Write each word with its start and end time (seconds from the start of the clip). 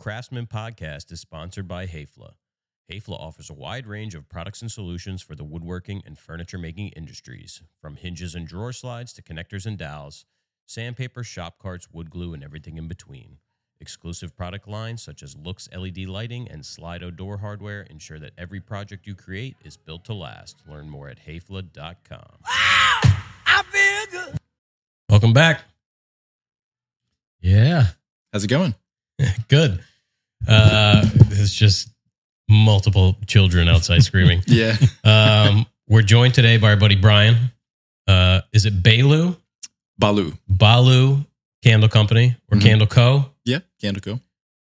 American 0.00 0.12
Craftsman 0.14 0.46
podcast 0.46 1.12
is 1.12 1.20
sponsored 1.20 1.68
by 1.68 1.86
Häfele. 1.86 2.32
Häfele 2.90 3.20
offers 3.20 3.50
a 3.50 3.54
wide 3.54 3.86
range 3.86 4.14
of 4.14 4.28
products 4.28 4.62
and 4.62 4.70
solutions 4.70 5.20
for 5.20 5.34
the 5.34 5.44
woodworking 5.44 6.02
and 6.06 6.18
furniture 6.18 6.58
making 6.58 6.88
industries, 6.90 7.62
from 7.80 7.96
hinges 7.96 8.34
and 8.34 8.46
drawer 8.46 8.72
slides 8.72 9.12
to 9.12 9.22
connectors 9.22 9.66
and 9.66 9.76
dowels, 9.76 10.24
sandpaper, 10.66 11.22
shop 11.22 11.58
carts, 11.58 11.88
wood 11.92 12.10
glue, 12.10 12.32
and 12.32 12.42
everything 12.42 12.78
in 12.78 12.88
between. 12.88 13.38
Exclusive 13.78 14.34
product 14.36 14.66
lines 14.66 15.02
such 15.02 15.22
as 15.22 15.34
Loox 15.34 15.68
LED 15.76 16.08
lighting 16.08 16.48
and 16.48 16.62
Slido 16.62 17.14
door 17.14 17.38
hardware 17.38 17.82
ensure 17.82 18.18
that 18.18 18.32
every 18.38 18.60
project 18.60 19.06
you 19.06 19.14
create 19.14 19.56
is 19.64 19.76
built 19.76 20.04
to 20.06 20.14
last. 20.14 20.62
Learn 20.66 20.88
more 20.88 21.08
at 21.08 21.26
hafele.com. 21.26 22.38
I 22.46 23.62
feel 23.70 24.20
good. 24.20 24.38
Welcome 25.10 25.32
back. 25.34 25.62
Yeah. 27.40 27.88
How's 28.32 28.44
it 28.44 28.48
going? 28.48 28.74
Good. 29.48 29.80
Uh, 30.48 31.04
it's 31.30 31.54
just 31.54 31.88
multiple 32.48 33.16
children 33.26 33.68
outside 33.68 34.02
screaming. 34.02 34.42
Yeah. 34.46 34.76
Um, 35.04 35.66
we're 35.88 36.02
joined 36.02 36.34
today 36.34 36.56
by 36.56 36.70
our 36.70 36.76
buddy 36.76 36.96
Bhryan. 36.96 37.36
Uh, 38.06 38.40
is 38.52 38.64
it 38.66 38.82
Bhaaloo? 38.82 39.36
Bhaaloo. 40.00 40.32
Bhaaloo 40.48 41.24
Candle 41.62 41.88
Company 41.88 42.36
or 42.50 42.58
Mhm. 42.58 42.62
Candle 42.62 42.86
Co. 42.86 43.30
Yeah. 43.44 43.58
Candle 43.80 44.00
Co. 44.00 44.20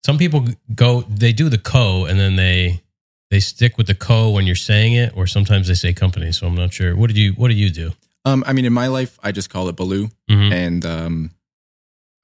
Some 0.05 0.17
people 0.17 0.47
go, 0.73 1.01
they 1.01 1.33
do 1.33 1.49
the 1.49 1.57
Co, 1.57 2.05
and 2.05 2.19
then 2.19 2.35
they 2.35 2.81
they 3.29 3.41
stick 3.41 3.77
with 3.77 3.87
the 3.87 3.95
Co 3.95 4.29
when 4.29 4.45
you're 4.47 4.55
saying 4.55 4.93
it, 4.93 5.11
or 5.15 5.27
sometimes 5.27 5.67
they 5.67 5.73
say 5.73 5.91
company. 5.91 6.31
So 6.31 6.47
I'm 6.47 6.55
not 6.55 6.71
sure. 6.73 6.95
What 6.95 7.07
did 7.07 7.17
you 7.17 7.33
What 7.33 7.49
do 7.49 7.55
you 7.55 7.69
do? 7.69 7.91
Um, 8.23 8.43
I 8.47 8.53
mean, 8.53 8.63
in 8.65 8.71
my 8.73 8.87
life, 8.87 9.19
I 9.21 9.31
just 9.33 9.49
call 9.49 9.67
it 9.69 9.75
Bhaaloo, 9.75 10.09
Mhm. 10.29 10.51
and 10.53 10.85
um, 10.85 11.31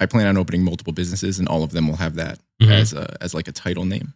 I 0.04 0.06
plan 0.06 0.28
on 0.28 0.38
opening 0.38 0.64
multiple 0.64 0.94
businesses, 0.94 1.40
and 1.40 1.48
all 1.48 1.64
of 1.64 1.72
them 1.72 1.88
will 1.88 1.96
have 1.98 2.16
that 2.16 2.40
Mhm. 2.62 2.70
as 2.72 2.94
a, 2.94 3.18
as 3.22 3.34
like 3.34 3.48
a 3.48 3.52
title 3.52 3.86
name. 3.86 4.14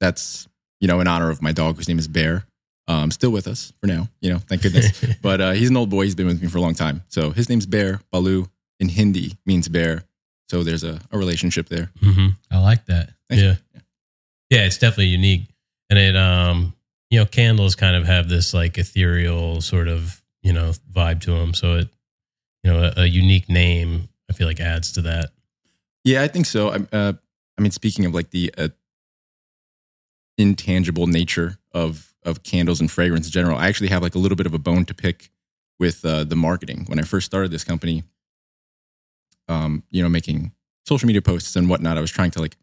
That's 0.00 0.46
you 0.80 0.88
know 0.88 1.00
in 1.00 1.08
honor 1.08 1.30
of 1.30 1.42
my 1.42 1.52
dog, 1.52 1.76
whose 1.76 1.88
name 1.88 1.98
is 1.98 2.08
Bear. 2.08 2.44
Um, 2.86 3.10
still 3.10 3.30
with 3.30 3.46
us 3.48 3.72
for 3.80 3.86
now, 3.86 4.08
you 4.20 4.30
know, 4.30 4.38
thank 4.40 4.60
goodness. 4.62 4.92
but 5.22 5.40
uh, 5.40 5.52
he's 5.52 5.70
an 5.70 5.76
old 5.76 5.88
boy. 5.88 6.04
He's 6.04 6.14
been 6.14 6.26
with 6.26 6.42
me 6.42 6.48
for 6.48 6.58
a 6.58 6.60
long 6.60 6.74
time. 6.74 7.02
So 7.08 7.30
his 7.30 7.48
name's 7.48 7.64
Bear. 7.64 8.00
Bhaaloo 8.12 8.46
in 8.78 8.90
Hindi 8.90 9.38
means 9.46 9.68
bear. 9.68 10.04
So 10.50 10.62
there's 10.62 10.84
a, 10.84 11.00
a 11.10 11.16
relationship 11.16 11.70
there. 11.70 11.90
hmm 12.00 12.28
I 12.50 12.58
like 12.60 12.84
that. 12.86 13.10
Thank 13.30 13.40
you. 13.40 13.46
Yeah. 13.74 13.80
Yeah, 14.50 14.64
it's 14.66 14.76
definitely 14.76 15.06
unique. 15.06 15.48
And 15.88 15.98
it 15.98 16.14
um 16.16 16.74
you 17.10 17.18
know, 17.20 17.24
candles 17.26 17.74
kind 17.74 17.96
of 17.96 18.04
have 18.06 18.28
this 18.28 18.52
like 18.52 18.76
ethereal 18.76 19.60
sort 19.62 19.88
of, 19.88 20.20
you 20.42 20.52
know, 20.52 20.72
vibe 20.92 21.20
to 21.22 21.30
them. 21.30 21.54
So 21.54 21.76
it 21.76 21.88
you 22.64 22.70
know, 22.72 22.92
a, 22.96 23.02
a 23.02 23.06
unique 23.06 23.48
name 23.48 24.08
I 24.30 24.32
feel 24.32 24.46
like 24.46 24.60
adds 24.60 24.92
to 24.92 25.02
that. 25.02 25.30
Yeah, 26.04 26.22
I 26.22 26.28
think 26.28 26.46
so. 26.46 26.70
I, 26.70 26.96
uh, 26.96 27.12
I 27.58 27.62
mean, 27.62 27.70
speaking 27.70 28.04
of 28.04 28.14
like 28.14 28.30
the 28.30 28.52
uh, 28.56 28.68
intangible 30.38 31.06
nature 31.06 31.58
of 31.72 32.14
of 32.22 32.42
candles 32.42 32.80
and 32.80 32.90
fragrance 32.90 33.26
in 33.26 33.32
general, 33.32 33.58
I 33.58 33.68
actually 33.68 33.88
have 33.88 34.02
like 34.02 34.14
a 34.14 34.18
little 34.18 34.36
bit 34.36 34.46
of 34.46 34.54
a 34.54 34.58
bone 34.58 34.84
to 34.86 34.94
pick 34.94 35.30
with 35.78 36.04
uh, 36.04 36.24
the 36.24 36.36
marketing. 36.36 36.84
When 36.86 36.98
I 36.98 37.02
first 37.02 37.26
started 37.26 37.50
this 37.50 37.64
company, 37.64 38.04
um, 39.48 39.82
you 39.90 40.02
know, 40.02 40.08
making 40.08 40.52
social 40.86 41.06
media 41.06 41.22
posts 41.22 41.56
and 41.56 41.68
whatnot, 41.68 41.98
I 41.98 42.00
was 42.00 42.10
trying 42.10 42.30
to 42.32 42.40
like 42.40 42.56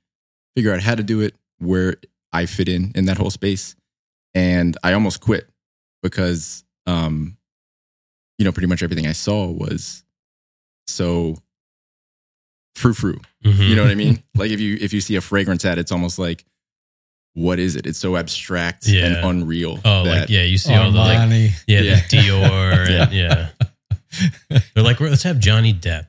figure 0.55 0.73
out 0.73 0.81
how 0.81 0.95
to 0.95 1.03
do 1.03 1.21
it, 1.21 1.35
where 1.59 1.97
I 2.33 2.45
fit 2.45 2.67
in 2.67 2.91
in 2.95 3.05
that 3.05 3.17
whole 3.17 3.29
space, 3.29 3.75
and 4.33 4.77
I 4.83 4.93
almost 4.93 5.21
quit 5.21 5.47
because, 6.01 6.63
um, 6.87 7.37
you 8.37 8.45
know, 8.45 8.51
pretty 8.51 8.67
much 8.67 8.81
everything 8.81 9.07
I 9.07 9.11
saw 9.11 9.45
was 9.47 10.03
so 10.87 11.37
frou 12.75 12.93
frou. 12.93 13.19
Mhm. 13.45 13.69
You 13.69 13.75
know 13.75 13.83
what 13.83 13.91
I 13.91 13.95
mean? 13.95 14.21
like 14.35 14.51
if 14.51 14.59
you 14.59 14.77
if 14.81 14.93
you 14.93 15.01
see 15.01 15.15
a 15.15 15.21
fragrance 15.21 15.65
ad, 15.65 15.77
it's 15.77 15.91
almost 15.91 16.17
like, 16.19 16.45
what 17.33 17.59
is 17.59 17.75
it? 17.75 17.85
It's 17.85 17.97
so 17.99 18.17
abstract 18.17 18.87
Yeah. 18.87 19.05
and 19.05 19.25
unreal. 19.25 19.79
Oh, 19.85 20.03
that, 20.03 20.19
like 20.21 20.29
yeah, 20.29 20.43
you 20.43 20.57
see 20.57 20.73
all 20.73 20.91
the 20.91 20.97
like 20.97 21.17
Armani. 21.17 21.51
yeah, 21.67 21.79
Yeah. 21.81 21.95
the 21.95 22.17
Dior 22.17 22.89
and 23.03 23.13
yeah. 23.13 23.49
They're 24.73 24.83
like, 24.83 24.99
let's 24.99 25.23
have 25.23 25.39
Johnny 25.39 25.73
Depp 25.73 26.07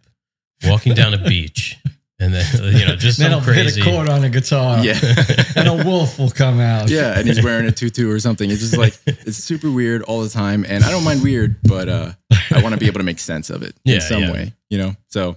walking 0.65 0.95
down 0.95 1.15
a 1.15 1.19
beach 1.19 1.77
and 2.19 2.33
then 2.35 2.45
you 2.77 2.87
know, 2.87 2.95
just 2.97 3.19
then 3.19 3.31
some 3.33 3.41
I'll 3.41 3.45
crazy 3.45 3.81
hit 3.81 3.89
a 3.89 3.91
chord 3.91 4.09
on 4.09 4.23
a 4.25 4.29
guitar. 4.31 4.85
yeah, 4.85 4.99
And 5.57 5.69
a 5.69 5.85
wolf 5.85 6.19
will 6.21 6.31
come 6.31 6.61
out. 6.61 6.89
yeah, 6.89 7.19
and 7.19 7.27
he's 7.27 7.43
wearing 7.43 7.67
a 7.67 7.73
tutu 7.73 8.09
or 8.11 8.19
something. 8.21 8.49
It's 8.51 8.61
just 8.61 8.77
like 8.77 8.97
it's 9.07 9.39
super 9.39 9.71
weird 9.71 10.03
all 10.03 10.23
the 10.23 10.29
time, 10.29 10.65
and 10.69 10.85
I 10.85 10.91
don't 10.91 11.03
mind 11.05 11.23
weird, 11.23 11.57
but 11.65 11.89
uh, 11.89 12.13
I 12.53 12.63
want 12.63 12.75
to 12.75 12.79
be 12.79 12.87
able 12.87 13.01
to 13.01 13.05
make 13.05 13.19
sense 13.19 13.51
of 13.51 13.63
it 13.63 13.75
Yeah, 13.85 13.97
in 13.97 14.01
some 14.03 14.23
yeah. 14.23 14.33
way, 14.33 14.53
you 14.71 14.79
know. 14.79 14.95
So 15.09 15.37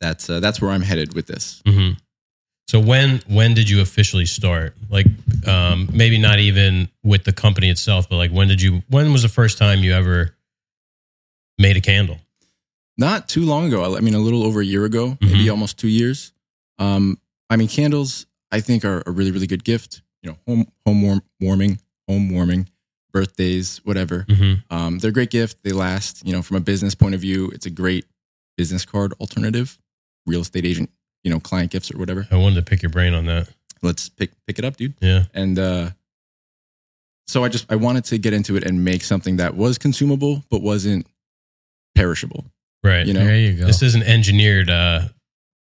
that's 0.00 0.28
uh, 0.30 0.40
that's 0.40 0.60
where 0.60 0.70
I'm 0.70 0.82
headed 0.82 1.14
with 1.14 1.26
this. 1.26 1.62
hmm 1.66 1.90
So 2.68 2.80
when 2.80 3.20
when 3.26 3.54
did 3.54 3.68
you 3.68 3.80
officially 3.80 4.26
start? 4.26 4.74
Like 4.90 5.06
um, 5.46 5.88
maybe 5.92 6.18
not 6.18 6.38
even 6.38 6.88
with 7.02 7.24
the 7.24 7.32
company 7.32 7.68
itself, 7.70 8.08
but 8.08 8.16
like 8.16 8.30
when 8.30 8.48
did 8.48 8.60
you? 8.62 8.82
When 8.88 9.12
was 9.12 9.22
the 9.22 9.28
first 9.28 9.58
time 9.58 9.80
you 9.80 9.92
ever 9.92 10.34
made 11.58 11.76
a 11.76 11.80
candle? 11.80 12.18
Not 12.96 13.28
too 13.28 13.44
long 13.44 13.66
ago. 13.66 13.96
I 13.96 14.00
mean, 14.00 14.14
a 14.14 14.18
little 14.18 14.42
over 14.44 14.60
a 14.60 14.64
year 14.64 14.84
ago, 14.84 15.16
maybe 15.20 15.44
Mhm. 15.46 15.50
almost 15.50 15.78
two 15.78 15.88
years. 15.88 16.32
Um, 16.78 17.18
I 17.48 17.56
mean, 17.56 17.68
candles 17.68 18.26
I 18.52 18.60
think 18.60 18.84
are 18.84 19.02
a 19.06 19.10
really 19.10 19.30
really 19.30 19.46
good 19.46 19.64
gift. 19.64 20.02
You 20.22 20.30
know, 20.30 20.38
home 20.46 20.66
home 20.86 21.02
warm, 21.02 21.22
warming, 21.40 21.78
home 22.08 22.30
warming, 22.30 22.68
birthdays, 23.12 23.78
whatever. 23.84 24.24
Mm-hmm. 24.28 24.74
Um, 24.74 24.98
they're 24.98 25.10
a 25.10 25.14
great 25.14 25.30
gift. 25.30 25.62
They 25.64 25.72
last. 25.72 26.26
You 26.26 26.32
know, 26.32 26.42
from 26.42 26.56
a 26.56 26.60
business 26.60 26.94
point 26.94 27.14
of 27.14 27.20
view, 27.20 27.48
it's 27.54 27.66
a 27.66 27.70
great 27.70 28.04
business 28.56 28.84
card 28.84 29.14
alternative. 29.20 29.78
Real 30.30 30.40
estate 30.42 30.64
agent, 30.64 30.90
you 31.24 31.30
know, 31.30 31.40
client 31.40 31.70
gifts 31.70 31.92
or 31.92 31.98
whatever. 31.98 32.26
I 32.30 32.36
wanted 32.36 32.56
to 32.56 32.62
pick 32.62 32.82
your 32.82 32.90
brain 32.90 33.14
on 33.14 33.26
that. 33.26 33.48
Let's 33.82 34.08
pick 34.08 34.30
pick 34.46 34.58
it 34.58 34.64
up, 34.64 34.76
dude. 34.76 34.94
Yeah. 35.00 35.24
And 35.34 35.58
uh, 35.58 35.90
so 37.26 37.44
I 37.44 37.48
just 37.48 37.70
I 37.70 37.76
wanted 37.76 38.04
to 38.06 38.18
get 38.18 38.32
into 38.32 38.56
it 38.56 38.64
and 38.64 38.84
make 38.84 39.02
something 39.02 39.36
that 39.36 39.56
was 39.56 39.78
consumable 39.78 40.44
but 40.50 40.62
wasn't 40.62 41.06
perishable. 41.94 42.44
Right. 42.82 43.06
You 43.06 43.14
know, 43.14 43.24
There 43.24 43.36
you 43.36 43.54
go. 43.54 43.66
This 43.66 43.82
isn't 43.82 44.04
engineered 44.04 44.70
uh, 44.70 45.08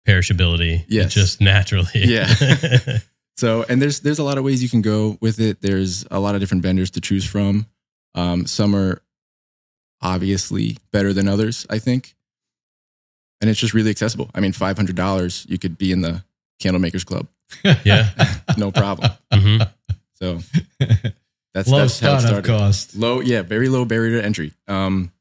perishability. 0.08 0.84
Yes. 0.88 1.06
It's 1.06 1.16
just 1.16 1.42
naturally. 1.42 1.88
Yeah. 1.94 2.28
So, 3.38 3.66
and 3.68 3.82
there's 3.82 4.00
there's 4.00 4.20
a 4.20 4.24
lot 4.24 4.38
of 4.38 4.46
ways 4.46 4.64
you 4.64 4.70
can 4.70 4.82
go 4.82 5.18
with 5.20 5.42
it. 5.42 5.62
There's 5.62 6.06
a 6.10 6.22
lot 6.22 6.36
of 6.36 6.42
different 6.42 6.64
vendors 6.64 6.90
to 6.92 7.02
choose 7.02 7.26
from. 7.26 7.66
Um, 8.14 8.46
some 8.46 8.74
are 8.74 9.02
obviously 10.02 10.78
better 10.94 11.12
than 11.12 11.28
others, 11.28 11.68
I 11.70 11.80
think, 11.80 12.16
and 13.46 13.52
it's 13.52 13.60
just 13.60 13.76
really 13.76 13.92
accessible. 13.92 14.32
I 14.34 14.40
mean, 14.40 14.54
five 14.54 14.76
hundred 14.76 14.96
dollars, 14.96 15.46
you 15.48 15.60
could 15.60 15.78
be 15.78 15.92
in 15.92 16.02
the 16.02 16.24
candle 16.60 16.82
makers 16.82 17.04
club, 17.04 17.28
yeah. 17.84 18.10
no 18.58 18.72
problem. 18.72 19.12
hmm 19.32 19.58
So 20.14 20.40
that's 21.54 21.70
Low 21.70 21.78
that's 21.80 22.00
how 22.00 22.16
it 22.16 22.22
started. 22.22 22.46
cost. 22.46 22.96
Low, 22.96 23.20
yeah, 23.22 23.44
very 23.44 23.70
low 23.70 23.86
barrier 23.86 24.20
to 24.20 24.26
entry. 24.26 24.52
Um, 24.68 25.12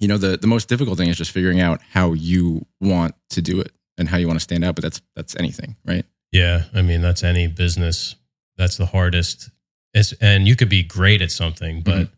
you 0.00 0.08
know, 0.08 0.18
the 0.18 0.36
the 0.36 0.48
most 0.48 0.68
difficult 0.68 0.98
thing 0.98 1.08
is 1.08 1.16
just 1.16 1.30
figuring 1.30 1.60
out 1.60 1.80
how 1.92 2.12
you 2.12 2.66
want 2.80 3.14
to 3.30 3.40
do 3.40 3.60
it 3.60 3.70
and 3.96 4.08
how 4.08 4.16
you 4.16 4.26
want 4.26 4.38
to 4.40 4.42
stand 4.42 4.64
out. 4.64 4.74
But 4.74 4.82
that's 4.82 5.00
that's 5.14 5.36
anything, 5.36 5.76
right? 5.84 6.04
Yeah. 6.32 6.64
I 6.74 6.82
mean, 6.82 7.00
that's 7.00 7.22
any 7.22 7.46
business. 7.46 8.16
That's 8.56 8.76
the 8.76 8.86
hardest. 8.86 9.50
It's, 9.94 10.12
and 10.14 10.48
you 10.48 10.56
could 10.56 10.68
be 10.68 10.82
great 10.82 11.22
at 11.22 11.30
something, 11.30 11.80
but 11.82 12.08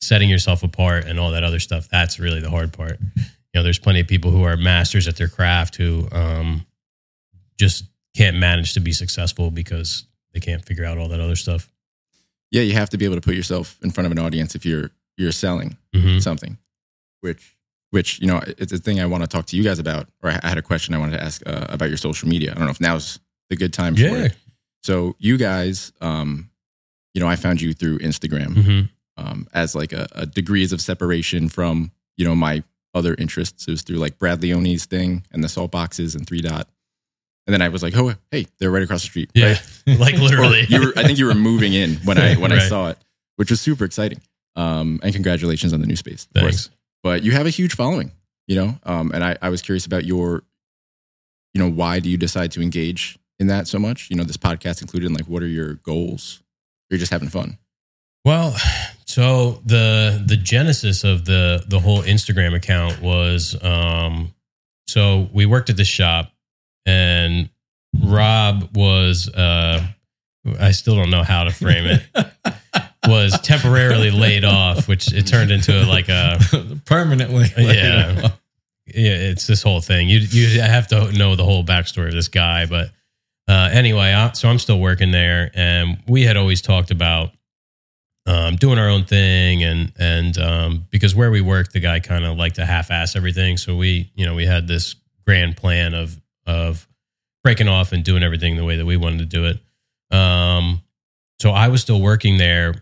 setting 0.00 0.28
yourself 0.30 0.62
apart 0.62 1.06
and 1.06 1.18
all 1.18 1.32
that 1.32 1.42
other 1.42 1.58
stuff, 1.58 1.88
that's 1.88 2.20
really 2.20 2.38
the 2.40 2.50
hard 2.50 2.72
part. 2.72 2.98
You 3.54 3.60
know, 3.60 3.62
there's 3.64 3.78
plenty 3.78 4.00
of 4.00 4.08
people 4.08 4.32
who 4.32 4.42
are 4.42 4.56
masters 4.56 5.06
at 5.06 5.16
their 5.16 5.28
craft 5.28 5.76
who 5.76 6.08
um, 6.10 6.66
just 7.56 7.84
can't 8.16 8.36
manage 8.36 8.74
to 8.74 8.80
be 8.80 8.90
successful 8.92 9.50
because 9.52 10.04
they 10.32 10.40
can't 10.40 10.64
figure 10.64 10.84
out 10.84 10.98
all 10.98 11.06
that 11.08 11.20
other 11.20 11.36
stuff. 11.36 11.70
yeah, 12.50 12.62
you 12.62 12.72
have 12.72 12.90
to 12.90 12.98
be 12.98 13.04
able 13.04 13.14
to 13.14 13.20
put 13.20 13.34
yourself 13.36 13.78
in 13.82 13.90
front 13.92 14.06
of 14.06 14.12
an 14.12 14.18
audience 14.18 14.54
if 14.54 14.66
you're 14.66 14.90
you're 15.16 15.30
selling 15.32 15.76
hmm 15.94 16.18
something, 16.18 16.58
which 17.20 17.56
which 17.90 18.20
you 18.20 18.26
know 18.26 18.40
it's 18.58 18.72
a 18.72 18.78
thing 18.78 19.00
I 19.00 19.06
want 19.06 19.22
to 19.22 19.28
talk 19.28 19.46
to 19.46 19.56
you 19.56 19.62
guys 19.62 19.78
about. 19.78 20.08
Or 20.22 20.30
I 20.30 20.40
had 20.48 20.58
a 20.58 20.62
question 20.62 20.92
I 20.92 20.98
wanted 20.98 21.12
to 21.18 21.22
ask 21.22 21.40
uh, 21.46 21.66
about 21.68 21.88
your 21.88 21.96
social 21.96 22.28
media. 22.28 22.50
I 22.50 22.54
don't 22.54 22.64
know 22.64 22.70
if 22.70 22.80
now's 22.80 23.20
the 23.50 23.56
good 23.56 23.72
time 23.72 23.94
for 23.94 24.00
Yeah. 24.02 24.24
it. 24.24 24.36
So 24.82 25.14
you 25.20 25.36
guys, 25.36 25.92
um, 26.00 26.50
you 27.14 27.20
know, 27.20 27.28
I 27.28 27.36
found 27.36 27.60
you 27.60 27.72
through 27.72 27.98
Instagram 28.00 28.56
hmm 28.64 28.80
um, 29.16 29.46
as 29.54 29.76
like 29.76 29.92
a, 29.92 30.08
a 30.12 30.26
degrees 30.26 30.72
of 30.72 30.80
separation 30.80 31.48
from 31.48 31.92
you 32.16 32.24
know 32.26 32.34
my 32.34 32.64
other 32.94 33.14
interests. 33.18 33.66
It 33.66 33.72
was 33.72 33.82
through 33.82 33.96
like 33.96 34.18
Brad 34.18 34.40
Leone's 34.40 34.86
thing 34.86 35.24
and 35.32 35.42
the 35.42 35.48
salt 35.48 35.70
boxes 35.70 36.14
and 36.14 36.26
three 36.26 36.40
dot. 36.40 36.68
And 37.46 37.52
then 37.52 37.60
I 37.60 37.68
was 37.68 37.82
like, 37.82 37.94
oh, 37.96 38.14
hey, 38.30 38.46
they're 38.58 38.70
right 38.70 38.82
across 38.82 39.02
the 39.02 39.08
street. 39.08 39.30
Yeah. 39.34 39.56
right? 39.86 39.98
like 39.98 40.14
literally. 40.14 40.64
you 40.68 40.80
were, 40.86 40.92
I 40.96 41.02
think 41.02 41.18
you 41.18 41.26
were 41.26 41.34
moving 41.34 41.74
in 41.74 41.96
when 41.96 42.18
I 42.18 42.34
when 42.36 42.52
I 42.52 42.58
saw 42.58 42.88
it, 42.90 42.98
which 43.36 43.50
was 43.50 43.60
super 43.60 43.84
exciting. 43.84 44.20
Um, 44.56 45.00
and 45.02 45.12
congratulations 45.12 45.72
on 45.72 45.80
the 45.80 45.86
new 45.86 45.96
space, 45.96 46.26
of 46.26 46.40
Thanks. 46.40 46.68
course. 46.68 46.70
But 47.02 47.22
you 47.22 47.32
have 47.32 47.46
a 47.46 47.50
huge 47.50 47.74
following, 47.74 48.12
you 48.46 48.56
know. 48.56 48.78
Um, 48.84 49.10
and 49.12 49.22
I, 49.22 49.36
I 49.42 49.48
was 49.50 49.60
curious 49.60 49.84
about 49.84 50.04
your, 50.04 50.44
you 51.52 51.60
know, 51.60 51.68
why 51.68 52.00
do 52.00 52.08
you 52.08 52.16
decide 52.16 52.52
to 52.52 52.62
engage 52.62 53.18
in 53.38 53.48
that 53.48 53.66
so 53.66 53.78
much? 53.78 54.08
You 54.10 54.16
know, 54.16 54.24
this 54.24 54.36
podcast 54.36 54.80
included. 54.80 55.12
Like, 55.12 55.26
what 55.26 55.42
are 55.42 55.48
your 55.48 55.74
goals? 55.74 56.42
You're 56.88 56.98
just 56.98 57.12
having 57.12 57.28
fun. 57.28 57.58
Well, 58.24 58.56
so 59.06 59.62
the 59.66 60.22
the 60.24 60.36
genesis 60.36 61.04
of 61.04 61.24
the 61.24 61.64
the 61.66 61.78
whole 61.78 62.02
Instagram 62.02 62.54
account 62.54 63.00
was 63.00 63.56
um 63.62 64.34
so 64.86 65.28
we 65.32 65.46
worked 65.46 65.70
at 65.70 65.76
the 65.76 65.84
shop 65.84 66.30
and 66.86 67.48
Rob 68.02 68.76
was, 68.76 69.28
uh, 69.28 69.86
I 70.58 70.72
still 70.72 70.96
don't 70.96 71.10
know 71.10 71.22
how 71.22 71.44
to 71.44 71.50
frame 71.50 71.86
it, 71.86 72.26
was 73.08 73.38
temporarily 73.40 74.10
laid 74.10 74.44
off, 74.44 74.88
which 74.88 75.12
it 75.12 75.26
turned 75.26 75.50
into 75.50 75.86
like 75.86 76.08
a, 76.08 76.38
Permanently. 76.84 77.46
yeah, 77.56 78.30
yeah, 78.86 79.12
it's 79.12 79.46
this 79.46 79.62
whole 79.62 79.80
thing. 79.80 80.08
You 80.08 80.18
you 80.18 80.60
have 80.60 80.88
to 80.88 81.12
know 81.12 81.36
the 81.36 81.44
whole 81.44 81.64
backstory 81.64 82.08
of 82.08 82.14
this 82.14 82.28
guy, 82.28 82.66
but 82.66 82.90
uh, 83.48 83.70
anyway, 83.72 84.12
I, 84.12 84.32
so 84.32 84.48
I'm 84.48 84.58
still 84.58 84.80
working 84.80 85.10
there, 85.10 85.50
and 85.54 85.98
we 86.06 86.22
had 86.22 86.36
always 86.36 86.60
talked 86.60 86.90
about 86.90 87.30
um, 88.26 88.56
doing 88.56 88.78
our 88.78 88.88
own 88.88 89.04
thing, 89.04 89.62
and 89.62 89.92
and 89.98 90.38
um, 90.38 90.86
because 90.90 91.14
where 91.14 91.30
we 91.30 91.40
work, 91.40 91.72
the 91.72 91.80
guy 91.80 92.00
kind 92.00 92.24
of 92.24 92.36
liked 92.36 92.56
to 92.56 92.64
half-ass 92.64 93.16
everything, 93.16 93.56
so 93.56 93.76
we 93.76 94.10
you 94.14 94.24
know 94.24 94.34
we 94.34 94.46
had 94.46 94.66
this 94.66 94.96
grand 95.26 95.56
plan 95.56 95.94
of 95.94 96.20
of 96.46 96.88
breaking 97.42 97.68
off 97.68 97.92
and 97.92 98.04
doing 98.04 98.22
everything 98.22 98.56
the 98.56 98.64
way 98.64 98.76
that 98.76 98.86
we 98.86 98.96
wanted 98.96 99.18
to 99.18 99.26
do 99.26 99.44
it. 99.44 99.58
Um, 100.16 100.82
so 101.40 101.50
I 101.50 101.68
was 101.68 101.82
still 101.82 102.00
working 102.00 102.38
there, 102.38 102.74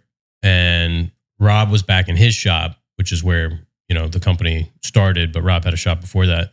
and 0.43 1.11
Rob 1.39 1.71
was 1.71 1.83
back 1.83 2.09
in 2.09 2.17
his 2.17 2.35
shop, 2.35 2.77
which 2.97 3.13
is 3.13 3.25
where 3.25 3.61
you 3.89 3.95
know 3.95 4.09
the 4.09 4.21
company 4.21 4.71
started. 4.83 5.33
But 5.33 5.43
Rob 5.43 5.65
had 5.65 5.75
a 5.75 5.79
shop 5.79 6.01
before 6.01 6.27
that. 6.27 6.53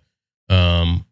Um, 0.49 1.05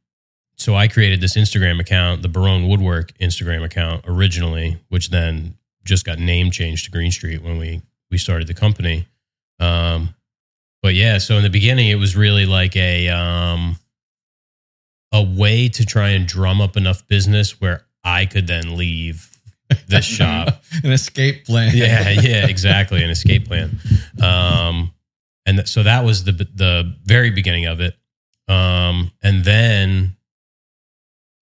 so 0.57 0.75
I 0.75 0.87
created 0.87 1.21
this 1.21 1.37
Instagram 1.37 1.79
account, 1.79 2.23
the 2.23 2.27
Barone 2.27 2.67
Woodwork 2.67 3.15
Instagram 3.19 3.63
account 3.63 4.05
originally, 4.07 4.79
which 4.89 5.11
then 5.11 5.55
just 5.87 6.05
got 6.05 6.19
name 6.19 6.51
changed 6.51 6.85
to 6.85 6.91
Greene 6.91 7.11
Street 7.11 7.41
when 7.41 7.57
we 7.57 7.81
we 8.11 8.17
started 8.17 8.47
the 8.47 8.53
company. 8.53 9.07
Um, 9.59 10.13
but 10.83 10.93
yeah, 10.93 11.17
so 11.17 11.35
in 11.37 11.43
the 11.43 11.49
beginning, 11.49 11.89
it 11.89 11.95
was 11.95 12.15
really 12.15 12.45
like 12.45 12.75
a 12.75 13.09
um, 13.09 13.77
a 15.11 15.23
way 15.23 15.69
to 15.69 15.85
try 15.85 16.09
and 16.09 16.27
drum 16.27 16.61
up 16.61 16.77
enough 16.77 17.07
business 17.07 17.59
where 17.59 17.85
I 18.03 18.25
could 18.25 18.47
then 18.47 18.77
leave 18.77 19.29
this 19.87 20.05
shop 20.17 20.61
An 20.83 20.91
escape 20.91 21.45
plan. 21.45 21.75
yeah, 21.75 22.09
yeah, 22.09 22.47
exactly, 22.47 23.03
an 23.03 23.09
escape 23.09 23.47
plan. 23.47 23.79
Um, 24.21 24.93
and 25.45 25.57
th- 25.57 25.67
so 25.67 25.83
that 25.83 26.03
was 26.05 26.23
the 26.25 26.31
the 26.31 26.95
very 27.03 27.31
beginning 27.31 27.65
of 27.65 27.81
it. 27.81 27.95
Um, 28.47 29.11
and 29.21 29.43
then 29.43 30.15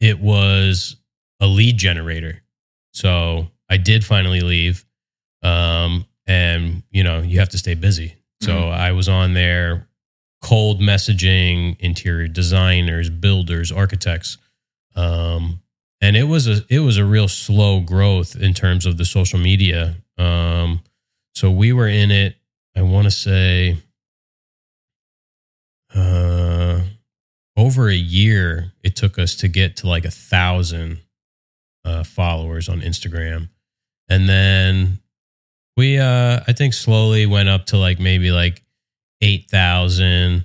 it 0.00 0.20
was 0.20 0.96
a 1.40 1.46
lead 1.46 1.76
generator. 1.76 2.42
So 2.92 3.48
I 3.68 3.76
did 3.76 4.04
finally 4.04 4.40
leave. 4.40 4.84
Um, 5.42 6.06
and 6.26 6.82
you 6.90 7.02
know, 7.04 7.20
you 7.20 7.38
have 7.40 7.50
to 7.50 7.58
stay 7.58 7.74
busy. 7.74 8.16
So 8.42 8.52
Mhm. 8.54 8.72
I 8.72 8.92
was 8.92 9.08
on 9.08 9.34
there 9.34 9.88
cold 10.42 10.80
messaging 10.80 11.78
interior 11.80 12.28
designers, 12.28 13.08
builders, 13.08 13.72
architects. 13.72 14.36
Um, 14.94 15.62
and 16.00 16.16
it 16.16 16.24
was 16.24 16.46
a 16.46 16.64
it 16.68 16.80
was 16.80 16.96
a 16.98 17.04
real 17.04 17.28
slow 17.28 17.80
growth 17.80 18.36
in 18.36 18.52
terms 18.54 18.84
of 18.86 18.96
the 18.98 19.04
social 19.04 19.38
media. 19.38 19.96
Um, 20.18 20.82
so 21.34 21.50
we 21.50 21.72
were 21.72 21.88
in 21.88 22.10
it. 22.10 22.36
I 22.76 22.82
want 22.82 23.04
to 23.06 23.10
say 23.10 23.76
uh, 25.94 26.80
over 27.56 27.88
a 27.88 27.94
year. 27.94 28.72
It 28.82 28.96
took 28.96 29.18
us 29.18 29.34
to 29.36 29.48
get 29.48 29.76
to 29.78 29.88
like 29.88 30.04
a 30.04 30.10
thousand 30.10 30.98
uh, 31.84 32.02
followers 32.04 32.68
on 32.68 32.80
Instagram, 32.80 33.48
and 34.08 34.28
then 34.28 34.98
we 35.76 35.98
uh, 35.98 36.40
I 36.46 36.52
think 36.52 36.74
slowly 36.74 37.26
went 37.26 37.48
up 37.48 37.66
to 37.66 37.76
like 37.76 37.98
maybe 37.98 38.30
like 38.30 38.62
eight 39.20 39.48
thousand, 39.50 40.44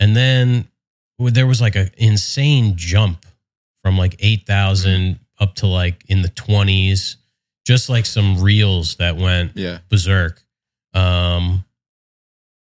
and 0.00 0.16
then 0.16 0.68
there 1.18 1.46
was 1.46 1.60
like 1.60 1.76
an 1.76 1.90
insane 1.96 2.74
jump 2.76 3.24
from 3.82 3.96
like 3.96 4.16
8,000 4.18 5.18
up 5.38 5.54
to 5.56 5.66
like 5.66 6.04
in 6.08 6.20
the 6.22 6.28
20s, 6.28 7.16
just 7.64 7.88
like 7.88 8.04
some 8.04 8.42
reels 8.42 8.96
that 8.96 9.16
went 9.16 9.52
Yeah. 9.56 9.78
berserk. 9.88 10.42
Um, 10.92 11.64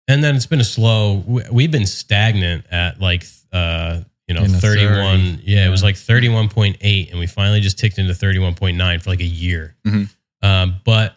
and 0.09 0.25
then 0.25 0.35
it's 0.37 0.47
been 0.47 0.61
a 0.61 0.65
slow, 0.65 1.23
we- 1.27 1.43
we've 1.53 1.71
been 1.71 1.87
stagnant 1.87 2.65
at 2.71 2.99
like, 3.01 3.27
uh, 3.53 4.01
you 4.27 4.35
know, 4.35 4.45
31. 4.47 5.37
30, 5.37 5.43
yeah, 5.45 5.67
it 5.67 5.71
was 5.71 5.83
like 5.83 5.97
31.8, 5.97 7.11
and 7.11 7.19
we 7.21 7.27
finally 7.27 7.61
just 7.61 7.79
ticked 7.79 7.99
into 7.99 8.15
31.9 8.15 9.03
for 9.03 9.11
like 9.11 9.21
a 9.21 9.25
year. 9.25 9.77
Mhm. 9.87 10.09
Um, 10.43 10.77
but 10.85 11.17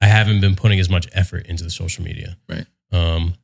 I 0.00 0.06
haven't 0.06 0.40
been 0.40 0.56
putting 0.56 0.78
as 0.80 0.88
much 0.88 1.08
effort 1.12 1.46
into 1.46 1.64
the 1.64 1.70
social 1.70 2.04
media. 2.04 2.36
Right. 2.48 2.66
Um, 2.92 3.34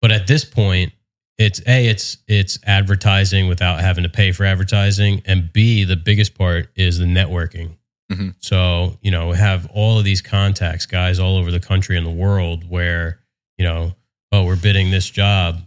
but 0.00 0.10
at 0.10 0.26
this 0.26 0.44
point, 0.44 0.92
it's 1.38 1.60
a 1.66 1.86
it's 1.86 2.18
it's 2.28 2.58
advertising 2.64 3.48
without 3.48 3.80
having 3.80 4.04
to 4.04 4.10
pay 4.10 4.32
for 4.32 4.44
advertising, 4.44 5.22
and 5.24 5.52
b 5.52 5.84
the 5.84 5.96
biggest 5.96 6.34
part 6.34 6.70
is 6.76 6.98
the 6.98 7.04
networking. 7.04 7.76
Mhm. 8.10 8.34
So 8.40 8.98
you 9.00 9.10
know, 9.10 9.32
have 9.32 9.66
all 9.72 9.98
of 9.98 10.04
these 10.04 10.20
contacts, 10.20 10.86
guys 10.86 11.18
all 11.18 11.36
over 11.36 11.50
the 11.50 11.60
country 11.60 11.96
and 11.96 12.06
the 12.06 12.10
world, 12.10 12.68
where 12.68 13.20
you 13.58 13.64
know, 13.64 13.94
oh, 14.30 14.44
we're 14.44 14.56
bidding 14.56 14.90
this 14.90 15.08
job. 15.08 15.66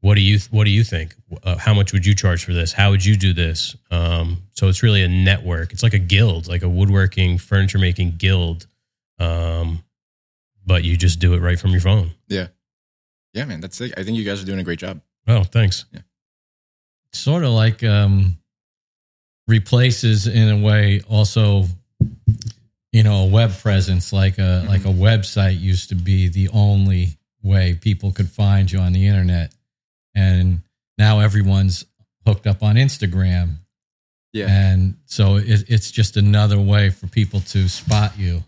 What 0.00 0.14
do 0.14 0.22
you 0.22 0.38
What 0.50 0.64
do 0.64 0.70
you 0.70 0.82
think? 0.82 1.14
Uh, 1.42 1.56
how 1.56 1.74
much 1.74 1.92
would 1.92 2.06
you 2.06 2.14
charge 2.14 2.44
for 2.44 2.52
this? 2.52 2.72
How 2.72 2.90
would 2.90 3.04
you 3.04 3.16
do 3.16 3.32
this? 3.32 3.76
Um, 3.90 4.44
so 4.52 4.68
it's 4.68 4.82
really 4.82 5.02
a 5.02 5.08
network. 5.08 5.72
It's 5.72 5.82
like 5.82 5.94
a 5.94 5.98
guild, 5.98 6.48
like 6.48 6.62
a 6.62 6.68
woodworking, 6.68 7.38
furniture 7.38 7.78
making 7.78 8.16
guild. 8.16 8.66
Um, 9.18 9.84
but 10.64 10.84
you 10.84 10.96
just 10.96 11.18
do 11.18 11.34
it 11.34 11.40
right 11.40 11.58
from 11.58 11.70
your 11.70 11.80
phone. 11.80 12.12
Yeah, 12.28 12.48
Yeah, 13.34 13.44
man. 13.44 13.60
That's 13.60 13.80
it. 13.80 13.92
I 13.98 14.04
think 14.04 14.16
you 14.16 14.24
guys 14.24 14.42
are 14.42 14.46
doing 14.46 14.60
a 14.60 14.64
great 14.64 14.78
job. 14.78 15.00
Oh, 15.26 15.44
thanks. 15.44 15.84
Sort 17.12 17.44
of 17.44 17.50
like 17.50 17.84
um, 17.84 18.38
replaces 19.46 20.26
in 20.26 20.48
a 20.48 20.56
way 20.64 21.02
also, 21.08 21.64
you 22.92 23.02
know, 23.02 23.24
a 23.24 23.26
web 23.26 23.52
presence. 23.58 24.12
Like 24.12 24.38
a 24.38 24.64
like 24.68 24.84
a 24.84 24.94
website 24.94 25.60
used 25.60 25.90
to 25.90 25.94
be 25.94 26.28
the 26.28 26.48
only 26.50 27.18
way 27.42 27.74
people 27.74 28.12
could 28.12 28.30
find 28.30 28.70
you 28.70 28.78
on 28.78 28.92
the 28.92 29.06
internet, 29.06 29.52
and 30.14 30.62
now 30.98 31.20
everyone's 31.20 31.84
hooked 32.26 32.46
up 32.46 32.62
on 32.62 32.76
Instagram. 32.76 33.56
Yeah, 34.32 34.46
And 34.48 34.94
so 35.06 35.36
it, 35.36 35.64
it's 35.68 35.90
just 35.90 36.16
another 36.16 36.60
way 36.60 36.90
for 36.90 37.08
people 37.08 37.40
to 37.40 37.68
spot 37.68 38.16
you. 38.16 38.44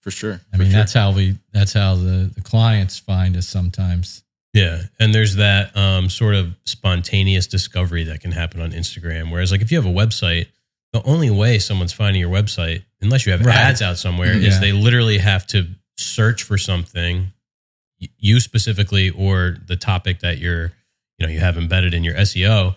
for 0.00 0.10
sure. 0.12 0.40
I 0.52 0.56
For 0.56 0.62
mean, 0.62 0.70
sure. 0.70 0.78
that's 0.80 0.92
how 0.92 1.12
we, 1.12 1.38
that's 1.52 1.72
how 1.72 1.96
the, 1.96 2.30
the 2.32 2.40
clients 2.40 2.98
find 3.00 3.36
us 3.36 3.48
sometimes. 3.48 4.22
Yeah, 4.52 4.82
and 5.00 5.12
there's 5.12 5.34
that 5.36 5.76
um, 5.76 6.08
sort 6.08 6.36
of 6.36 6.54
spontaneous 6.64 7.48
discovery 7.48 8.04
that 8.04 8.20
can 8.20 8.30
happen 8.30 8.60
on 8.60 8.70
Instagram. 8.70 9.32
Whereas, 9.32 9.50
like, 9.50 9.60
if 9.62 9.72
you 9.72 9.78
have 9.82 9.86
a 9.86 9.92
website, 9.92 10.46
the 10.92 11.02
only 11.02 11.30
way 11.30 11.58
someone's 11.58 11.92
finding 11.92 12.20
your 12.20 12.30
website, 12.30 12.84
unless 13.00 13.26
you 13.26 13.32
have 13.32 13.44
Right. 13.44 13.56
ads 13.56 13.82
out 13.82 13.98
somewhere, 13.98 14.32
Yeah. 14.34 14.46
is 14.50 14.60
they 14.60 14.70
literally 14.70 15.18
have 15.18 15.44
to 15.48 15.66
search 15.96 16.44
for 16.44 16.56
something, 16.56 17.32
you 17.98 18.38
specifically, 18.38 19.10
or 19.10 19.56
the 19.66 19.74
topic 19.74 20.20
that 20.20 20.38
you're, 20.38 20.70
you 21.18 21.26
know, 21.26 21.32
you 21.32 21.40
have 21.40 21.56
embedded 21.56 21.94
in 21.94 22.04
your 22.04 22.14
SEO, 22.14 22.74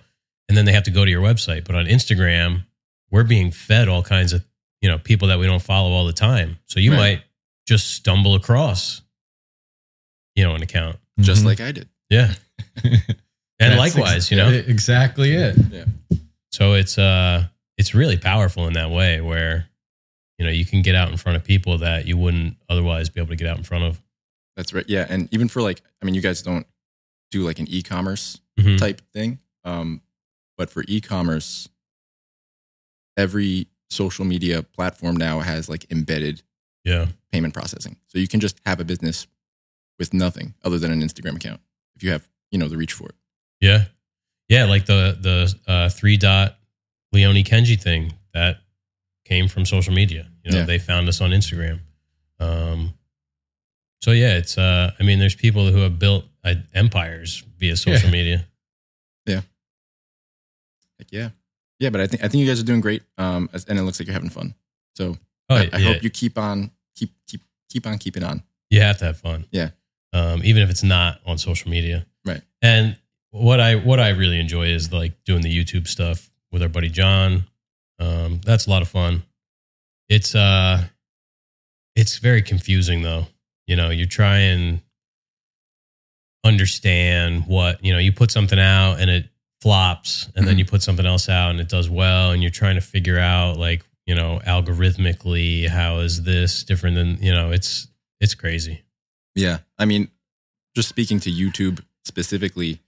and 0.50 0.58
then 0.58 0.65
they 0.65 0.72
have 0.74 0.84
to 0.84 0.91
go 0.91 1.03
to 1.06 1.12
your 1.12 1.22
website. 1.22 1.65
But 1.65 1.75
on 1.75 1.86
Instagram, 1.86 2.65
we're 3.12 3.24
being 3.24 3.51
fed 3.51 3.88
all 3.88 4.03
kinds 4.03 4.34
of, 4.34 4.46
you 4.82 4.89
know, 4.89 4.98
people 4.98 5.27
that 5.29 5.39
we 5.39 5.48
don't 5.48 5.62
follow 5.62 5.91
all 5.91 6.06
the 6.06 6.13
time. 6.13 6.60
So 6.65 6.79
you 6.79 6.91
Right. 6.91 6.98
might 6.98 7.24
just 7.67 7.91
stumble 7.91 8.36
across, 8.36 9.01
you 10.36 10.44
know, 10.44 10.56
an 10.56 10.62
account. 10.62 10.98
just 11.20 11.41
Mhm. 11.41 11.46
like 11.46 11.60
I 11.62 11.72
did. 11.72 11.89
Yeah. 12.10 12.34
And 13.60 13.75
likewise, 13.75 14.17
ex- 14.17 14.32
you 14.32 14.38
know. 14.38 14.50
exactly 14.51 15.32
it. 15.34 15.56
Yeah. 15.72 15.86
So 16.51 16.74
it's 16.74 17.00
uh 17.00 17.48
it's 17.75 17.96
really 17.96 18.15
powerful 18.17 18.67
in 18.67 18.74
that 18.74 18.91
way 18.91 19.20
where 19.20 19.67
you 20.38 20.46
know 20.46 20.51
you 20.51 20.63
can 20.63 20.84
get 20.84 20.94
out 20.94 21.10
in 21.10 21.17
front 21.17 21.38
of 21.38 21.44
people 21.44 21.79
that 21.79 22.06
you 22.06 22.17
wouldn't 22.17 22.58
otherwise 22.70 23.10
be 23.10 23.20
able 23.20 23.29
to 23.29 23.36
get 23.36 23.48
out 23.48 23.58
in 23.58 23.63
front 23.63 23.84
of. 23.86 24.00
That's 24.56 24.74
right. 24.74 24.86
Yeah, 24.88 25.08
and 25.10 25.27
even 25.34 25.48
for 25.48 25.63
like, 25.63 25.82
I 26.01 26.06
mean, 26.06 26.13
you 26.13 26.22
guys 26.22 26.44
don't 26.44 26.67
do 27.31 27.43
like 27.46 27.60
an 27.60 27.67
e-commerce 27.67 28.39
Mhm. 28.60 28.77
type 28.77 29.01
thing, 29.13 29.39
um, 29.63 30.01
but 30.57 30.69
for 30.69 30.84
e-commerce, 30.88 31.69
every 33.15 33.67
social 33.89 34.25
media 34.25 34.63
platform 34.63 35.15
now 35.15 35.39
has 35.39 35.69
like 35.69 35.86
embedded 35.91 36.41
Yeah. 36.84 37.07
payment 37.31 37.53
processing, 37.53 37.98
so 38.07 38.17
you 38.19 38.27
can 38.27 38.39
just 38.39 38.60
have 38.65 38.79
a 38.79 38.86
business 38.86 39.27
with 40.00 40.13
nothing 40.13 40.53
other 40.63 40.77
than 40.79 40.91
an 40.91 41.01
Instagram 41.01 41.36
account 41.36 41.62
if 41.96 42.03
you 42.03 42.12
have 42.12 42.27
you 42.51 42.57
know 42.57 42.67
the 42.69 42.77
reach 42.77 42.93
for 42.93 43.10
it. 43.10 43.15
Yeah. 43.60 43.88
Yeah, 44.48 44.65
like 44.65 44.86
the 44.86 45.17
the 45.19 45.72
uh, 45.72 45.89
three 45.89 46.15
dot 46.17 46.57
Leone 47.12 47.43
Kenji 47.43 47.79
thing 47.81 48.13
that 48.34 48.62
came 49.25 49.48
from 49.50 49.65
social 49.65 49.93
media. 49.93 50.31
You 50.46 50.51
know, 50.51 50.57
Yeah. 50.60 50.65
they 50.65 50.79
found 50.79 51.10
us 51.10 51.19
on 51.19 51.31
Instagram. 51.31 51.81
Um, 52.39 52.97
so 54.01 54.12
yeah, 54.12 54.38
it's 54.38 54.58
uh, 54.58 54.92
I 55.00 55.04
mean, 55.04 55.20
there's 55.20 55.36
people 55.36 55.72
who 55.72 55.80
have 55.80 55.98
built 56.00 56.25
uh, 56.44 56.56
empires 56.74 57.44
via 57.58 57.75
social 57.75 58.08
Yeah. 58.10 58.12
media. 58.12 58.48
Yeah. 59.25 59.42
Like, 61.00 61.12
yeah, 61.12 61.30
yeah, 61.80 61.89
but 61.89 62.01
I 62.01 62.08
think 62.08 62.24
I 62.24 62.27
think 62.27 62.42
you 62.42 62.48
guys 62.48 62.60
are 62.60 62.63
doing 62.66 62.82
great, 62.82 63.04
um, 63.18 63.50
and 63.68 63.77
it 63.77 63.84
looks 63.84 64.00
like 64.00 64.08
you're 64.08 64.13
having 64.13 64.30
fun. 64.30 64.56
So 64.96 65.18
Oh, 65.50 65.56
I, 65.56 65.70
I 65.72 65.77
yeah. 65.77 65.94
hope 65.94 66.04
you 66.04 66.10
keep 66.10 66.38
on 66.38 66.72
keep 66.96 67.12
keep 67.27 67.42
keep 67.70 67.86
on 67.88 67.98
keeping 67.98 68.24
on. 68.24 68.44
you 68.70 68.82
have 68.82 68.98
to 69.00 69.06
have 69.06 69.18
fun. 69.20 69.46
Yeah. 69.51 69.70
Um, 70.13 70.42
even 70.44 70.63
if 70.63 70.70
it's 70.70 70.84
not 70.84 71.20
on 71.25 71.38
social 71.38 71.70
media. 71.70 72.06
Right. 72.25 72.42
And 72.62 72.98
what 73.32 73.60
I 73.60 73.75
what 73.75 74.00
I 74.00 74.10
really 74.10 74.39
enjoy 74.39 74.68
is 74.68 74.92
like 74.92 75.24
doing 75.24 75.42
the 75.42 75.56
YouTube 75.56 75.88
stuff 75.88 76.30
with 76.51 76.62
our 76.63 76.70
buddy 76.70 76.89
John. 76.89 77.46
Um, 78.00 78.42
that's 78.44 78.68
a 78.68 78.70
lot 78.70 78.82
of 78.82 78.88
fun. 78.88 79.24
It's 80.10 80.34
uh, 80.36 80.84
it's 81.96 82.18
very 82.18 82.42
confusing 82.42 83.04
though. 83.04 83.27
You 83.68 83.76
know, 83.76 83.90
you 83.90 84.06
try 84.06 84.38
and 84.38 84.82
understand 86.44 87.46
what 87.48 87.84
you 87.84 87.94
know. 87.94 88.00
You 88.00 88.12
put 88.12 88.32
something 88.32 88.60
out 88.60 88.96
and 89.00 89.10
it 89.10 89.30
flops, 89.62 90.30
and 90.36 90.48
then 90.48 90.56
Mhm. 90.56 90.60
you 90.60 90.66
put 90.66 90.82
something 90.84 91.06
else 91.06 91.30
out 91.30 91.52
and 91.52 91.60
it 91.60 91.70
does 91.70 91.90
well, 91.90 92.32
and 92.32 92.42
you're 92.42 92.52
trying 92.52 92.76
to 92.76 92.82
figure 92.82 93.20
out 93.20 93.58
like 93.58 93.84
you 94.06 94.16
know 94.16 94.40
algorithmically 94.46 95.68
how 95.68 96.00
is 96.00 96.24
this 96.24 96.64
different 96.64 96.96
than 96.96 97.22
you 97.22 97.32
know. 97.32 97.52
It's 97.52 97.88
it's 98.20 98.34
crazy. 98.36 98.84
Yeah. 99.36 99.60
I 99.78 99.86
mean, 99.86 100.10
just 100.76 100.90
speaking 100.90 101.20
to 101.22 101.32
YouTube 101.32 101.84
specifically, 102.06 102.80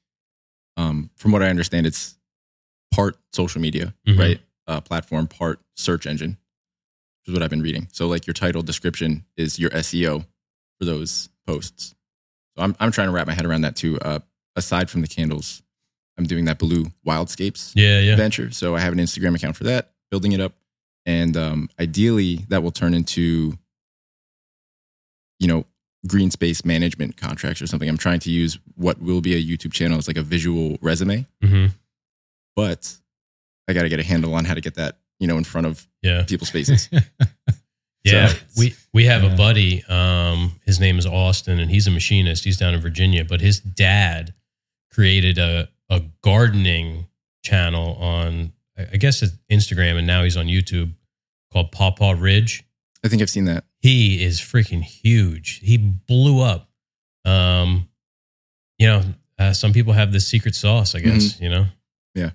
um, 0.77 1.11
from 1.15 1.31
what 1.31 1.43
I 1.43 1.49
understand, 1.49 1.85
it's 1.85 2.15
part 2.91 3.17
social 3.33 3.61
media, 3.61 3.93
Mhm. 4.07 4.17
right? 4.17 4.41
Uh, 4.65 4.81
platform, 4.81 5.27
part 5.27 5.59
search 5.75 6.07
engine, 6.07 6.31
which 6.31 7.27
is 7.27 7.33
what 7.33 7.43
I've 7.43 7.49
been 7.51 7.61
reading. 7.61 7.87
So, 7.91 8.07
like, 8.07 8.25
your 8.25 8.33
title 8.33 8.63
description 8.63 9.25
is 9.37 9.59
your 9.59 9.69
SEO 9.75 10.25
for 10.79 10.85
those 10.85 11.29
posts. 11.45 11.95
So, 12.57 12.63
I'm, 12.63 12.75
I'm 12.79 12.91
trying 12.91 13.07
to 13.07 13.11
wrap 13.13 13.27
my 13.27 13.33
head 13.33 13.45
around 13.45 13.61
that 13.61 13.75
too. 13.75 13.99
Uh, 13.99 14.19
aside 14.55 14.89
from 14.89 15.01
the 15.01 15.07
candles, 15.07 15.61
I'm 16.17 16.25
doing 16.25 16.45
that 16.45 16.59
Bhaaloo 16.59 16.85
Wildscapes 17.05 17.71
Yeah, 17.75 17.99
yeah. 17.99 18.15
venture. 18.15 18.51
So 18.51 18.75
I 18.75 18.79
have 18.81 18.93
an 18.93 18.99
Instagram 18.99 19.35
account 19.35 19.55
for 19.55 19.63
that, 19.65 19.91
building 20.11 20.31
it 20.33 20.41
up. 20.41 20.53
And 21.05 21.35
um, 21.37 21.69
ideally, 21.79 22.45
that 22.49 22.61
will 22.61 22.71
turn 22.71 22.93
into, 22.93 23.57
you 25.39 25.47
know, 25.47 25.65
green 26.07 26.29
space 26.31 26.63
management 26.65 27.17
contracts 27.17 27.61
or 27.61 27.67
something. 27.67 27.87
I'm 27.89 27.97
trying 27.97 28.19
to 28.21 28.31
use 28.31 28.57
what 28.75 29.01
will 29.01 29.21
be 29.21 29.33
a 29.33 29.41
YouTube 29.43 29.73
channel 29.73 29.97
as 29.97 30.07
like 30.07 30.17
a 30.17 30.21
visual 30.21 30.77
resume, 30.81 31.25
hmm 31.43 31.67
but 32.55 32.93
I 33.69 33.73
got 33.73 33.83
to 33.83 33.89
get 33.89 33.99
a 34.01 34.03
handle 34.03 34.33
on 34.33 34.43
how 34.43 34.53
to 34.53 34.59
get 34.59 34.75
that, 34.75 34.97
you 35.19 35.27
know, 35.27 35.37
in 35.37 35.45
front 35.45 35.65
of 35.67 35.87
Yeah. 36.01 36.23
people's 36.23 36.49
faces. 36.49 36.89
Yeah, 38.11 38.27
So- 38.27 38.37
we 38.57 38.75
we 38.93 39.05
have 39.05 39.23
Yeah. 39.23 39.33
a 39.33 39.37
buddy. 39.37 39.83
Um, 39.85 40.59
his 40.65 40.79
name 40.79 40.97
is 40.97 41.05
Austin, 41.05 41.59
and 41.59 41.69
he's 41.71 41.87
a 41.87 41.91
machinist. 41.91 42.43
He's 42.43 42.57
down 42.57 42.73
in 42.73 42.81
Virginia, 42.81 43.23
but 43.25 43.41
his 43.41 43.59
dad 43.59 44.33
created 44.91 45.37
a 45.37 45.69
a 45.89 46.01
gardening 46.21 47.07
channel 47.43 47.95
on, 47.95 48.53
I 48.77 48.87
I 48.93 48.97
guess, 48.97 49.21
it's 49.23 49.33
Instagram, 49.51 49.97
and 49.97 50.05
now 50.05 50.23
he's 50.23 50.37
on 50.37 50.45
YouTube 50.47 50.93
called 51.51 51.71
Pawpaw 51.71 52.11
Ridge. 52.17 52.63
I 53.03 53.07
think 53.07 53.21
I've 53.21 53.29
seen 53.29 53.45
that. 53.45 53.63
He 53.79 54.23
is 54.23 54.39
freaking 54.41 54.83
huge. 54.83 55.59
He 55.63 55.77
blew 55.77 56.41
up. 56.41 56.69
Um, 57.25 57.89
you 58.77 58.87
know, 58.87 59.03
uh, 59.37 59.53
some 59.53 59.71
people 59.73 59.93
have 59.93 60.11
this 60.11 60.27
secret 60.27 60.53
sauce. 60.55 60.95
I 60.95 60.99
guess 60.99 61.39
you 61.39 61.49
know. 61.49 61.65
Yeah. 62.15 62.31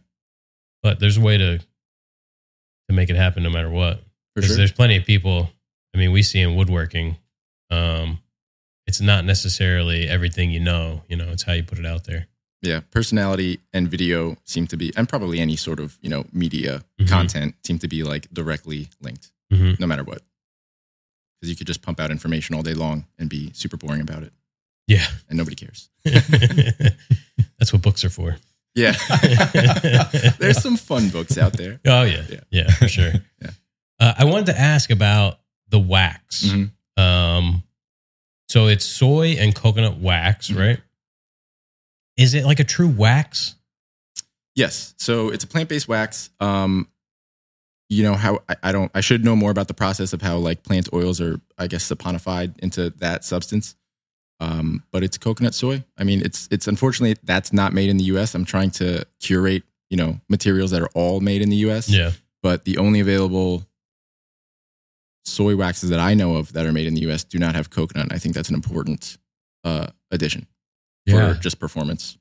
but 0.83 1.00
there's 1.00 1.16
a 1.16 1.21
way 1.21 1.37
to 1.38 1.59
to 1.59 2.93
make 2.95 3.09
it 3.11 3.16
happen 3.16 3.43
no 3.43 3.50
matter 3.50 3.71
what. 3.71 4.02
Because 4.35 4.49
sure. 4.49 4.57
there's 4.57 4.73
plenty 4.73 4.97
of 4.97 5.04
people. 5.04 5.50
I 5.95 5.99
mean, 5.99 6.13
we 6.13 6.23
see 6.23 6.41
in 6.41 6.57
woodworking. 6.57 7.19
Um, 7.71 8.19
it's 8.87 9.01
not 9.01 9.25
necessarily 9.25 10.09
everything 10.09 10.51
you 10.51 10.61
know. 10.61 11.03
You 11.09 11.17
know, 11.17 11.29
it's 11.31 11.45
how 11.45 11.53
you 11.53 11.63
put 11.63 11.79
it 11.79 11.87
out 11.87 12.05
there. 12.05 12.27
Yeah. 12.63 12.81
Personality 12.91 13.61
and 13.73 13.89
video 13.89 14.37
seem 14.45 14.67
to 14.69 14.77
be, 14.77 14.93
and 14.97 15.09
probably 15.09 15.39
any 15.41 15.57
sort 15.57 15.79
of, 15.81 15.97
you 16.01 16.09
know, 16.09 16.25
media 16.33 16.83
Mhm. 17.01 17.09
content 17.09 17.55
seem 17.65 17.79
to 17.81 17.89
be 17.89 18.03
like 18.03 18.29
directly 18.33 18.89
linked. 19.01 19.31
Mhm. 19.53 19.79
no 19.79 19.87
matter 19.87 20.03
what. 20.03 20.23
Because 21.41 21.51
you 21.51 21.57
could 21.57 21.67
just 21.67 21.83
pump 21.83 22.01
out 22.01 22.11
information 22.11 22.55
all 22.57 22.63
day 22.63 22.73
long 22.75 23.07
and 23.19 23.29
be 23.29 23.51
super 23.53 23.77
boring 23.77 24.01
about 24.01 24.23
it, 24.23 24.33
Yeah, 24.89 25.07
and 25.29 25.37
nobody 25.37 25.55
cares. 25.55 25.91
that's 27.59 27.73
what 27.73 27.83
books 27.83 28.05
are 28.05 28.11
for. 28.11 28.39
Yeah, 28.75 28.93
there's 30.39 30.61
some 30.63 30.77
fun 30.77 31.11
books 31.11 31.39
out 31.39 31.53
there. 31.53 31.79
Oh 31.85 32.03
yeah, 32.03 32.25
yeah, 32.29 32.41
Yeah. 32.51 32.71
for 32.73 32.89
sure. 32.89 33.13
Yeah. 33.41 33.51
Uh, 34.01 34.15
I 34.19 34.25
wanted 34.25 34.47
to 34.47 34.59
ask 34.59 34.91
about 34.91 35.39
the 35.75 35.81
wax. 35.81 36.45
Mhm. 36.45 36.71
Um, 36.97 37.64
so 38.49 38.69
it's 38.69 38.85
soy 38.85 39.31
and 39.38 39.52
coconut 39.54 39.99
wax, 39.99 40.49
Mhm. 40.50 40.57
right? 40.59 40.81
Is 42.16 42.35
it 42.35 42.45
like 42.45 42.61
a 42.61 42.64
true 42.64 42.88
wax? 42.88 43.57
Yes, 44.54 44.95
so 44.99 45.31
it's 45.31 45.43
a 45.43 45.49
plant-based 45.49 45.88
wax. 45.88 46.31
Um, 46.38 46.87
you 47.88 48.04
know 48.04 48.14
how 48.14 48.43
I, 48.49 48.54
I 48.62 48.73
don't. 48.73 48.90
I 48.95 49.00
should 49.00 49.25
know 49.25 49.35
more 49.35 49.50
about 49.50 49.66
the 49.66 49.75
process 49.75 50.12
of 50.12 50.23
how 50.23 50.37
like 50.38 50.62
plant 50.62 50.88
oils 50.93 51.21
are, 51.21 51.40
I 51.59 51.66
guess, 51.66 51.88
saponified 51.90 52.57
into 52.61 52.90
that 52.99 53.25
substance. 53.25 53.75
Um, 54.40 54.85
but 54.93 55.02
it's 55.02 55.19
coconut 55.19 55.54
soy. 55.54 55.83
I 55.99 56.04
mean, 56.04 56.21
it's 56.25 56.47
it's 56.52 56.69
unfortunately 56.69 57.16
that's 57.25 57.52
not 57.52 57.73
made 57.73 57.90
in 57.90 57.97
the 57.97 58.04
U.S. 58.14 58.35
I'm 58.37 58.45
trying 58.45 58.71
to 58.73 59.04
curate, 59.21 59.64
you 59.90 59.97
know, 59.97 60.21
materials 60.28 60.71
that 60.71 60.83
are 60.83 60.90
all 60.95 61.19
made 61.21 61.43
in 61.43 61.50
the 61.50 61.57
U.S. 61.69 61.88
Yeah. 61.88 62.12
but 62.43 62.64
the 62.64 62.78
only 62.78 63.00
available 63.00 63.66
soy 65.25 65.57
waxes 65.57 65.90
that 65.90 66.00
I 66.00 66.14
know 66.14 66.37
of 66.37 66.52
that 66.52 66.66
are 66.66 66.73
made 66.73 66.87
in 66.87 66.95
the 66.95 67.00
US 67.11 67.25
do 67.25 67.38
not 67.38 67.54
have 67.54 67.71
coconut. 67.71 68.09
I 68.12 68.19
think 68.19 68.35
that's 68.35 68.49
an 68.49 68.54
important 68.54 69.19
uh, 69.64 69.87
addition 70.11 70.47
Yeah. 71.07 71.35
for 71.35 71.40
just 71.40 71.59
performance. 71.59 72.19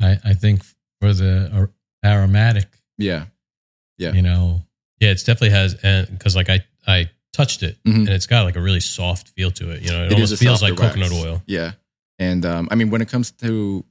I, 0.00 0.18
I 0.24 0.34
think 0.34 0.62
for 1.00 1.12
the 1.12 1.50
ar- 1.52 1.70
aromatic, 2.04 2.68
Yeah. 2.98 3.26
Yeah. 3.98 4.12
you 4.12 4.22
know, 4.22 4.62
Yeah, 5.00 5.10
it's 5.10 5.22
definitely 5.22 5.50
has, 5.50 5.74
and 5.82 6.08
because 6.10 6.34
like 6.36 6.48
I 6.50 6.64
I 6.86 7.10
touched 7.32 7.62
it, 7.62 7.78
Mhm. 7.84 7.94
and 8.06 8.08
it's 8.08 8.26
got 8.26 8.44
like 8.44 8.56
a 8.56 8.60
really 8.60 8.80
soft 8.80 9.28
feel 9.30 9.50
to 9.52 9.70
it. 9.70 9.82
You 9.82 9.90
know, 9.90 10.04
it, 10.04 10.12
It 10.12 10.14
almost 10.14 10.36
feels 10.38 10.62
like 10.62 10.76
coconut 10.76 11.12
oil. 11.12 11.42
Yeah. 11.46 11.72
And 12.18 12.44
um, 12.44 12.68
I 12.70 12.74
mean, 12.74 12.90
when 12.90 13.00
it 13.02 13.08
comes 13.08 13.30
to 13.32 13.84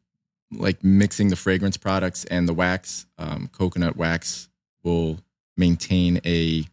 like 0.52 0.84
mixing 0.84 1.30
the 1.30 1.36
fragrance 1.36 1.78
products 1.78 2.26
and 2.26 2.48
the 2.50 2.54
wax, 2.54 3.06
um, 3.20 3.48
coconut 3.52 3.96
wax 3.96 4.50
will 4.84 5.20
maintain 5.58 6.20
a 6.26 6.66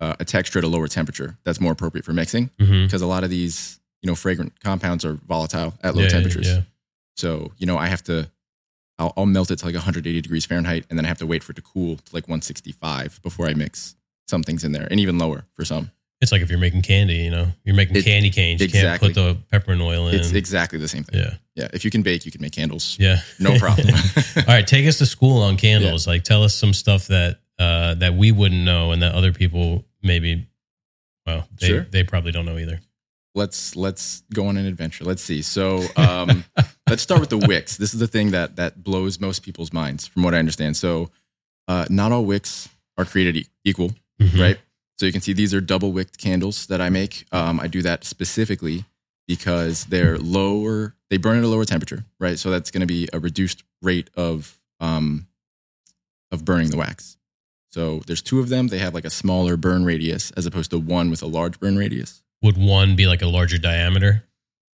uh, 0.00 0.14
a 0.20 0.24
texture 0.24 0.58
at 0.58 0.64
a 0.64 0.68
lower 0.68 0.88
temperature 0.88 1.36
that's 1.44 1.60
more 1.60 1.72
appropriate 1.72 2.04
for 2.04 2.12
mixing 2.12 2.50
Mm-hmm. 2.60 2.84
because 2.84 3.02
a 3.02 3.06
lot 3.06 3.24
of 3.24 3.30
these 3.30 3.80
you 4.02 4.08
know 4.08 4.14
fragrant 4.14 4.58
compounds 4.62 5.04
are 5.04 5.14
volatile 5.14 5.74
at 5.82 5.94
low 5.94 6.02
yeah, 6.02 6.08
temperatures. 6.08 6.46
Yeah, 6.48 6.60
So, 7.16 7.52
you 7.58 7.66
know, 7.66 7.78
I 7.78 7.86
have 7.88 8.02
to, 8.04 8.30
I'll, 8.98 9.12
I'll 9.16 9.26
melt 9.26 9.50
it 9.50 9.56
to 9.60 9.64
like 9.66 9.74
180 9.74 10.20
degrees 10.20 10.44
Fahrenheit 10.46 10.84
and 10.90 10.98
then 10.98 11.04
I 11.04 11.08
have 11.08 11.18
to 11.18 11.26
wait 11.26 11.42
for 11.42 11.52
it 11.52 11.56
to 11.56 11.62
cool 11.62 11.96
to 11.96 12.14
like 12.14 12.28
165 12.28 13.20
before 13.22 13.46
I 13.46 13.54
mix 13.54 13.96
some 14.28 14.42
things 14.42 14.64
in 14.64 14.72
there 14.72 14.86
and 14.90 15.00
even 15.00 15.18
lower 15.18 15.44
for 15.54 15.64
some. 15.64 15.90
It's 16.20 16.32
like 16.32 16.40
if 16.40 16.48
you're 16.48 16.58
making 16.58 16.80
candy, 16.82 17.16
you 17.16 17.30
know, 17.30 17.48
you're 17.64 17.74
making 17.76 17.96
It- 17.96 18.04
candy 18.04 18.30
canes. 18.30 18.60
You 18.60 18.64
exactly. 18.66 19.12
can't 19.12 19.14
put 19.14 19.36
the 19.36 19.38
peppermint 19.50 19.82
oil 19.82 20.08
in. 20.08 20.14
It's 20.14 20.32
exactly 20.32 20.78
the 20.78 20.88
same 20.88 21.04
thing. 21.04 21.20
yeah, 21.20 21.34
Yeah. 21.54 21.68
If 21.74 21.84
you 21.84 21.90
can 21.90 22.00
bake, 22.02 22.24
you 22.24 22.32
can 22.32 22.40
make 22.40 22.52
candles. 22.52 22.96
yeah, 22.98 23.18
No 23.38 23.58
problem. 23.58 23.88
All 24.36 24.42
right, 24.46 24.66
take 24.66 24.86
us 24.86 24.96
to 24.98 25.06
school 25.06 25.42
on 25.42 25.56
candles. 25.58 26.06
Like, 26.06 26.24
tell 26.24 26.42
us 26.42 26.54
some 26.54 26.72
stuff 26.72 27.08
that 27.08 27.40
uh, 27.58 27.94
that 27.94 28.14
we 28.14 28.32
wouldn't 28.32 28.64
know 28.64 28.92
and 28.92 29.02
that 29.02 29.14
other 29.14 29.32
people 29.32 29.84
maybe, 30.02 30.46
well, 31.26 31.46
they 31.60 31.66
Sure. 31.68 31.80
they 31.90 32.04
probably 32.04 32.32
don't 32.32 32.46
know 32.46 32.58
either. 32.58 32.80
let's 33.34 33.76
let's 33.76 34.22
go 34.32 34.46
on 34.46 34.56
an 34.56 34.66
adventure. 34.66 35.04
Let's 35.04 35.22
see. 35.22 35.42
So 35.42 35.82
um, 35.96 36.44
let's 36.88 37.02
start 37.02 37.20
with 37.20 37.30
the 37.30 37.38
wicks. 37.38 37.76
This 37.76 37.92
is 37.94 38.00
the 38.00 38.06
thing 38.06 38.30
that 38.30 38.56
that 38.56 38.82
blows 38.82 39.20
most 39.20 39.42
people's 39.42 39.72
minds, 39.72 40.06
from 40.06 40.22
what 40.22 40.34
I 40.34 40.38
understand. 40.38 40.76
So 40.76 41.10
uh, 41.68 41.84
not 41.90 42.12
all 42.12 42.24
wicks 42.24 42.68
are 42.96 43.04
created 43.04 43.36
e- 43.36 43.46
equal. 43.64 43.90
Mhm. 44.20 44.40
right? 44.40 44.58
So 44.98 45.04
you 45.04 45.12
can 45.12 45.20
see 45.20 45.34
these 45.34 45.52
are 45.52 45.60
double 45.60 45.92
wicked 45.92 46.16
candles 46.16 46.66
that 46.68 46.80
I 46.80 46.88
make. 46.88 47.26
Um, 47.30 47.60
I 47.60 47.66
do 47.66 47.82
that 47.82 48.04
specifically 48.04 48.86
because 49.28 49.84
they're 49.86 50.16
lower, 50.16 50.94
they 51.10 51.18
burn 51.18 51.36
at 51.36 51.44
a 51.44 51.48
lower 51.48 51.66
temperature, 51.66 52.06
right? 52.18 52.38
So 52.38 52.48
that's 52.50 52.70
going 52.70 52.80
to 52.80 52.86
be 52.86 53.06
a 53.12 53.18
reduced 53.20 53.62
rate 53.82 54.08
of 54.16 54.58
um, 54.80 55.26
of 56.32 56.46
burning 56.46 56.70
the 56.70 56.78
wax. 56.78 57.18
So 57.76 58.00
there's 58.06 58.22
two 58.22 58.40
of 58.40 58.48
them. 58.48 58.68
They 58.68 58.78
have 58.78 58.94
like 58.94 59.04
a 59.04 59.10
smaller 59.10 59.58
burn 59.58 59.84
radius 59.84 60.30
as 60.30 60.46
opposed 60.46 60.70
to 60.70 60.78
one 60.78 61.10
with 61.10 61.22
a 61.22 61.26
large 61.26 61.60
burn 61.60 61.76
radius. 61.76 62.22
Would 62.42 62.56
one 62.56 62.96
be 62.96 63.06
like 63.06 63.20
a 63.20 63.26
larger 63.26 63.58
diameter? 63.58 64.24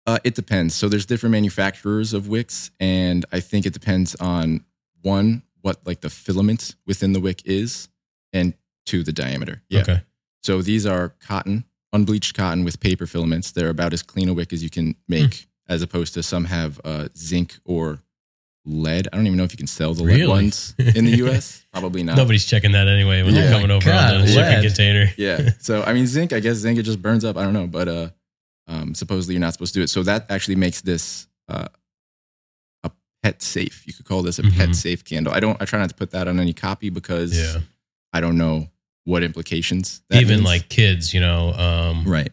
Uh, 0.06 0.18
it 0.22 0.36
depends. 0.36 0.76
So 0.76 0.88
there's 0.88 1.04
different 1.04 1.32
manufacturers 1.32 2.12
of 2.14 2.28
wicks, 2.28 2.70
and 2.78 3.24
I 3.32 3.40
think 3.40 3.66
it 3.66 3.72
depends 3.72 4.14
on 4.16 4.64
one 5.02 5.42
what 5.62 5.84
like 5.84 6.00
the 6.00 6.10
filament 6.10 6.76
within 6.86 7.12
the 7.12 7.18
wick 7.18 7.42
is, 7.44 7.88
and 8.32 8.54
two 8.86 9.02
the 9.02 9.12
diameter. 9.12 9.62
Yeah. 9.68 9.80
Okay. 9.80 10.02
So 10.44 10.62
these 10.62 10.86
are 10.86 11.08
cotton, 11.20 11.64
unbleached 11.92 12.36
cotton 12.36 12.62
with 12.64 12.78
paper 12.78 13.06
filaments. 13.06 13.50
They're 13.50 13.68
about 13.68 13.92
as 13.92 14.04
clean 14.04 14.28
a 14.28 14.32
wick 14.34 14.52
as 14.52 14.62
you 14.62 14.70
can 14.70 14.94
make, 15.08 15.34
Hmm. 15.34 15.72
as 15.74 15.82
opposed 15.82 16.14
to 16.14 16.22
some 16.22 16.44
have 16.44 16.80
uh, 16.84 17.08
zinc 17.16 17.58
or 17.64 18.00
lead. 18.64 19.08
I 19.12 19.16
don't 19.16 19.26
even 19.26 19.36
know 19.38 19.44
if 19.44 19.52
you 19.52 19.56
can 19.58 19.66
sell 19.66 19.92
the 19.94 20.04
Really? 20.04 20.20
lead 20.22 20.28
ones 20.28 20.74
in 20.78 21.04
the 21.04 21.16
U.S. 21.18 21.64
Probably 21.72 22.02
not. 22.02 22.16
Nobody's 22.16 22.46
checking 22.46 22.72
that 22.72 22.86
anyway 22.88 23.22
when 23.22 23.34
Yeah. 23.34 23.42
they're 23.42 23.52
coming 23.52 23.70
over 23.70 23.84
God, 23.86 24.14
on 24.14 24.20
the 24.22 24.26
shipping 24.28 24.44
lead. 24.44 24.62
container. 24.64 25.06
Yeah. 25.16 25.50
So 25.60 25.82
I 25.82 25.92
mean, 25.92 26.06
zinc. 26.06 26.32
I 26.32 26.40
guess 26.40 26.56
zinc 26.58 26.78
it 26.78 26.82
just 26.84 27.02
burns 27.02 27.24
up. 27.24 27.36
I 27.36 27.42
don't 27.44 27.52
know, 27.54 27.66
but 27.66 27.88
uh, 27.88 28.08
um, 28.68 28.94
supposedly 28.94 29.34
you're 29.34 29.40
not 29.40 29.52
supposed 29.52 29.74
to 29.74 29.80
do 29.80 29.84
it. 29.84 29.88
So 29.90 30.02
that 30.04 30.26
actually 30.30 30.56
makes 30.56 30.80
this 30.82 31.26
uh, 31.48 31.66
a 32.84 32.90
pet 33.22 33.42
safe. 33.42 33.84
You 33.86 33.92
could 33.94 34.06
call 34.06 34.22
this 34.22 34.38
a 34.38 34.42
Mhm. 34.42 34.56
pet 34.56 34.74
safe 34.76 35.04
candle. 35.04 35.32
I 35.34 35.40
don't. 35.40 35.60
I 35.60 35.64
try 35.64 35.78
not 35.80 35.88
to 35.88 35.94
put 35.96 36.10
that 36.12 36.28
on 36.28 36.38
any 36.38 36.52
copy 36.52 36.88
because 36.90 37.36
Yeah. 37.36 37.60
I 38.12 38.20
don't 38.20 38.36
know 38.36 38.68
what 39.04 39.22
implications. 39.24 40.02
That 40.10 40.20
Even 40.20 40.36
means. 40.36 40.44
like 40.46 40.68
kids, 40.68 41.12
you 41.12 41.18
know, 41.20 41.52
um, 41.54 42.04
right. 42.04 42.30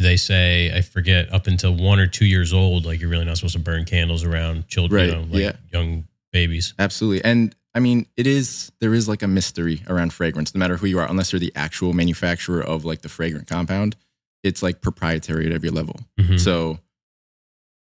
They 0.00 0.16
say 0.16 0.74
I 0.74 0.80
forget 0.80 1.32
up 1.32 1.46
until 1.46 1.74
one 1.74 1.98
or 1.98 2.06
two 2.06 2.24
years 2.24 2.52
old, 2.52 2.86
like 2.86 3.00
you're 3.00 3.10
really 3.10 3.24
not 3.24 3.36
supposed 3.36 3.54
to 3.54 3.60
burn 3.60 3.84
candles 3.84 4.24
around 4.24 4.66
children, 4.68 5.06
you 5.06 5.14
know, 5.14 5.20
like 5.22 5.42
yeah. 5.42 5.52
young 5.72 6.08
babies. 6.32 6.74
Absolutely. 6.78 7.22
And 7.24 7.54
I 7.74 7.80
mean, 7.80 8.06
it 8.16 8.26
is 8.26 8.72
there 8.80 8.94
is 8.94 9.08
like 9.08 9.22
a 9.22 9.28
mystery 9.28 9.82
around 9.88 10.12
fragrance, 10.12 10.54
no 10.54 10.58
matter 10.58 10.76
who 10.76 10.86
you 10.86 10.98
are, 10.98 11.08
unless 11.08 11.32
you're 11.32 11.40
the 11.40 11.52
actual 11.54 11.92
manufacturer 11.92 12.62
of 12.62 12.84
like 12.84 13.02
the 13.02 13.08
fragrant 13.08 13.46
compound. 13.46 13.96
It's 14.42 14.62
like 14.62 14.80
proprietary 14.80 15.46
at 15.46 15.52
every 15.52 15.70
level. 15.70 16.00
Mhm. 16.18 16.40
So 16.40 16.78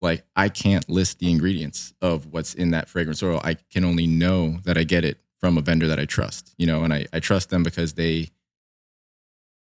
like 0.02 0.24
I 0.34 0.48
can't 0.48 0.88
list 0.88 1.20
the 1.20 1.30
ingredients 1.30 1.94
of 2.02 2.26
what's 2.32 2.54
in 2.54 2.72
that 2.72 2.88
fragrance 2.88 3.22
oil. 3.22 3.40
I 3.44 3.54
can 3.54 3.84
only 3.84 4.06
know 4.06 4.58
that 4.64 4.76
I 4.76 4.84
get 4.84 5.04
it 5.04 5.18
from 5.38 5.56
a 5.56 5.60
vendor 5.60 5.86
that 5.86 6.00
I 6.00 6.04
trust, 6.04 6.52
you 6.58 6.66
know, 6.66 6.82
and 6.82 6.92
I, 6.92 7.06
I 7.12 7.20
trust 7.20 7.50
them 7.50 7.62
because 7.62 7.94
they 7.94 8.30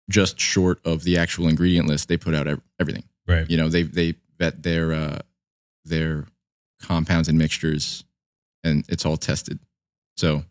just 0.09 0.39
short 0.39 0.79
of 0.85 1.03
the 1.03 1.17
actual 1.17 1.47
ingredient 1.47 1.87
list, 1.87 2.07
they 2.07 2.17
put 2.17 2.35
out 2.35 2.47
everything 2.79 3.03
Right. 3.27 3.49
you 3.49 3.57
know 3.57 3.69
they 3.69 3.81
they 3.83 4.13
vet 4.37 4.61
their 4.61 4.93
uh 4.93 5.19
their 5.85 6.25
compounds 6.81 7.27
and 7.27 7.37
mixtures 7.39 8.03
and 8.63 8.85
it's 8.87 9.03
all 9.05 9.17
tested 9.17 9.57
so 10.17 10.43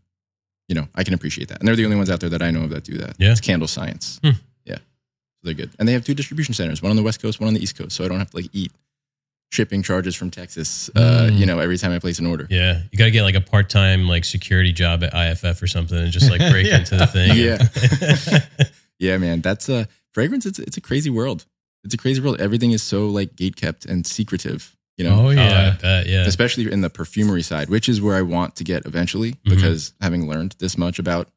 you 0.69 0.75
know 0.75 0.89
i 0.97 1.05
can 1.05 1.15
appreciate 1.15 1.49
that 1.49 1.59
and 1.61 1.69
they're 1.69 1.77
the 1.77 1.85
only 1.85 1.97
ones 1.97 2.11
out 2.11 2.19
there 2.19 2.31
that 2.31 2.43
i 2.43 2.51
know 2.51 2.65
of 2.65 2.71
that 2.71 2.83
do 2.83 2.97
that 2.99 3.15
Yeah. 3.19 3.31
it's 3.31 3.41
candle 3.41 3.69
science 3.69 4.19
Hmm. 4.25 4.31
yeah 4.65 4.79
they're 5.45 5.55
good 5.55 5.71
and 5.79 5.87
they 5.87 5.93
have 5.93 6.05
two 6.05 6.15
distribution 6.15 6.53
centers 6.55 6.83
one 6.83 6.91
on 6.91 6.97
the 6.97 7.03
west 7.05 7.23
coast 7.23 7.39
one 7.39 7.47
on 7.49 7.55
the 7.55 7.63
east 7.63 7.77
coast 7.79 7.95
so 7.95 8.05
i 8.05 8.09
don't 8.09 8.19
have 8.19 8.31
to 8.31 8.37
like 8.39 8.49
eat 8.53 8.73
shipping 9.53 9.83
charges 9.85 10.17
from 10.17 10.31
texas 10.33 10.91
uh 10.97 11.29
Mm. 11.31 11.39
you 11.39 11.47
know 11.47 11.61
every 11.61 11.79
time 11.79 11.93
i 11.93 11.99
place 12.01 12.19
an 12.19 12.27
order 12.27 12.47
Yeah, 12.51 12.81
you 12.91 12.99
got 12.99 13.05
to 13.05 13.11
get 13.13 13.23
like 13.23 13.37
a 13.37 13.41
part 13.41 13.71
time 13.71 14.09
like 14.09 14.25
security 14.25 14.73
job 14.73 15.05
at 15.05 15.13
IFF 15.15 15.63
or 15.63 15.67
something, 15.69 15.97
and 15.99 16.11
just 16.11 16.29
like 16.31 16.41
break 16.51 16.67
Yeah. 16.67 16.79
into 16.81 16.97
the 16.97 17.07
thing. 17.07 17.37
Yeah. 17.37 18.67
yeah 18.99 19.17
man 19.19 19.41
that's 19.41 19.69
a 19.69 19.89
fragrance 20.13 20.47
it's, 20.47 20.59
it's 20.59 20.77
a 20.77 20.81
crazy 20.81 21.11
world 21.11 21.47
it's 21.83 21.95
a 21.95 21.99
crazy 21.99 22.21
world 22.21 22.41
everything 22.41 22.71
is 22.71 22.83
so 22.83 23.09
like 23.09 23.37
gate 23.37 23.57
kept 23.57 23.85
and 23.85 24.07
secretive 24.07 24.77
you 24.97 25.05
know 25.05 25.27
oh 25.27 25.29
I 25.29 25.35
yeah. 25.35 25.77
bet, 25.81 26.07
yeah. 26.07 26.27
especially 26.27 26.71
in 26.71 26.81
the 26.81 26.91
perfumery 26.91 27.43
side, 27.43 27.69
which 27.69 27.89
is 27.89 28.01
where 28.01 28.15
I 28.15 28.23
want 28.23 28.55
to 28.57 28.65
get 28.65 28.87
eventually. 28.87 29.33
Mhm. 29.33 29.51
Because 29.51 29.93
having 30.01 30.29
learned 30.29 30.55
this 30.61 30.79
much 30.79 31.01
about 31.01 31.29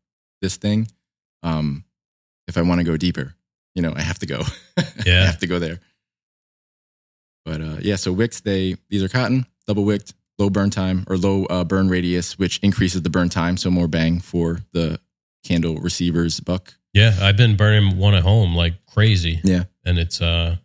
this 0.43 0.57
thing, 0.57 0.87
um, 1.41 1.83
if 2.47 2.55
I 2.57 2.61
want 2.61 2.79
to 2.81 2.83
go 2.83 2.97
deeper, 2.97 3.33
you 3.73 3.81
know, 3.81 3.93
I 3.95 4.01
have 4.01 4.19
to 4.19 4.25
go. 4.27 4.43
Yeah. 5.05 5.23
I 5.23 5.25
have 5.25 5.39
to 5.39 5.47
go 5.47 5.57
there. 5.57 5.79
But 7.45 7.61
uh, 7.61 7.77
yeah, 7.81 7.95
so 7.95 8.11
wicks 8.11 8.41
they 8.41 8.75
these 8.89 9.01
are 9.01 9.09
cotton, 9.09 9.47
double 9.65 9.85
wicked, 9.85 10.13
low 10.37 10.49
burn 10.49 10.69
time 10.69 11.05
or 11.07 11.17
low 11.17 11.45
uh, 11.45 11.63
burn 11.63 11.89
radius, 11.89 12.37
which 12.37 12.59
increases 12.59 13.01
the 13.01 13.09
burn 13.09 13.29
time, 13.29 13.57
so 13.57 13.71
more 13.71 13.87
bang 13.87 14.19
for 14.19 14.59
the 14.73 14.99
candle 15.43 15.77
receiver's 15.77 16.39
buck. 16.39 16.75
Yeah, 16.93 17.15
I've 17.21 17.37
been 17.37 17.55
burning 17.55 17.97
one 17.97 18.13
at 18.15 18.23
home 18.23 18.55
like 18.55 18.85
crazy. 18.87 19.39
Yeah. 19.43 19.65
and 19.85 19.99
it's 19.99 20.21
uh, 20.21 20.55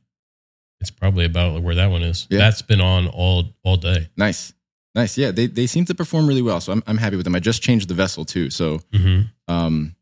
it's 0.80 0.90
probably 0.90 1.24
about 1.24 1.62
where 1.62 1.74
that 1.74 1.90
one 1.90 2.02
is. 2.02 2.26
Yeah. 2.30 2.38
That's 2.38 2.62
been 2.62 2.80
on 2.80 3.06
all 3.08 3.44
all 3.64 3.76
day. 3.76 4.08
Nice, 4.16 4.52
nice. 4.94 5.16
Yeah, 5.18 5.30
they 5.30 5.46
they 5.46 5.66
seem 5.66 5.84
to 5.86 5.94
perform 5.94 6.26
really 6.26 6.42
well, 6.42 6.60
so 6.60 6.72
I'm 6.72 6.82
I'm 6.86 6.96
happy 6.98 7.16
with 7.16 7.24
them. 7.24 7.34
I 7.34 7.40
just 7.40 7.62
changed 7.62 7.88
the 7.88 7.94
vessel 7.94 8.24
too, 8.24 8.50
so 8.50 8.80
hmm 8.94 9.22
um, 9.48 9.94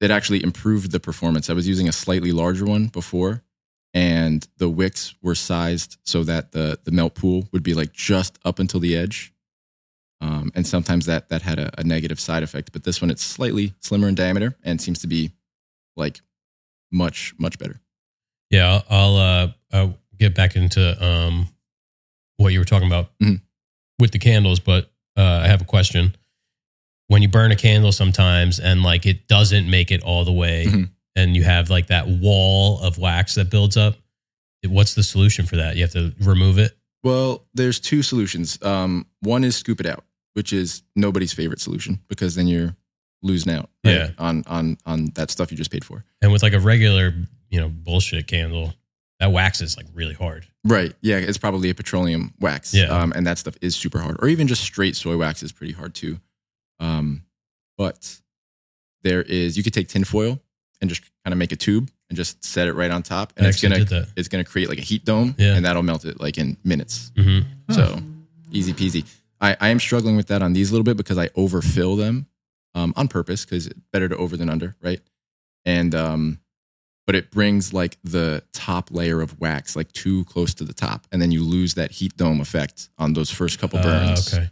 it 0.00 0.10
actually 0.10 0.42
improved 0.42 0.90
the 0.90 0.98
performance. 1.00 1.48
I 1.48 1.52
was 1.52 1.68
using 1.68 1.88
a 1.88 1.92
slightly 1.92 2.32
larger 2.32 2.64
one 2.64 2.88
before, 2.88 3.42
and 3.94 4.46
the 4.58 4.68
wicks 4.68 5.14
were 5.22 5.34
sized 5.36 5.98
so 6.04 6.24
that 6.24 6.52
the 6.52 6.78
the 6.84 6.90
melt 6.90 7.14
pool 7.14 7.48
would 7.52 7.62
be 7.62 7.74
like 7.74 7.92
just 7.92 8.38
up 8.44 8.58
until 8.58 8.80
the 8.80 8.96
edge. 8.96 9.32
Um, 10.20 10.50
and 10.54 10.66
sometimes 10.66 11.06
that 11.06 11.28
that 11.28 11.42
had 11.42 11.58
a, 11.58 11.70
a 11.78 11.84
negative 11.84 12.18
side 12.18 12.42
effect, 12.42 12.72
but 12.72 12.82
this 12.84 13.00
one 13.00 13.10
it's 13.10 13.22
slightly 13.22 13.74
slimmer 13.80 14.08
in 14.08 14.14
diameter 14.14 14.56
and 14.64 14.80
seems 14.80 14.98
to 15.00 15.06
be 15.06 15.30
like 15.96 16.20
much 16.92 17.34
much 17.38 17.58
better. 17.58 17.80
Yeah, 18.50 18.80
I'll, 18.88 18.96
I'll 18.98 19.16
uh, 19.16 19.52
I'll 19.72 19.98
get 20.18 20.34
back 20.34 20.56
into 20.56 21.04
um 21.04 21.48
what 22.36 22.52
you 22.52 22.58
were 22.58 22.64
talking 22.64 22.88
about 22.88 23.10
Mhm. 23.22 23.40
with 23.98 24.10
the 24.12 24.18
candles, 24.18 24.60
but 24.60 24.90
uh, 25.16 25.22
I 25.44 25.46
have 25.48 25.60
a 25.62 25.64
question. 25.64 26.16
When 27.08 27.22
you 27.22 27.28
burn 27.28 27.52
a 27.52 27.56
candle, 27.56 27.92
sometimes 27.92 28.58
and 28.58 28.82
like 28.82 29.06
it 29.06 29.28
doesn't 29.28 29.68
make 29.70 29.90
it 29.90 30.02
all 30.02 30.24
the 30.24 30.32
way, 30.32 30.66
Mhm. 30.66 30.90
and 31.16 31.36
you 31.36 31.44
have 31.44 31.70
like 31.70 31.88
that 31.88 32.08
wall 32.08 32.80
of 32.80 32.98
wax 32.98 33.34
that 33.36 33.50
builds 33.50 33.76
up. 33.76 33.96
What's 34.66 34.94
the 34.94 35.02
solution 35.02 35.44
for 35.46 35.56
that? 35.56 35.76
You 35.76 35.82
have 35.82 35.92
to 35.92 36.14
remove 36.20 36.58
it. 36.58 36.76
Well, 37.02 37.46
there's 37.52 37.78
two 37.80 38.02
solutions. 38.02 38.58
Um, 38.62 39.06
one 39.20 39.44
is 39.44 39.56
scoop 39.56 39.78
it 39.78 39.86
out, 39.86 40.04
which 40.32 40.52
is 40.54 40.82
nobody's 40.96 41.34
favorite 41.34 41.60
solution 41.60 42.00
because 42.08 42.34
then 42.34 42.48
you're 42.48 42.74
losing 43.24 43.52
out 43.52 43.70
right, 43.84 43.92
Yeah. 43.94 44.10
on 44.18 44.44
on 44.46 44.76
on 44.86 45.06
that 45.14 45.30
stuff 45.30 45.50
you 45.50 45.56
just 45.56 45.70
paid 45.72 45.84
for. 45.84 46.04
And 46.22 46.30
with 46.30 46.42
like 46.42 46.52
a 46.52 46.60
regular, 46.60 47.12
you 47.50 47.58
know, 47.60 47.68
bullshit 47.68 48.26
candle, 48.26 48.74
that 49.18 49.32
wax 49.32 49.60
is 49.60 49.76
like 49.76 49.86
really 49.94 50.14
hard. 50.14 50.46
Right. 50.64 50.94
Yeah, 51.00 51.16
it's 51.16 51.38
probably 51.38 51.70
a 51.70 51.74
petroleum 51.74 52.34
wax. 52.40 52.72
Yeah. 52.74 52.84
Um, 52.86 53.12
and 53.16 53.26
that 53.26 53.38
stuff 53.38 53.56
is 53.60 53.74
super 53.74 53.98
hard. 53.98 54.16
Or 54.22 54.28
even 54.28 54.46
just 54.46 54.62
straight 54.62 54.94
soy 54.96 55.16
wax 55.16 55.42
is 55.42 55.52
pretty 55.52 55.72
hard 55.72 55.94
too. 55.94 56.20
Um, 56.80 57.22
but 57.78 58.20
there 59.02 59.22
is 59.22 59.56
you 59.56 59.62
could 59.62 59.74
take 59.74 59.88
tinfoil 59.88 60.38
and 60.80 60.90
just 60.90 61.02
kind 61.24 61.32
of 61.32 61.38
make 61.38 61.52
a 61.52 61.56
tube 61.56 61.90
and 62.10 62.16
just 62.16 62.44
set 62.44 62.68
it 62.68 62.74
right 62.74 62.90
on 62.90 63.02
top. 63.02 63.32
And 63.36 63.46
I 63.46 63.50
it's 63.50 63.60
gonna 63.62 64.06
it's 64.16 64.28
gonna 64.28 64.44
create 64.44 64.68
like 64.68 64.78
a 64.78 64.82
heat 64.82 65.04
dome 65.04 65.34
Yeah. 65.38 65.54
and 65.54 65.64
that'll 65.64 65.82
melt 65.82 66.04
it 66.04 66.20
like 66.20 66.36
in 66.38 66.56
minutes. 66.64 67.10
hmm 67.16 67.40
So 67.70 67.98
easy 68.52 68.72
peasy. 68.72 69.04
I, 69.40 69.56
I 69.60 69.68
am 69.68 69.80
struggling 69.80 70.16
with 70.16 70.28
that 70.28 70.42
on 70.42 70.52
these 70.52 70.70
a 70.70 70.72
little 70.72 70.84
bit 70.84 70.96
because 70.96 71.18
I 71.18 71.28
overfill 71.34 71.96
them 71.96 72.26
um, 72.74 72.92
on 72.96 73.08
purpose 73.08 73.44
because 73.44 73.66
it's 73.66 73.78
better 73.92 74.08
to 74.08 74.16
over 74.16 74.36
than 74.36 74.48
under, 74.48 74.74
right? 74.82 75.00
And 75.64 75.94
um, 75.94 76.40
but 77.06 77.14
it 77.14 77.30
brings 77.30 77.72
like 77.72 77.98
the 78.04 78.42
top 78.52 78.90
layer 78.90 79.20
of 79.20 79.38
wax 79.40 79.76
like 79.76 79.92
too 79.92 80.24
close 80.24 80.54
to 80.54 80.64
the 80.64 80.72
top, 80.74 81.06
and 81.12 81.20
then 81.20 81.30
you 81.30 81.42
lose 81.44 81.74
that 81.74 81.90
heat 81.92 82.16
dome 82.16 82.40
effect 82.40 82.88
on 82.98 83.12
those 83.12 83.30
first 83.30 83.58
couple 83.58 83.80
burns. 83.80 84.32
Uh, 84.32 84.36
okay. 84.36 84.50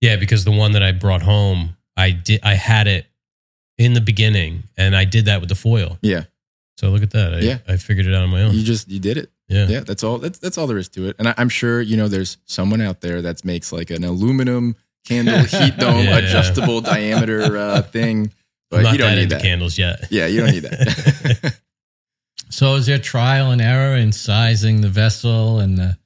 Yeah, 0.00 0.16
because 0.16 0.44
the 0.44 0.50
one 0.50 0.72
that 0.72 0.82
I 0.82 0.92
brought 0.92 1.22
home, 1.22 1.76
I 1.96 2.10
did 2.10 2.40
I 2.42 2.54
had 2.54 2.86
it 2.86 3.06
in 3.78 3.92
the 3.94 4.00
beginning 4.00 4.64
and 4.76 4.94
I 4.96 5.04
did 5.04 5.24
that 5.26 5.40
with 5.40 5.48
the 5.48 5.54
foil. 5.54 5.98
Yeah, 6.02 6.24
So 6.78 6.90
look 6.90 7.02
at 7.02 7.10
that. 7.12 7.34
I, 7.34 7.38
Yeah. 7.40 7.58
I 7.66 7.76
figured 7.78 8.06
it 8.06 8.14
out 8.14 8.22
on 8.22 8.28
my 8.30 8.42
own. 8.42 8.54
you 8.54 8.62
just 8.62 8.88
you 8.90 8.98
did 9.00 9.16
it. 9.16 9.30
Yeah. 9.48 9.66
Yeah, 9.68 9.80
that's 9.80 10.04
all. 10.04 10.18
That's 10.18 10.38
that's 10.38 10.56
all 10.58 10.66
there 10.66 10.78
is 10.78 10.88
to 10.90 11.08
it. 11.08 11.16
And 11.18 11.28
I, 11.28 11.34
I'm 11.38 11.48
sure 11.48 11.80
you 11.80 11.96
know 11.96 12.06
there's 12.08 12.36
someone 12.44 12.80
out 12.80 13.00
there 13.00 13.20
that 13.22 13.44
makes 13.44 13.72
like 13.72 13.90
an 13.90 14.04
aluminum 14.04 14.76
candle 15.06 15.38
heat 15.44 15.76
dome 15.78 16.04
Yeah. 16.04 16.18
adjustable 16.18 16.80
diameter 16.80 17.56
uh, 17.56 17.82
thing, 17.82 18.32
but 18.70 18.82
not 18.82 18.92
you 18.92 18.98
don't 18.98 19.16
need 19.16 19.30
that. 19.30 19.42
candles 19.42 19.78
yet. 19.78 20.06
Yeah, 20.10 20.26
you 20.26 20.40
don't 20.40 20.52
need 20.52 20.62
that. 20.64 21.54
So 22.52 22.74
is 22.74 22.86
there 22.86 22.98
trial 22.98 23.52
and 23.52 23.60
error 23.60 23.94
in 23.96 24.10
sizing 24.12 24.80
the 24.80 24.88
vessel 24.88 25.60
and 25.60 25.78
the 25.78 25.96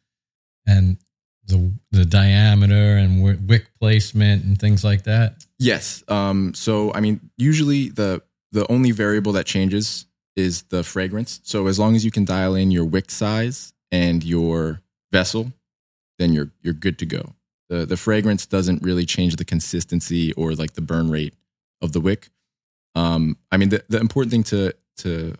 and 0.66 0.98
the 1.46 1.72
the 1.90 2.04
diameter 2.04 2.96
and 2.98 3.48
wick 3.48 3.68
placement 3.80 4.44
and 4.44 4.59
things 4.59 4.85
like 4.85 5.04
that? 5.04 5.42
Yes. 5.59 6.04
Um, 6.09 6.52
so 6.52 6.92
I 6.92 7.00
mean, 7.00 7.30
usually 7.38 7.88
the 7.88 8.22
the 8.52 8.70
only 8.70 8.90
variable 8.90 9.33
that 9.33 9.46
changes 9.46 10.04
is 10.37 10.64
the 10.64 10.83
fragrance. 10.85 11.40
So 11.44 11.66
as 11.66 11.78
long 11.78 11.96
as 11.96 12.04
you 12.04 12.11
can 12.11 12.26
dial 12.26 12.54
in 12.57 12.70
your 12.70 12.85
wick 12.85 13.11
size 13.11 13.72
and 13.90 14.22
your 14.22 14.83
vessel, 15.12 15.50
then 16.18 16.35
you're 16.35 16.50
you're 16.61 16.74
good 16.74 16.98
to 16.98 17.07
go. 17.07 17.33
The 17.68 17.87
the 17.87 17.96
fragrance 17.96 18.46
doesn't 18.46 18.83
really 18.83 19.07
change 19.07 19.37
the 19.37 19.44
consistency 19.44 20.33
or 20.35 20.55
like 20.55 20.74
the 20.74 20.83
burn 20.83 21.11
rate 21.11 21.35
of 21.81 21.92
the 21.92 22.00
wick. 22.00 22.29
Um, 22.94 23.37
I 23.50 23.57
mean, 23.57 23.70
the, 23.70 23.83
the 23.88 23.98
important 23.98 24.31
thing 24.33 24.44
to 24.44 24.72
to 24.98 25.35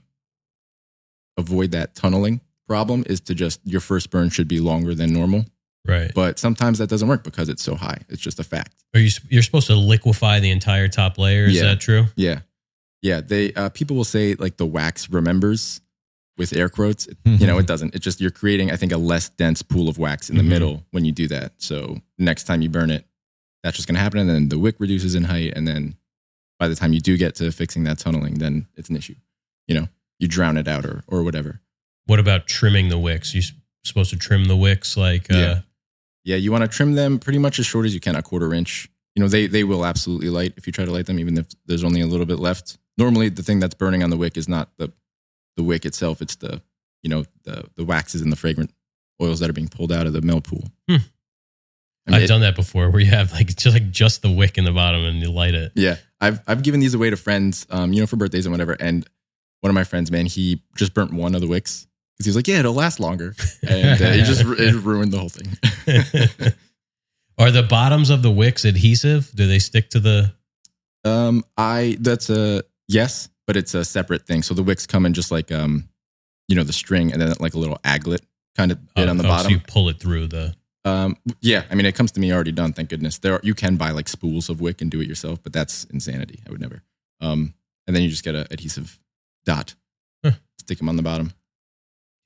avoid 1.37 1.71
that 1.73 1.95
tunneling 1.95 2.41
problem 2.67 3.05
is 3.07 3.21
to 3.21 3.35
just 3.35 3.61
your 3.65 3.81
first 3.81 4.11
burn 4.11 4.31
should 4.31 4.49
be 4.49 4.61
longer 4.61 4.95
than 4.95 5.13
normal. 5.13 5.45
Right. 5.87 6.11
But 6.15 6.39
sometimes 6.39 6.79
that 6.79 6.89
doesn't 6.89 7.09
work 7.09 7.25
because 7.25 7.49
it's 7.51 7.63
so 7.63 7.75
high. 7.75 7.99
It's 8.09 8.23
just 8.23 8.41
a 8.41 8.45
fact. 8.45 8.85
Are 8.95 9.01
you 9.01 9.11
you're 9.29 9.43
supposed 9.43 9.67
to 9.67 9.75
liquefy 9.75 10.41
the 10.41 10.51
entire 10.51 10.89
top 10.89 11.19
layer? 11.19 11.45
Is 11.45 11.57
Yeah. 11.57 11.63
that 11.65 11.81
true? 11.81 12.07
Yeah, 12.17 12.41
yeah. 13.03 13.21
They 13.21 13.53
uh, 13.53 13.69
people 13.69 13.95
will 13.97 14.05
say 14.05 14.35
like 14.35 14.57
the 14.57 14.67
wax 14.67 15.11
remembers 15.11 15.81
with 16.37 16.53
air 16.57 16.68
quotes. 16.68 17.07
It- 17.07 17.18
You 17.25 17.47
know, 17.47 17.59
it 17.59 17.66
doesn't. 17.66 17.94
It's 17.94 18.05
just 18.05 18.20
you're 18.20 18.31
creating, 18.31 18.70
I 18.70 18.77
think, 18.77 18.92
a 18.92 18.97
less 18.99 19.29
dense 19.29 19.62
pool 19.62 19.88
of 19.88 19.99
wax 19.99 20.29
in 20.31 20.37
the 20.37 20.42
Mhm. 20.42 20.49
middle 20.49 20.87
when 20.90 21.05
you 21.05 21.12
do 21.12 21.29
that. 21.29 21.55
So 21.59 22.01
next 22.18 22.44
time 22.44 22.61
you 22.62 22.68
burn 22.68 22.90
it, 22.90 23.07
that's 23.62 23.77
just 23.77 23.87
going 23.88 23.94
to 23.94 24.01
happen, 24.01 24.18
and 24.18 24.29
then 24.29 24.49
the 24.49 24.59
wick 24.59 24.77
reduces 24.79 25.14
in 25.14 25.25
height, 25.25 25.53
and 25.57 25.66
then 25.66 25.94
by 26.59 26.68
the 26.68 26.75
time 26.75 26.92
you 26.92 27.01
do 27.01 27.16
get 27.16 27.35
to 27.37 27.51
fixing 27.53 27.85
that 27.85 27.99
tunneling, 27.99 28.35
then 28.35 28.66
it's 28.77 28.90
an 28.90 28.97
issue. 28.97 29.14
You 29.68 29.75
know, 29.77 29.88
you 30.18 30.29
drown 30.29 30.57
it 30.57 30.68
out 30.68 30.85
or 30.85 31.03
or 31.07 31.23
whatever. 31.23 31.61
What 32.07 32.18
about 32.20 32.47
trimming 32.47 32.88
the 32.90 32.99
wicks? 32.99 33.35
You 33.35 33.40
s- 33.40 33.53
supposed 33.85 34.11
to 34.11 34.16
trim 34.16 34.44
the 34.47 34.57
wicks 34.57 34.97
like 34.97 35.33
uh, 35.33 35.37
Yeah. 35.37 35.61
Yeah, 36.27 36.37
you 36.37 36.51
want 36.53 36.62
to 36.62 36.68
trim 36.68 36.94
them 36.94 37.18
pretty 37.18 37.38
much 37.38 37.59
as 37.59 37.66
short 37.66 37.85
as 37.87 37.92
you 37.94 38.01
can, 38.01 38.16
a 38.16 38.23
quarter 38.23 38.53
inch. 38.55 38.88
You 39.14 39.23
know, 39.23 39.29
they 39.29 39.47
they 39.47 39.62
will 39.64 39.85
absolutely 39.85 40.31
light 40.31 40.55
if 40.57 40.66
you 40.66 40.73
try 40.73 40.85
to 40.85 40.90
light 40.90 41.07
them, 41.07 41.18
even 41.20 41.37
if 41.38 41.47
there's 41.66 41.85
only 41.85 42.01
a 42.01 42.07
little 42.07 42.27
bit 42.27 42.38
left. 42.38 42.77
Normally, 42.99 43.29
the 43.29 43.42
thing 43.42 43.61
that's 43.61 43.75
burning 43.75 44.03
on 44.03 44.11
the 44.11 44.16
wick 44.16 44.37
is 44.37 44.49
not 44.49 44.70
the 44.79 44.92
the 45.57 45.62
wick 45.62 45.85
itself; 45.85 46.21
it's 46.23 46.37
the 46.37 46.62
you 47.03 47.11
know 47.11 47.25
the 47.45 47.64
the 47.77 47.85
waxes 47.85 48.21
and 48.21 48.31
the 48.33 48.37
fragrant 48.37 48.73
oils 49.23 49.40
that 49.40 49.49
are 49.51 49.55
being 49.55 49.69
pulled 49.69 49.93
out 49.93 50.07
of 50.07 50.12
the 50.12 50.23
melt 50.23 50.45
pool. 50.45 50.64
Hmm. 50.88 50.97
I 52.07 52.11
mean, 52.11 52.23
it- 52.23 52.27
done 52.27 52.40
that 52.43 52.57
before 52.57 52.90
where 52.90 53.01
you 53.01 53.11
have 53.11 53.33
like 53.33 53.49
just 53.57 53.75
like 53.75 53.90
just 53.90 54.23
the 54.23 54.31
wick 54.31 54.59
in 54.59 54.64
the 54.64 54.73
bottom 54.73 55.05
and 55.05 55.21
you 55.21 55.31
light 55.31 55.55
it. 55.55 55.73
yeah, 55.75 55.97
I've 56.21 56.40
I've 56.47 56.62
given 56.62 56.81
these 56.81 56.95
away 56.95 57.11
to 57.11 57.17
friends, 57.17 57.67
um, 57.71 57.93
you 57.93 58.01
know, 58.01 58.07
for 58.07 58.17
birthdays 58.17 58.45
and 58.47 58.53
whatever. 58.53 58.77
And 58.79 59.09
one 59.61 59.71
of 59.71 59.75
my 59.75 59.85
friends, 59.85 60.11
man, 60.11 60.27
he 60.27 60.62
just 60.77 60.93
burnt 60.93 61.12
one 61.14 61.35
of 61.35 61.40
the 61.40 61.47
wicks 61.47 61.87
because 62.17 62.27
he 62.27 62.29
was 62.29 62.37
like, 62.37 62.47
"Yeah, 62.49 62.59
it'll 62.59 62.75
last 62.75 63.01
longer," 63.01 63.35
and 63.67 64.01
uh, 64.03 64.05
it 64.05 64.25
just 64.25 64.43
it 64.43 64.75
ruined 64.85 65.12
the 65.12 65.19
whole 65.19 65.31
thing. 65.31 66.53
Are 67.38 67.51
the 67.51 67.62
bottoms 67.64 68.11
of 68.11 68.23
the 68.23 68.31
wicks 68.31 68.64
adhesive? 68.64 69.31
Do 69.35 69.47
they 69.49 69.59
stick 69.59 69.90
to 69.90 70.01
the? 70.01 70.33
Um, 71.05 71.45
I 71.57 71.97
that's 72.01 72.31
a 72.31 72.62
yes, 72.88 73.29
but 73.46 73.57
it's 73.57 73.74
a 73.74 73.85
separate 73.85 74.26
thing. 74.26 74.42
So 74.42 74.54
the 74.54 74.62
wicks 74.62 74.87
come 74.87 75.07
in 75.07 75.14
just 75.14 75.30
like 75.30 75.52
um, 75.52 75.88
you 76.48 76.57
know, 76.57 76.64
the 76.64 76.72
string 76.72 77.12
and 77.12 77.20
then 77.20 77.35
like 77.40 77.54
a 77.54 77.59
little 77.59 77.78
aglet 77.85 78.20
kind 78.57 78.70
of 78.72 78.78
bit 78.94 79.07
oh, 79.07 79.11
on 79.11 79.16
the 79.16 79.24
oh, 79.24 79.28
bottom. 79.28 79.44
So 79.44 79.50
you 79.50 79.61
pull 79.61 79.88
it 79.88 79.98
through 79.98 80.28
the. 80.28 80.54
Um, 80.87 81.16
yeah, 81.40 81.64
I 81.70 81.74
mean, 81.74 81.87
it 81.87 81.94
comes 81.94 82.12
to 82.12 82.20
me 82.20 82.33
already 82.33 82.52
done. 82.52 82.74
Thank 82.74 82.90
goodness. 82.90 83.18
There, 83.18 83.35
are, 83.35 83.40
you 83.42 83.54
can 83.54 83.76
buy 83.76 83.90
like 83.90 84.07
spools 84.09 84.50
of 84.50 84.61
wick 84.61 84.83
and 84.83 84.90
do 84.90 85.00
it 85.00 85.09
yourself, 85.09 85.42
but 85.42 85.52
that's 85.52 85.85
insanity. 85.85 86.40
I 86.46 86.50
would 86.50 86.61
never. 86.61 86.83
Um, 87.22 87.54
and 87.87 87.96
then 87.96 88.02
you 88.02 88.11
just 88.11 88.24
get 88.24 88.35
an 88.35 88.46
adhesive 88.50 89.00
dot, 89.46 89.74
Huh. 90.22 90.33
stick 90.59 90.78
them 90.78 90.88
on 90.88 90.96
the 90.96 91.02
bottom. 91.02 91.33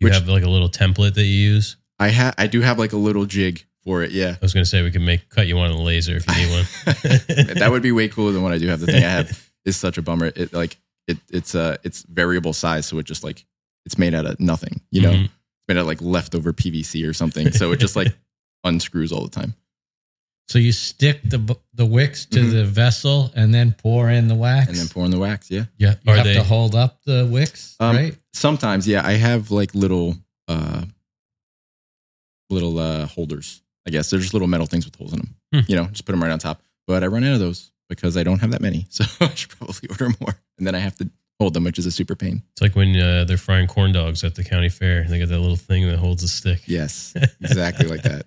You 0.00 0.06
Which- 0.06 0.14
have 0.14 0.28
like 0.28 0.42
a 0.42 0.48
little 0.50 0.68
template 0.68 1.14
that 1.14 1.24
you 1.24 1.52
use. 1.52 1.76
I 2.00 2.10
ha 2.10 2.32
I 2.38 2.46
do 2.46 2.60
have 2.60 2.78
like 2.78 2.92
a 2.92 2.96
little 2.96 3.26
jig 3.26 3.64
for 3.84 4.02
it. 4.02 4.12
Yeah, 4.12 4.30
I 4.30 4.38
was 4.40 4.54
going 4.54 4.62
to 4.62 4.70
say 4.70 4.82
we 4.82 4.92
can 4.92 5.04
make 5.04 5.28
cut 5.30 5.48
you 5.48 5.56
one 5.56 5.70
on 5.70 5.76
a 5.76 5.82
laser 5.82 6.16
if 6.16 6.26
you 6.28 6.34
need 6.34 6.50
one. 6.52 7.58
that 7.58 7.68
would 7.70 7.82
be 7.82 7.90
way 7.90 8.08
cooler 8.08 8.30
than 8.30 8.42
what 8.42 8.52
I 8.52 8.58
do 8.58 8.68
have. 8.68 8.78
The 8.78 8.86
thing 8.86 9.02
I 9.02 9.08
have 9.08 9.50
is 9.64 9.76
such 9.76 9.98
a 9.98 10.02
bummer. 10.02 10.26
It 10.26 10.52
like 10.52 10.76
it 11.08 11.18
it's 11.30 11.54
uh 11.54 11.76
it's 11.82 12.02
variable 12.02 12.52
size, 12.52 12.86
so 12.86 12.98
it 12.98 13.06
just 13.06 13.24
like 13.24 13.44
it's 13.86 13.98
made 13.98 14.14
out 14.14 14.26
of 14.26 14.38
nothing. 14.38 14.80
You 14.90 15.02
know, 15.02 15.12
Mhm. 15.12 15.24
it's 15.24 15.32
made 15.68 15.76
out 15.78 15.80
of 15.82 15.86
like 15.88 16.00
leftover 16.02 16.52
PVC 16.52 17.04
or 17.08 17.12
something. 17.14 17.50
So 17.52 17.72
it 17.72 17.80
just 17.80 17.96
like 17.96 18.14
unscrews 18.64 19.10
all 19.12 19.22
the 19.24 19.30
time. 19.30 19.54
So 20.48 20.58
you 20.58 20.72
stick 20.72 21.20
the 21.24 21.56
the 21.74 21.84
wicks 21.86 22.24
to 22.26 22.40
Mhm. 22.40 22.52
the 22.52 22.64
vessel 22.64 23.32
and 23.34 23.52
then 23.52 23.72
pour 23.72 24.08
in 24.10 24.28
the 24.28 24.34
wax. 24.34 24.68
And 24.68 24.76
then 24.76 24.88
pour 24.88 25.04
in 25.04 25.10
the 25.10 25.18
wax. 25.18 25.50
Yeah. 25.50 25.64
yeah, 25.78 25.96
you 26.04 26.12
Are 26.12 26.16
have 26.16 26.24
they- 26.24 26.34
to 26.34 26.42
hold 26.44 26.74
up 26.74 27.00
the 27.04 27.26
wicks, 27.30 27.76
Um, 27.80 27.96
right? 27.96 28.16
Sometimes, 28.32 28.86
yeah, 28.86 29.04
I 29.06 29.12
have 29.14 29.50
like 29.50 29.74
little 29.74 30.16
uh 30.48 30.84
little 32.50 32.78
uh 32.78 33.06
holders. 33.06 33.62
I 33.86 33.90
guess 33.90 34.10
they're 34.10 34.20
just 34.20 34.32
little 34.34 34.48
metal 34.48 34.66
things 34.66 34.84
with 34.84 34.96
holes 34.96 35.12
in 35.12 35.18
them. 35.20 35.34
Hmm. 35.54 35.60
You 35.68 35.76
know, 35.76 35.84
just 35.86 36.04
put 36.04 36.12
them 36.12 36.22
right 36.22 36.32
on 36.32 36.38
top. 36.38 36.62
But 36.86 37.02
I 37.02 37.06
run 37.06 37.24
out 37.24 37.34
of 37.34 37.40
those 37.40 37.70
because 37.88 38.16
I 38.16 38.22
don't 38.22 38.38
have 38.40 38.50
that 38.52 38.60
many. 38.60 38.86
So 38.90 39.04
I 39.20 39.34
should 39.34 39.50
probably 39.50 39.88
order 39.90 40.10
more. 40.20 40.38
And 40.58 40.66
then 40.66 40.74
I 40.74 40.78
have 40.78 40.96
to 40.96 41.08
hold 41.40 41.54
them, 41.54 41.64
which 41.64 41.78
is 41.78 41.86
a 41.86 41.90
super 41.92 42.14
pain. 42.16 42.42
It's 42.52 42.60
like 42.62 42.74
when 42.76 42.96
uh, 42.96 43.24
they're 43.24 43.36
frying 43.36 43.66
corn 43.68 43.92
dogs 43.92 44.24
at 44.24 44.34
the 44.34 44.42
county 44.44 44.68
fair. 44.68 45.00
And 45.02 45.10
they 45.10 45.18
got 45.18 45.28
that 45.28 45.38
little 45.38 45.56
thing 45.56 45.86
that 45.88 45.98
holds 45.98 46.22
a 46.22 46.28
stick. 46.28 46.62
Yes, 46.66 47.14
exactly 47.40 47.86
like 47.86 48.02
that. 48.02 48.26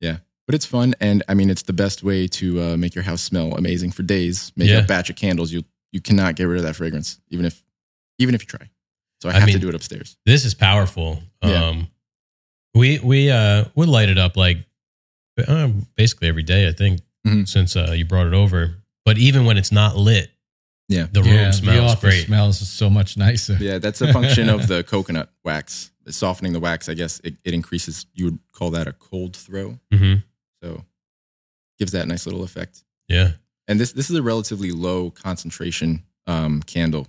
Yeah, 0.00 0.18
but 0.46 0.54
it's 0.54 0.66
fun, 0.66 0.94
and 1.00 1.22
I 1.28 1.34
mean, 1.34 1.48
it's 1.48 1.62
the 1.62 1.72
best 1.72 2.02
way 2.02 2.26
to 2.28 2.60
uh, 2.60 2.76
make 2.76 2.94
your 2.94 3.04
house 3.04 3.22
smell 3.22 3.54
amazing 3.54 3.92
for 3.92 4.02
days. 4.02 4.52
Make 4.56 4.68
Yeah. 4.68 4.80
a 4.80 4.84
batch 4.86 5.10
of 5.10 5.16
candles. 5.16 5.52
You 5.52 5.62
you 5.92 6.00
cannot 6.00 6.34
get 6.36 6.44
rid 6.44 6.58
of 6.58 6.64
that 6.64 6.74
fragrance, 6.76 7.20
even 7.30 7.44
if 7.46 7.62
even 8.18 8.34
if 8.34 8.42
you 8.42 8.46
try. 8.46 8.68
So 9.22 9.28
I 9.28 9.32
I 9.32 9.38
have 9.38 9.46
mean- 9.46 9.54
to 9.54 9.60
do 9.60 9.68
it 9.68 9.74
upstairs. 9.74 10.16
This 10.26 10.44
is 10.44 10.54
powerful. 10.54 11.22
Yeah. 11.44 11.66
Um, 11.68 11.88
we 12.74 12.98
we 12.98 13.30
uh 13.30 13.64
we 13.76 13.86
light 13.86 14.08
it 14.08 14.18
up 14.18 14.36
like 14.36 14.58
uh, 15.46 15.68
basically 15.96 16.28
every 16.28 16.42
day. 16.42 16.66
I 16.68 16.72
think 16.72 17.00
Mhm. 17.26 17.48
since 17.48 17.76
uh, 17.76 17.92
you 17.96 18.04
brought 18.04 18.26
it 18.26 18.34
over. 18.34 18.74
But 19.04 19.16
even 19.18 19.44
when 19.44 19.56
it's 19.56 19.70
not 19.70 19.96
lit, 19.96 20.31
Yeah, 20.88 21.06
the 21.10 21.22
room 21.22 21.32
yeah, 21.34 21.46
the 21.46 21.52
smells 21.52 21.92
office 21.92 22.00
great. 22.00 22.26
smells 22.26 22.68
so 22.68 22.90
much 22.90 23.16
nicer. 23.16 23.56
yeah, 23.60 23.78
that's 23.78 24.00
a 24.02 24.12
function 24.12 24.48
of 24.48 24.68
the 24.68 24.82
coconut 24.88 25.30
wax. 25.44 25.90
It's 26.04 26.16
softening 26.16 26.52
the 26.52 26.60
wax, 26.60 26.88
I 26.88 26.94
guess 26.94 27.20
it, 27.24 27.36
it 27.44 27.54
increases. 27.54 28.06
You 28.14 28.26
would 28.26 28.38
call 28.52 28.70
that 28.72 28.86
a 28.88 28.92
cold 28.92 29.36
throw. 29.36 29.78
hmm 29.92 30.14
So 30.62 30.84
gives 31.78 31.92
that 31.92 32.06
nice 32.08 32.26
little 32.26 32.42
effect. 32.42 32.84
Yeah. 33.08 33.32
And 33.68 33.78
this 33.80 33.92
this 33.92 34.10
is 34.10 34.16
a 34.16 34.22
relatively 34.22 34.72
low 34.72 35.10
concentration 35.10 36.02
um, 36.26 36.62
candle. 36.64 37.06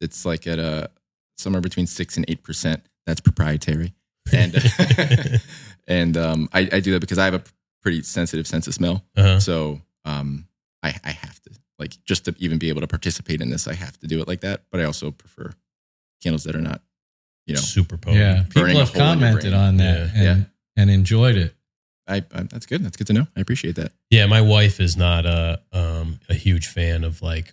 It's 0.00 0.24
like 0.24 0.46
at 0.46 0.58
a 0.58 0.90
somewhere 1.36 1.60
between 1.60 1.86
six 1.86 2.16
and 2.16 2.24
eight 2.28 2.42
percent. 2.42 2.84
That's 3.06 3.20
proprietary, 3.20 3.94
and 4.32 4.54
and 5.86 6.16
um, 6.16 6.48
I, 6.52 6.68
I 6.72 6.80
do 6.80 6.92
that 6.92 7.00
because 7.00 7.18
I 7.18 7.24
have 7.24 7.34
a 7.34 7.42
pretty 7.82 8.02
sensitive 8.02 8.46
sense 8.46 8.66
of 8.66 8.74
smell. 8.74 9.04
Uh-huh. 9.16 9.40
So 9.40 9.80
um, 10.04 10.46
I 10.82 10.94
I 11.04 11.10
have 11.10 11.40
to 11.42 11.50
like 11.78 12.02
just 12.04 12.24
to 12.24 12.34
even 12.38 12.58
be 12.58 12.68
able 12.68 12.80
to 12.80 12.86
participate 12.86 13.40
in 13.40 13.50
this, 13.50 13.68
I 13.68 13.74
have 13.74 13.98
to 14.00 14.06
do 14.06 14.20
it 14.20 14.28
like 14.28 14.40
that. 14.40 14.62
But 14.70 14.80
I 14.80 14.84
also 14.84 15.10
prefer 15.10 15.52
candles 16.22 16.44
that 16.44 16.56
are 16.56 16.60
not, 16.60 16.82
you 17.46 17.54
know, 17.54 17.60
Super 17.60 17.96
potent. 17.96 18.20
Yeah, 18.20 18.42
people 18.42 18.66
have 18.76 18.90
hole 18.94 19.12
in 19.12 19.18
your 19.20 19.28
commented 19.28 19.54
on 19.54 19.76
that 19.78 19.98
Yeah. 19.98 20.10
and, 20.14 20.22
Yeah. 20.40 20.44
and 20.76 20.90
enjoyed 20.90 21.36
it. 21.36 21.54
I, 22.06 22.16
I 22.32 22.42
that's 22.44 22.66
good. 22.66 22.82
That's 22.82 22.96
good 22.96 23.06
to 23.08 23.12
know. 23.12 23.26
I 23.36 23.40
appreciate 23.40 23.76
that. 23.76 23.92
Yeah, 24.10 24.26
my 24.26 24.40
wife 24.40 24.80
is 24.80 24.96
not 24.96 25.26
a 25.26 25.60
um 25.72 26.20
a 26.28 26.34
huge 26.34 26.66
fan 26.66 27.04
of 27.04 27.20
like 27.22 27.52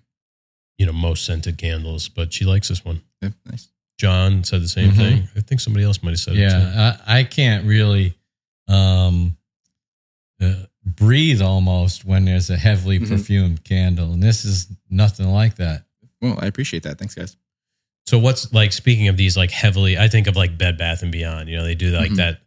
you 0.78 0.86
know 0.86 0.94
most 0.94 1.26
scented 1.26 1.58
candles, 1.58 2.08
but 2.10 2.32
she 2.34 2.46
likes 2.46 2.70
this 2.70 2.84
one. 2.86 3.02
Yeah, 3.22 3.30
nice. 3.46 3.68
John 4.00 4.44
said 4.44 4.62
the 4.62 4.68
same 4.68 4.92
Mhm. 4.92 4.96
thing. 4.98 5.30
I 5.36 5.42
think 5.42 5.62
somebody 5.62 5.86
else 5.86 6.02
might 6.04 6.12
have 6.12 6.20
said 6.20 6.34
it 6.36 6.50
too. 6.50 6.58
Yeah, 6.58 6.98
I, 7.06 7.20
I 7.20 7.24
can't 7.26 7.66
really 7.66 8.14
um, 8.68 9.38
uh, 10.42 10.54
breathe 10.86 11.42
almost 11.42 12.06
when 12.06 12.26
there's 12.26 12.50
a 12.50 12.58
heavily 12.58 13.00
Mhm. 13.00 13.10
perfumed 13.10 13.64
candle, 13.64 14.14
and 14.14 14.22
this 14.22 14.46
is 14.46 14.68
nothing 14.90 15.28
like 15.32 15.56
that. 15.56 15.86
Well, 16.22 16.38
I 16.42 16.46
appreciate 16.46 16.84
that. 16.84 16.98
Thanks, 17.00 17.16
guys. 17.16 17.36
So 18.08 18.20
what's 18.20 18.54
like 18.54 18.72
speaking 18.72 19.08
of 19.08 19.18
these 19.18 19.36
like 19.36 19.50
heavily 19.50 19.98
I 19.98 20.08
think 20.10 20.28
of 20.28 20.36
like 20.36 20.60
Bed 20.60 20.78
Bath 20.78 21.02
and 21.02 21.12
Beyond, 21.12 21.50
you 21.50 21.56
know, 21.56 21.64
they 21.64 21.74
do 21.74 21.90
like 21.92 22.12
Mhm. 22.12 22.18
that 22.18 22.40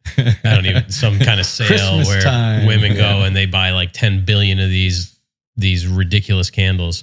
I 0.44 0.54
don't 0.54 0.66
even 0.66 0.88
some 0.90 1.18
kind 1.18 1.40
of 1.40 1.46
sale 1.58 1.66
Christmas 1.66 2.06
where 2.06 2.22
time. 2.22 2.64
women 2.66 2.94
go 2.94 3.18
Yeah. 3.18 3.24
and 3.26 3.34
they 3.34 3.46
buy 3.46 3.72
like 3.72 3.92
10 3.92 4.24
billion 4.24 4.60
of 4.60 4.70
these 4.70 5.16
these 5.56 5.86
ridiculous 5.88 6.48
candles. 6.50 7.02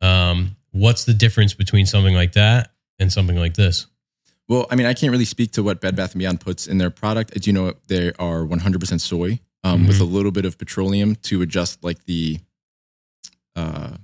Um 0.00 0.56
what's 0.72 1.04
the 1.04 1.14
difference 1.14 1.54
between 1.54 1.86
something 1.86 2.14
like 2.14 2.32
that 2.32 2.72
and 2.98 3.12
something 3.12 3.36
like 3.36 3.54
this? 3.54 3.86
Well, 4.48 4.66
I 4.70 4.74
mean, 4.74 4.86
I 4.88 4.94
can't 4.94 5.12
really 5.12 5.24
speak 5.24 5.52
to 5.52 5.62
what 5.62 5.80
Bed 5.80 5.94
Bath 5.94 6.12
and 6.12 6.18
Beyond 6.18 6.40
puts 6.40 6.66
in 6.66 6.78
their 6.78 6.90
product. 6.90 7.36
As 7.36 7.46
you 7.46 7.52
know 7.52 7.74
they 7.86 8.12
are 8.18 8.44
100% 8.44 9.00
soy 9.00 9.38
um, 9.64 9.86
with 9.86 10.00
a 10.00 10.04
little 10.04 10.32
bit 10.32 10.44
of 10.44 10.58
petroleum 10.58 11.16
to 11.16 11.42
adjust 11.42 11.82
like 11.84 12.04
the. 12.06 12.38
Uh, 13.56 13.96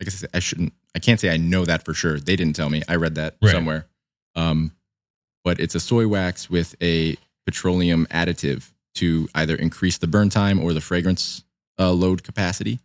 I 0.00 0.04
guess 0.04 0.24
I 0.34 0.38
shouldn't. 0.40 0.72
I 0.94 0.98
can't 0.98 1.18
say 1.18 1.30
I 1.30 1.36
know 1.36 1.64
that 1.64 1.84
for 1.84 1.94
sure. 1.94 2.18
They 2.20 2.36
didn't 2.36 2.54
tell 2.56 2.68
me. 2.70 2.82
I 2.88 2.96
read 2.96 3.14
that 3.16 3.36
Right. 3.42 3.52
somewhere. 3.52 3.86
Um, 4.36 4.72
but 5.44 5.60
it's 5.60 5.74
a 5.74 5.80
soy 5.80 6.06
wax 6.06 6.48
with 6.50 6.74
a 6.82 7.16
petroleum 7.46 8.06
additive 8.10 8.70
to 8.96 9.28
either 9.34 9.54
increase 9.56 9.98
the 9.98 10.06
burn 10.06 10.28
time 10.30 10.58
or 10.60 10.72
the 10.72 10.80
fragrance 10.80 11.42
uh, 11.78 11.92
load 11.92 12.22
capacity, 12.22 12.78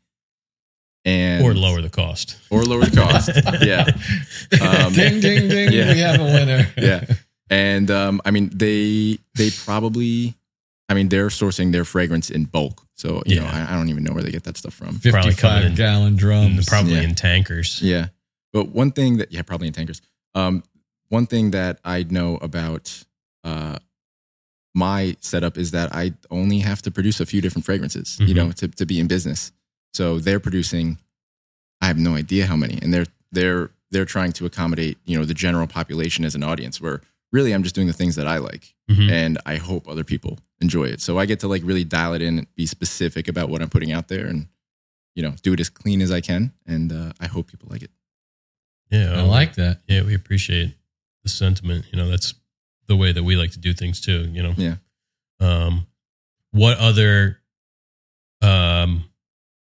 and 1.05 1.43
or 1.43 1.53
lower 1.53 1.81
the 1.81 1.89
cost. 1.89 2.37
or 2.49 2.63
lower 2.63 2.81
the 2.85 2.95
cost. 2.95 3.29
yeah. 3.63 3.85
Um, 4.61 4.93
ding, 4.93 5.19
ding, 5.19 5.47
ding! 5.49 5.71
yeah. 5.71 5.93
We 5.93 5.99
have 5.99 6.19
a 6.19 6.23
winner. 6.23 6.67
yeah. 6.77 7.05
And 7.49 7.89
um, 7.91 8.21
I 8.25 8.31
mean, 8.31 8.49
they 8.53 9.17
they 9.35 9.49
probably, 9.51 10.35
I 10.89 10.95
mean, 10.95 11.09
they're 11.09 11.27
sourcing 11.27 11.71
their 11.71 11.85
fragrance 11.85 12.29
in 12.31 12.45
bulk. 12.45 12.85
So 12.95 13.21
you 13.25 13.35
know, 13.39 13.45
I, 13.45 13.67
I 13.69 13.75
don't 13.77 13.89
even 13.89 14.03
know 14.03 14.11
where 14.13 14.23
they 14.23 14.31
get 14.31 14.43
that 14.43 14.57
stuff 14.57 14.73
from. 14.73 14.99
Probably 14.99 15.11
coming 15.11 15.27
in- 15.27 15.33
fifty-five 15.33 15.75
gallon 15.77 16.15
drums. 16.15 16.67
Probably 16.67 16.93
Yeah. 16.95 17.01
in 17.01 17.15
tankers. 17.15 17.81
Yeah. 17.81 18.07
But 18.51 18.69
one 18.69 18.91
thing 18.91 19.17
that 19.17 19.31
yeah, 19.31 19.43
probably 19.43 19.67
in 19.67 19.73
tankers. 19.73 20.01
Um, 20.35 20.63
one 21.09 21.27
thing 21.27 21.51
that 21.51 21.79
I 21.85 22.03
know 22.09 22.37
about 22.37 23.03
uh 23.43 23.77
my 24.75 25.15
setup 25.19 25.57
is 25.57 25.71
that 25.71 25.93
I 25.95 26.13
only 26.29 26.59
have 26.59 26.81
to 26.83 26.91
produce 26.91 27.19
a 27.19 27.25
few 27.25 27.41
different 27.41 27.65
fragrances, 27.65 28.17
you 28.19 28.27
Mhm. 28.27 28.35
know, 28.35 28.51
to 28.53 28.67
to 28.67 28.85
be 28.85 28.99
in 28.99 29.07
business. 29.07 29.51
So 29.93 30.19
they're 30.19 30.39
producing, 30.39 30.99
I 31.81 31.87
have 31.87 31.97
no 31.97 32.15
idea 32.15 32.45
how 32.45 32.55
many, 32.55 32.79
and 32.81 32.93
they're 32.93 33.07
they're 33.31 33.71
they're 33.91 34.05
trying 34.05 34.31
to 34.33 34.45
accommodate 34.45 34.97
you 35.05 35.17
know 35.17 35.25
the 35.25 35.33
general 35.33 35.67
population 35.67 36.25
as 36.25 36.35
an 36.35 36.43
audience. 36.43 36.79
Where 36.81 37.01
really 37.31 37.53
I'm 37.53 37.63
just 37.63 37.75
doing 37.75 37.87
the 37.87 37.93
things 37.93 38.15
that 38.15 38.27
I 38.27 38.37
like, 38.37 38.73
Mhm. 38.89 39.09
and 39.11 39.37
I 39.45 39.57
hope 39.57 39.87
other 39.87 40.03
people 40.03 40.39
enjoy 40.61 40.85
it. 40.85 41.01
So 41.01 41.17
I 41.19 41.25
get 41.25 41.39
to 41.41 41.47
like 41.47 41.61
really 41.63 41.83
dial 41.83 42.13
it 42.13 42.21
in, 42.21 42.39
and 42.39 42.55
be 42.55 42.65
specific 42.65 43.27
about 43.27 43.49
what 43.49 43.61
I'm 43.61 43.69
putting 43.69 43.91
out 43.91 44.07
there, 44.07 44.25
and 44.27 44.47
you 45.15 45.23
know 45.23 45.35
do 45.41 45.53
it 45.53 45.59
as 45.59 45.69
clean 45.69 46.01
as 46.01 46.11
I 46.11 46.21
can, 46.21 46.53
and 46.65 46.91
uh, 46.91 47.13
I 47.19 47.27
hope 47.27 47.47
people 47.47 47.67
like 47.71 47.83
it. 47.83 47.91
Yeah. 48.91 49.13
I 49.19 49.21
like 49.21 49.55
that. 49.55 49.81
Yeah, 49.87 50.01
we 50.03 50.15
appreciate 50.15 50.73
the 51.23 51.29
sentiment. 51.29 51.85
You 51.91 51.97
know, 51.97 52.09
that's 52.09 52.33
the 52.87 52.95
way 52.95 53.11
that 53.11 53.23
we 53.23 53.35
like 53.35 53.51
to 53.51 53.59
do 53.59 53.73
things 53.73 54.01
too, 54.01 54.29
you 54.33 54.41
know. 54.41 54.53
Yeah. 54.57 54.75
Um 55.39 55.85
what 56.51 56.77
other 56.79 57.39
um 58.41 59.05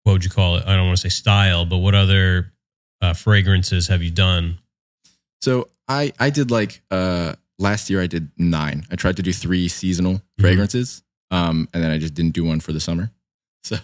what 0.05 0.13
would 0.13 0.25
you 0.25 0.31
call 0.31 0.57
it? 0.57 0.65
I 0.67 0.77
don't 0.77 0.87
want 0.87 0.99
to 0.99 1.03
say 1.03 1.09
style, 1.09 1.65
but 1.67 1.79
what 1.79 1.95
other 1.95 2.53
uh, 3.03 3.13
fragrances 3.15 3.89
have 3.89 4.03
you 4.03 4.11
done? 4.11 4.59
So 5.43 5.69
I 5.89 6.13
I 6.19 6.31
did 6.31 6.51
like 6.51 6.83
uh 6.91 7.35
last 7.61 7.89
year 7.91 8.01
I 8.03 8.07
did 8.09 8.31
nine. 8.37 8.85
I 8.91 8.97
tried 8.97 9.17
to 9.19 9.23
do 9.23 9.33
three 9.33 9.69
seasonal 9.69 10.21
fragrances, 10.41 11.03
um, 11.31 11.69
and 11.73 11.83
then 11.85 11.91
I 11.93 11.99
just 11.99 12.15
didn't 12.15 12.33
do 12.35 12.45
one 12.45 12.59
for 12.61 12.73
the 12.73 12.81
summer. 12.81 13.11
So 13.63 13.77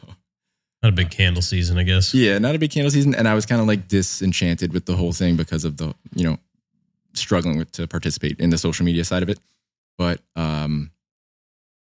Not 0.82 0.88
a 0.94 0.96
big 0.96 1.10
candle 1.10 1.42
season, 1.42 1.76
I 1.78 1.82
guess. 1.82 2.12
yeah, 2.14 2.38
not 2.38 2.54
a 2.54 2.58
big 2.58 2.70
candle 2.70 2.90
season, 2.90 3.14
and 3.14 3.28
I 3.28 3.34
was 3.34 3.44
kind 3.46 3.60
of 3.60 3.66
like 3.68 3.88
disenchanted 3.88 4.72
with 4.72 4.86
the 4.86 4.96
whole 4.96 5.12
thing 5.12 5.36
because 5.36 5.64
of 5.64 5.76
the 5.76 5.94
you 6.14 6.24
know 6.24 6.38
struggling 7.14 7.58
with 7.58 7.70
to 7.72 7.86
participate 7.86 8.40
in 8.40 8.50
the 8.50 8.58
social 8.58 8.84
media 8.86 9.04
side 9.04 9.22
of 9.22 9.28
it. 9.28 9.38
But 9.98 10.20
um, 10.34 10.90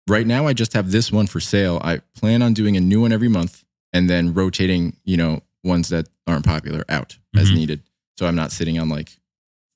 right 0.09 0.27
now 0.27 0.47
I 0.47 0.53
just 0.53 0.73
have 0.73 0.91
this 0.91 1.11
one 1.12 1.27
for 1.27 1.41
sale. 1.41 1.81
I 1.83 2.01
plan 2.15 2.43
on 2.43 2.55
doing 2.55 2.77
a 2.77 2.81
new 2.81 3.01
one 3.03 3.12
every 3.12 3.29
month, 3.29 3.65
and 3.93 4.09
then 4.09 4.33
rotating 4.35 4.97
you 5.05 5.17
know 5.17 5.43
ones 5.65 5.89
that 5.91 6.09
aren't 6.27 6.45
popular 6.47 6.85
out 6.89 7.19
as 7.37 7.51
Mhm. 7.51 7.55
needed. 7.55 7.83
So 8.19 8.27
I'm 8.27 8.37
not 8.37 8.53
sitting 8.53 8.79
on 8.79 8.89
like 8.89 9.19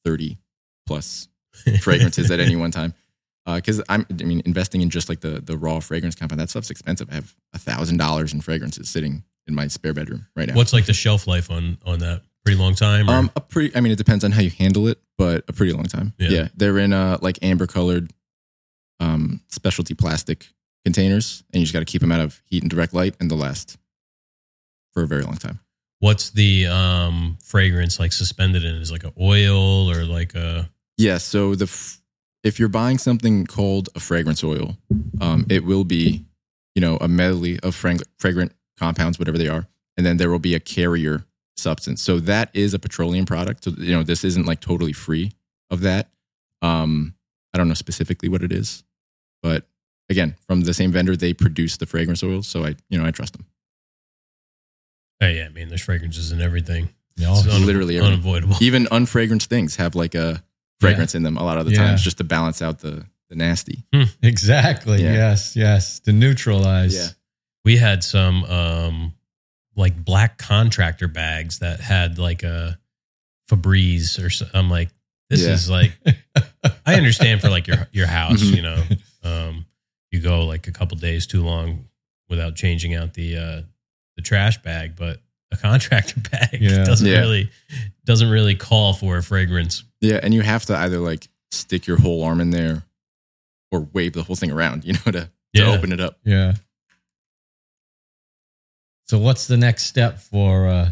thirty 0.04 0.38
plus 0.86 1.28
fragrances 1.80 2.30
at 2.30 2.40
any 2.40 2.56
one 2.56 2.70
time. 2.70 2.94
because 3.46 3.82
I'm 3.88 4.06
I 4.10 4.24
mean 4.24 4.42
investing 4.44 4.82
in 4.82 4.90
just 4.90 5.08
like 5.08 5.20
the 5.20 5.40
the 5.40 5.56
raw 5.56 5.80
fragrance 5.80 6.14
compound 6.14 6.40
that 6.40 6.50
stuff's 6.50 6.70
expensive. 6.70 7.08
I 7.10 7.14
have 7.14 7.34
a 7.54 7.58
thousand 7.58 7.96
dollars 7.98 8.32
in 8.32 8.40
fragrances 8.40 8.88
sitting 8.88 9.24
in 9.46 9.54
my 9.54 9.66
spare 9.68 9.92
bedroom 9.92 10.26
right 10.36 10.48
now. 10.48 10.54
What's 10.54 10.72
like 10.72 10.86
the 10.86 10.92
shelf 10.94 11.26
life 11.26 11.50
on 11.50 11.78
on 11.84 11.98
that? 12.00 12.22
Pretty 12.44 12.58
long 12.58 12.74
time. 12.74 13.10
Or? 13.10 13.14
Um, 13.14 13.30
a 13.36 13.40
pretty. 13.40 13.76
I 13.76 13.80
mean, 13.80 13.92
it 13.92 13.98
depends 13.98 14.24
on 14.24 14.32
how 14.32 14.40
you 14.40 14.50
handle 14.50 14.88
it, 14.88 14.98
but 15.18 15.44
a 15.48 15.52
pretty 15.52 15.72
long 15.72 15.84
time. 15.84 16.14
Yeah. 16.18 16.28
Yeah, 16.30 16.48
they're 16.56 16.78
in 16.78 16.92
uh 16.92 17.18
like 17.20 17.38
amber 17.42 17.66
colored, 17.66 18.12
um, 18.98 19.42
specialty 19.48 19.94
plastic 19.94 20.48
containers, 20.84 21.44
and 21.52 21.60
you 21.60 21.66
just 21.66 21.74
got 21.74 21.80
to 21.80 21.84
keep 21.84 22.00
them 22.00 22.12
out 22.12 22.20
of 22.20 22.40
heat 22.46 22.62
and 22.62 22.70
direct 22.70 22.94
light, 22.94 23.14
and 23.20 23.30
they'll 23.30 23.38
last 23.38 23.76
for 24.94 25.02
a 25.02 25.06
very 25.06 25.22
long 25.22 25.36
time. 25.36 25.60
What's 25.98 26.30
the 26.30 26.66
um 26.66 27.36
fragrance 27.44 28.00
like 28.00 28.12
suspended 28.12 28.64
in? 28.64 28.76
Is 28.76 28.90
it 28.90 28.94
like 28.94 29.04
an 29.04 29.12
oil 29.20 29.90
or 29.90 30.06
like 30.06 30.34
a 30.34 30.70
Yeah. 31.00 31.18
So 31.18 31.54
the 31.54 31.64
f- 31.64 32.00
if 32.44 32.58
you're 32.58 32.68
buying 32.68 32.98
something 32.98 33.46
called 33.46 33.88
a 33.94 34.00
fragrance 34.00 34.42
oil, 34.44 34.76
um, 35.20 35.46
it 35.48 35.64
will 35.64 35.84
be, 35.84 36.24
you 36.74 36.80
know, 36.80 36.96
a 36.98 37.08
medley 37.08 37.58
of 37.60 37.74
frag- 37.74 38.02
fragrant 38.18 38.52
compounds, 38.78 39.18
whatever 39.18 39.38
they 39.38 39.48
are, 39.48 39.66
and 39.96 40.04
then 40.06 40.16
there 40.16 40.30
will 40.30 40.38
be 40.38 40.54
a 40.54 40.60
carrier 40.60 41.24
substance. 41.56 42.00
So 42.02 42.18
that 42.20 42.50
is 42.54 42.72
a 42.74 42.78
petroleum 42.78 43.26
product. 43.26 43.64
So 43.64 43.72
you 43.78 43.92
know, 43.94 44.02
this 44.02 44.24
isn't 44.24 44.46
like 44.46 44.60
totally 44.60 44.92
free 44.92 45.32
of 45.70 45.80
that. 45.82 46.08
Um, 46.62 47.14
I 47.54 47.58
don't 47.58 47.68
know 47.68 47.74
specifically 47.74 48.28
what 48.28 48.42
it 48.42 48.52
is, 48.52 48.84
but 49.42 49.64
again, 50.08 50.36
from 50.46 50.62
the 50.62 50.74
same 50.74 50.92
vendor, 50.92 51.16
they 51.16 51.32
produce 51.34 51.76
the 51.78 51.86
fragrance 51.86 52.22
oils, 52.22 52.46
so 52.46 52.64
I, 52.64 52.76
you 52.90 52.98
know, 52.98 53.06
I 53.06 53.10
trust 53.10 53.32
them. 53.34 53.46
Hey, 55.18 55.36
yeah, 55.38 55.46
I 55.46 55.48
mean, 55.50 55.68
there's 55.68 55.82
fragrances 55.82 56.32
in 56.32 56.40
everything. 56.40 56.90
Yeah, 57.16 57.32
It's 57.36 57.46
un- 57.46 57.66
literally 57.66 57.96
everything. 57.98 58.14
unavoidable. 58.14 58.56
Even 58.60 58.86
unfragranced 58.86 59.46
things 59.46 59.76
have 59.76 59.94
like 59.94 60.14
a 60.14 60.42
fragrance 60.80 61.14
in 61.14 61.22
them 61.22 61.36
a 61.36 61.44
lot 61.44 61.58
of 61.58 61.66
the 61.66 61.72
Yeah. 61.72 61.88
times, 61.88 62.02
just 62.02 62.18
to 62.18 62.24
balance 62.24 62.62
out 62.62 62.80
the 62.80 63.06
the 63.28 63.36
nasty. 63.36 63.84
Exactly. 64.22 65.02
Yeah. 65.04 65.12
Yes. 65.12 65.54
Yes. 65.54 66.00
To 66.00 66.12
neutralize. 66.12 66.94
Yeah. 66.96 67.08
We 67.64 67.76
had 67.76 68.02
some 68.02 68.44
um 68.44 69.14
like 69.76 70.04
black 70.04 70.36
contractor 70.38 71.06
bags 71.08 71.60
that 71.60 71.78
had 71.80 72.18
like 72.18 72.42
a 72.42 72.78
Febreze 73.50 74.22
or 74.24 74.30
so. 74.30 74.46
I'm 74.54 74.68
like, 74.70 74.90
this 75.28 75.42
Yeah. 75.44 75.52
is 75.52 75.70
like, 75.70 75.92
I 76.86 76.94
understand 76.96 77.40
for 77.40 77.48
like 77.50 77.66
your 77.66 77.88
your 77.92 78.06
house, 78.06 78.42
Mhm. 78.42 78.56
you 78.56 78.62
know, 78.62 78.82
um, 79.22 79.66
you 80.10 80.20
go 80.20 80.44
like 80.46 80.66
a 80.66 80.72
couple 80.72 80.96
days 80.96 81.26
too 81.26 81.44
long 81.44 81.86
without 82.28 82.56
changing 82.56 82.94
out 82.94 83.14
the 83.14 83.36
uh 83.36 83.62
the 84.16 84.22
trash 84.22 84.60
bag, 84.62 84.96
but 84.96 85.20
a 85.52 85.56
contractor 85.56 86.20
bag 86.30 86.58
Yeah. 86.60 86.84
doesn't 86.84 87.06
Yeah. 87.06 87.20
really 87.20 87.50
doesn't 88.04 88.30
really 88.30 88.54
call 88.54 88.92
for 88.94 89.16
a 89.16 89.22
fragrance. 89.22 89.84
Yeah, 90.00 90.20
and 90.22 90.32
you 90.34 90.40
have 90.42 90.64
to 90.66 90.76
either 90.76 90.98
like 90.98 91.28
stick 91.50 91.86
your 91.86 91.98
whole 91.98 92.22
arm 92.24 92.40
in 92.40 92.50
there 92.50 92.82
or 93.70 93.80
wave 93.92 94.12
the 94.14 94.22
whole 94.22 94.36
thing 94.36 94.50
around, 94.50 94.84
you 94.86 94.94
know, 94.94 95.12
to, 95.12 95.30
to 95.54 95.64
open 95.66 95.92
it 95.92 96.00
up. 96.00 96.18
Yeah. 96.24 96.54
So 99.06 99.18
what's 99.18 99.46
the 99.46 99.56
next 99.56 99.84
step 99.86 100.18
for 100.20 100.66
uh 100.68 100.90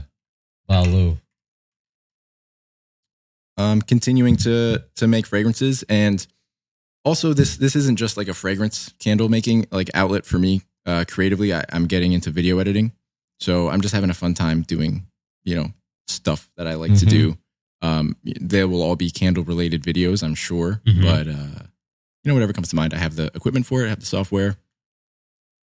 Bhaaloo? 0.68 1.16
Um, 3.56 3.80
continuing 3.82 4.36
to 4.38 4.82
to 4.96 5.06
make 5.08 5.26
fragrances, 5.26 5.82
and 5.88 6.24
also 7.04 7.32
this 7.32 7.56
this 7.56 7.74
isn't 7.74 7.96
just 7.96 8.16
like 8.16 8.28
a 8.28 8.34
fragrance 8.34 8.92
candle 9.00 9.28
making 9.28 9.66
like 9.72 9.90
outlet 9.94 10.26
for 10.26 10.38
me 10.38 10.62
uh, 10.86 11.04
creatively. 11.08 11.52
I, 11.52 11.64
I'm 11.72 11.86
getting 11.86 12.12
into 12.12 12.30
video 12.30 12.58
editing, 12.60 12.92
so 13.38 13.68
I'm 13.68 13.80
just 13.80 13.94
having 13.94 14.10
a 14.10 14.14
fun 14.14 14.34
time 14.34 14.62
doing 14.62 15.06
you 15.44 15.54
know 15.56 15.72
stuff 16.06 16.50
that 16.56 16.66
I 16.66 16.74
like 16.74 16.98
to 16.98 17.06
Mhm. 17.06 17.10
do. 17.10 17.38
Um, 17.80 18.16
there 18.24 18.66
will 18.66 18.82
all 18.82 18.96
be 18.96 19.10
candle 19.10 19.44
related 19.44 19.82
videos, 19.82 20.22
I'm 20.22 20.34
sure, 20.34 20.80
Mhm. 20.86 21.02
but 21.02 21.28
uh, 21.28 21.66
you 22.24 22.28
know 22.28 22.34
whatever 22.34 22.52
comes 22.52 22.68
to 22.70 22.76
mind. 22.76 22.92
I 22.94 22.98
have 22.98 23.16
the 23.16 23.26
equipment 23.34 23.66
for 23.66 23.82
it. 23.82 23.86
I 23.86 23.90
have 23.90 24.00
the 24.00 24.06
software. 24.06 24.58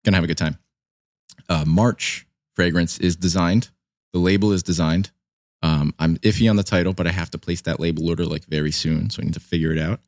Gonna 0.04 0.16
have 0.16 0.24
a 0.24 0.28
good 0.28 0.38
time. 0.38 0.58
Uh, 1.48 1.64
March 1.66 2.26
fragrance 2.56 2.98
is 2.98 3.16
designed. 3.16 3.70
The 4.12 4.18
label 4.18 4.52
is 4.52 4.62
designed. 4.62 5.10
Um, 5.62 5.92
I'm 5.98 6.16
iffy 6.18 6.48
on 6.48 6.56
the 6.56 6.62
title, 6.62 6.92
but 6.92 7.06
I 7.06 7.10
have 7.12 7.30
to 7.32 7.38
place 7.38 7.60
that 7.62 7.80
label 7.80 8.08
order 8.08 8.24
like 8.24 8.44
very 8.46 8.70
soon, 8.72 9.10
so 9.10 9.20
I 9.20 9.24
need 9.26 9.34
to 9.34 9.40
figure 9.40 9.72
it 9.72 9.78
out. 9.78 10.00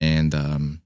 And 0.00 0.34
um, 0.34 0.82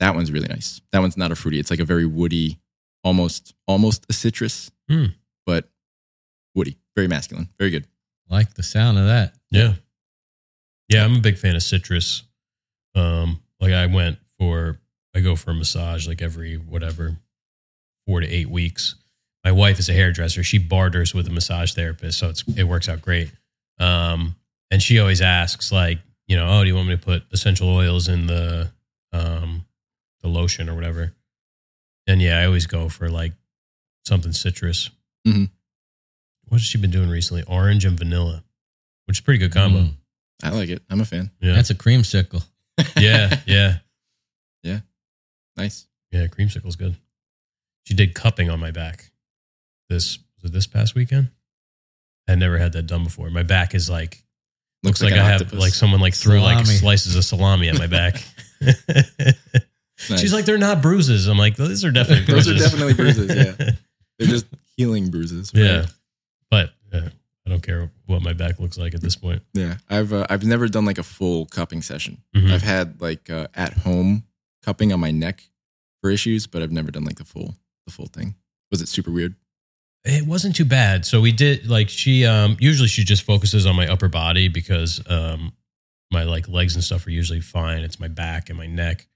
that 0.00 0.14
one's 0.14 0.32
really 0.32 0.48
nice. 0.48 0.80
That 0.92 1.00
one's 1.00 1.16
not 1.16 1.30
a 1.32 1.36
fruity. 1.36 1.58
It's 1.58 1.70
like 1.70 1.80
a 1.80 1.84
very 1.84 2.06
woody, 2.06 2.58
almost 3.04 3.54
almost 3.68 4.04
a 4.08 4.12
citrus, 4.12 4.70
Hmm. 4.88 5.06
But 5.46 5.68
woody, 6.54 6.76
very 6.94 7.08
masculine, 7.08 7.48
very 7.58 7.70
good. 7.70 7.86
Like 8.28 8.54
the 8.54 8.62
sound 8.62 8.98
of 8.98 9.06
that. 9.06 9.34
Yeah. 9.50 9.74
Yeah, 10.88 11.04
I'm 11.04 11.16
a 11.16 11.20
big 11.20 11.38
fan 11.38 11.56
of 11.56 11.62
citrus. 11.62 12.24
Um, 12.94 13.40
like 13.60 13.72
I 13.72 13.86
went 13.86 14.18
for 14.38 14.78
I 15.14 15.20
go 15.20 15.36
for 15.36 15.52
a 15.52 15.54
massage 15.54 16.06
like 16.06 16.20
every 16.20 16.56
whatever 16.56 17.16
four 18.06 18.20
to 18.20 18.28
eight 18.28 18.48
weeks. 18.48 18.96
My 19.44 19.52
wife 19.52 19.78
is 19.78 19.88
a 19.88 19.92
hairdresser. 19.92 20.42
She 20.42 20.58
barters 20.58 21.14
with 21.14 21.26
a 21.28 21.30
massage 21.30 21.72
therapist, 21.72 22.18
so 22.18 22.28
it's 22.28 22.44
it 22.56 22.64
works 22.64 22.88
out 22.88 23.00
great. 23.02 23.30
Um, 23.78 24.36
and 24.70 24.82
she 24.82 24.98
always 24.98 25.20
asks, 25.20 25.70
like, 25.70 25.98
you 26.26 26.36
know, 26.36 26.46
oh, 26.48 26.62
do 26.62 26.68
you 26.68 26.74
want 26.74 26.88
me 26.88 26.96
to 26.96 27.02
put 27.02 27.22
essential 27.32 27.68
oils 27.68 28.08
in 28.08 28.26
the 28.26 28.72
um 29.12 29.64
the 30.20 30.28
lotion 30.28 30.68
or 30.68 30.74
whatever? 30.74 31.14
And 32.06 32.20
yeah, 32.20 32.38
I 32.40 32.46
always 32.46 32.66
go 32.66 32.88
for 32.88 33.08
like 33.08 33.32
something 34.04 34.32
citrus. 34.32 34.90
Mhm. 35.26 35.50
What 36.48 36.58
has 36.58 36.66
she 36.66 36.78
been 36.78 36.90
doing 36.90 37.08
recently? 37.08 37.42
Orange 37.44 37.84
and 37.84 37.98
vanilla, 37.98 38.44
which 39.06 39.16
is 39.16 39.20
a 39.20 39.22
pretty 39.24 39.38
good 39.38 39.52
combo. 39.52 39.80
Mm. 39.80 39.94
I 40.42 40.50
like 40.50 40.68
it. 40.68 40.82
I'm 40.90 41.00
a 41.00 41.04
fan. 41.04 41.30
Yeah. 41.40 41.54
That's 41.54 41.70
a 41.70 41.74
creamsicle. 41.74 42.44
yeah, 42.98 43.40
yeah, 43.46 43.78
yeah. 44.62 44.80
Nice. 45.56 45.86
yeah. 46.12 46.26
Creamsicle's 46.26 46.76
good. 46.76 46.94
She 47.84 47.94
did 47.94 48.14
cupping 48.14 48.50
on 48.50 48.60
my 48.60 48.70
back. 48.70 49.10
This 49.88 50.18
was 50.42 50.50
it 50.50 50.52
this 50.52 50.66
past 50.66 50.94
weekend. 50.94 51.30
I 52.28 52.34
never 52.34 52.58
had 52.58 52.72
that 52.72 52.82
done 52.82 53.04
before. 53.04 53.30
My 53.30 53.42
back 53.42 53.74
is 53.74 53.88
like 53.88 54.22
looks, 54.82 55.02
like, 55.02 55.12
an 55.12 55.20
I 55.20 55.30
have 55.30 55.52
like 55.52 55.72
someone 55.72 56.00
like 56.00 56.14
threw 56.14 56.40
like 56.40 56.66
slices 56.66 57.16
of 57.16 57.24
salami 57.24 57.68
at 57.68 57.78
my 57.78 57.86
back. 57.86 58.22
Nice. 60.10 60.20
She's 60.20 60.32
like, 60.32 60.44
they're 60.44 60.58
not 60.58 60.82
bruises. 60.82 61.26
I'm 61.26 61.38
like, 61.38 61.56
these 61.56 61.84
are 61.84 61.90
definitely 61.90 62.32
Those 62.32 62.48
are 62.48 62.54
definitely 62.54 62.92
bruises, 62.94 63.34
yeah. 63.34 63.70
they're 64.18 64.28
just 64.28 64.46
healing 64.76 65.10
bruises. 65.10 65.52
right? 65.54 65.62
yeah. 65.62 65.86
But 66.50 66.70
uh, 66.92 67.08
I 67.46 67.50
don't 67.50 67.62
care 67.62 67.90
what 68.06 68.22
my 68.22 68.32
back 68.32 68.58
looks 68.60 68.78
like 68.78 68.94
at 68.94 69.00
this 69.00 69.16
point. 69.16 69.42
Yeah, 69.54 69.76
I've 69.88 70.12
uh, 70.12 70.26
I've 70.30 70.44
never 70.44 70.68
done 70.68 70.84
like 70.84 70.98
a 70.98 71.02
full 71.02 71.46
cupping 71.46 71.82
session. 71.82 72.22
Mhm. 72.34 72.50
I've 72.52 72.62
had 72.62 73.00
like 73.00 73.28
uh, 73.30 73.48
at 73.54 73.72
home 73.74 74.24
cupping 74.64 74.92
on 74.92 75.00
my 75.00 75.10
neck 75.10 75.42
for 76.00 76.10
issues, 76.10 76.46
but 76.46 76.62
I've 76.62 76.72
never 76.72 76.90
done 76.90 77.04
like 77.04 77.16
the 77.16 77.24
full 77.24 77.54
the 77.86 77.92
full 77.92 78.06
thing. 78.06 78.34
Was 78.70 78.80
it 78.82 78.88
super 78.88 79.10
weird? 79.10 79.34
It 80.04 80.26
wasn't 80.26 80.54
too 80.54 80.64
bad. 80.64 81.04
So 81.04 81.20
we 81.20 81.32
did 81.32 81.68
like 81.68 81.88
she 81.88 82.24
um 82.24 82.56
usually 82.60 82.88
she 82.88 83.02
just 83.04 83.22
focuses 83.24 83.66
on 83.66 83.74
my 83.76 83.88
upper 83.88 84.08
body 84.08 84.46
because 84.48 85.00
um 85.08 85.52
my 86.12 86.22
like 86.22 86.48
legs 86.48 86.74
and 86.74 86.84
stuff 86.84 87.06
are 87.06 87.10
usually 87.10 87.40
fine. 87.40 87.82
It's 87.82 87.98
my 87.98 88.08
back 88.08 88.48
and 88.48 88.56
my 88.58 88.66
neck. 88.66 89.06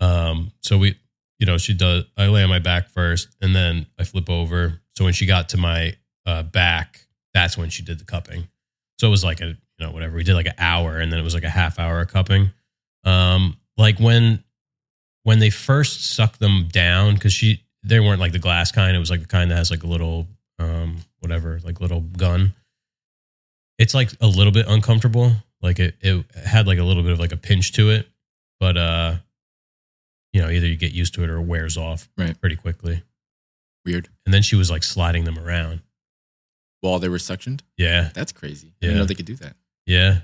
Um 0.00 0.52
so 0.60 0.76
we 0.78 0.96
you 1.38 1.46
know 1.46 1.58
she 1.58 1.74
does 1.74 2.04
I 2.16 2.26
lay 2.26 2.42
on 2.42 2.48
my 2.48 2.58
back 2.58 2.88
first 2.88 3.28
and 3.40 3.54
then 3.54 3.86
I 3.98 4.04
flip 4.04 4.30
over. 4.30 4.80
So 4.96 5.04
when 5.04 5.12
she 5.12 5.26
got 5.26 5.50
to 5.50 5.56
my 5.56 5.94
uh 6.24 6.42
back, 6.42 7.06
that's 7.34 7.56
when 7.56 7.70
she 7.70 7.82
did 7.82 7.98
the 7.98 8.04
cupping. 8.04 8.48
So 8.98 9.06
it 9.08 9.10
was 9.10 9.24
like 9.24 9.40
a 9.40 9.48
you 9.48 9.56
know 9.80 9.90
whatever. 9.90 10.16
We 10.16 10.24
did 10.24 10.34
like 10.34 10.46
an 10.46 10.54
hour 10.58 10.98
and 10.98 11.12
then 11.12 11.20
it 11.20 11.24
was 11.24 11.34
like 11.34 11.44
a 11.44 11.50
half 11.50 11.78
hour 11.78 12.00
of 12.00 12.08
cupping. 12.08 12.50
Um 13.04 13.56
like 13.76 13.98
when 13.98 14.42
when 15.24 15.38
they 15.38 15.50
first 15.50 16.14
suck 16.14 16.38
them 16.38 16.68
down 16.70 17.18
cuz 17.18 17.32
she 17.32 17.62
they 17.86 18.00
weren't 18.00 18.20
like 18.20 18.32
the 18.32 18.38
glass 18.38 18.72
kind. 18.72 18.96
It 18.96 18.98
was 19.00 19.10
like 19.10 19.20
the 19.20 19.26
kind 19.26 19.50
that 19.50 19.56
has 19.56 19.70
like 19.70 19.84
a 19.84 19.86
little, 19.86 20.26
um, 20.58 20.96
whatever, 21.20 21.60
like 21.64 21.80
little 21.80 22.00
gun. 22.00 22.52
It's 23.78 23.94
like 23.94 24.10
a 24.20 24.26
little 24.26 24.52
bit 24.52 24.66
uncomfortable. 24.68 25.32
Like 25.62 25.78
it, 25.78 25.94
it 26.00 26.26
had 26.34 26.66
like 26.66 26.78
a 26.78 26.82
little 26.82 27.02
bit 27.02 27.12
of 27.12 27.20
like 27.20 27.32
a 27.32 27.36
pinch 27.36 27.72
to 27.74 27.90
it, 27.90 28.08
but 28.58 28.76
uh, 28.76 29.16
you 30.32 30.42
know, 30.42 30.48
either 30.50 30.66
you 30.66 30.76
get 30.76 30.92
used 30.92 31.14
to 31.14 31.24
it 31.24 31.30
or 31.30 31.38
it 31.38 31.42
wears 31.46 31.76
off 31.76 32.08
Right. 32.16 32.38
pretty 32.40 32.56
quickly. 32.56 33.02
Weird. 33.84 34.08
And 34.24 34.34
then 34.34 34.42
she 34.42 34.56
was 34.56 34.70
like 34.70 34.82
sliding 34.82 35.24
them 35.24 35.38
around. 35.38 35.80
While 36.80 36.98
they 36.98 37.08
were 37.08 37.18
suctioned? 37.18 37.60
Yeah, 37.76 38.10
That's 38.14 38.32
crazy. 38.32 38.68
I 38.68 38.70
Yeah. 38.80 38.88
didn't 38.88 38.98
know 38.98 39.04
they 39.06 39.14
could 39.14 39.24
do 39.26 39.36
that. 39.36 39.56
yeah, 39.86 40.20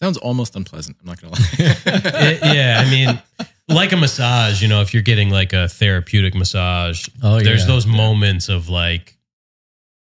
Sounds 0.00 0.16
almost 0.16 0.54
unpleasant. 0.54 0.96
I'm 1.00 1.06
not 1.06 1.20
gonna 1.20 1.32
lie. 1.34 1.48
It- 1.58 2.54
yeah. 2.54 2.82
I 2.86 2.88
mean, 2.88 3.20
like 3.68 3.90
a 3.92 3.96
massage. 3.96 4.62
You 4.62 4.68
know, 4.68 4.80
if 4.80 4.94
you're 4.94 5.02
getting 5.02 5.28
like 5.30 5.52
a 5.52 5.68
therapeutic 5.68 6.34
massage, 6.36 7.08
Oh, 7.22 7.40
there's 7.40 7.62
yeah. 7.62 7.66
those 7.66 7.84
moments 7.86 8.48
of 8.48 8.68
like 8.68 9.16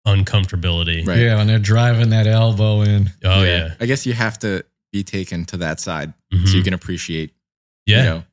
uncomfortability. 0.07 1.07
Right. 1.07 1.21
Yeah, 1.21 1.37
when 1.37 1.47
they're 1.47 1.59
driving 1.59 2.11
that 2.11 2.27
elbow 2.27 2.83
in. 2.83 3.11
Oh 3.25 3.43
yeah, 3.43 3.75
I 3.81 3.87
guess 3.87 4.05
you 4.05 4.13
have 4.13 4.39
to 4.41 4.63
be 4.93 5.03
taken 5.03 5.45
to 5.47 5.57
that 5.59 5.81
side 5.81 6.13
Mhm. 6.35 6.49
so 6.49 6.57
you 6.59 6.63
can 6.63 6.75
appreciate 6.75 7.33
yeah. 7.89 7.99
you 8.05 8.09
know 8.11 8.25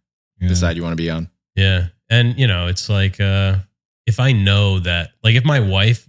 Yeah. 0.41 0.49
the 0.49 0.55
side 0.55 0.75
you 0.77 0.83
want 0.83 0.93
to 0.93 1.01
be 1.03 1.09
on. 1.09 1.29
Yeah. 1.55 1.87
And 2.09 2.37
you 2.37 2.47
know, 2.47 2.67
it's 2.67 2.89
like 2.89 3.19
uh 3.19 3.57
if 4.05 4.19
I 4.19 4.31
know 4.33 4.79
that 4.79 5.11
like 5.23 5.35
if 5.35 5.43
my 5.45 5.59
wife 5.59 6.07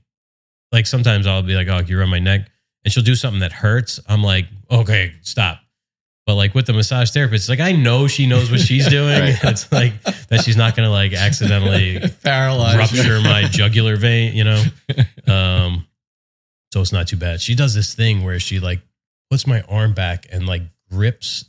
like 0.73 0.87
sometimes 0.87 1.27
I'll 1.27 1.43
be 1.43 1.55
like, 1.55 1.69
Oh, 1.69 1.79
you're 1.87 2.03
on 2.03 2.11
my 2.11 2.19
neck 2.19 2.51
and 2.85 2.93
she'll 2.93 3.03
do 3.05 3.15
something 3.15 3.41
that 3.41 3.53
hurts, 3.53 3.99
I'm 4.09 4.23
like, 4.23 4.47
okay, 4.71 5.15
stop. 5.23 5.59
But 6.27 6.35
like 6.35 6.55
with 6.57 6.67
the 6.67 6.73
massage 6.73 7.11
therapist, 7.13 7.45
it's 7.45 7.49
like 7.49 7.61
I 7.61 7.71
know 7.73 8.09
she 8.09 8.27
knows 8.27 8.51
what 8.51 8.59
she's 8.61 8.89
doing. 8.99 9.21
Right. 9.21 9.39
It's 9.45 9.71
like 9.71 10.03
that 10.03 10.43
she's 10.45 10.57
not 10.57 10.75
gonna 10.75 10.91
like 10.91 11.13
accidentally 11.13 12.01
paralyze 12.25 12.77
rupture 12.77 13.21
my 13.21 13.45
jugular 13.51 13.97
vein, 13.97 14.35
you 14.35 14.43
know. 14.45 14.63
Um, 15.29 15.87
so 16.73 16.81
it's 16.81 16.93
not 16.93 17.07
too 17.09 17.17
bad. 17.17 17.41
She 17.41 17.55
does 17.55 17.75
this 17.75 17.95
thing 17.95 18.25
where 18.25 18.41
she 18.41 18.59
like 18.61 18.81
puts 19.31 19.47
my 19.47 19.63
arm 19.63 19.95
back 19.95 20.27
and 20.31 20.47
like 20.47 20.63
grips 20.91 21.45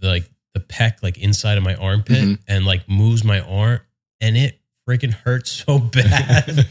the, 0.00 0.08
like 0.08 0.30
the 0.56 0.60
pec 0.60 1.02
like 1.02 1.18
inside 1.18 1.58
of 1.58 1.64
my 1.64 1.74
armpit 1.74 2.16
Mhm. 2.24 2.38
and 2.48 2.64
like 2.64 2.88
moves 2.88 3.22
my 3.22 3.40
arm, 3.40 3.80
and 4.22 4.36
it 4.38 4.58
freaking 4.88 5.12
hurts 5.12 5.50
so 5.50 5.78
bad. 5.98 6.66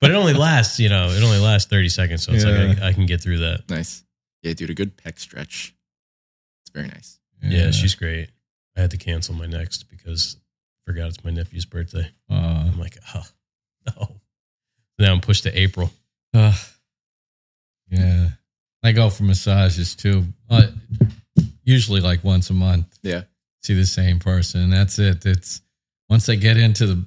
but 0.00 0.10
it 0.10 0.14
only 0.14 0.34
lasts, 0.34 0.78
you 0.78 0.90
know, 0.90 1.08
it 1.08 1.22
only 1.22 1.38
lasts 1.38 1.70
thirty 1.70 1.88
seconds, 1.88 2.22
so 2.24 2.32
it's 2.32 2.44
like 2.44 2.82
I, 2.82 2.88
I 2.88 2.92
can 2.92 3.06
get 3.06 3.22
through 3.22 3.38
that. 3.38 3.68
Nice. 3.70 4.02
Yeah, 4.42 4.52
dude, 4.52 4.68
a 4.68 4.74
good 4.74 4.98
pec 4.98 5.18
stretch. 5.18 5.74
It's 6.62 6.70
very 6.74 6.88
nice. 6.88 7.18
Yeah, 7.42 7.70
she's 7.70 7.94
great. 7.94 8.28
I 8.76 8.82
had 8.82 8.90
to 8.90 8.98
cancel 8.98 9.34
my 9.34 9.46
next 9.46 9.84
because 9.88 10.36
I 10.38 10.90
forgot 10.92 11.08
it's 11.08 11.24
my 11.24 11.30
nephew's 11.30 11.64
birthday. 11.64 12.10
Uh, 12.30 12.34
I'm 12.68 12.78
like, 12.78 12.98
oh 13.14 13.24
no. 13.86 14.16
Now 14.98 15.12
I'm 15.12 15.20
pushed 15.22 15.44
to 15.44 15.58
April. 15.58 15.90
uh, 16.34 16.52
yeah. 17.90 18.28
I 18.82 18.92
go 18.92 19.08
for 19.08 19.22
massages 19.22 19.94
too. 19.94 20.24
Uh, 20.50 20.66
usually 21.64 22.00
like 22.00 22.22
once 22.24 22.50
a 22.50 22.54
month. 22.54 22.86
Yeah. 23.02 23.22
See 23.62 23.74
the 23.74 23.86
same 23.86 24.18
person. 24.18 24.70
That's 24.70 24.98
it. 24.98 25.24
It's 25.26 25.60
once 26.08 26.26
they 26.26 26.36
get 26.36 26.56
into 26.56 26.86
the. 26.86 27.04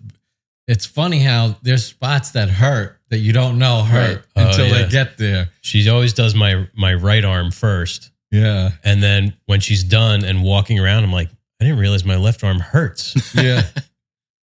It's 0.68 0.86
funny 0.86 1.20
how 1.20 1.56
there's 1.62 1.86
spots 1.86 2.32
that 2.32 2.50
hurt 2.50 3.00
that 3.10 3.20
you 3.20 3.32
don't 3.32 3.58
know 3.58 3.84
hurt 3.84 4.18
Right. 4.18 4.26
Oh, 4.36 4.48
until 4.50 4.68
yeah. 4.68 4.84
they 4.84 4.90
get 4.90 5.18
there. 5.18 5.50
She 5.62 5.88
always 5.90 6.14
does 6.14 6.36
my 6.36 6.68
my 6.76 6.94
right 6.94 7.24
arm 7.24 7.52
first, 7.52 8.12
Yeah. 8.32 8.72
and 8.84 9.02
then 9.02 9.34
when 9.46 9.62
she's 9.62 9.84
done 9.84 10.26
and 10.26 10.44
walking 10.44 10.78
around, 10.80 11.06
I'm 11.06 11.14
like, 11.14 11.30
I 11.62 11.64
didn't 11.64 11.80
realize 11.80 12.04
my 12.04 12.18
left 12.18 12.44
arm 12.44 12.60
hurts. 12.60 13.16
Yeah. 13.42 13.62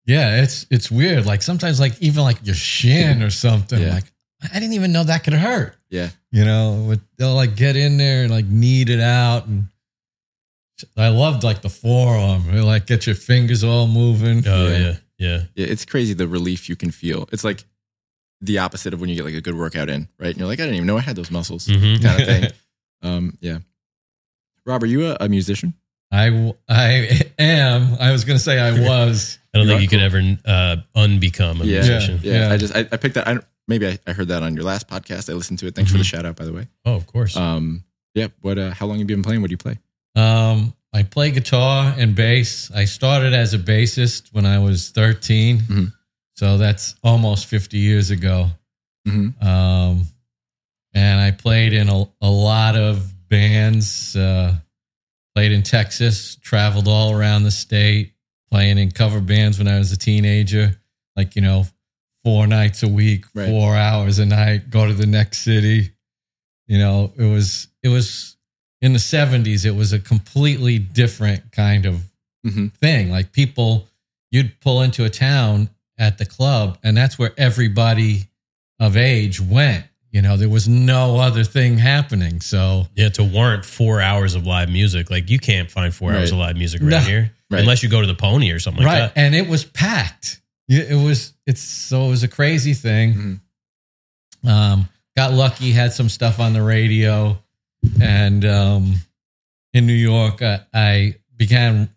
yeah. 0.07 0.43
It's 0.43 0.67
it's 0.71 0.91
weird. 0.91 1.27
Like 1.27 1.43
sometimes 1.43 1.81
like 1.81 2.01
even 2.01 2.23
like 2.23 2.45
your 2.47 2.55
shin 2.55 3.23
or 3.23 3.31
something. 3.31 3.81
Yeah. 3.81 3.95
Like 3.95 4.05
I 4.43 4.61
didn't 4.61 4.75
even 4.75 4.93
know 4.93 5.05
that 5.05 5.25
could 5.25 5.33
hurt. 5.33 5.75
Yeah. 5.91 6.11
You 6.31 6.45
know, 6.45 6.85
with- 6.89 7.01
they'll 7.19 7.35
like 7.35 7.57
get 7.57 7.77
in 7.77 7.97
there 7.97 8.23
and 8.25 8.31
like 8.31 8.47
knead 8.47 8.89
it 8.91 9.01
out 9.01 9.47
and 9.47 9.67
I 10.97 11.09
loved 11.09 11.45
like 11.45 11.63
the 11.63 11.69
forearm. 11.71 12.45
They 12.53 12.61
like 12.61 12.87
get 12.87 13.07
your 13.07 13.15
fingers 13.17 13.63
all 13.65 13.87
moving. 13.87 14.43
Oh 14.47 14.69
Yeah. 14.69 14.77
yeah, 14.79 14.95
yeah. 15.19 15.39
Yeah, 15.55 15.67
it's 15.67 15.85
crazy 15.85 16.15
the 16.15 16.27
relief 16.29 16.69
you 16.69 16.77
can 16.77 16.91
feel. 16.91 17.29
It's 17.33 17.45
like 17.45 17.65
the 18.41 18.59
opposite 18.59 18.93
of 18.93 19.01
when 19.01 19.09
you 19.09 19.17
get 19.17 19.25
like 19.25 19.35
a 19.35 19.41
good 19.41 19.57
workout 19.57 19.89
in, 19.89 20.09
right? 20.19 20.29
And 20.31 20.39
you're 20.39 20.49
like, 20.49 20.59
I 20.61 20.65
didn't 20.65 20.77
even 20.77 20.87
know 20.87 20.99
I 20.99 21.01
had 21.01 21.17
those 21.17 21.31
muscles, 21.31 21.67
Mhm. 21.67 22.03
kind 22.03 22.21
of 22.21 22.27
thing. 22.27 22.51
Um, 23.03 23.37
yeah. 23.41 23.59
Rob, 24.65 24.83
are 24.83 24.87
you 24.87 25.07
a, 25.11 25.17
a 25.21 25.29
musician? 25.29 25.75
I 26.11 26.31
w- 26.31 26.55
I 26.69 27.21
am. 27.39 27.97
I 28.01 28.13
was 28.13 28.25
gonna 28.25 28.39
say 28.39 28.59
I 28.59 28.71
was. 28.89 29.39
I 29.53 29.59
don't 29.59 29.67
You 29.67 29.73
think 29.73 29.79
are 29.79 29.83
you 29.83 29.89
could 29.89 30.01
ever 30.01 30.19
uh, 30.47 30.77
unbecome 30.97 31.61
a 31.61 31.67
Yeah. 31.67 31.79
musician. 31.81 32.21
Yeah, 32.23 32.49
Yeah. 32.49 32.53
I 32.53 32.57
just 32.57 32.75
I, 32.75 32.81
I 32.91 32.97
picked 32.97 33.17
that. 33.17 33.29
I, 33.29 33.35
don't- 33.35 33.45
maybe 33.69 33.87
I, 33.87 33.99
I 34.07 34.13
heard 34.15 34.29
that 34.29 34.43
on 34.43 34.55
your 34.55 34.65
last 34.65 34.89
podcast. 34.89 35.29
I 35.29 35.35
listened 35.35 35.59
to 35.59 35.67
it. 35.67 35.75
Thanks 35.75 35.93
for 35.93 35.99
the 35.99 36.05
shout 36.05 36.25
out, 36.25 36.37
by 36.37 36.45
the 36.47 36.53
way. 36.55 36.67
Oh, 36.87 36.95
of 36.95 37.07
course. 37.07 37.37
Um, 37.37 37.85
yeah. 38.15 38.29
What? 38.41 38.59
Uh, 38.59 38.71
how 38.71 38.87
long 38.87 38.99
have 39.01 39.11
you 39.11 39.17
been 39.17 39.23
playing? 39.23 39.43
What 39.43 39.49
do 39.49 39.53
you 39.53 39.59
play? 39.59 39.79
Um, 40.17 40.75
I 40.93 41.03
play 41.03 41.31
guitar 41.33 41.93
and 41.99 42.15
bass. 42.15 42.71
I 42.73 42.85
started 42.85 43.33
as 43.35 43.53
a 43.55 43.59
bassist 43.59 44.33
when 44.33 44.47
I 44.47 44.59
was 44.61 44.91
13. 44.91 45.59
Mhm. 45.59 45.93
So 46.37 46.57
that's 46.59 46.95
almost 47.03 47.47
50 47.47 47.79
years 47.79 48.11
ago. 48.11 48.51
Mm-hmm. 49.07 49.47
Um, 49.47 50.07
and 50.95 51.21
I 51.21 51.31
played 51.33 51.73
in 51.73 51.89
a, 51.89 52.05
a 52.21 52.31
lot 52.31 52.77
of 52.77 53.13
bands, 53.29 54.15
uh, 54.17 54.55
played 55.35 55.53
in 55.53 55.63
Texas, 55.63 56.37
traveled 56.37 56.87
all 56.89 57.13
around 57.13 57.43
the 57.43 57.51
state, 57.51 58.13
playing 58.51 58.79
in 58.79 58.91
cover 58.93 59.21
bands 59.21 59.59
when 59.59 59.67
I 59.69 59.79
was 59.79 59.91
a 59.93 59.97
teenager, 59.97 60.77
like, 61.17 61.35
you 61.35 61.43
know, 61.43 61.67
four 62.23 62.47
nights 62.47 62.83
a 62.85 62.89
week, 62.89 63.27
Right. 63.35 63.49
four 63.49 63.77
hours 63.77 64.19
a 64.21 64.27
night, 64.27 64.71
go 64.71 64.87
to 64.87 64.95
the 64.95 65.07
next 65.07 65.39
city. 65.39 65.91
You 66.67 66.79
know, 66.79 67.13
it 67.17 67.25
was, 67.25 67.69
it 67.83 67.89
was 67.89 68.34
in 68.85 68.93
the 68.93 68.99
70s, 68.99 69.65
it 69.65 69.71
was 69.75 69.93
a 69.93 69.99
completely 69.99 70.79
different 70.79 71.51
kind 71.53 71.87
of 71.87 72.03
Mm-hmm. 72.47 72.67
thing. 72.79 73.11
Like 73.11 73.33
people, 73.33 73.89
you'd 74.31 74.61
pull 74.61 74.83
into 74.83 75.07
a 75.07 75.09
town 75.09 75.71
at 75.97 76.19
the 76.19 76.27
club, 76.27 76.77
and 76.83 76.95
that's 76.95 77.19
where 77.19 77.33
everybody 77.39 78.29
of 78.79 78.99
age 78.99 79.41
went. 79.41 79.87
You 80.11 80.21
know, 80.21 80.37
there 80.37 80.51
was 80.51 80.69
no 80.69 81.17
other 81.19 81.43
thing 81.43 81.79
happening. 81.79 82.43
So, 82.43 82.87
yeah, 82.95 83.09
to 83.09 83.25
warrant 83.25 83.65
four 83.65 84.03
hours 84.03 84.35
of 84.35 84.47
live 84.47 84.69
music, 84.69 85.11
like 85.11 85.31
you 85.31 85.39
can't 85.39 85.71
find 85.71 85.95
four 85.95 86.13
hours 86.13 86.33
of 86.33 86.37
live 86.39 86.57
music 86.59 86.83
around 86.83 86.91
No. 86.91 87.01
here 87.01 87.33
Right. 87.51 87.61
unless 87.61 87.83
you 87.83 87.89
go 87.89 88.03
to 88.03 88.07
the 88.07 88.15
Pony 88.15 88.51
or 88.51 88.59
something 88.59 88.85
like 88.85 88.93
right. 88.93 89.15
that. 89.15 89.19
And 89.19 89.35
it 89.35 89.49
was 89.49 89.65
packed. 89.65 90.43
It 90.69 91.03
was, 91.03 91.33
it's 91.47 91.63
so 91.63 92.05
it 92.05 92.09
was 92.11 92.23
a 92.25 92.29
crazy 92.29 92.75
thing. 92.75 93.41
Mhm. 94.45 94.51
Um, 94.51 94.89
got 95.17 95.33
lucky, 95.33 95.73
had 95.73 95.93
some 95.95 96.09
stuff 96.11 96.39
on 96.41 96.53
the 96.53 96.63
radio. 96.63 97.43
And 98.01 98.45
um, 98.45 98.95
in 99.73 99.87
New 99.87 99.93
York, 99.93 100.43
I, 100.43 100.61
I 100.73 101.17
began, 101.37 101.91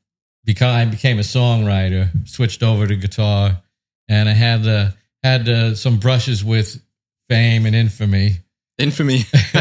became, 0.43 0.69
I 0.69 0.85
became 0.85 1.19
a 1.19 1.23
songwriter, 1.23 2.09
switched 2.27 2.63
over 2.63 2.87
to 2.87 2.95
guitar, 2.95 3.61
and 4.07 4.29
I 4.29 4.33
had 4.33 4.67
uh, 4.67 4.91
had 5.23 5.49
uh, 5.49 5.75
some 5.75 5.97
brushes 5.97 6.43
with 6.43 6.81
fame 7.29 7.65
and 7.65 7.75
infamy. 7.75 8.37
Infamy. 8.77 9.23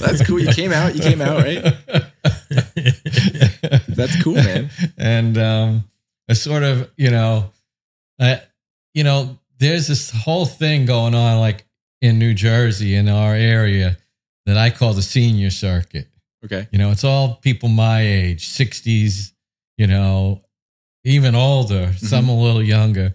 That's 0.00 0.26
cool. 0.26 0.40
You 0.40 0.52
came 0.52 0.72
out. 0.72 0.94
You 0.94 1.02
came 1.02 1.20
out, 1.20 1.42
right? 1.42 1.62
That's 3.88 4.22
cool, 4.22 4.34
man. 4.34 4.70
and 4.96 5.36
um, 5.36 5.84
I 6.28 6.32
sort 6.34 6.62
of, 6.62 6.90
you 6.96 7.10
know, 7.10 7.50
I, 8.20 8.42
you 8.94 9.04
know, 9.04 9.38
there's 9.58 9.86
this 9.88 10.10
whole 10.10 10.46
thing 10.46 10.86
going 10.86 11.14
on, 11.14 11.38
like 11.40 11.66
in 12.00 12.18
New 12.18 12.34
Jersey, 12.34 12.94
in 12.94 13.08
our 13.08 13.34
area, 13.34 13.96
that 14.48 14.56
I 14.56 14.70
call 14.70 14.92
the 14.92 15.02
senior 15.02 15.50
circuit. 15.50 16.08
Okay. 16.44 16.68
You 16.70 16.78
know, 16.78 16.90
it's 16.90 17.04
all 17.04 17.36
people 17.36 17.68
my 17.68 18.00
age, 18.00 18.48
60s, 18.48 19.32
you 19.76 19.86
know, 19.86 20.42
even 21.04 21.34
older, 21.34 21.86
mm-hmm. 21.86 22.06
some 22.06 22.28
a 22.28 22.36
little 22.36 22.62
younger. 22.62 23.14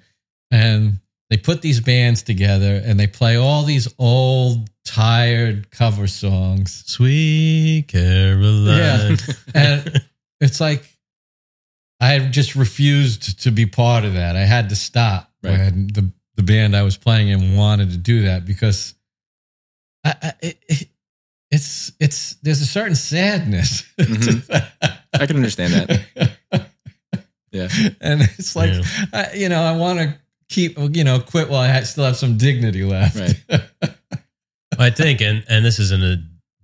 And 0.52 1.00
they 1.30 1.38
put 1.38 1.62
these 1.62 1.80
bands 1.80 2.22
together 2.22 2.82
and 2.84 3.00
they 3.00 3.08
play 3.08 3.38
all 3.38 3.63
these 3.63 3.88
old, 3.98 4.69
tired 4.86 5.72
cover 5.72 6.08
songs. 6.08 6.84
Sweet 6.86 7.86
Caroline. 7.88 8.78
Yeah. 8.78 9.15
And 9.56 10.02
it's 10.41 10.60
like, 10.60 10.84
I 12.00 12.19
just 12.19 12.56
refused 12.56 13.43
to 13.43 13.52
be 13.52 13.65
part 13.65 14.04
of 14.04 14.15
that. 14.15 14.36
I 14.36 14.41
had 14.41 14.69
to 14.69 14.76
stop 14.76 15.30
Right. 15.43 15.58
when 15.60 15.88
the, 15.88 16.12
the 16.36 16.43
band 16.43 16.76
I 16.76 16.84
was 16.84 16.96
playing 16.96 17.28
in 17.28 17.56
wanted 17.58 17.91
to 17.91 17.98
do 17.98 18.24
that 18.24 18.46
because 18.46 18.96
I, 20.06 20.15
I, 20.22 20.34
it, 20.41 20.89
it's, 21.54 21.92
it's, 22.00 22.36
there's 22.44 22.62
a 22.62 22.66
certain 22.66 22.96
sadness. 22.96 23.84
to 23.98 24.04
Mhm. 24.06 24.98
I 25.13 25.26
can 25.28 25.36
understand 25.38 25.74
that. 25.74 26.70
Yeah. 27.52 27.68
and 28.02 28.22
it's 28.24 28.56
like 28.56 28.72
Yeah. 28.74 28.82
I, 29.14 29.34
you 29.36 29.47
know 29.49 29.62
i 29.62 29.78
want 29.78 29.99
to 29.99 30.18
keep 30.49 30.76
you 30.95 31.04
know 31.04 31.20
quit 31.20 31.49
while 31.49 31.60
i 31.62 31.68
ha- 31.72 31.82
still 31.84 32.04
have 32.04 32.18
some 32.18 32.36
dignity 32.38 32.84
left 32.84 33.16
Right. 33.49 33.62
I 34.80 34.89
think, 34.89 35.22
and 35.22 35.43
and 35.47 35.64
this 35.64 35.78
isn't 35.78 36.04
a 36.04 36.18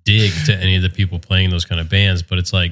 dig 0.03 0.31
to 0.47 0.55
any 0.55 0.75
of 0.75 0.81
the 0.81 0.89
people 0.89 1.19
playing 1.19 1.51
those 1.51 1.63
kind 1.63 1.79
of 1.79 1.89
bands, 1.89 2.23
but 2.23 2.39
it's 2.39 2.51
like 2.51 2.71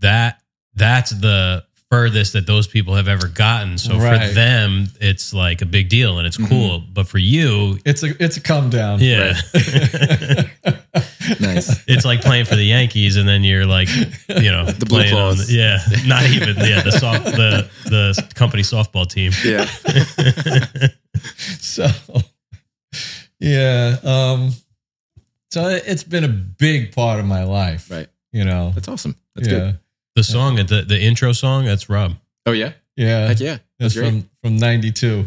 that. 0.00 0.42
That's 0.74 1.12
the 1.12 1.64
furthest 1.92 2.32
that 2.32 2.44
those 2.44 2.66
people 2.66 2.96
have 2.96 3.06
ever 3.06 3.28
gotten. 3.28 3.78
So 3.78 3.96
Right. 3.96 4.28
for 4.28 4.34
them, 4.34 4.88
it's 5.00 5.32
like 5.32 5.62
a 5.62 5.64
big 5.64 5.88
deal 5.88 6.18
and 6.18 6.26
it's 6.26 6.36
cool. 6.38 6.80
But 6.92 7.06
for 7.06 7.18
you, 7.18 7.78
it's 7.84 8.02
a 8.02 8.20
it's 8.22 8.36
a 8.36 8.40
come 8.40 8.68
down 8.68 8.98
yeah, 9.00 9.34
Nice. 11.40 11.84
it's 11.88 12.04
like 12.04 12.20
playing 12.20 12.44
for 12.46 12.56
the 12.56 12.64
Yankees, 12.64 13.16
and 13.16 13.28
then 13.28 13.42
you're 13.44 13.66
like, 13.66 13.88
you 14.28 14.50
know, 14.50 14.66
The 14.66 14.86
Blue 14.86 15.08
Claws. 15.08 15.46
the, 15.48 15.54
yeah, 15.54 15.78
not 16.06 16.24
even 16.30 16.56
yeah 16.58 16.82
the 16.82 16.92
soft 16.92 17.24
the 17.24 17.68
the 17.84 18.28
company 18.34 18.62
softball 18.62 19.06
team. 19.08 19.32
Yeah. 19.44 19.64
so 21.60 21.86
yeah 23.40 23.96
um 24.04 24.52
so 25.50 25.68
it- 25.68 25.84
it's 25.86 26.04
been 26.04 26.24
a 26.24 26.28
big 26.28 26.92
part 26.94 27.20
of 27.20 27.26
my 27.26 27.44
life 27.44 27.90
Right. 27.90 28.08
you 28.32 28.44
know 28.44 28.70
That's 28.74 28.88
awesome. 28.88 29.16
That's 29.34 29.48
yeah 29.48 29.58
good. 29.58 29.78
The 30.14 30.22
song, 30.24 30.56
the 30.56 30.84
the 30.88 30.98
intro 31.00 31.32
song, 31.32 31.66
that's 31.66 31.90
Rob. 31.90 32.14
Oh 32.46 32.52
yeah. 32.52 32.72
yeah 32.96 33.28
Heck 33.28 33.40
yeah. 33.40 33.58
that's 33.78 33.94
That's 33.94 34.08
from 34.08 34.30
from 34.42 34.56
92 34.56 35.26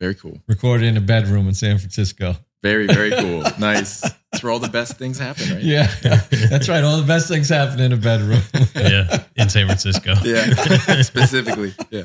Very 0.00 0.14
cool. 0.16 0.38
recorded 0.48 0.86
in 0.86 0.96
a 0.96 1.00
bedroom 1.00 1.46
in 1.48 1.54
san 1.54 1.78
francisco 1.78 2.34
Very 2.62 2.86
very 2.86 3.10
cool. 3.12 3.42
nice. 3.58 4.00
That's 4.32 4.42
where 4.42 4.52
all 4.52 4.58
the 4.58 4.68
best 4.68 4.98
things 4.98 5.18
happen, 5.18 5.48
right? 5.54 5.62
yeah 5.62 5.86
that's 6.50 6.68
right 6.68 6.82
all 6.84 6.98
the 6.98 7.06
best 7.06 7.28
things 7.28 7.48
happen 7.48 7.80
in 7.80 7.92
a 7.92 7.96
bedroom 7.96 8.42
Yeah, 8.74 9.24
in 9.36 9.48
San 9.48 9.66
Francisco. 9.66 10.14
Yeah. 10.24 11.02
Specifically. 11.02 11.72
Yeah. 11.90 12.02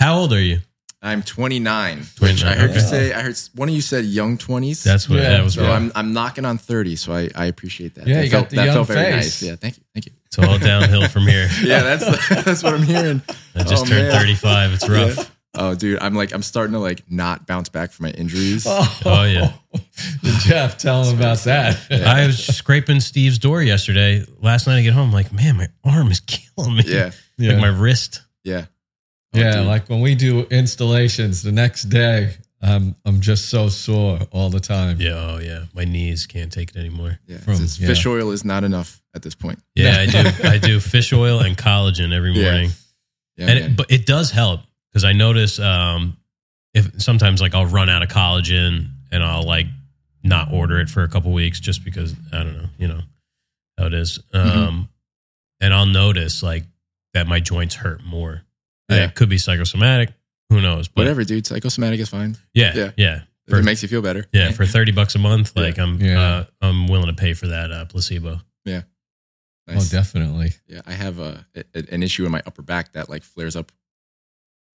How 0.00 0.18
old 0.18 0.32
are 0.32 0.40
you? 0.40 0.58
I'm 1.04 1.22
29, 1.22 2.04
which 2.20 2.44
I 2.44 2.54
heard 2.54 2.74
you 2.74 2.80
say. 2.80 3.12
I 3.12 3.22
heard 3.22 3.36
one 3.56 3.68
of 3.68 3.74
you 3.74 3.80
said 3.80 4.04
young 4.04 4.38
20s. 4.38 4.84
That's 4.84 5.08
what 5.08 5.18
Yeah, 5.18 5.30
that 5.30 5.42
was. 5.44 5.54
so. 5.54 5.62
wrong. 5.62 5.70
I'm 5.72 5.92
I'm 5.96 6.12
knocking 6.12 6.44
on 6.44 6.58
30, 6.58 6.94
so 6.96 7.12
I, 7.12 7.28
I 7.34 7.46
appreciate 7.46 7.94
that. 7.96 8.06
Yeah, 8.06 8.16
that 8.18 8.24
you 8.26 8.30
felt, 8.30 8.44
got 8.44 8.50
the 8.50 8.56
that 8.56 8.64
young 8.66 8.74
felt 8.74 8.86
very 8.88 9.12
face. 9.12 9.14
nice. 9.14 9.42
Yeah, 9.42 9.56
thank 9.56 9.78
you, 9.78 9.84
thank 9.94 10.06
you. 10.06 10.12
It's 10.26 10.38
all 10.38 10.58
downhill 10.58 11.08
from 11.08 11.22
here. 11.26 11.48
Yeah, 11.62 11.82
that's 11.82 12.28
that's 12.44 12.62
what 12.62 12.72
I'm 12.74 12.82
hearing. 12.84 13.20
I 13.56 13.64
just 13.64 13.84
Oh, 13.84 13.86
turned 13.88 14.08
man. 14.08 14.18
35. 14.20 14.72
It's 14.74 14.88
rough. 14.88 15.31
Yeah. 15.54 15.60
Oh, 15.62 15.74
dude, 15.74 15.98
I'm 16.00 16.14
like 16.14 16.32
I'm 16.32 16.42
starting 16.42 16.72
to 16.72 16.78
like 16.78 17.02
not 17.10 17.46
bounce 17.46 17.68
back 17.68 17.92
from 17.92 18.04
my 18.04 18.10
injuries. 18.10 18.64
Oh, 18.66 19.00
oh 19.04 19.24
yeah. 19.24 19.52
Jeff, 20.40 20.78
tell 20.78 21.04
him 21.04 21.16
about 21.16 21.38
that. 21.40 21.76
I 21.90 22.26
was 22.26 22.38
scraping 22.44 23.00
Steve's 23.00 23.38
door 23.38 23.62
yesterday. 23.62 24.24
Last 24.40 24.66
night 24.66 24.78
I 24.78 24.82
get 24.82 24.94
home, 24.94 25.12
like, 25.12 25.32
man, 25.32 25.56
my 25.56 25.68
arm 25.84 26.10
is 26.10 26.20
killing 26.26 26.76
me. 26.76 26.84
Yeah, 26.86 27.10
Yeah. 27.36 27.52
Like 27.52 27.60
my 27.60 27.68
wrist. 27.68 28.22
yeah, 28.44 28.66
Oh, 29.34 29.38
yeah, 29.38 29.56
dude. 29.58 29.66
like 29.66 29.88
when 29.88 30.00
we 30.00 30.14
do 30.14 30.40
installations, 30.50 31.42
the 31.42 31.52
next 31.52 31.84
day, 31.84 32.34
I'm 32.62 32.96
I'm 33.04 33.20
just 33.20 33.50
so 33.50 33.68
sore 33.68 34.20
all 34.30 34.48
the 34.50 34.60
time. 34.60 35.00
Yeah. 35.00 35.10
Oh, 35.34 35.38
yeah. 35.38 35.64
My 35.74 35.84
knees 35.84 36.26
can't 36.26 36.50
take 36.52 36.70
it 36.70 36.76
anymore. 36.76 37.18
yeah. 37.26 37.38
From- 37.38 37.54
yeah. 37.54 37.88
Fish 37.88 38.06
oil 38.06 38.30
is 38.30 38.44
not 38.44 38.64
enough 38.64 39.02
at 39.14 39.22
this 39.22 39.34
point. 39.34 39.58
Yeah, 39.74 39.96
I 39.98 40.06
do. 40.06 40.30
I 40.48 40.58
do 40.58 40.80
fish 40.80 41.12
oil 41.12 41.40
and 41.40 41.56
collagen 41.58 42.14
every 42.14 42.32
morning. 42.32 42.70
Yeah, 43.36 43.46
and 43.48 43.58
it, 43.58 43.76
but 43.76 43.90
it 43.90 44.06
does 44.06 44.30
help 44.30 44.60
because 44.92 45.04
I 45.04 45.12
notice 45.12 45.58
um, 45.58 46.16
if 46.74 47.00
sometimes 47.02 47.40
like 47.40 47.54
I'll 47.54 47.66
run 47.66 47.88
out 47.88 48.02
of 48.02 48.08
collagen 48.08 48.88
and 49.10 49.22
I'll 49.22 49.42
like 49.44 49.66
not 50.22 50.52
order 50.52 50.78
it 50.80 50.88
for 50.88 51.02
a 51.02 51.08
couple 51.08 51.32
weeks 51.32 51.58
just 51.60 51.84
because 51.84 52.14
I 52.32 52.38
don't 52.44 52.56
know, 52.56 52.68
you 52.78 52.88
know 52.88 53.00
how 53.78 53.86
it 53.86 53.94
is. 53.94 54.18
Um, 54.32 54.42
Mm-hmm. 54.44 54.82
And 55.64 55.72
I'll 55.72 55.86
notice 55.86 56.42
like 56.42 56.64
that 57.14 57.28
my 57.28 57.38
joints 57.38 57.76
hurt 57.76 58.02
more. 58.04 58.42
Yeah. 58.88 59.04
It 59.04 59.14
could 59.14 59.28
be 59.28 59.38
psychosomatic. 59.38 60.10
Who 60.50 60.60
knows? 60.60 60.88
But 60.88 61.02
Whatever, 61.02 61.22
dude. 61.22 61.46
Psychosomatic 61.46 62.00
is 62.00 62.08
fine. 62.08 62.36
Yeah, 62.52 62.72
Yeah. 62.74 62.90
yeah, 62.96 63.20
For- 63.48 63.58
it 63.60 63.62
makes 63.64 63.80
you 63.80 63.88
feel 63.88 64.02
better. 64.02 64.26
yeah. 64.32 64.50
For 64.50 64.66
thirty 64.66 64.90
bucks 64.90 65.14
a 65.14 65.18
month, 65.20 65.52
Yeah. 65.54 65.62
like 65.62 65.78
I'm, 65.78 66.00
Yeah. 66.00 66.20
uh, 66.20 66.44
I'm 66.60 66.88
willing 66.88 67.06
to 67.06 67.12
pay 67.12 67.32
for 67.34 67.46
that 67.46 67.70
uh, 67.70 67.84
placebo. 67.84 68.40
Yeah. 68.64 68.82
Oh, 69.68 69.84
definitely. 69.88 70.50
Yeah, 70.66 70.80
I 70.84 70.92
have 70.94 71.20
a, 71.20 71.46
a 71.54 71.84
an 71.94 72.02
issue 72.02 72.26
in 72.26 72.32
my 72.32 72.42
upper 72.44 72.62
back 72.62 72.92
that 72.94 73.08
like 73.08 73.22
flares 73.22 73.54
up. 73.54 73.70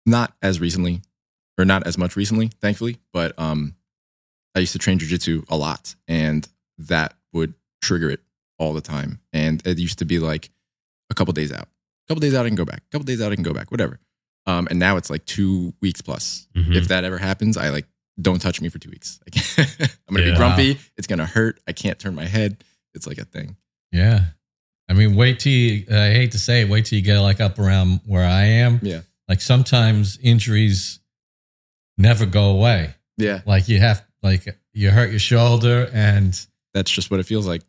Not 0.08 0.34
as 0.42 0.60
recently, 0.60 1.02
or 1.60 1.66
not 1.66 1.86
as 1.86 1.98
much 1.98 2.16
recently, 2.16 2.48
thankfully. 2.62 2.98
But 3.14 3.38
um, 3.38 3.76
I 4.56 4.60
used 4.60 4.72
to 4.72 4.80
train 4.80 4.98
jujitsu 4.98 5.46
a 5.50 5.58
lot, 5.58 5.94
and 6.08 6.48
that 6.80 7.14
would 7.34 7.54
trigger 7.82 8.10
it 8.10 8.22
all 8.58 8.74
the 8.74 8.82
time. 8.82 9.20
And 9.34 9.62
it 9.68 9.78
used 9.78 10.00
to 10.00 10.06
be 10.06 10.18
like 10.20 10.50
a 11.12 11.14
couple 11.14 11.34
days 11.34 11.52
out, 11.52 11.64
a 11.68 12.08
couple 12.08 12.22
days 12.22 12.34
out, 12.34 12.46
I 12.46 12.50
can 12.50 12.56
go 12.56 12.66
back. 12.66 12.80
A 12.88 12.92
couple 12.92 13.06
days 13.06 13.22
out, 13.22 13.32
I 13.32 13.36
can 13.36 13.44
go 13.44 13.54
back. 13.54 13.70
Whatever. 13.70 14.00
Um, 14.46 14.68
and 14.70 14.80
now 14.80 14.96
it's 14.98 15.10
like 15.10 15.26
two 15.26 15.74
weeks 15.82 16.02
plus. 16.02 16.48
Mhm. 16.56 16.74
If 16.76 16.88
that 16.88 17.04
ever 17.04 17.18
happens, 17.18 17.58
I 17.58 17.70
like 17.70 17.86
don't 18.20 18.42
touch 18.42 18.62
me 18.62 18.70
for 18.70 18.80
two 18.80 18.90
weeks. 18.90 19.20
I'm 19.58 20.16
gonna 20.16 20.26
Yeah. 20.26 20.32
be 20.32 20.38
grumpy. 20.38 20.80
It's 20.98 21.06
gonna 21.06 21.26
hurt. 21.26 21.60
I 21.68 21.74
can't 21.74 22.00
turn 22.00 22.16
my 22.16 22.26
head. 22.26 22.64
It's 22.96 23.06
like 23.06 23.18
a 23.20 23.26
thing. 23.26 23.58
Yeah. 23.92 24.28
I 24.90 24.94
mean, 24.94 25.16
wait 25.16 25.42
till 25.42 25.52
you, 25.52 25.86
I 25.92 26.12
hate 26.12 26.32
to 26.32 26.40
say 26.40 26.62
it, 26.62 26.70
wait 26.70 26.86
till 26.86 26.98
you 26.98 27.04
get 27.04 27.20
like 27.20 27.42
up 27.42 27.60
around 27.60 28.00
where 28.06 28.24
I 28.26 28.46
am. 28.46 28.80
Yeah. 28.82 29.02
Like 29.28 29.42
sometimes 29.42 30.18
injuries 30.22 31.00
never 31.98 32.26
go 32.26 32.52
away. 32.52 32.94
Yeah, 33.18 33.42
Like 33.46 33.68
you 33.68 33.80
have, 33.80 34.06
like 34.22 34.46
you 34.74 34.92
hurt 34.92 35.10
your 35.10 35.20
shoulder 35.20 35.90
and 35.92 36.40
that's 36.74 36.92
just 36.92 37.10
what 37.10 37.20
it 37.20 37.24
feels 37.26 37.48
like. 37.48 37.64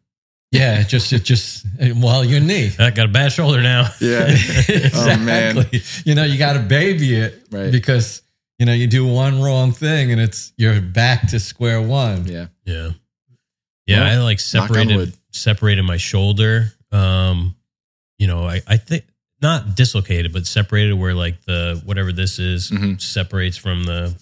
yeah, 0.52 0.80
it 0.80 0.88
just, 0.88 1.12
it 1.12 1.24
just, 1.24 1.64
well, 1.96 2.22
your 2.24 2.40
knee. 2.40 2.70
I 2.78 2.90
got 2.90 3.06
a 3.06 3.12
bad 3.12 3.32
shoulder 3.32 3.62
now. 3.62 3.88
Yeah. 4.00 4.26
exactly. 4.28 4.90
Oh, 4.94 5.16
man. 5.18 5.66
You 6.04 6.14
know, 6.14 6.24
you 6.24 6.38
got 6.38 6.52
to 6.54 6.60
baby 6.60 7.14
it 7.16 7.46
Right. 7.50 7.72
because, 7.72 8.22
you 8.58 8.66
know, 8.66 8.72
you 8.74 8.86
do 8.86 9.06
one 9.06 9.40
wrong 9.40 9.72
thing 9.72 10.12
and 10.12 10.20
it's, 10.20 10.52
you're 10.58 10.80
back 10.82 11.28
to 11.28 11.40
square 11.40 11.80
one. 11.80 12.26
Yeah. 12.26 12.46
Yeah. 12.66 12.90
Yeah, 13.86 14.00
Well, 14.00 14.20
I 14.20 14.22
like 14.22 14.40
separated 14.40 15.14
separated 15.32 15.82
my 15.84 15.96
shoulder. 15.96 16.72
Um, 16.92 17.56
you 18.18 18.26
know, 18.26 18.44
I, 18.46 18.60
I 18.66 18.76
think 18.76 19.04
not 19.40 19.74
dislocated, 19.76 20.32
but 20.32 20.46
separated 20.46 20.94
where 20.94 21.14
like 21.14 21.42
the 21.44 21.80
whatever 21.84 22.12
this 22.12 22.38
is 22.38 22.70
Mhm. 22.70 23.00
separates 23.00 23.56
from 23.56 23.84
the 23.84 24.14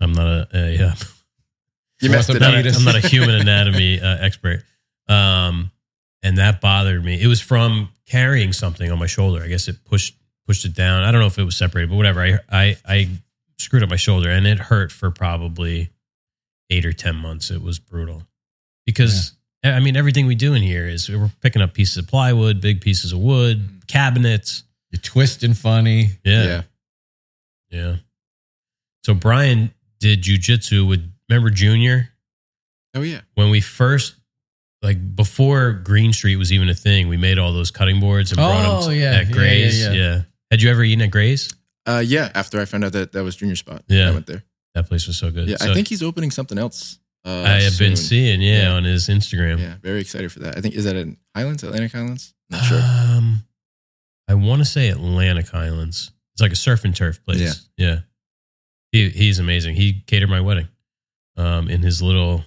I'm 0.00 0.12
not 0.12 0.26
a, 0.52 0.84
uh, 0.88 0.94
You 2.00 2.10
messed 2.10 2.30
it 2.30 2.40
not 2.40 2.54
up. 2.54 2.64
a- 2.64 2.74
I'm 2.76 2.84
not 2.84 2.96
a 2.96 3.06
human 3.06 3.36
anatomy 3.36 4.00
uh, 4.00 4.16
expert. 4.18 4.64
Um, 5.08 5.70
and 6.24 6.38
that 6.38 6.60
bothered 6.60 7.04
me. 7.04 7.20
It 7.20 7.26
was 7.28 7.40
from 7.40 7.90
carrying 8.06 8.52
something 8.52 8.90
on 8.90 8.98
my 8.98 9.06
shoulder. 9.06 9.42
I 9.42 9.48
guess 9.48 9.68
it 9.68 9.84
pushed 9.84 10.14
pushed 10.46 10.64
it 10.64 10.74
down. 10.74 11.04
I 11.04 11.12
don't 11.12 11.20
know 11.20 11.26
if 11.28 11.38
it 11.38 11.44
was 11.44 11.56
separated, 11.56 11.90
but 11.90 11.96
whatever. 11.96 12.20
I 12.22 12.38
I, 12.50 12.76
I 12.86 13.08
screwed 13.58 13.82
up 13.84 13.90
my 13.90 13.96
shoulder, 13.96 14.28
and 14.30 14.46
it 14.46 14.58
hurt 14.58 14.90
for 14.90 15.10
probably 15.12 15.90
eight 16.70 16.84
or 16.86 16.92
ten 16.92 17.14
months. 17.16 17.50
It 17.50 17.62
was 17.62 17.78
brutal 17.78 18.26
because 18.86 19.32
I 19.62 19.78
mean 19.78 19.96
everything 19.96 20.26
we 20.26 20.34
do 20.34 20.54
in 20.54 20.62
here 20.62 20.88
is 20.88 21.08
we're 21.08 21.30
picking 21.40 21.62
up 21.62 21.74
pieces 21.74 21.96
of 21.98 22.08
plywood, 22.08 22.60
big 22.60 22.80
pieces 22.80 23.12
of 23.12 23.18
wood, 23.20 23.81
cabinets. 23.92 24.64
You're 24.90 25.00
twisting 25.00 25.54
funny. 25.54 26.10
Yeah, 26.24 26.44
Yeah. 26.44 26.62
yeah. 27.70 27.96
So 29.04 29.14
Bhryan 29.14 29.70
did 30.00 30.22
jujitsu 30.22 30.88
with 30.88 31.10
remember 31.28 31.50
Junior 31.50 32.08
Oh 32.94 33.02
yeah. 33.02 33.20
when 33.34 33.50
we 33.50 33.60
first 33.60 34.14
like 34.82 35.14
before 35.16 35.72
Greene 35.72 36.12
Street 36.12 36.36
was 36.36 36.52
even 36.52 36.68
a 36.68 36.74
thing, 36.74 37.08
we 37.08 37.16
made 37.16 37.38
all 37.38 37.52
those 37.52 37.70
cutting 37.70 38.00
boards 38.00 38.32
and 38.32 38.36
brought 38.36 38.66
Oh, 38.66 38.88
them 38.88 38.98
yeah. 38.98 39.12
at 39.20 39.30
Gray's. 39.32 39.80
yeah, 39.80 39.92
Yeah, 39.92 39.98
yeah. 40.14 40.22
Had 40.50 40.62
you 40.62 40.70
ever 40.70 40.82
eaten 40.82 41.02
at 41.02 41.10
Gray's? 41.10 41.48
Uh, 41.86 42.02
yeah. 42.04 42.30
After 42.34 42.60
I 42.60 42.64
found 42.64 42.84
out 42.84 42.92
that 42.92 43.12
that 43.12 43.22
was 43.24 43.36
Junior 43.36 43.56
Spot, 43.56 43.82
Yeah. 43.88 44.08
I 44.08 44.12
went 44.12 44.26
there. 44.26 44.42
That 44.74 44.88
place 44.88 45.06
was 45.06 45.18
so 45.18 45.30
good. 45.30 45.48
Yeah, 45.48 45.56
So 45.56 45.70
I 45.70 45.74
think 45.74 45.88
he's 45.88 46.02
opening 46.02 46.30
something 46.30 46.58
else. 46.58 46.98
Uh, 47.24 47.42
I 47.46 47.60
have 47.60 47.78
been 47.78 47.94
seeing, 47.96 48.40
yeah, 48.40 48.62
Yeah. 48.62 48.72
on 48.72 48.84
his 48.84 49.08
Instagram. 49.08 49.58
Yeah, 49.60 49.76
very 49.82 50.00
excited 50.00 50.32
for 50.32 50.40
that. 50.40 50.58
I 50.58 50.60
think 50.60 50.74
is 50.74 50.84
that 50.84 50.96
in 50.96 51.16
Highlands, 51.36 51.62
Atlantic 51.62 51.92
Highlands? 51.92 52.34
Not 52.50 52.64
sure. 52.64 52.80
Um, 52.82 53.44
I 54.32 54.34
want 54.34 54.60
to 54.60 54.64
say 54.64 54.88
Atlantic 54.88 55.48
Highlands. 55.48 56.10
It's 56.32 56.40
like 56.40 56.52
a 56.52 56.56
surf 56.56 56.86
and 56.86 56.96
turf 56.96 57.22
place. 57.22 57.68
Yeah. 57.76 57.86
yeah. 57.86 57.98
He 58.90 59.10
he's 59.10 59.38
amazing. 59.38 59.74
He 59.74 60.00
catered 60.06 60.30
my 60.30 60.40
wedding. 60.40 60.68
Um, 61.36 61.68
in 61.68 61.82
his 61.82 62.00
little, 62.00 62.42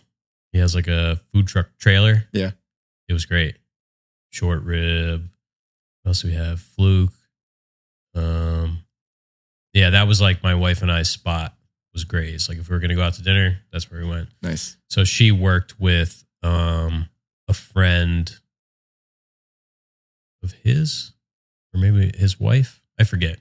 he 0.51 0.57
has 0.57 0.73
like 0.73 0.88
a 0.88 1.19
food 1.31 1.45
truck 1.45 1.67
trailer. 1.77 2.23
Yeah. 2.33 2.51
it 3.07 3.13
was 3.13 3.27
great. 3.27 3.57
Short 4.31 4.63
rib. 4.63 5.29
What 6.01 6.09
else 6.09 6.23
do 6.23 6.29
we 6.29 6.33
have? 6.33 6.59
Fluke. 6.59 7.13
Um, 8.15 8.79
yeah, 9.73 9.91
that 9.91 10.07
was 10.07 10.19
like 10.19 10.41
my 10.41 10.55
wife 10.55 10.81
and 10.81 10.91
I's 10.91 11.09
spot. 11.09 11.53
Was 11.93 12.03
great. 12.03 12.33
It's 12.33 12.49
like 12.49 12.57
if 12.57 12.67
we 12.67 12.75
were 12.75 12.79
gonna 12.79 12.95
go 12.95 13.03
out 13.03 13.13
to 13.13 13.21
dinner, 13.21 13.59
that's 13.71 13.91
where 13.91 14.01
we 14.01 14.09
went. 14.09 14.29
Nice. 14.41 14.75
So 14.89 15.03
she 15.03 15.31
worked 15.31 15.79
with 15.79 16.25
um, 16.41 17.09
a 17.47 17.53
friend 17.53 18.36
of 20.41 20.53
his, 20.63 21.11
or 21.76 21.78
maybe 21.78 22.11
his 22.17 22.39
wife. 22.39 22.82
I 22.99 23.03
forget. 23.03 23.39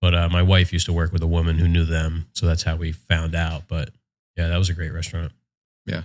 But 0.00 0.14
uh, 0.14 0.28
my 0.28 0.42
wife 0.42 0.72
used 0.72 0.86
to 0.86 0.92
work 0.92 1.12
with 1.12 1.22
a 1.22 1.26
woman 1.28 1.58
who 1.58 1.68
knew 1.68 1.84
them, 1.84 2.26
so 2.32 2.46
that's 2.46 2.64
how 2.64 2.74
we 2.74 2.90
found 2.92 3.34
out. 3.36 3.68
But 3.68 3.90
yeah, 4.36 4.48
that 4.48 4.56
was 4.58 4.68
a 4.68 4.74
great 4.74 4.92
restaurant. 4.92 5.30
Yeah, 5.86 6.02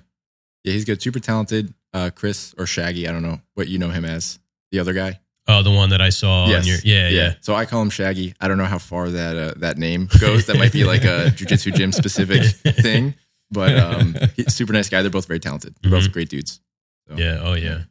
yeah, 0.63 0.73
he's 0.73 0.85
good. 0.85 1.01
Super 1.01 1.19
talented. 1.19 1.73
Uh, 1.93 2.11
Chris 2.13 2.53
or 2.59 2.67
Shaggy. 2.67 3.07
I 3.07 3.11
don't 3.11 3.23
know 3.23 3.41
what 3.55 3.67
you 3.67 3.79
know 3.79 3.89
him 3.89 4.05
as. 4.05 4.37
The 4.71 4.79
other 4.79 4.93
guy. 4.93 5.19
Oh, 5.47 5.63
the 5.63 5.71
one 5.71 5.89
that 5.91 6.01
I 6.01 6.09
saw 6.09 6.43
on 6.43 6.65
your 6.65 6.77
yeah, 6.83 7.07
yeah, 7.07 7.33
So 7.39 7.55
I 7.55 7.65
call 7.65 7.81
him 7.81 7.89
Shaggy. 7.89 8.35
I 8.41 8.49
don't 8.49 8.57
know 8.57 8.65
how 8.65 8.77
far 8.79 9.09
that 9.09 9.35
uh, 9.37 9.53
that 9.59 9.77
name 9.77 10.09
goes. 10.19 10.45
That 10.47 10.57
might 10.57 10.73
be 10.73 10.83
like 10.83 11.05
a 11.05 11.31
jujitsu 11.35 11.73
gym 11.73 11.91
specific 11.93 12.43
thing. 12.75 13.15
But 13.49 13.79
um, 13.79 14.15
he's 14.35 14.53
super 14.53 14.73
nice 14.73 14.89
guy. 14.89 15.01
They're 15.01 15.09
both 15.09 15.25
very 15.25 15.39
talented. 15.39 15.73
They're 15.81 15.89
both 15.89 16.03
Mhm. 16.03 16.11
great 16.11 16.29
dudes. 16.29 16.59
So, 17.07 17.15
yeah. 17.17 17.39
Oh 17.41 17.53
yeah, 17.53 17.83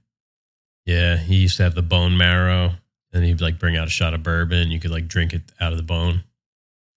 yeah. 0.85 1.17
He 1.17 1.37
used 1.37 1.57
to 1.57 1.63
have 1.63 1.75
the 1.75 1.83
bone 1.83 2.17
marrow, 2.19 2.73
and 3.17 3.25
he'd 3.25 3.41
like 3.41 3.59
bring 3.59 3.77
out 3.77 3.87
a 3.87 3.91
shot 3.91 4.15
of 4.15 4.23
bourbon. 4.23 4.71
You 4.71 4.79
could 4.79 4.91
like 4.91 5.09
drink 5.09 5.33
it 5.33 5.43
out 5.61 5.73
of 5.73 5.79
the 5.79 5.83
bone. 5.85 6.23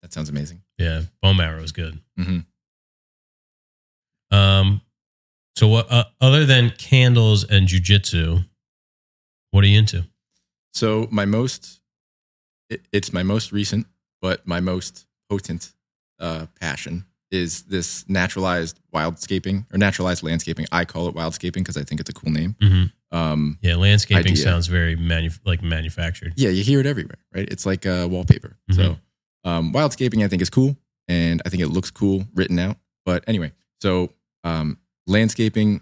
that 0.01 0.13
sounds 0.13 0.29
amazing. 0.29 0.61
Yeah, 0.77 1.03
bone 1.21 1.37
marrow 1.37 1.61
is 1.63 1.71
good. 1.71 1.99
Mhm. 2.17 2.45
Um, 4.31 4.81
so 5.55 5.67
what 5.67 5.91
uh, 5.91 6.05
other 6.21 6.45
than 6.45 6.69
candles 6.71 7.43
and 7.43 7.67
jujitsu, 7.67 8.45
what 9.51 9.63
are 9.63 9.67
you 9.67 9.79
into? 9.79 10.05
So 10.73 11.07
my 11.11 11.25
most, 11.25 11.81
it, 12.69 12.81
it's 12.93 13.11
my 13.11 13.23
most 13.23 13.51
recent, 13.51 13.87
but 14.21 14.45
my 14.47 14.59
most 14.59 15.05
potent 15.29 15.73
uh, 16.19 16.45
passion 16.59 17.05
is 17.31 17.63
this 17.63 18.07
naturalized 18.09 18.79
wildscaping 18.93 19.65
or 19.71 19.77
naturalized 19.77 20.23
landscaping. 20.23 20.65
I 20.71 20.85
call 20.85 21.07
it 21.07 21.15
wildscaping 21.15 21.53
because 21.53 21.77
I 21.77 21.83
think 21.83 22.01
it's 22.01 22.09
a 22.09 22.13
cool 22.13 22.31
name. 22.31 22.55
Mm-hmm. 22.61 23.17
Um, 23.17 23.57
Yeah, 23.61 23.75
landscaping 23.75 24.31
Idea. 24.33 24.37
sounds 24.43 24.67
very 24.67 24.95
manu- 24.95 25.29
like 25.45 25.61
manufactured. 25.61 26.33
yeah, 26.37 26.49
you 26.49 26.63
hear 26.63 26.79
it 26.79 26.85
everywhere, 26.85 27.17
right? 27.33 27.47
It's 27.49 27.65
like 27.65 27.85
uh, 27.85 28.07
wallpaper. 28.09 28.57
So 28.71 28.97
um, 29.43 29.73
wildscaping, 29.73 30.23
I 30.23 30.27
think, 30.27 30.41
is 30.41 30.49
cool, 30.49 30.75
and 31.07 31.41
I 31.45 31.49
think 31.49 31.61
it 31.63 31.67
looks 31.69 31.91
cool 31.91 32.25
written 32.33 32.57
out. 32.59 32.77
But 33.05 33.23
anyway, 33.27 33.51
so 33.81 34.11
um, 34.43 34.77
landscaping 35.07 35.81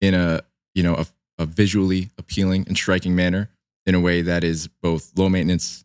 in 0.00 0.14
a 0.14 0.40
you 0.74 0.82
know 0.82 0.94
a, 0.96 1.06
a 1.38 1.46
visually 1.46 2.10
appealing 2.18 2.64
and 2.68 2.76
striking 2.76 3.14
manner 3.14 3.48
in 3.86 3.94
a 3.94 4.00
way 4.00 4.22
that 4.22 4.44
is 4.44 4.68
both 4.82 5.12
low 5.16 5.28
maintenance 5.28 5.84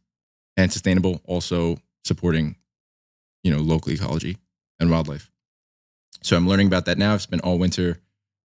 and 0.57 0.71
sustainable, 0.71 1.21
also 1.25 1.77
supporting 2.05 2.55
you 3.43 3.51
know 3.51 3.59
local 3.59 3.91
ecology 3.91 4.37
and 4.79 4.89
wildlife. 4.89 5.29
So 6.21 6.35
I'm 6.35 6.47
learning 6.47 6.67
about 6.67 6.85
that 6.85 6.97
now. 6.97 7.13
I've 7.13 7.21
spent 7.21 7.43
all 7.43 7.57
winter 7.57 7.99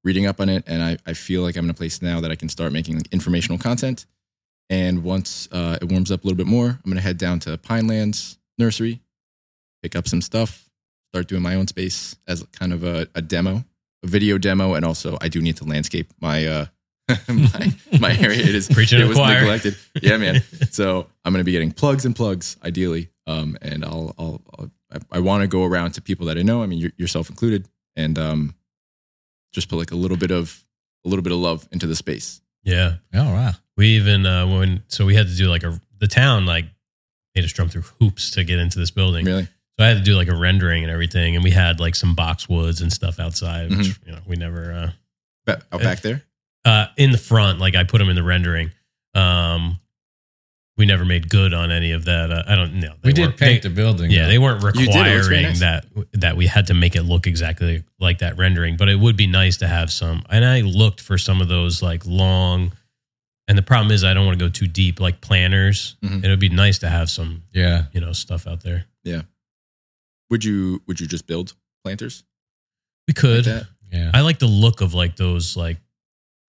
reading 0.04 0.26
up 0.26 0.40
on 0.40 0.48
it, 0.48 0.64
and 0.66 0.82
I, 0.82 0.98
I 1.06 1.14
feel 1.14 1.42
like 1.42 1.56
I'm 1.56 1.64
in 1.64 1.70
a 1.70 1.74
place 1.74 2.02
now 2.02 2.20
that 2.20 2.30
I 2.30 2.36
can 2.36 2.48
start 2.48 2.72
making 2.72 3.02
informational 3.10 3.58
content. 3.58 4.06
And 4.70 5.02
once 5.02 5.48
uh, 5.52 5.78
it 5.80 5.90
warms 5.90 6.10
up 6.10 6.22
a 6.22 6.26
little 6.26 6.36
bit 6.36 6.46
more, 6.46 6.68
I'm 6.68 6.82
going 6.84 6.96
to 6.96 7.02
head 7.02 7.18
down 7.18 7.40
to 7.40 7.56
Pinelands 7.58 8.36
Nursery, 8.58 9.00
pick 9.82 9.96
up 9.96 10.08
some 10.08 10.20
stuff, 10.22 10.70
start 11.12 11.28
doing 11.28 11.42
my 11.42 11.54
own 11.54 11.66
space 11.66 12.16
as 12.26 12.42
kind 12.52 12.72
of 12.72 12.84
a, 12.84 13.08
a 13.14 13.22
demo, 13.22 13.64
a 14.02 14.06
video 14.06 14.38
demo, 14.38 14.74
and 14.74 14.84
also 14.84 15.18
I 15.20 15.28
do 15.28 15.40
need 15.42 15.56
to 15.58 15.64
landscape 15.64 16.12
my 16.20 16.46
uh, 16.46 16.66
my, 17.28 17.72
my 18.00 18.16
area. 18.16 18.38
It 18.40 18.54
is 18.54 18.68
Preaching 18.68 19.00
it 19.00 19.06
was 19.06 19.16
choir. 19.18 19.40
neglected. 19.40 19.76
Yeah, 20.00 20.16
man. 20.16 20.42
so 20.70 21.06
I'm 21.24 21.32
going 21.32 21.40
to 21.40 21.44
be 21.44 21.52
getting 21.52 21.70
plugs 21.72 22.06
and 22.06 22.16
plugs, 22.16 22.56
ideally. 22.64 23.10
Um, 23.26 23.58
and 23.60 23.84
I'll, 23.84 24.14
I'll, 24.18 24.42
I'll 24.58 24.70
I, 24.94 24.98
I 25.16 25.20
want 25.20 25.42
to 25.42 25.48
go 25.48 25.64
around 25.64 25.92
to 25.92 26.02
people 26.02 26.26
that 26.26 26.38
I 26.38 26.42
know. 26.42 26.62
I 26.62 26.66
mean, 26.66 26.78
your- 26.78 26.92
yourself 26.96 27.28
included, 27.30 27.68
and 27.96 28.18
um, 28.18 28.54
just 29.52 29.68
put 29.68 29.76
like 29.76 29.90
a 29.90 29.96
little 29.96 30.16
bit 30.16 30.30
of 30.30 30.64
a 31.04 31.08
little 31.08 31.22
bit 31.22 31.32
of 31.32 31.38
love 31.38 31.68
into 31.72 31.86
the 31.86 31.96
space. 31.96 32.40
Yeah. 32.62 32.94
Oh 33.12 33.32
wow. 33.34 33.52
We 33.76 33.88
even 33.96 34.24
uh, 34.26 34.46
when 34.46 34.82
so 34.88 35.04
we 35.04 35.14
had 35.14 35.26
to 35.28 35.34
do 35.36 35.48
like 35.48 35.62
a 35.64 35.78
the 35.98 36.06
town 36.06 36.46
like 36.46 36.64
made 37.34 37.44
us 37.44 37.52
jump 37.52 37.72
through 37.72 37.82
hoops 38.00 38.30
to 38.32 38.44
get 38.44 38.58
into 38.58 38.78
this 38.78 38.90
building. 38.90 39.24
Really? 39.26 39.44
So 39.78 39.84
I 39.84 39.88
had 39.88 39.98
to 39.98 40.02
do 40.04 40.14
like 40.14 40.28
a 40.28 40.36
rendering 40.36 40.82
and 40.84 40.90
everything, 40.92 41.34
and 41.34 41.42
we 41.42 41.50
had 41.50 41.80
like 41.80 41.94
some 41.96 42.14
boxwoods 42.14 42.80
and 42.80 42.92
stuff 42.92 43.18
outside, 43.18 43.70
which 43.70 43.78
Mm-hmm. 43.88 44.08
you 44.08 44.14
know 44.14 44.22
we 44.26 44.36
never 44.36 44.72
uh, 44.72 44.90
Ba- 45.46 45.62
out 45.72 45.80
back 45.80 46.00
there. 46.00 46.22
uh, 46.64 46.86
in 46.96 47.10
the 47.10 47.18
front. 47.18 47.58
Like 47.58 47.74
I 47.74 47.82
put 47.84 47.98
them 47.98 48.08
in 48.08 48.14
the 48.16 48.22
rendering. 48.22 48.70
Um, 49.14 49.78
we 50.76 50.86
never 50.86 51.04
made 51.04 51.28
good 51.28 51.54
on 51.54 51.70
any 51.70 51.92
of 51.92 52.04
that. 52.06 52.30
Uh, 52.32 52.42
I 52.46 52.56
don't 52.56 52.74
know. 52.80 52.94
We 53.04 53.12
did 53.12 53.36
paint 53.36 53.62
the 53.62 53.70
building. 53.70 54.10
Yeah, 54.10 54.22
though. 54.24 54.28
they 54.28 54.38
weren't 54.38 54.62
You 54.62 54.72
did. 54.72 54.80
It 54.80 54.84
looks 54.86 54.94
very 54.96 55.16
requiring 55.18 55.42
nice. 55.44 55.60
that 55.60 55.86
that 56.14 56.36
we 56.36 56.46
had 56.46 56.66
to 56.68 56.74
make 56.74 56.96
it 56.96 57.02
look 57.02 57.26
exactly 57.26 57.84
like 58.00 58.18
that 58.18 58.36
rendering, 58.36 58.76
but 58.76 58.88
it 58.88 58.96
would 58.98 59.16
be 59.16 59.26
nice 59.26 59.56
to 59.58 59.68
have 59.68 59.92
some. 59.92 60.24
And 60.30 60.44
I 60.44 60.62
looked 60.62 61.00
for 61.00 61.16
some 61.18 61.40
of 61.40 61.48
those 61.48 61.82
like 61.82 62.04
long. 62.06 62.72
And 63.46 63.58
the 63.58 63.62
problem 63.62 63.92
is, 63.92 64.04
I 64.04 64.14
don't 64.14 64.24
want 64.24 64.38
to 64.38 64.44
go 64.44 64.48
too 64.50 64.66
deep, 64.66 65.00
like 65.00 65.20
planners. 65.20 65.96
Mhm. 66.02 66.24
It 66.24 66.28
would 66.28 66.40
be 66.40 66.48
nice 66.48 66.78
to 66.78 66.88
have 66.88 67.10
some, 67.10 67.42
Yeah. 67.52 67.84
you 67.92 68.00
know, 68.00 68.12
stuff 68.12 68.46
out 68.46 68.62
there. 68.62 68.86
Yeah. 69.04 69.22
Would 70.30 70.44
you 70.44 70.82
would 70.86 70.98
you 70.98 71.06
just 71.06 71.26
build 71.26 71.52
planters? 71.84 72.24
We 73.06 73.12
could. 73.14 73.44
that? 73.44 73.66
Yeah. 73.92 74.10
I 74.14 74.22
like 74.22 74.38
the 74.38 74.46
look 74.46 74.80
of 74.80 74.94
like 74.94 75.16
those 75.16 75.56
like 75.56 75.76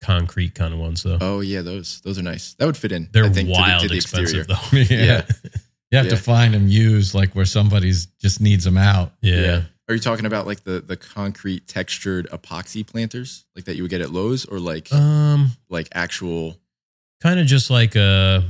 concrete 0.02 0.56
kind 0.56 0.74
of 0.74 0.80
ones, 0.80 1.04
though. 1.04 1.18
Oh 1.22 1.40
yeah, 1.42 1.62
those 1.62 2.02
those 2.02 2.18
are 2.20 2.24
nice. 2.24 2.54
That 2.56 2.66
would 2.66 2.78
fit 2.78 2.92
in. 2.92 3.10
They're 3.12 3.26
I 3.26 3.30
think, 3.30 3.50
wild 3.50 3.82
to 3.84 3.88
the, 3.88 3.90
to 3.90 3.94
the 3.94 3.98
expensive, 3.98 4.50
exterior. 4.50 4.88
though. 4.90 4.96
yeah. 4.96 5.26
You 5.92 5.98
have 5.98 6.10
to 6.10 6.18
find 6.18 6.54
them 6.54 6.68
used 6.68 7.16
like 7.16 7.34
where 7.34 7.46
somebody's 7.46 8.06
just 8.22 8.40
needs 8.42 8.64
them 8.64 8.78
out. 8.78 9.14
yeah. 9.22 9.64
Are 9.88 9.96
you 9.96 10.00
talking 10.00 10.28
about 10.28 10.46
like 10.46 10.64
the 10.64 10.82
the 10.82 10.96
concrete 10.96 11.68
textured 11.68 12.28
epoxy 12.30 12.86
planters, 12.86 13.46
like 13.56 13.66
that 13.66 13.76
you 13.76 13.82
would 13.82 13.90
get 13.90 14.02
at 14.02 14.12
Lowe's, 14.12 14.46
or 14.46 14.60
like 14.60 14.94
Um, 14.94 15.52
like 15.68 15.88
actual? 15.94 16.60
kind 17.24 17.40
of 17.40 17.48
just 17.48 17.72
like 17.72 17.96
a, 17.96 18.44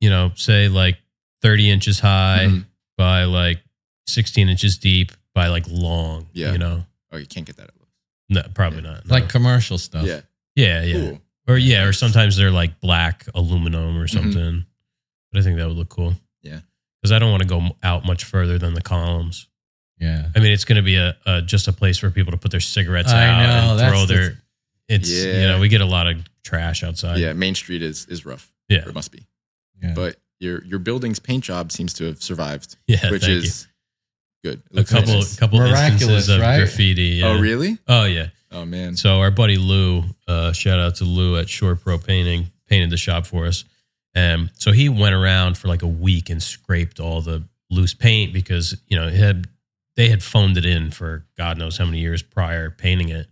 you 0.00 0.10
know, 0.10 0.32
say 0.34 0.66
like 0.68 0.98
thirty 1.40 1.70
inches 1.70 2.00
high 2.00 2.46
Mhm. 2.50 2.66
by 2.98 3.24
like 3.24 3.60
sixteen 4.08 4.48
inches 4.48 4.76
deep 4.76 5.12
by 5.36 5.46
like 5.46 5.66
long. 5.68 6.26
Yeah. 6.32 6.50
You 6.50 6.58
know, 6.58 6.84
Oh, 7.12 7.16
you 7.16 7.26
can't 7.26 7.46
get 7.46 7.56
that 7.58 7.68
at 7.68 7.74
Lowe's. 7.78 7.88
no, 8.28 8.42
probably 8.52 8.82
Yeah. 8.82 8.90
not. 8.94 9.06
no. 9.06 9.14
Like 9.14 9.28
commercial 9.28 9.78
stuff. 9.78 10.04
Yeah, 10.04 10.22
yeah, 10.54 10.82
yeah, 10.82 10.94
cool. 11.10 11.20
or 11.48 11.56
yeah, 11.56 11.84
or 11.84 11.92
sometimes 11.92 12.36
they're 12.36 12.50
like 12.50 12.80
black 12.80 13.26
aluminum 13.34 13.98
or 13.98 14.06
something. 14.08 14.64
But 15.30 15.40
I 15.40 15.42
think 15.42 15.56
that 15.58 15.66
would 15.68 15.76
look 15.76 15.88
cool. 15.88 16.10
Mm-hmm. 16.10 16.18
Yeah. 16.42 16.60
because 17.00 17.12
I 17.12 17.18
don't 17.18 17.30
want 17.30 17.42
to 17.42 17.48
go 17.48 17.68
out 17.82 18.04
much 18.04 18.24
further 18.24 18.58
than 18.58 18.74
the 18.74 18.82
columns. 18.82 19.48
Yeah. 19.98 20.26
I 20.34 20.40
mean, 20.40 20.50
it's 20.52 20.64
going 20.64 20.76
to 20.76 20.82
be 20.82 20.96
a, 20.96 21.16
a 21.26 21.40
just 21.42 21.68
a 21.68 21.72
place 21.72 21.96
for 21.98 22.10
people 22.10 22.32
to 22.32 22.38
put 22.38 22.50
their 22.50 22.60
cigarettes 22.60 23.12
I 23.12 23.26
out 23.26 23.38
know, 23.46 23.70
and 23.72 23.80
that's 23.80 23.92
throw 23.92 24.06
the- 24.06 24.14
their. 24.14 24.38
It's 24.88 25.08
you 25.10 25.42
know 25.48 25.58
we 25.60 25.68
get 25.68 25.80
a 25.80 25.86
lot 25.86 26.06
of 26.06 26.18
trash 26.44 26.82
outside. 26.82 27.18
yeah, 27.18 27.32
Main 27.32 27.54
Street 27.54 27.82
is 27.82 28.04
is 28.06 28.26
rough. 28.26 28.52
Yeah. 28.68 28.84
or 28.84 28.90
it 28.90 28.94
must 28.94 29.10
be. 29.12 29.26
Yeah. 29.82 29.92
But 29.94 30.16
your 30.40 30.62
your 30.64 30.80
building's 30.80 31.18
paint 31.20 31.44
job 31.44 31.72
seems 31.72 31.94
to 31.94 32.04
have 32.04 32.22
survived, 32.22 32.76
yeah, 32.86 33.10
which 33.10 33.22
thank 33.22 33.44
is 33.44 33.68
good. 34.44 34.60
It 34.72 34.80
a 34.80 34.84
couple 34.84 35.14
nice. 35.14 35.36
couple 35.38 35.60
Miraculous, 35.60 35.92
instances 36.02 36.28
of 36.28 36.40
right? 36.40 36.58
graffiti. 36.58 37.02
Yeah. 37.04 37.28
Oh 37.28 37.40
really? 37.40 37.78
Oh 37.88 38.04
yeah. 38.04 38.26
Oh 38.52 38.64
man. 38.64 38.96
So 38.96 39.20
our 39.20 39.30
buddy 39.30 39.56
Lou, 39.56 40.04
uh, 40.28 40.52
shout 40.52 40.78
out 40.78 40.96
to 40.96 41.04
Lou 41.04 41.38
at 41.38 41.48
Shore 41.48 41.74
Pro 41.74 41.98
Painting, 41.98 42.48
painted 42.68 42.90
the 42.90 42.96
shop 42.96 43.26
for 43.26 43.46
us. 43.46 43.64
Um, 44.14 44.50
so 44.58 44.72
he 44.72 44.88
went 44.88 45.14
around 45.14 45.56
for 45.56 45.68
like 45.68 45.82
a 45.82 45.88
week 45.88 46.28
and 46.28 46.42
scraped 46.42 47.00
all 47.00 47.22
the 47.22 47.44
loose 47.70 47.94
paint 47.94 48.34
because 48.34 48.76
you 48.86 48.96
know 48.98 49.08
it 49.08 49.14
had 49.14 49.48
they 49.96 50.08
had 50.08 50.22
phoned 50.22 50.56
it 50.56 50.66
in 50.66 50.90
for 50.90 51.24
God 51.36 51.58
knows 51.58 51.78
how 51.78 51.86
many 51.86 51.98
years 51.98 52.22
prior 52.22 52.70
painting 52.70 53.08
it. 53.08 53.28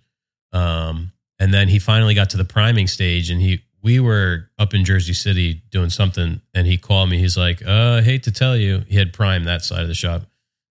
Um, 0.52 1.12
and 1.38 1.54
then 1.54 1.68
he 1.68 1.78
finally 1.78 2.14
got 2.14 2.30
to 2.30 2.36
the 2.36 2.44
priming 2.44 2.86
stage, 2.86 3.30
and 3.30 3.40
he 3.40 3.62
we 3.82 4.00
were 4.00 4.50
up 4.58 4.74
in 4.74 4.84
Jersey 4.84 5.14
City 5.14 5.62
doing 5.70 5.90
something, 5.90 6.40
and 6.54 6.66
he 6.66 6.76
called 6.76 7.08
me. 7.10 7.18
He's 7.18 7.36
like, 7.36 7.64
uh, 7.66 7.98
"I 7.98 8.02
hate 8.02 8.22
to 8.24 8.32
tell 8.32 8.56
you," 8.56 8.84
he 8.88 8.96
had 8.96 9.12
primed 9.12 9.46
that 9.46 9.62
side 9.64 9.82
of 9.82 9.88
the 9.88 9.94
shop. 9.94 10.22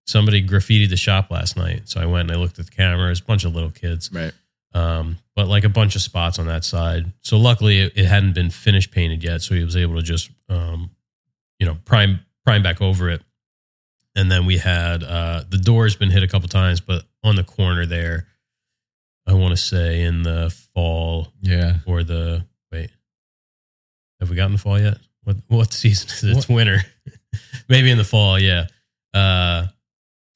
Somebody 0.10 0.42
graffitied 0.44 0.90
the 0.90 0.98
shop 0.98 1.30
last 1.30 1.56
night, 1.56 1.88
so 1.88 2.02
I 2.02 2.08
went 2.08 2.32
and 2.32 2.32
I 2.32 2.42
looked 2.42 2.58
at 2.58 2.66
the 2.66 2.72
cameras. 2.72 3.20
A 3.20 3.24
bunch 3.24 3.46
of 3.46 3.54
little 3.54 3.70
kids 3.70 4.10
right. 4.12 4.34
um, 4.74 5.20
but 5.36 5.48
like 5.48 5.64
a 5.64 5.70
bunch 5.70 5.96
of 5.96 6.02
spots 6.02 6.40
on 6.40 6.48
that 6.48 6.64
side. 6.64 7.14
So 7.22 7.38
luckily, 7.38 7.82
it, 7.82 7.94
it 7.96 8.06
hadn't 8.06 8.34
been 8.34 8.50
finished 8.50 8.90
painted 8.90 9.24
yet, 9.24 9.44
so 9.44 9.54
he 9.54 9.64
was 9.64 9.78
able 9.78 9.98
to 9.98 10.02
just, 10.02 10.32
um, 10.50 10.90
you 11.60 11.68
know, 11.68 11.78
prime 11.86 12.22
prime 12.44 12.64
back 12.64 12.82
over 12.82 13.08
it. 13.12 13.22
And 14.16 14.32
then 14.32 14.48
we 14.48 14.58
had 14.58 15.04
uh, 15.04 15.44
the 15.48 15.60
door's 15.60 15.96
been 15.96 16.10
hit 16.10 16.24
a 16.24 16.28
couple 16.28 16.50
times, 16.50 16.82
but 16.82 17.04
on 17.24 17.36
the 17.36 17.44
corner 17.44 17.86
there, 17.86 18.26
I 19.28 19.34
want 19.34 19.52
to 19.52 19.58
say 19.58 20.02
in 20.02 20.24
the 20.24 20.50
fall 20.74 21.28
yeah. 21.40 21.76
or 21.86 22.04
the 22.04 22.48
wait, 22.72 22.90
have 24.20 24.32
we 24.32 24.36
gotten 24.36 24.54
the 24.54 24.58
fall 24.58 24.80
yet? 24.80 24.98
What 25.24 25.38
what 25.50 25.72
season 25.72 26.10
is 26.10 26.24
it? 26.24 26.36
It's 26.36 26.50
winter. 26.50 26.80
Maybe 27.70 27.92
in 27.92 28.00
the 28.00 28.04
fall, 28.04 28.40
yeah. 28.40 28.66
Uh, 29.14 29.68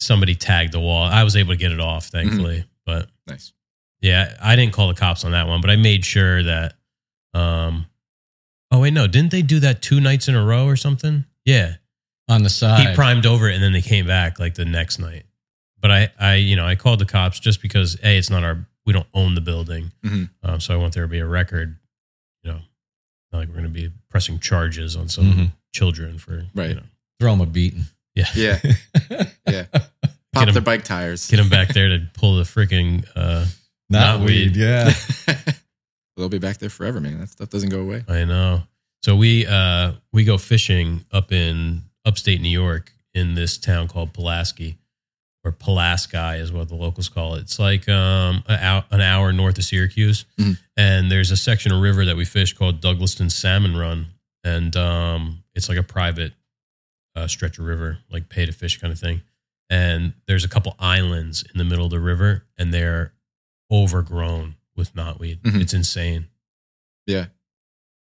somebody 0.04 0.36
tagged 0.36 0.74
the 0.74 0.80
wall. 0.80 1.04
I 1.04 1.24
was 1.24 1.36
able 1.36 1.54
to 1.54 1.58
get 1.58 1.72
it 1.72 1.80
off, 1.80 2.08
thankfully, 2.08 2.66
but 2.86 3.10
Nice. 3.28 3.54
yeah, 4.02 4.36
I 4.42 4.56
didn't 4.56 4.74
call 4.74 4.88
the 4.90 4.94
cops 4.94 5.24
on 5.26 5.32
that 5.32 5.48
one, 5.48 5.62
but 5.62 5.70
I 5.70 5.76
made 5.76 6.06
sure 6.06 6.44
that. 6.44 6.76
Um, 7.34 7.88
oh 8.72 8.80
wait, 8.80 8.94
no, 8.94 9.08
didn't 9.08 9.32
they 9.32 9.42
do 9.42 9.60
that 9.62 9.82
two 9.82 10.00
nights 10.00 10.28
in 10.28 10.36
a 10.36 10.46
row 10.46 10.66
or 10.68 10.76
something? 10.76 11.26
Yeah, 11.46 11.76
On 12.30 12.44
the 12.44 12.50
side. 12.50 12.88
he 12.90 12.96
primed 12.96 13.26
over 13.26 13.50
it 13.50 13.56
and 13.56 13.64
then 13.64 13.74
they 13.74 13.82
came 13.82 14.06
back 14.06 14.40
like 14.40 14.54
the 14.56 14.66
next 14.66 15.00
night. 15.00 15.24
But 15.82 15.92
I, 15.92 16.10
I, 16.20 16.36
you 16.36 16.56
know, 16.56 16.66
I 16.66 16.76
called 16.76 17.00
the 17.00 17.06
cops 17.06 17.40
just 17.40 17.62
because 17.62 17.98
a 18.04 18.18
it's 18.18 18.30
not 18.30 18.44
our, 18.44 18.66
we 18.86 18.94
don't 18.94 19.08
own 19.14 19.34
the 19.36 19.42
building, 19.42 19.92
Mhm. 20.06 20.30
um, 20.44 20.60
so 20.60 20.74
I 20.74 20.78
want 20.78 20.94
there 20.94 21.04
to 21.04 21.10
be 21.10 21.20
a 21.20 21.26
record. 21.26 21.78
You 22.44 22.52
know, 22.52 22.60
not 23.32 23.40
like 23.40 23.48
we're 23.48 23.56
going 23.56 23.66
to 23.66 23.70
be 23.72 23.90
pressing 24.10 24.40
charges 24.40 24.96
on 24.96 25.10
some 25.10 25.34
Mhm. 25.34 25.52
children 25.74 26.18
for 26.20 26.46
Right. 26.54 26.70
You 26.70 26.76
know, 26.76 26.84
Throw 27.20 27.32
them 27.32 27.42
a 27.42 27.46
beating. 27.48 27.86
yeah, 28.16 28.28
Yeah. 28.36 28.60
Yeah. 29.48 29.66
Pop 30.34 30.48
'em- 30.48 30.54
their 30.54 30.62
bike 30.62 30.84
tires. 30.84 31.28
get 31.30 31.38
them 31.38 31.50
back 31.50 31.70
there 31.70 31.90
to 31.90 32.08
pull 32.14 32.36
the 32.38 32.44
freaking. 32.44 33.06
Uh, 33.16 33.46
Not, 33.90 34.20
Not 34.20 34.26
weed. 34.28 34.56
weed. 34.56 34.56
Yeah. 34.58 34.94
They'll 36.18 36.30
be 36.30 36.40
back 36.40 36.58
there 36.60 36.70
forever, 36.70 37.00
man. 37.00 37.20
That 37.20 37.30
stuff 37.30 37.50
doesn't 37.50 37.70
go 37.70 37.80
away. 37.82 38.04
I 38.08 38.24
know. 38.26 38.64
So 39.04 39.16
we 39.16 39.46
uh 39.46 39.94
we 40.12 40.24
go 40.24 40.38
fishing 40.38 41.06
up 41.12 41.32
in 41.32 41.84
upstate 42.06 42.40
New 42.42 42.50
York 42.50 42.92
in 43.14 43.34
this 43.36 43.58
town 43.58 43.88
called 43.88 44.14
Pulaski, 44.14 44.78
or 45.44 45.52
Pulaski 45.52 46.40
is 46.40 46.52
what 46.52 46.70
the 46.70 46.76
locals 46.76 47.10
call 47.10 47.36
it. 47.36 47.42
It's 47.42 47.60
like 47.60 47.90
um 47.90 48.44
an 48.48 48.60
hour, 48.60 48.86
an 48.92 49.02
hour 49.02 49.34
north 49.34 49.58
of 49.58 49.64
Syracuse, 49.66 50.26
Mhm. 50.40 50.58
and 50.78 51.12
there's 51.12 51.32
a 51.32 51.38
section 51.38 51.72
of 51.72 51.82
river 51.82 52.06
that 52.06 52.16
we 52.16 52.26
fish 52.26 52.54
called 52.54 52.80
Douglaston 52.82 53.32
Salmon 53.32 53.76
Run, 53.76 54.08
and 54.44 54.76
um 54.78 55.44
it's 55.56 55.68
like 55.68 55.78
a 55.78 55.84
private 55.84 56.34
uh, 57.16 57.28
stretch 57.28 57.60
of 57.60 57.66
river, 57.66 58.00
like 58.10 58.30
pay 58.30 58.46
to 58.46 58.52
fish 58.52 58.80
kind 58.80 58.92
of 58.94 59.00
thing. 59.00 59.22
And 59.70 60.14
there's 60.28 60.44
a 60.44 60.50
couple 60.50 60.76
islands 60.80 61.44
in 61.54 61.58
the 61.58 61.64
middle 61.64 61.86
of 61.86 61.92
the 61.92 62.00
river, 62.00 62.46
and 62.58 62.74
they're 62.74 63.14
overgrown 63.72 64.56
with 64.76 64.94
knotweed. 64.96 65.42
Mhm. 65.42 65.62
It's 65.62 65.74
insane. 65.74 66.28
Yeah. 67.08 67.28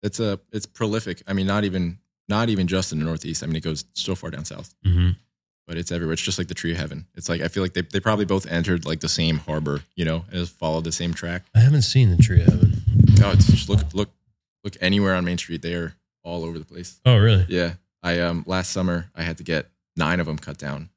It's 0.01 0.19
a 0.19 0.39
it's 0.51 0.65
prolific. 0.65 1.23
I 1.27 1.33
mean, 1.33 1.47
not 1.47 1.63
even 1.63 1.99
not 2.29 2.49
even 2.49 2.67
just 2.67 2.91
in 2.91 2.99
the 2.99 3.05
Northeast. 3.05 3.43
I 3.43 3.47
mean, 3.47 3.55
it 3.55 3.63
goes 3.63 3.85
so 3.93 4.15
far 4.15 4.29
down 4.31 4.45
south, 4.45 4.73
hmm 4.83 5.11
but 5.65 5.77
it's 5.77 5.93
everywhere. 5.93 6.11
It's 6.11 6.21
just 6.21 6.37
like 6.37 6.49
the 6.49 6.53
tree 6.53 6.71
of 6.73 6.77
heaven. 6.77 7.07
It's 7.15 7.29
like 7.29 7.39
I 7.39 7.47
feel 7.47 7.63
like 7.63 7.71
they, 7.73 7.83
they 7.83 8.01
probably 8.01 8.25
both 8.25 8.45
entered 8.47 8.85
like 8.85 8.99
the 8.99 9.07
same 9.07 9.37
harbor, 9.37 9.81
you 9.95 10.03
know, 10.03 10.25
and 10.29 10.33
just 10.39 10.57
followed 10.59 10.83
the 10.83 10.91
same 10.91 11.13
track. 11.13 11.45
I 11.55 11.59
haven't 11.59 11.83
seen 11.83 12.09
the 12.09 12.17
tree 12.21 12.41
of 12.41 12.47
heaven. 12.47 12.81
Oh, 13.23 13.31
it's 13.31 13.47
just 13.47 13.69
look 13.69 13.79
look 13.93 14.09
look 14.65 14.75
anywhere 14.81 15.15
on 15.15 15.23
Main 15.23 15.37
Street. 15.37 15.61
They 15.61 15.73
are 15.75 15.95
all 16.21 16.43
over 16.43 16.59
the 16.59 16.65
place. 16.65 16.99
Oh, 17.05 17.17
really? 17.17 17.45
Yeah. 17.47 17.75
I 18.03 18.19
um 18.19 18.43
last 18.45 18.71
summer 18.71 19.09
I 19.15 19.21
had 19.23 19.37
to 19.37 19.43
get 19.43 19.67
nine 19.95 20.19
of 20.19 20.25
them 20.25 20.37
cut 20.37 20.57
down, 20.57 20.89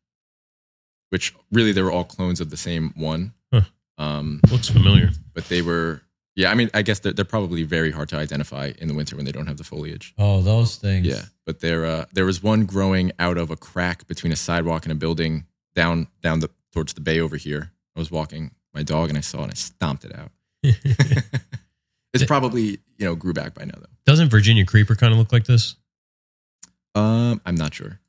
which 1.11 1.35
really 1.53 1.73
they 1.73 1.83
were 1.83 1.93
all 1.93 2.05
clones 2.05 2.41
of 2.41 2.51
the 2.51 2.57
same 2.57 2.93
one. 2.97 3.33
Huh. 3.53 3.63
Um, 3.99 4.41
Looks 4.51 4.69
familiar. 4.69 5.11
but 5.35 5.47
they 5.47 5.63
were 5.63 6.03
yeah. 6.35 6.51
I 6.51 6.55
mean, 6.55 6.71
I 6.75 6.83
guess 6.83 6.99
they're, 6.99 7.13
they're 7.13 7.25
probably 7.25 7.63
very 7.63 7.91
hard 7.91 8.09
to 8.11 8.17
identify 8.17 8.73
in 8.79 8.89
the 8.89 8.95
winter 8.95 9.17
when 9.17 9.25
they 9.25 9.33
don't 9.33 9.47
have 9.47 9.57
the 9.57 9.65
foliage. 9.65 10.15
Oh, 10.19 10.43
those 10.43 10.77
things. 10.77 11.07
Yeah, 11.07 11.23
but 11.47 11.61
there 11.61 11.87
uh, 11.87 12.05
there 12.13 12.27
was 12.27 12.43
one 12.43 12.67
growing 12.67 13.13
out 13.19 13.39
of 13.39 13.51
a 13.51 13.57
crack 13.57 14.07
between 14.07 14.33
a 14.33 14.37
sidewalk 14.37 14.85
and 14.85 14.93
a 14.93 14.97
building 14.97 15.47
down 15.75 16.09
down 16.23 16.41
the 16.41 16.51
towards 16.73 16.93
the 16.93 17.01
bay 17.01 17.21
over 17.21 17.37
here. 17.37 17.73
I 17.97 17.99
was 17.99 18.11
walking 18.11 18.51
my 18.75 18.83
dog 18.83 19.09
and 19.09 19.17
I 19.17 19.23
saw 19.23 19.39
it 19.39 19.45
and 19.45 19.53
I 19.53 19.55
stomped 19.55 20.05
it 20.05 20.15
out. 20.15 20.31
it's 22.13 22.25
probably 22.25 22.81
you 22.99 23.07
know 23.07 23.15
grew 23.15 23.33
back 23.33 23.55
by 23.55 23.65
now 23.65 23.75
though. 23.79 23.87
Doesn't 24.05 24.29
Virginia 24.29 24.67
creeper 24.67 24.95
kind 24.95 25.13
of 25.13 25.19
look 25.19 25.33
like 25.33 25.45
this? 25.45 25.77
Um, 26.95 27.41
I'm 27.45 27.57
not 27.57 27.75
sure. 27.75 28.01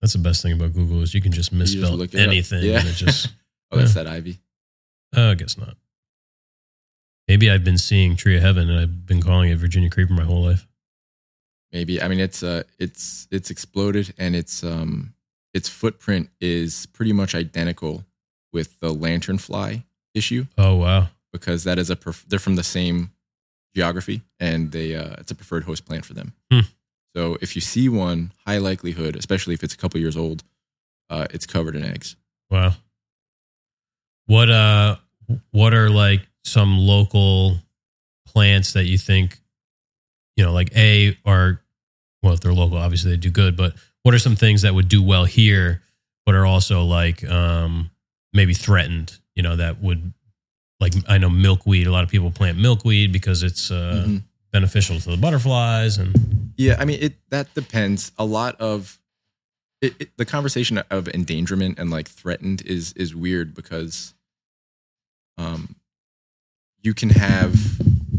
That's 0.00 0.12
the 0.14 0.18
best 0.18 0.42
thing 0.42 0.52
about 0.52 0.72
Google 0.72 1.02
is 1.02 1.12
you 1.14 1.20
can 1.20 1.32
just 1.32 1.50
just 1.50 1.74
misspell 1.74 2.00
up. 2.02 2.14
anything 2.14 2.64
Yeah. 2.64 2.80
and 2.80 2.88
it 2.88 2.94
just. 2.94 3.28
Oh, 3.72 3.78
that's 3.78 3.94
that 3.94 4.08
ivy. 4.08 4.38
Uh, 5.16 5.28
I 5.30 5.34
guess 5.34 5.56
not. 5.56 5.76
Maybe 7.28 7.48
I've 7.48 7.62
been 7.62 7.78
seeing 7.78 8.16
Tree 8.16 8.36
of 8.36 8.42
Heaven 8.42 8.68
and 8.68 8.80
I've 8.80 9.06
been 9.06 9.22
calling 9.22 9.48
it 9.50 9.58
Virginia 9.58 9.88
Creeper 9.88 10.12
my 10.12 10.24
whole 10.24 10.42
life. 10.42 10.66
Maybe 11.72 12.02
I 12.02 12.08
mean 12.08 12.18
it's 12.18 12.42
uh 12.42 12.64
it's 12.80 13.28
it's 13.30 13.48
exploded 13.50 14.12
and 14.18 14.34
its 14.34 14.64
um 14.64 15.14
its 15.54 15.68
footprint 15.68 16.30
is 16.40 16.86
pretty 16.86 17.12
much 17.12 17.32
identical 17.32 18.04
with 18.52 18.80
the 18.80 18.92
lanternfly 18.92 19.84
issue 20.14 20.46
Oh 20.58 20.74
wow! 20.74 21.08
because 21.32 21.62
that 21.62 21.78
is 21.78 21.90
a 21.90 21.94
pref- 21.94 22.24
they're 22.26 22.40
from 22.40 22.56
the 22.56 22.64
same 22.64 23.12
geography 23.76 24.22
and 24.40 24.72
they 24.72 24.96
uh, 24.96 25.14
it's 25.18 25.30
a 25.30 25.36
preferred 25.36 25.62
host 25.62 25.84
plant 25.86 26.04
for 26.04 26.14
them. 26.14 26.32
Hmm. 26.50 26.60
So 27.14 27.36
if 27.40 27.54
you 27.56 27.60
see 27.60 27.88
one, 27.88 28.32
high 28.46 28.58
likelihood, 28.58 29.16
especially 29.16 29.54
if 29.54 29.62
it's 29.64 29.74
a 29.74 29.76
couple 29.76 29.98
years 30.00 30.16
old, 30.16 30.44
uh, 31.08 31.26
it's 31.30 31.46
covered 31.46 31.74
in 31.74 31.84
eggs. 31.84 32.16
Wow. 32.50 32.74
What 34.26 34.48
uh 34.50 34.96
what 35.50 35.74
are 35.74 35.90
like 35.90 36.22
some 36.44 36.78
local 36.78 37.56
plants 38.26 38.72
that 38.74 38.84
you 38.84 38.96
think 38.98 39.38
you 40.36 40.44
know 40.44 40.52
like 40.52 40.70
A 40.76 41.16
are 41.24 41.60
well 42.22 42.32
if 42.34 42.40
they're 42.40 42.52
local 42.52 42.76
obviously 42.78 43.10
they 43.12 43.16
do 43.16 43.30
good, 43.30 43.56
but 43.56 43.74
what 44.02 44.14
are 44.14 44.18
some 44.18 44.36
things 44.36 44.62
that 44.62 44.74
would 44.74 44.88
do 44.88 45.02
well 45.02 45.24
here 45.24 45.82
but 46.26 46.34
are 46.34 46.46
also 46.46 46.84
like 46.84 47.24
um 47.28 47.90
maybe 48.32 48.54
threatened, 48.54 49.18
you 49.34 49.42
know, 49.42 49.56
that 49.56 49.82
would 49.82 50.12
like 50.78 50.92
I 51.08 51.18
know 51.18 51.28
milkweed, 51.30 51.86
a 51.88 51.92
lot 51.92 52.04
of 52.04 52.10
people 52.10 52.30
plant 52.30 52.56
milkweed 52.56 53.10
because 53.12 53.42
it's 53.42 53.70
uh 53.72 54.04
Mhm. 54.06 54.22
Beneficial 54.52 54.98
to 55.00 55.10
the 55.10 55.16
butterflies 55.16 55.98
and 55.98 56.52
Yeah, 56.56 56.76
I 56.78 56.84
mean 56.84 56.98
it. 57.00 57.14
That 57.30 57.52
depends. 57.54 58.12
A 58.18 58.24
lot 58.24 58.60
of 58.60 58.98
it, 59.80 59.94
it, 59.98 60.16
the 60.16 60.26
conversation 60.26 60.78
of 60.90 61.08
endangerment 61.08 61.78
and 61.78 61.90
like 61.90 62.08
threatened 62.08 62.62
is 62.62 62.92
is 62.94 63.14
weird 63.14 63.54
because, 63.54 64.14
um, 65.38 65.76
you 66.82 66.94
can 66.94 67.10
have 67.10 67.54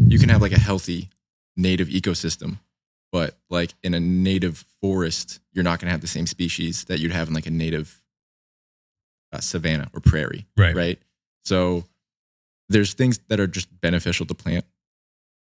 you 0.07 0.19
can 0.19 0.29
have 0.29 0.41
like 0.41 0.51
a 0.51 0.59
healthy 0.59 1.09
native 1.55 1.88
ecosystem, 1.89 2.57
but 3.11 3.38
like 3.49 3.73
in 3.84 3.93
a 3.93 3.99
native 3.99 4.65
forest, 4.82 5.39
you're 5.53 5.63
not 5.63 5.79
going 5.79 5.88
to 5.88 5.91
have 5.91 6.01
the 6.01 6.07
same 6.07 6.27
species 6.27 6.86
that 6.86 6.99
you'd 6.99 7.11
have 7.11 7.27
in 7.27 7.34
like 7.34 7.45
a 7.45 7.51
native 7.51 8.01
uh, 9.34 9.39
savanna 9.39 9.89
or 9.93 9.99
prairie, 9.99 10.45
right. 10.57 10.75
right? 10.75 10.99
So 11.43 11.86
there's 12.69 12.93
things 12.93 13.19
that 13.27 13.39
are 13.39 13.47
just 13.47 13.67
beneficial 13.82 14.25
to 14.25 14.34
plant 14.34 14.65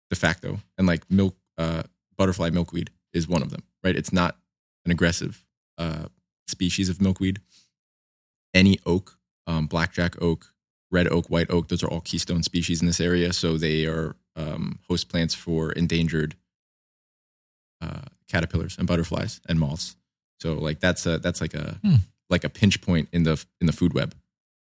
de 0.09 0.15
facto, 0.15 0.59
and 0.77 0.87
like 0.87 1.09
milk, 1.09 1.35
uh, 1.57 1.83
butterfly 2.17 2.49
milkweed 2.49 2.89
is 3.13 3.27
one 3.27 3.41
of 3.41 3.49
them, 3.49 3.63
right? 3.83 3.95
It's 3.95 4.13
not 4.13 4.37
an 4.85 4.91
aggressive 4.91 5.43
uh, 5.77 6.05
species 6.47 6.89
of 6.89 7.01
milkweed. 7.01 7.39
Any 8.53 8.79
oak, 8.85 9.17
um, 9.45 9.67
blackjack 9.67 10.21
oak, 10.21 10.53
red 10.91 11.07
oak, 11.07 11.29
white 11.29 11.49
oak, 11.51 11.67
those 11.67 11.83
are 11.83 11.87
all 11.89 12.01
keystone 12.01 12.43
species 12.43 12.81
in 12.81 12.87
this 12.87 12.99
area. 13.01 13.33
So 13.33 13.57
they 13.57 13.85
are 13.85 14.15
um, 14.35 14.79
host 14.87 15.09
plants 15.09 15.33
for 15.35 15.71
endangered 15.73 16.35
uh, 17.81 18.01
caterpillars 18.29 18.77
and 18.77 18.87
butterflies 18.87 19.41
and 19.47 19.59
moths. 19.59 19.95
So 20.39 20.53
like 20.53 20.79
that's 20.79 21.05
a 21.05 21.17
that's 21.19 21.41
like 21.41 21.53
a 21.53 21.79
Hmm. 21.83 21.95
like 22.29 22.43
a 22.43 22.49
pinch 22.49 22.81
point 22.81 23.09
in 23.11 23.23
the 23.23 23.43
in 23.59 23.67
the 23.67 23.73
food 23.73 23.93
web. 23.93 24.15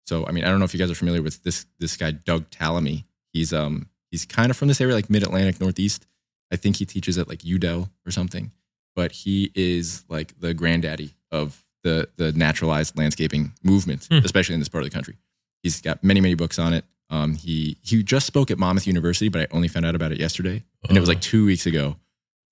So 0.05 0.25
I 0.25 0.31
mean 0.31 0.43
I 0.43 0.49
don't 0.49 0.59
know 0.59 0.65
if 0.65 0.73
you 0.73 0.79
guys 0.79 0.91
are 0.91 0.95
familiar 0.95 1.21
with 1.21 1.43
this 1.43 1.65
this 1.79 1.95
guy 1.97 2.11
Doug 2.11 2.49
Tallamy. 2.49 3.03
He's 3.33 3.53
um 3.53 3.89
he's 4.17 4.25
kind 4.25 4.49
of 4.49 4.57
from 4.57 4.67
this 4.67 4.81
area 4.81 4.95
like 4.95 5.09
mid 5.09 5.23
Atlantic 5.23 5.59
Northeast. 5.59 6.05
I 6.51 6.55
think 6.55 6.77
he 6.77 6.85
teaches 6.85 7.17
at 7.17 7.27
like 7.27 7.39
UDEL 7.39 7.89
or 8.05 8.11
something. 8.11 8.51
But 8.95 9.11
he 9.11 9.51
is 9.53 10.03
like 10.09 10.39
the 10.39 10.53
granddaddy 10.53 11.13
of 11.31 11.63
the 11.83 12.09
the 12.15 12.31
naturalized 12.31 12.97
landscaping 12.97 13.53
movement, 13.63 14.07
Hmm. 14.09 14.19
especially 14.25 14.53
in 14.55 14.59
this 14.59 14.69
part 14.69 14.83
of 14.83 14.89
the 14.89 14.93
country. 14.93 15.17
He's 15.63 15.81
got 15.81 16.03
many 16.03 16.19
many 16.21 16.33
books 16.35 16.57
on 16.59 16.73
it. 16.73 16.83
Um, 17.09 17.35
he 17.35 17.77
he 17.83 18.01
just 18.03 18.25
spoke 18.27 18.49
at 18.51 18.57
Monmouth 18.57 18.87
University, 18.87 19.29
but 19.29 19.41
I 19.41 19.47
only 19.55 19.67
found 19.67 19.85
out 19.85 19.95
about 19.95 20.11
it 20.11 20.19
yesterday, 20.19 20.63
and 20.89 20.97
it 20.97 20.99
was 20.99 21.07
like 21.09 21.21
two 21.21 21.45
weeks 21.45 21.65
ago. 21.65 21.95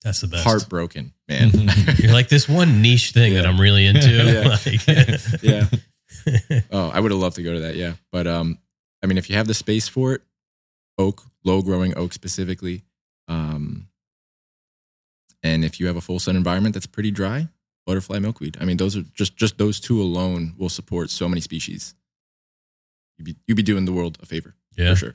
that's 0.02 0.20
the 0.20 0.28
best. 0.28 0.44
Heartbroken, 0.44 1.12
man. 1.28 1.50
You're 1.98 2.12
like 2.12 2.28
this 2.28 2.48
one 2.48 2.80
niche 2.80 3.10
thing 3.12 3.34
that 3.34 3.44
I'm 3.46 3.60
really 3.60 3.86
into. 3.86 4.08
Yeah. 4.12 4.56
Like- 4.66 5.42
yeah. 5.42 6.60
Oh, 6.70 6.88
I 6.90 7.00
would 7.00 7.10
have 7.10 7.20
loved 7.20 7.36
to 7.36 7.42
go 7.42 7.52
to 7.54 7.60
that. 7.60 7.76
Yeah, 7.76 7.94
but 8.12 8.26
um, 8.26 8.58
I 9.02 9.06
mean, 9.06 9.18
if 9.18 9.28
you 9.28 9.36
have 9.36 9.46
the 9.48 9.54
space 9.54 9.88
for 9.88 10.14
it, 10.14 10.22
oak, 10.98 11.22
low 11.46 11.62
growing 11.62 11.96
oak 11.96 12.12
specifically, 12.12 12.82
um, 13.28 13.88
and 15.42 15.64
if 15.64 15.78
you 15.80 15.86
have 15.86 15.96
a 15.96 16.00
full 16.00 16.18
sun 16.18 16.36
environment 16.36 16.74
that's 16.74 16.86
pretty 16.86 17.10
dry, 17.10 17.48
butterfly 17.86 18.18
milkweed. 18.18 18.56
I 18.60 18.64
mean, 18.64 18.76
those 18.76 18.96
are 18.96 19.04
just 19.14 19.36
just 19.36 19.56
those 19.56 19.80
two 19.80 20.02
alone 20.02 20.54
will 20.58 20.68
support 20.68 21.08
so 21.10 21.28
many 21.28 21.40
species. 21.40 21.94
You'd 23.16 23.24
be 23.24 23.36
you'd 23.46 23.56
be 23.56 23.62
doing 23.62 23.84
the 23.84 23.92
world 23.92 24.18
a 24.20 24.26
favor 24.26 24.54
yeah. 24.76 24.90
for 24.90 24.96
sure. 24.96 25.14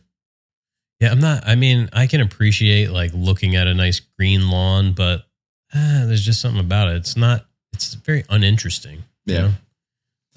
Yeah, 0.99 1.11
I'm 1.11 1.19
not. 1.19 1.47
I 1.47 1.55
mean, 1.55 1.89
I 1.93 2.07
can 2.07 2.21
appreciate 2.21 2.91
like 2.91 3.11
looking 3.13 3.55
at 3.55 3.67
a 3.67 3.73
nice 3.73 3.99
green 3.99 4.49
lawn, 4.49 4.93
but 4.93 5.21
ah, 5.73 6.03
there's 6.05 6.23
just 6.25 6.41
something 6.41 6.59
about 6.61 6.89
it. 6.89 6.95
It's 6.97 7.17
not. 7.17 7.45
It's 7.73 7.93
very 7.95 8.23
uninteresting. 8.29 9.03
Yeah. 9.25 9.51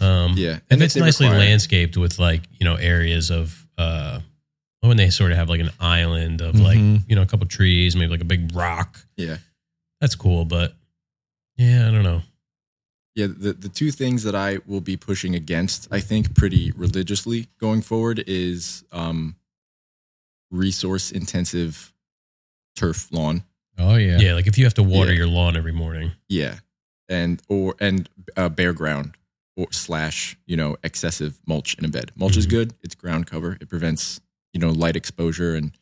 know? 0.00 0.06
Um, 0.06 0.34
Yeah, 0.36 0.56
If 0.56 0.62
and 0.70 0.82
it's 0.82 0.96
nicely 0.96 1.26
require- 1.26 1.40
landscaped 1.40 1.96
with 1.96 2.18
like 2.18 2.42
you 2.58 2.64
know 2.64 2.74
areas 2.76 3.30
of 3.30 3.66
uh, 3.78 4.20
when 4.88 4.96
they 4.96 5.10
sort 5.10 5.32
of 5.32 5.38
have 5.38 5.48
like 5.48 5.60
an 5.60 5.70
island 5.80 6.40
of 6.40 6.58
like 6.60 6.78
Mhm. 6.78 7.02
you 7.08 7.16
know 7.16 7.22
a 7.22 7.26
couple 7.26 7.46
trees, 7.46 7.94
maybe 7.96 8.10
like 8.10 8.20
a 8.20 8.24
big 8.24 8.54
rock. 8.54 9.06
Yeah, 9.16 9.38
That's 10.00 10.14
cool, 10.14 10.44
but 10.44 10.74
yeah, 11.56 11.88
I 11.88 11.90
don't 11.90 12.02
know. 12.02 12.22
Yeah, 13.14 13.28
the, 13.28 13.52
the 13.52 13.68
two 13.68 13.92
things 13.92 14.24
that 14.24 14.34
I 14.34 14.58
will 14.66 14.80
be 14.80 14.96
pushing 14.96 15.36
against, 15.36 15.86
I 15.92 16.00
think, 16.00 16.34
pretty 16.34 16.72
religiously 16.72 17.46
going 17.60 17.80
forward 17.82 18.24
is 18.26 18.82
um, 18.90 19.36
resource 20.50 21.10
intensive 21.12 21.92
turf 22.76 23.08
lawn. 23.12 23.44
Oh 23.78 23.96
yeah. 23.96 24.18
Yeah. 24.18 24.34
like 24.34 24.46
if 24.46 24.58
you 24.58 24.64
have 24.64 24.74
to 24.74 24.82
water 24.82 25.12
Yeah. 25.12 25.18
your 25.18 25.26
lawn 25.28 25.56
every 25.56 25.72
morning. 25.72 26.12
Yeah, 26.28 26.58
and 27.08 27.40
or 27.48 27.74
and 27.80 28.08
uh, 28.36 28.48
bare 28.48 28.72
ground 28.72 29.14
or 29.56 29.68
slash 29.72 30.36
you 30.46 30.56
know 30.56 30.76
excessive 30.82 31.40
mulch 31.46 31.74
in 31.78 31.84
a 31.84 31.88
bed. 31.88 32.12
Mulch 32.16 32.36
is 32.36 32.46
Mhm. 32.46 32.50
good. 32.50 32.74
It's 32.82 32.94
ground 32.94 33.26
cover. 33.26 33.56
It 33.60 33.68
prevents 33.68 34.20
you 34.54 34.60
know 34.60 34.70
light 34.70 34.96
exposure 34.96 35.54
and 35.54 35.72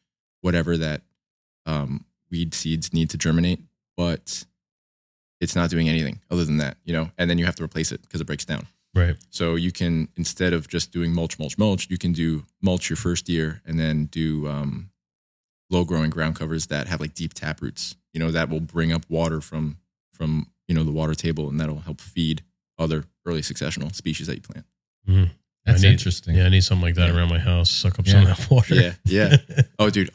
whatever 0.40 0.76
that 0.76 1.02
um, 1.66 2.04
weed 2.30 2.54
seeds 2.54 2.92
need 2.92 3.10
to 3.10 3.18
germinate, 3.18 3.60
but 3.96 4.44
it's 5.40 5.54
not 5.54 5.70
doing 5.70 5.88
anything 5.88 6.20
other 6.30 6.44
than 6.44 6.56
that. 6.56 6.78
You 6.84 6.92
know, 6.94 7.10
and 7.16 7.30
then 7.30 7.38
you 7.38 7.44
have 7.44 7.54
to 7.56 7.62
replace 7.64 7.92
it 7.92 8.02
because 8.02 8.20
it 8.20 8.26
breaks 8.26 8.44
down. 8.44 8.66
Right. 8.94 9.16
So 9.30 9.54
you 9.54 9.70
can 9.72 10.08
instead 10.16 10.52
of 10.52 10.68
just 10.68 10.90
doing 10.90 11.14
mulch, 11.14 11.38
mulch, 11.38 11.56
mulch, 11.56 11.88
you 11.88 11.98
can 11.98 12.12
do 12.12 12.44
mulch 12.60 12.90
your 12.90 12.96
first 12.96 13.28
year 13.28 13.62
and 13.64 13.78
then 13.78 14.06
do 14.06 14.48
um, 14.48 14.90
low 15.70 15.84
growing 15.84 16.10
ground 16.10 16.36
covers 16.36 16.66
that 16.66 16.88
have 16.88 17.00
like 17.00 17.14
deep 17.14 17.34
tap 17.34 17.62
roots. 17.62 17.96
You 18.12 18.20
know 18.20 18.30
that 18.30 18.48
will 18.50 18.60
bring 18.60 18.92
up 18.92 19.04
water 19.08 19.40
from 19.40 19.78
from 20.12 20.48
you 20.68 20.74
know 20.74 20.84
the 20.84 20.90
water 20.92 21.14
table 21.14 21.48
and 21.48 21.60
that'll 21.60 21.80
help 21.80 22.00
feed 22.00 22.42
other 22.78 23.04
early 23.24 23.40
successional 23.42 23.94
species 23.94 24.26
that 24.26 24.36
you 24.36 24.42
plant. 24.42 24.66
Mhm. 25.08 25.30
That's 25.64 25.80
I 25.82 25.86
need- 25.86 25.92
interesting. 25.92 26.34
Yeah, 26.34 26.46
I 26.46 26.48
need 26.48 26.62
something 26.64 26.82
like 26.82 26.94
that 26.96 27.08
Yeah. 27.10 27.16
around 27.16 27.28
my 27.28 27.38
house. 27.38 27.70
Suck 27.70 27.98
up 27.98 28.06
some 28.06 28.22
of 28.26 28.36
that 28.36 28.50
water. 28.50 28.74
Yeah, 28.74 28.94
yeah. 29.04 29.36
Oh, 29.78 29.90
dude, 29.90 30.10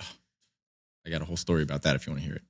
I 1.05 1.09
got 1.09 1.21
a 1.21 1.25
whole 1.25 1.37
story 1.37 1.63
about 1.63 1.83
that 1.83 1.95
if 1.95 2.05
you 2.05 2.11
want 2.11 2.21
to 2.21 2.27
hear 2.27 2.35
it. 2.35 2.41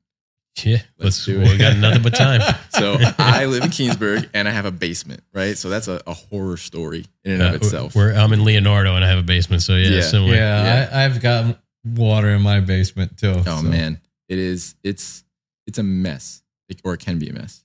yeah. 0.66 0.78
Let's 0.98 1.26
Let's, 1.26 1.26
do 1.26 1.40
we 1.40 1.46
it. 1.46 1.58
got 1.60 1.78
nothing 1.78 2.02
but 2.02 2.16
time. 2.16 2.42
So 2.72 2.98
I 3.20 3.46
live 3.46 3.64
in 3.64 3.70
Keansburg 3.70 4.30
and 4.36 4.48
I 4.48 4.52
have 4.52 4.66
a 4.66 4.72
basement, 4.72 5.22
right? 5.34 5.58
So 5.58 5.70
that's 5.70 5.88
a, 5.88 6.00
a 6.08 6.14
horror 6.14 6.58
story 6.58 7.06
in 7.24 7.34
and 7.34 7.42
Uh, 7.42 7.48
of 7.50 7.56
itself. 7.56 7.96
We're, 7.96 8.14
I'm 8.14 8.34
in 8.34 8.44
Leonardo 8.44 8.96
and 8.96 9.04
I 9.06 9.10
have 9.10 9.18
a 9.20 9.24
basement, 9.24 9.62
so 9.64 9.74
yeah, 9.76 9.90
Yeah. 9.90 10.02
similar. 10.02 10.34
Yeah, 10.36 10.64
Yeah. 10.64 10.90
I, 10.98 11.06
I've 11.06 11.22
got 11.22 11.60
water 11.84 12.30
in 12.30 12.42
my 12.42 12.60
basement 12.60 13.18
too. 13.18 13.34
Oh 13.46 13.62
so- 13.62 13.62
man, 13.64 14.00
it 14.30 14.38
is. 14.40 14.76
It's 14.84 15.24
it's 15.68 15.78
a 15.80 15.84
mess, 15.84 16.42
It- 16.70 16.82
or 16.84 16.94
it 16.96 17.00
can 17.00 17.18
be 17.20 17.30
a 17.30 17.34
mess. 17.34 17.64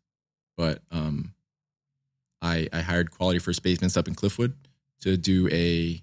But 0.59 0.83
um, 0.91 1.35
I 2.43 2.69
I 2.73 2.81
hired 2.83 3.11
Quality 3.11 3.39
First 3.39 3.63
Basements 3.63 3.97
up 3.97 4.09
in 4.09 4.15
Cliffwood 4.15 4.53
to 5.03 5.17
do 5.17 5.49
a 5.53 6.03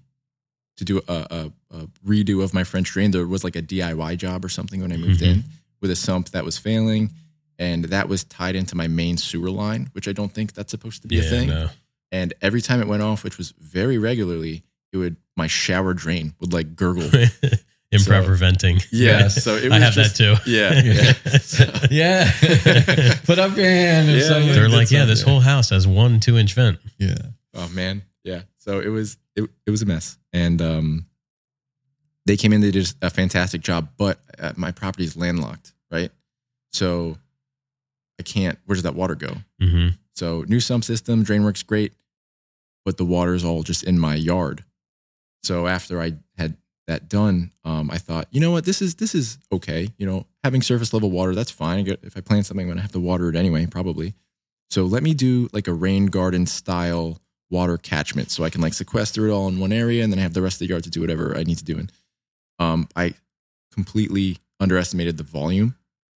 to 0.76 0.84
do 0.84 1.02
a, 1.08 1.26
a, 1.30 1.52
a 1.76 1.86
redo 2.06 2.42
of 2.42 2.54
my 2.54 2.64
French 2.64 2.90
drain. 2.90 3.10
There 3.10 3.26
was 3.26 3.44
like 3.44 3.56
a 3.56 3.62
DIY 3.62 4.16
job 4.16 4.44
or 4.44 4.48
something 4.48 4.80
when 4.80 4.92
I 4.92 4.96
moved 4.96 5.20
in 5.20 5.38
mm-hmm. 5.38 5.48
with 5.82 5.90
a 5.90 5.96
sump 5.96 6.30
that 6.30 6.44
was 6.44 6.56
failing, 6.56 7.10
and 7.58 7.84
that 7.86 8.08
was 8.08 8.24
tied 8.24 8.56
into 8.56 8.76
my 8.76 8.88
main 8.88 9.18
sewer 9.18 9.50
line, 9.50 9.90
which 9.92 10.08
I 10.08 10.12
don't 10.12 10.32
think 10.32 10.54
that's 10.54 10.70
supposed 10.70 11.02
to 11.02 11.08
be 11.08 11.16
Yeah, 11.16 11.22
a 11.22 11.28
thing. 11.28 11.48
no. 11.48 11.68
And 12.12 12.32
every 12.40 12.60
time 12.62 12.80
it 12.80 12.88
went 12.88 13.02
off, 13.02 13.22
which 13.22 13.36
was 13.38 13.52
very 13.60 13.98
regularly, 13.98 14.62
it 14.92 14.96
would 14.96 15.16
my 15.36 15.46
shower 15.46 15.94
drain 15.94 16.34
would 16.40 16.52
like 16.52 16.74
gurgle 16.76 17.08
Improper 17.92 18.28
So- 18.28 18.34
venting. 18.34 18.78
Yeah, 18.92 19.28
so 19.28 19.56
it 19.56 19.72
I 19.72 19.78
have 19.80 19.92
just, 19.94 20.16
that 20.16 20.38
too. 20.44 20.50
Yeah, 20.50 20.80
yeah. 20.84 21.38
So- 21.38 21.86
Yeah. 21.90 23.16
Put 23.24 23.38
up 23.38 23.56
your 23.56 23.66
hand. 23.66 24.08
Yeah. 24.08 24.52
They're 24.52 24.68
like, 24.68 24.90
yeah, 24.90 25.04
this 25.06 25.22
whole 25.22 25.40
house 25.40 25.70
has 25.70 25.86
one 25.88 26.20
two 26.20 26.38
inch 26.38 26.54
vent. 26.54 26.78
Yeah. 26.98 27.14
Oh 27.54 27.68
man, 27.68 28.02
yeah. 28.22 28.42
So 28.60 28.78
it 28.80 28.88
was 28.88 29.16
it, 29.34 29.48
it 29.66 29.70
was 29.70 29.82
a 29.82 29.86
mess, 29.86 30.18
and 30.32 30.60
um, 30.62 31.06
they 32.26 32.36
came 32.36 32.52
in. 32.52 32.60
They 32.60 32.70
did 32.70 32.92
a 33.02 33.10
fantastic 33.10 33.62
job, 33.62 33.88
but 33.96 34.18
uh, 34.38 34.52
my 34.56 34.70
property 34.70 35.04
is 35.04 35.16
landlocked, 35.16 35.72
right? 35.90 36.10
So 36.72 37.16
I 38.18 38.22
can't. 38.22 38.58
Where 38.66 38.74
does 38.74 38.84
that 38.84 38.94
water 38.94 39.14
go? 39.14 39.34
hmm 39.60 39.88
So 40.14 40.44
new 40.46 40.60
sump 40.60 40.84
system, 40.84 41.22
drain 41.22 41.42
works 41.42 41.62
great, 41.62 41.94
but 42.84 42.96
the 42.98 43.04
water 43.04 43.34
is 43.34 43.44
all 43.44 43.62
just 43.62 43.82
in 43.82 43.98
my 43.98 44.14
yard. 44.14 44.62
So 45.42 45.66
after 45.66 46.00
I 46.00 46.12
had 46.36 46.56
that 46.86 47.08
done, 47.08 47.52
um, 47.64 47.90
I 47.90 47.96
thought, 47.98 48.26
you 48.30 48.40
know 48.40 48.50
what, 48.50 48.66
this 48.66 48.82
is 48.82 48.96
this 48.96 49.14
is 49.14 49.38
okay. 49.50 49.88
You 49.96 50.06
know, 50.06 50.26
having 50.44 50.60
surface 50.60 50.92
level 50.92 51.10
water, 51.10 51.34
that's 51.34 51.50
fine. 51.50 51.86
If 51.86 52.14
I 52.16 52.20
plant 52.20 52.44
something, 52.44 52.64
I'm 52.66 52.70
gonna 52.70 52.82
have 52.82 52.92
to 52.92 53.00
water 53.00 53.30
it 53.30 53.36
anyway, 53.36 53.64
probably. 53.66 54.12
So 54.68 54.84
let 54.84 55.02
me 55.02 55.14
do 55.14 55.48
like 55.54 55.66
a 55.66 55.72
rain 55.72 56.06
garden 56.06 56.44
style 56.46 57.18
water 57.50 57.76
catchment, 57.76 58.30
so 58.30 58.44
I 58.44 58.50
can 58.50 58.60
like 58.60 58.74
sequester 58.74 59.26
it 59.28 59.32
all 59.32 59.48
in 59.48 59.58
one 59.58 59.72
area, 59.72 60.02
and 60.04 60.12
then 60.12 60.18
I 60.18 60.22
have 60.22 60.34
the 60.34 60.42
rest 60.42 60.56
of 60.56 60.60
the 60.60 60.66
yard 60.68 60.84
to 60.84 60.90
do 60.90 61.00
whatever 61.00 61.36
I 61.36 61.42
need 61.42 61.58
to 61.58 61.64
do. 61.64 61.78
And 61.78 61.92
um, 62.58 62.88
I 62.96 63.14
completely 63.72 64.38
underestimated 64.60 65.16
the 65.16 65.22
volume, 65.24 65.74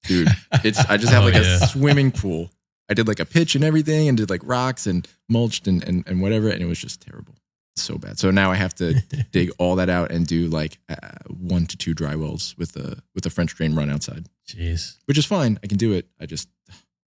dude. 0.08 0.28
It's 0.64 0.80
I 0.90 0.98
just 0.98 1.12
have 1.14 1.24
Oh, 1.24 1.26
like 1.28 1.36
yeah. 1.36 1.58
a 1.64 1.68
swimming 1.68 2.12
pool. 2.12 2.52
I 2.90 2.94
did 2.94 3.08
like 3.08 3.20
a 3.22 3.26
pitch 3.26 3.56
and 3.56 3.64
everything, 3.64 4.10
and 4.10 4.18
did 4.18 4.30
like 4.30 4.42
rocks 4.44 4.86
and 4.88 5.08
mulched 5.30 5.68
and 5.68 5.84
and, 5.84 6.04
and 6.08 6.22
whatever, 6.22 6.50
and 6.50 6.62
it 6.62 6.66
was 6.66 6.80
just 6.80 7.02
terrible, 7.02 7.36
so 7.78 7.98
bad. 7.98 8.20
So 8.20 8.32
now 8.32 8.52
I 8.52 8.56
have 8.56 8.74
to 8.76 8.96
dig 9.32 9.52
all 9.58 9.78
that 9.78 9.90
out 9.90 10.12
and 10.12 10.28
do 10.28 10.48
like 10.48 10.78
uh, 10.90 10.96
one 11.30 11.66
to 11.68 11.78
two 11.78 11.94
dry 11.94 12.16
wells 12.16 12.54
with 12.58 12.76
a 12.76 13.02
with 13.16 13.26
a 13.26 13.30
French 13.30 13.56
drain 13.56 13.74
run 13.76 13.90
outside, 13.90 14.26
Jeez. 14.50 14.98
which 15.06 15.18
is 15.18 15.26
fine. 15.26 15.58
I 15.64 15.68
can 15.68 15.78
do 15.78 15.94
it. 15.94 16.08
I 16.20 16.26
just 16.26 16.50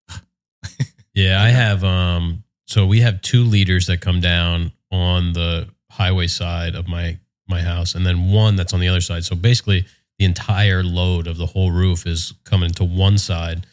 Yeah, 1.14 1.40
I 1.42 1.48
have. 1.50 1.84
Um, 1.84 2.42
so 2.66 2.86
we 2.86 3.00
have 3.00 3.20
two 3.22 3.42
leaders 3.44 3.86
that 3.86 4.00
come 4.00 4.20
down 4.20 4.72
on 4.90 5.32
the 5.32 5.68
highway 5.90 6.26
side 6.26 6.74
of 6.74 6.88
my 6.88 7.18
my 7.48 7.60
house, 7.60 7.94
and 7.94 8.06
then 8.06 8.30
one 8.32 8.56
that's 8.56 8.72
on 8.72 8.80
the 8.80 8.88
other 8.88 9.00
side. 9.02 9.24
So 9.24 9.36
basically, 9.36 9.84
the 10.18 10.24
entire 10.24 10.82
load 10.82 11.26
of 11.26 11.36
the 11.36 11.46
whole 11.46 11.70
roof 11.70 12.06
is 12.06 12.32
coming 12.44 12.70
to 12.72 12.84
one 12.84 13.18
side, 13.18 13.66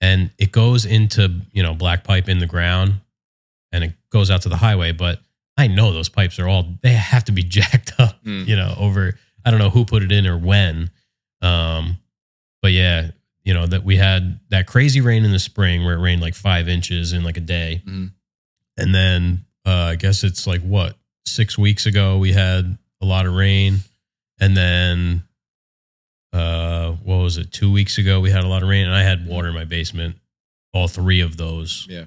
and 0.00 0.30
it 0.38 0.50
goes 0.52 0.84
into 0.86 1.40
you 1.52 1.62
know 1.62 1.74
black 1.74 2.04
pipe 2.04 2.28
in 2.28 2.38
the 2.38 2.46
ground, 2.46 2.94
and 3.70 3.84
it 3.84 3.92
goes 4.10 4.30
out 4.30 4.42
to 4.42 4.48
the 4.48 4.56
highway. 4.56 4.92
But 4.92 5.20
I 5.58 5.66
know 5.66 5.92
those 5.92 6.08
pipes 6.08 6.38
are 6.38 6.48
all 6.48 6.64
they 6.82 6.92
have 6.92 7.24
to 7.24 7.32
be 7.32 7.42
jacked 7.58 7.92
up. 7.98 8.22
Mm. 8.24 8.46
You 8.48 8.56
know, 8.56 8.74
over 8.78 9.18
I 9.44 9.50
don't 9.50 9.60
know 9.60 9.70
who 9.70 9.84
put 9.84 10.02
it 10.02 10.10
in 10.12 10.26
or 10.26 10.38
when. 10.38 10.90
Um, 11.42 11.98
but 12.62 12.72
yeah, 12.72 13.10
you 13.44 13.52
know 13.52 13.66
that 13.66 13.84
we 13.84 13.96
had 13.96 14.40
that 14.50 14.66
crazy 14.66 15.00
rain 15.00 15.24
in 15.24 15.32
the 15.32 15.38
spring 15.38 15.84
where 15.84 15.94
it 15.96 16.00
rained 16.00 16.22
like 16.22 16.34
five 16.34 16.68
inches 16.68 17.12
in 17.12 17.24
like 17.24 17.36
a 17.36 17.40
day, 17.40 17.82
Mhm. 17.86 18.12
And 18.82 18.94
then 18.94 19.44
uh, 19.64 19.70
I 19.92 19.94
guess 19.96 20.24
it's 20.24 20.46
like 20.46 20.60
what 20.62 20.96
six 21.26 21.56
weeks 21.56 21.86
ago 21.86 22.18
we 22.18 22.32
had 22.32 22.76
a 23.00 23.06
lot 23.06 23.26
of 23.26 23.34
rain, 23.34 23.78
and 24.40 24.56
then 24.56 25.22
uh, 26.32 26.92
what 27.04 27.16
was 27.16 27.36
it? 27.38 27.52
Two 27.52 27.70
weeks 27.72 27.98
ago 27.98 28.20
we 28.20 28.30
had 28.30 28.44
a 28.44 28.48
lot 28.48 28.62
of 28.62 28.68
rain, 28.68 28.86
and 28.86 28.94
I 28.94 29.02
had 29.02 29.26
water 29.26 29.48
in 29.48 29.54
my 29.54 29.64
basement. 29.64 30.16
All 30.74 30.88
three 30.88 31.20
of 31.20 31.36
those. 31.36 31.86
yeah. 31.88 32.04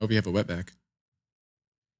Hope 0.00 0.10
you 0.10 0.16
have 0.16 0.26
a 0.28 0.32
wetback. 0.32 0.70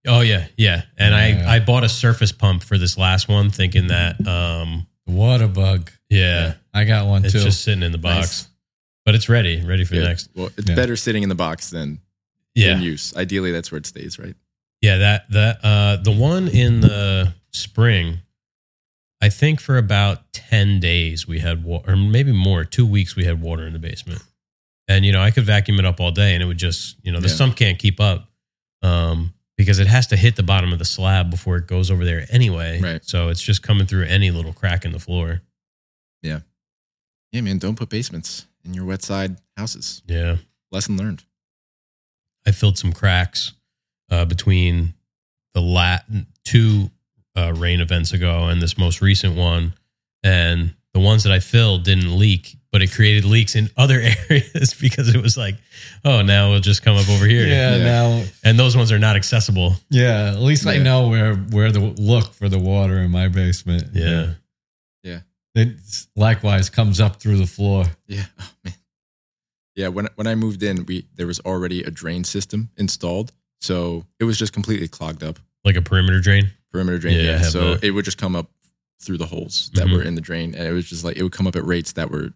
Oh 0.06 0.20
yeah, 0.20 0.46
yeah. 0.56 0.82
And 0.96 1.12
Yeah. 1.40 1.48
I 1.50 1.56
I 1.56 1.58
bought 1.58 1.82
a 1.84 1.88
surface 1.88 2.30
pump 2.30 2.62
for 2.62 2.78
this 2.78 2.96
last 2.96 3.28
one, 3.28 3.50
thinking 3.50 3.88
that 3.88 4.24
um 4.26 4.86
The 5.06 5.12
water 5.12 5.48
bug. 5.48 5.90
yeah, 6.08 6.54
I 6.72 6.84
got 6.84 7.06
one 7.08 7.24
it's 7.24 7.32
too. 7.34 7.40
just 7.40 7.62
sitting 7.62 7.82
in 7.82 7.90
the 7.92 7.98
box, 7.98 8.16
Nice. 8.44 8.48
but 9.04 9.16
it's 9.16 9.28
ready, 9.28 9.60
ready 9.64 9.84
for 9.84 9.94
Good. 9.94 10.04
next. 10.04 10.28
Well, 10.36 10.50
it's 10.56 10.68
Yeah. 10.68 10.76
better 10.76 10.94
sitting 10.96 11.24
in 11.24 11.28
the 11.28 11.34
box 11.34 11.70
than 11.70 11.98
Yeah, 12.58 12.76
in 12.76 12.82
use. 12.82 13.16
Ideally, 13.16 13.52
that's 13.52 13.70
where 13.72 13.78
it 13.78 13.86
stays, 13.86 14.18
right? 14.18 14.34
Yeah, 14.82 14.98
that 14.98 15.30
that 15.30 15.64
uh 15.64 15.96
the 15.96 16.12
one 16.12 16.48
in 16.48 16.80
the 16.80 17.34
spring, 17.52 18.18
I 19.20 19.28
think 19.28 19.60
for 19.60 19.76
about 19.78 20.32
10 20.32 20.78
days 20.80 21.26
we 21.26 21.40
had 21.40 21.64
water 21.64 21.92
or 21.92 21.96
maybe 21.96 22.32
more, 22.32 22.64
2 22.64 22.86
weeks 22.86 23.16
we 23.16 23.24
had 23.24 23.40
water 23.40 23.66
in 23.66 23.72
the 23.72 23.78
basement. 23.78 24.22
And 24.86 25.04
you 25.04 25.12
know, 25.12 25.20
I 25.20 25.30
could 25.32 25.44
vacuum 25.44 25.78
it 25.78 25.84
up 25.84 26.00
all 26.00 26.10
day 26.12 26.34
and 26.34 26.42
it 26.42 26.46
would 26.46 26.58
just, 26.58 26.96
you 27.02 27.10
know, 27.12 27.20
the 27.20 27.28
Yeah. 27.28 27.34
sump 27.34 27.56
can't 27.56 27.78
keep 27.78 28.00
up. 28.00 28.28
Um 28.82 29.34
because 29.56 29.80
it 29.80 29.88
has 29.88 30.06
to 30.06 30.16
hit 30.16 30.36
the 30.36 30.44
bottom 30.44 30.72
of 30.72 30.78
the 30.78 30.84
slab 30.84 31.30
before 31.30 31.56
it 31.56 31.66
goes 31.66 31.90
over 31.90 32.04
there 32.04 32.26
anyway. 32.30 32.80
Right. 32.80 33.04
So 33.04 33.28
it's 33.28 33.42
just 33.42 33.60
coming 33.60 33.88
through 33.88 34.04
any 34.04 34.30
little 34.30 34.52
crack 34.52 34.84
in 34.84 34.92
the 34.92 35.00
floor. 35.00 35.42
Yeah, 36.22 36.40
Yeah, 37.32 37.40
man. 37.40 37.58
Don't 37.58 37.74
put 37.76 37.88
basements 37.88 38.46
in 38.64 38.72
your 38.74 38.84
wet 38.84 39.02
side 39.02 39.36
houses. 39.56 40.02
Yeah. 40.06 40.36
Lesson 40.70 40.96
learned. 40.96 41.24
I 42.46 42.52
filled 42.52 42.78
some 42.78 42.92
cracks 42.92 43.52
uh, 44.10 44.24
between 44.24 44.94
the 45.54 45.60
lat 45.60 46.04
two 46.44 46.90
uh, 47.36 47.52
rain 47.56 47.80
events 47.80 48.12
ago 48.12 48.46
and 48.46 48.60
this 48.62 48.76
most 48.78 49.00
recent 49.00 49.36
one, 49.36 49.74
and 50.22 50.74
the 50.94 51.00
ones 51.00 51.24
that 51.24 51.32
I 51.32 51.40
filled 51.40 51.84
didn't 51.84 52.18
leak, 52.18 52.56
but 52.72 52.82
it 52.82 52.90
created 52.92 53.24
leaks 53.24 53.54
in 53.54 53.68
other 53.76 54.00
areas 54.30 54.74
because 54.74 55.14
it 55.14 55.20
was 55.22 55.36
like, 55.36 55.56
oh, 56.04 56.22
now 56.22 56.48
it'll 56.48 56.60
just 56.60 56.82
come 56.82 56.96
up 56.96 57.08
over 57.10 57.26
here. 57.26 57.46
yeah, 57.46 57.76
Yeah. 57.76 57.84
now 57.84 58.24
and 58.44 58.58
those 58.58 58.76
ones 58.76 58.90
are 58.90 58.98
not 58.98 59.14
accessible. 59.16 59.74
yeah, 59.90 60.30
at 60.32 60.40
least 60.40 60.66
I 60.66 60.78
know 60.78 61.08
where 61.08 61.34
where 61.34 61.70
to 61.70 61.78
look 61.78 62.32
for 62.32 62.48
the 62.48 62.58
water 62.58 62.98
in 62.98 63.10
my 63.10 63.28
basement. 63.28 63.88
Yeah, 63.92 64.34
Yeah. 65.02 65.20
It 65.54 65.76
likewise 66.14 66.70
comes 66.70 67.00
up 67.00 67.20
through 67.20 67.38
the 67.38 67.46
floor. 67.46 67.84
Yeah. 68.06 68.24
Oh, 68.40 68.50
man. 68.64 68.74
Yeah. 69.78 69.88
When 69.88 70.08
when 70.16 70.26
I 70.26 70.34
moved 70.34 70.62
in, 70.62 70.84
we 70.86 71.06
there 71.14 71.26
was 71.26 71.40
already 71.40 71.82
a 71.84 71.90
drain 71.90 72.24
system 72.24 72.70
installed, 72.76 73.32
so 73.60 74.04
it 74.20 74.24
was 74.24 74.36
just 74.38 74.52
completely 74.52 74.88
clogged 74.88 75.22
up. 75.22 75.38
like 75.64 75.76
a 75.76 75.82
perimeter 75.82 76.20
drain. 76.20 76.50
Perimeter 76.72 76.98
drain. 76.98 77.16
Yeah, 77.16 77.40
Yeah. 77.40 77.42
so 77.42 77.74
that. 77.74 77.84
it 77.84 77.90
would 77.90 78.04
just 78.04 78.16
come 78.18 78.34
up 78.36 78.50
through 79.02 79.18
the 79.18 79.26
holes 79.26 79.70
that 79.74 79.86
Mhm. 79.86 79.92
were 79.92 80.02
in 80.02 80.14
the 80.14 80.20
drain, 80.20 80.54
and 80.54 80.66
it 80.66 80.72
was 80.72 80.88
just 80.88 81.04
like 81.04 81.16
it 81.16 81.22
would 81.22 81.32
come 81.32 81.46
up 81.46 81.56
at 81.56 81.64
rates 81.64 81.92
that 81.92 82.10
were 82.10 82.32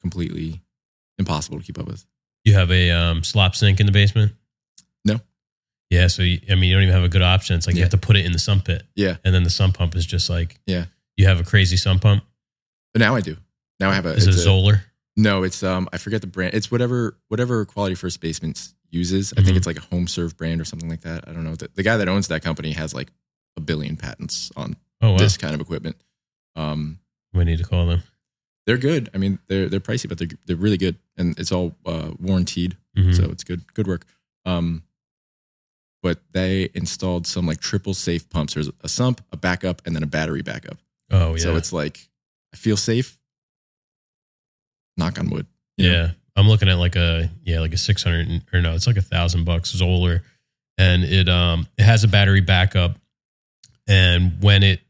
completely 0.00 0.60
impossible 1.18 1.58
to 1.58 1.64
keep 1.64 1.78
up 1.78 1.86
with. 1.86 2.04
You 2.44 2.54
have 2.54 2.70
a 2.72 2.90
um, 2.90 3.22
slop 3.24 3.54
sink 3.54 3.78
in 3.80 3.86
the 3.86 3.92
basement. 3.92 4.32
No. 5.04 5.20
Yeah, 5.90 6.08
so 6.08 6.22
you, 6.22 6.40
I 6.50 6.54
mean, 6.56 6.64
you 6.70 6.74
don't 6.74 6.82
even 6.82 6.94
have 6.94 7.04
a 7.04 7.08
good 7.08 7.22
option. 7.22 7.56
It's 7.56 7.66
like 7.66 7.76
you 7.76 7.82
have 7.82 7.90
to 7.92 7.98
put 7.98 8.16
it 8.16 8.24
in 8.26 8.32
the 8.32 8.38
sump 8.38 8.64
pit, 8.64 8.82
Yeah. 8.96 9.16
and 9.24 9.34
then 9.34 9.44
the 9.44 9.50
sump 9.50 9.76
pump 9.78 9.94
is 9.94 10.04
just 10.06 10.28
like 10.28 10.58
Yeah. 10.66 10.86
You 11.16 11.26
have 11.26 11.38
a 11.40 11.44
crazy 11.44 11.76
sump 11.76 12.02
pump. 12.02 12.24
But 12.92 13.00
now 13.00 13.14
I 13.14 13.20
do. 13.20 13.36
Now 13.78 13.90
I 13.90 13.94
have 13.94 14.06
a. 14.06 14.14
Is 14.14 14.26
it 14.26 14.34
a- 14.34 14.38
Zoeller? 14.38 14.84
No, 15.16 15.42
it's 15.42 15.62
um 15.62 15.88
I 15.92 15.98
forget 15.98 16.20
the 16.20 16.26
brand. 16.26 16.54
It's 16.54 16.70
whatever 16.70 17.18
whatever 17.28 17.64
Quality 17.64 17.94
First 17.94 18.20
Basements 18.20 18.74
uses. 18.90 19.32
I 19.36 19.40
Mhm. 19.40 19.44
think 19.44 19.56
it's 19.58 19.66
like 19.66 19.76
a 19.78 19.82
home 19.94 20.06
serve 20.06 20.36
brand 20.36 20.60
or 20.60 20.64
something 20.64 20.88
like 20.88 21.02
that. 21.02 21.28
I 21.28 21.32
don't 21.32 21.44
know. 21.44 21.54
The, 21.54 21.68
the 21.74 21.82
guy 21.82 21.96
that 21.96 22.08
owns 22.08 22.28
that 22.28 22.42
company 22.42 22.72
has 22.72 22.94
like 22.94 23.10
a 23.56 23.60
billion 23.60 23.96
patents 23.96 24.50
on 24.56 24.76
Oh 25.00 25.12
wow, 25.12 25.18
this 25.18 25.36
kind 25.36 25.54
of 25.54 25.60
equipment. 25.60 25.96
Um, 26.56 27.00
we 27.34 27.44
need 27.44 27.58
to 27.58 27.64
call 27.64 27.86
them. 27.86 28.02
they're 28.66 28.78
good. 28.78 29.10
I 29.12 29.18
mean, 29.18 29.38
they're 29.48 29.68
they're 29.68 29.80
pricey, 29.80 30.08
but 30.08 30.18
they're 30.18 30.28
they're 30.46 30.56
really 30.56 30.78
good, 30.78 30.96
and 31.16 31.38
it's 31.38 31.50
all 31.52 31.74
uh, 31.84 32.12
warranted, 32.20 32.76
Mhm. 32.96 33.14
so 33.16 33.24
it's 33.30 33.42
good 33.44 33.72
good 33.74 33.86
work. 33.88 34.06
Um, 34.46 34.82
but 36.02 36.20
they 36.32 36.70
installed 36.74 37.26
some 37.26 37.46
like 37.46 37.60
triple 37.60 37.94
safe 37.94 38.28
pumps. 38.30 38.54
There's 38.54 38.70
a 38.80 38.88
sump, 38.88 39.20
a 39.32 39.36
backup, 39.36 39.82
and 39.86 39.94
then 39.96 40.02
a 40.02 40.06
battery 40.06 40.42
backup. 40.42 40.78
oh 41.10 41.34
yeah, 41.34 41.42
So 41.42 41.56
it's 41.56 41.72
like 41.72 42.08
I 42.54 42.56
feel 42.56 42.76
safe. 42.76 43.18
Knock 44.96 45.18
on 45.18 45.30
wood. 45.30 45.46
you 45.76 45.90
know? 45.90 45.94
yeah. 45.96 46.10
I'm 46.36 46.48
looking 46.48 46.68
at 46.68 46.78
like 46.78 46.96
a 46.96 47.30
yeah, 47.44 47.60
like 47.60 47.72
a 47.74 47.76
six 47.78 48.02
hundred 48.02 48.42
or 48.52 48.62
no, 48.62 48.74
it's 48.74 48.86
like 48.86 48.96
a 48.96 49.02
thousand 49.02 49.44
bucks 49.44 49.70
Zoeller, 49.70 50.22
and 50.78 51.04
it 51.04 51.28
um 51.28 51.66
it 51.76 51.82
has 51.84 52.04
a 52.04 52.08
battery 52.08 52.40
backup, 52.40 52.96
and 53.86 54.40
when 54.42 54.62
it 54.62 54.80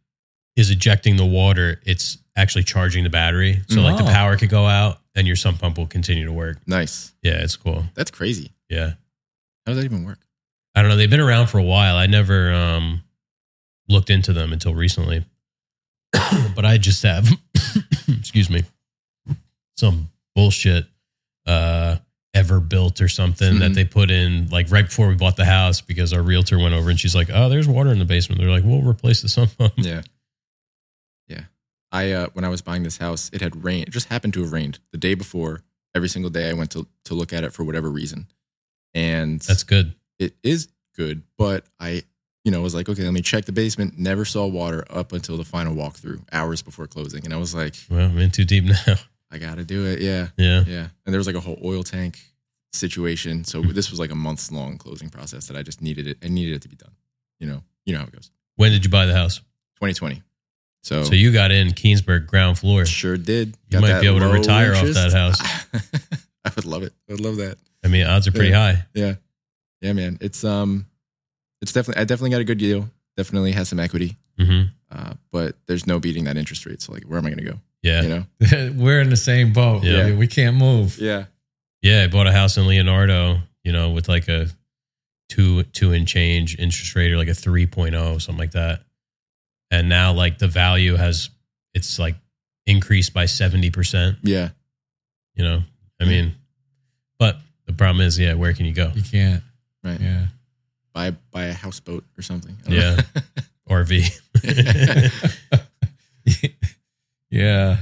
is 0.56 0.70
ejecting 0.70 1.16
the 1.16 1.26
water, 1.26 1.80
it's 1.84 2.18
actually 2.36 2.62
charging 2.64 3.02
the 3.04 3.10
battery, 3.10 3.60
so 3.68 3.80
like 3.80 3.96
the 3.96 4.04
Oh. 4.04 4.12
power 4.12 4.36
could 4.36 4.50
go 4.50 4.66
out 4.66 5.00
and 5.14 5.26
your 5.26 5.34
sump 5.36 5.60
pump 5.60 5.78
will 5.78 5.86
continue 5.86 6.24
to 6.26 6.32
work. 6.32 6.58
Nice. 6.66 7.12
Yeah, 7.22 7.42
it's 7.42 7.56
cool. 7.56 7.84
That's 7.94 8.10
crazy. 8.10 8.52
Yeah, 8.70 8.90
How 9.66 9.72
does 9.72 9.76
that 9.78 9.84
even 9.84 10.04
work? 10.04 10.18
I 10.74 10.80
don't 10.82 10.90
know. 10.90 10.96
They've 10.96 11.10
been 11.10 11.20
around 11.20 11.48
for 11.48 11.58
a 11.58 11.62
while. 11.64 11.96
I 11.96 12.06
never 12.06 12.52
um 12.52 13.02
looked 13.88 14.10
into 14.10 14.32
them 14.32 14.52
until 14.52 14.74
recently, 14.74 15.24
but 16.54 16.64
I 16.64 16.78
just 16.78 17.02
have 17.02 17.28
excuse 18.08 18.48
me 18.48 18.62
some 19.82 20.08
bullshit 20.34 20.86
uh 21.46 21.96
ever 22.34 22.60
built 22.60 23.00
or 23.02 23.08
something 23.08 23.58
that 23.58 23.72
Mhm. 23.72 23.74
they 23.74 23.84
put 23.84 24.10
in 24.10 24.48
like 24.48 24.70
right 24.70 24.86
before 24.86 25.08
we 25.08 25.14
bought 25.16 25.36
the 25.36 25.44
house 25.44 25.80
because 25.82 26.12
our 26.14 26.22
realtor 26.22 26.58
went 26.58 26.72
over 26.72 26.88
and 26.88 26.98
she's 26.98 27.14
like 27.14 27.28
oh 27.32 27.48
there's 27.50 27.68
water 27.68 27.90
in 27.90 27.98
the 27.98 28.04
basement 28.06 28.40
they're 28.40 28.48
like 28.50 28.64
we'll 28.64 28.80
replace 28.82 29.20
the 29.22 29.28
sump 29.28 29.56
pump 29.58 29.74
Yeah. 29.76 30.02
Yeah. 31.28 31.42
I 31.90 32.12
uh 32.12 32.28
when 32.32 32.44
I 32.44 32.48
was 32.48 32.62
buying 32.62 32.84
this 32.84 32.96
house, 32.98 33.28
it 33.34 33.40
had 33.42 33.64
rained. 33.64 33.88
It 33.88 33.90
just 33.92 34.08
happened 34.08 34.32
to 34.34 34.42
have 34.42 34.52
rained 34.52 34.78
the 34.92 34.98
day 34.98 35.14
before. 35.14 35.62
Every 35.94 36.08
single 36.08 36.30
day 36.30 36.48
I 36.48 36.54
went 36.54 36.70
to 36.70 36.86
to 37.06 37.14
look 37.14 37.32
at 37.32 37.44
it 37.44 37.52
for 37.52 37.64
whatever 37.64 37.90
reason. 37.90 38.28
And 38.94 39.40
that's 39.40 39.64
good 39.64 39.94
it 40.18 40.34
is 40.42 40.68
good, 40.96 41.22
but 41.36 41.66
I 41.80 42.04
you 42.44 42.50
know, 42.50 42.60
was 42.60 42.74
like, 42.74 42.88
okay, 42.88 43.02
let 43.04 43.12
me 43.12 43.22
check 43.22 43.44
the 43.44 43.52
basement. 43.52 43.96
Never 43.98 44.24
saw 44.24 44.46
water 44.46 44.84
up 44.90 45.12
until 45.12 45.36
the 45.36 45.44
final 45.44 45.76
walkthrough, 45.76 46.22
hours 46.32 46.60
before 46.60 46.88
closing, 46.88 47.24
and 47.24 47.32
I 47.32 47.36
was 47.36 47.54
like, 47.54 47.74
Well, 47.90 48.06
I'm 48.10 48.18
in 48.18 48.30
too 48.32 48.44
deep 48.44 48.64
now. 48.86 48.96
I 49.32 49.38
gotta 49.38 49.64
do 49.64 49.86
it. 49.86 50.00
Yeah, 50.00 50.28
Yeah. 50.36 50.64
yeah. 50.66 50.88
And 51.06 51.12
there 51.12 51.18
was 51.18 51.26
like 51.26 51.36
a 51.36 51.40
whole 51.40 51.58
oil 51.64 51.82
tank 51.82 52.20
situation, 52.72 53.44
so 53.44 53.62
this 53.62 53.90
was 53.90 53.98
like 53.98 54.10
a 54.10 54.14
months 54.14 54.50
long 54.52 54.78
closing 54.78 55.08
process 55.10 55.46
that 55.48 55.56
I 55.56 55.62
just 55.62 55.80
needed 55.82 56.06
it. 56.06 56.18
I 56.22 56.28
needed 56.28 56.54
it 56.56 56.62
to 56.62 56.68
be 56.68 56.76
done. 56.76 56.92
You 57.40 57.46
know, 57.48 57.62
you 57.86 57.92
know 57.94 58.00
how 58.00 58.06
it 58.06 58.12
goes. 58.12 58.30
When 58.56 58.70
did 58.72 58.84
you 58.84 58.90
buy 58.90 59.06
the 59.06 59.14
house? 59.14 59.38
2020. 59.80 60.22
So, 60.84 61.04
So 61.04 61.14
you 61.14 61.32
got 61.32 61.50
in 61.50 61.68
Keansburg 61.68 62.26
ground 62.26 62.58
floor. 62.58 62.84
sure 62.86 63.16
did. 63.16 63.56
You 63.70 63.80
might 63.80 64.00
be 64.00 64.06
able 64.06 64.20
to 64.20 64.28
retire 64.28 64.74
off 64.74 64.84
that 64.86 65.12
house. 65.12 65.40
I 66.44 66.50
would 66.56 66.64
love 66.64 66.82
it. 66.82 66.92
I 67.08 67.12
would 67.12 67.20
love 67.20 67.36
that. 67.36 67.56
I 67.84 67.88
mean, 67.88 68.06
odds 68.06 68.26
are 68.28 68.32
pretty 68.32 68.50
Yeah. 68.50 68.72
high. 68.72 68.84
Yeah. 68.94 69.14
Yeah, 69.80 69.92
man. 69.94 70.18
It's 70.20 70.44
um 70.44 70.86
it's 71.60 71.72
definitely 71.72 72.00
I 72.00 72.04
definitely 72.04 72.30
got 72.30 72.40
a 72.40 72.44
good 72.44 72.58
deal. 72.58 72.88
Definitely 73.16 73.52
has 73.52 73.68
some 73.68 73.80
equity. 73.80 74.16
hmm 74.38 74.62
Uh, 74.90 75.14
but 75.30 75.56
there's 75.66 75.86
no 75.86 75.98
beating 76.00 76.24
that 76.24 76.36
interest 76.36 76.66
rate. 76.66 76.82
So 76.82 76.92
like 76.92 77.04
where 77.04 77.18
am 77.18 77.26
I 77.26 77.30
gonna 77.30 77.42
go? 77.42 77.60
Yeah. 77.82 78.02
You 78.02 78.08
know? 78.08 78.24
We're 78.76 79.00
in 79.00 79.10
the 79.10 79.16
same 79.16 79.52
boat. 79.52 79.82
Yeah. 79.82 80.06
Yeah. 80.08 80.16
We 80.16 80.26
can't 80.26 80.56
move. 80.56 80.98
Yeah. 80.98 81.24
Yeah. 81.82 82.04
I 82.04 82.06
bought 82.08 82.26
a 82.26 82.32
house 82.32 82.56
in 82.56 82.66
Leonardo, 82.66 83.38
you 83.64 83.72
know, 83.72 83.90
with 83.90 84.08
like 84.08 84.28
a 84.28 84.48
two, 85.28 85.62
two 85.64 85.92
and 85.92 86.06
change 86.06 86.58
interest 86.58 86.94
rate 86.94 87.10
or 87.12 87.16
like 87.16 87.28
a 87.28 87.32
3.0, 87.32 88.20
something 88.20 88.38
like 88.38 88.52
that. 88.52 88.80
And 89.70 89.88
now 89.88 90.12
like 90.12 90.38
the 90.38 90.48
value 90.48 90.96
has, 90.96 91.30
it's 91.74 91.98
like 91.98 92.16
increased 92.66 93.12
by 93.14 93.24
70%, 93.24 94.18
Yeah. 94.22 94.50
you 95.34 95.42
know? 95.44 95.62
I 96.00 96.04
Yeah. 96.04 96.10
mean, 96.10 96.34
but 97.18 97.38
the 97.66 97.72
problem 97.72 98.04
is, 98.06 98.18
yeah, 98.18 98.34
where 98.34 98.52
can 98.52 98.66
you 98.66 98.74
go? 98.74 98.92
You 98.94 99.02
can't. 99.02 99.42
Right. 99.82 100.00
Yeah. 100.00 100.26
Buy 100.92 101.12
buy 101.30 101.44
a 101.44 101.52
houseboat 101.54 102.04
or 102.18 102.22
something. 102.22 102.56
I 102.68 102.70
don't. 102.70 103.06
RV. 103.68 104.20
yeah. 107.32 107.78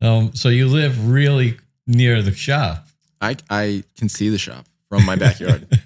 Um, 0.00 0.32
so 0.34 0.48
you 0.48 0.68
live 0.68 1.10
really 1.10 1.58
near 1.86 2.22
the 2.22 2.32
shop. 2.34 2.86
I 3.20 3.36
I 3.50 3.82
can 3.96 4.08
see 4.08 4.28
the 4.28 4.38
shop 4.38 4.64
from 4.88 5.04
my 5.04 5.16
backyard. 5.16 5.66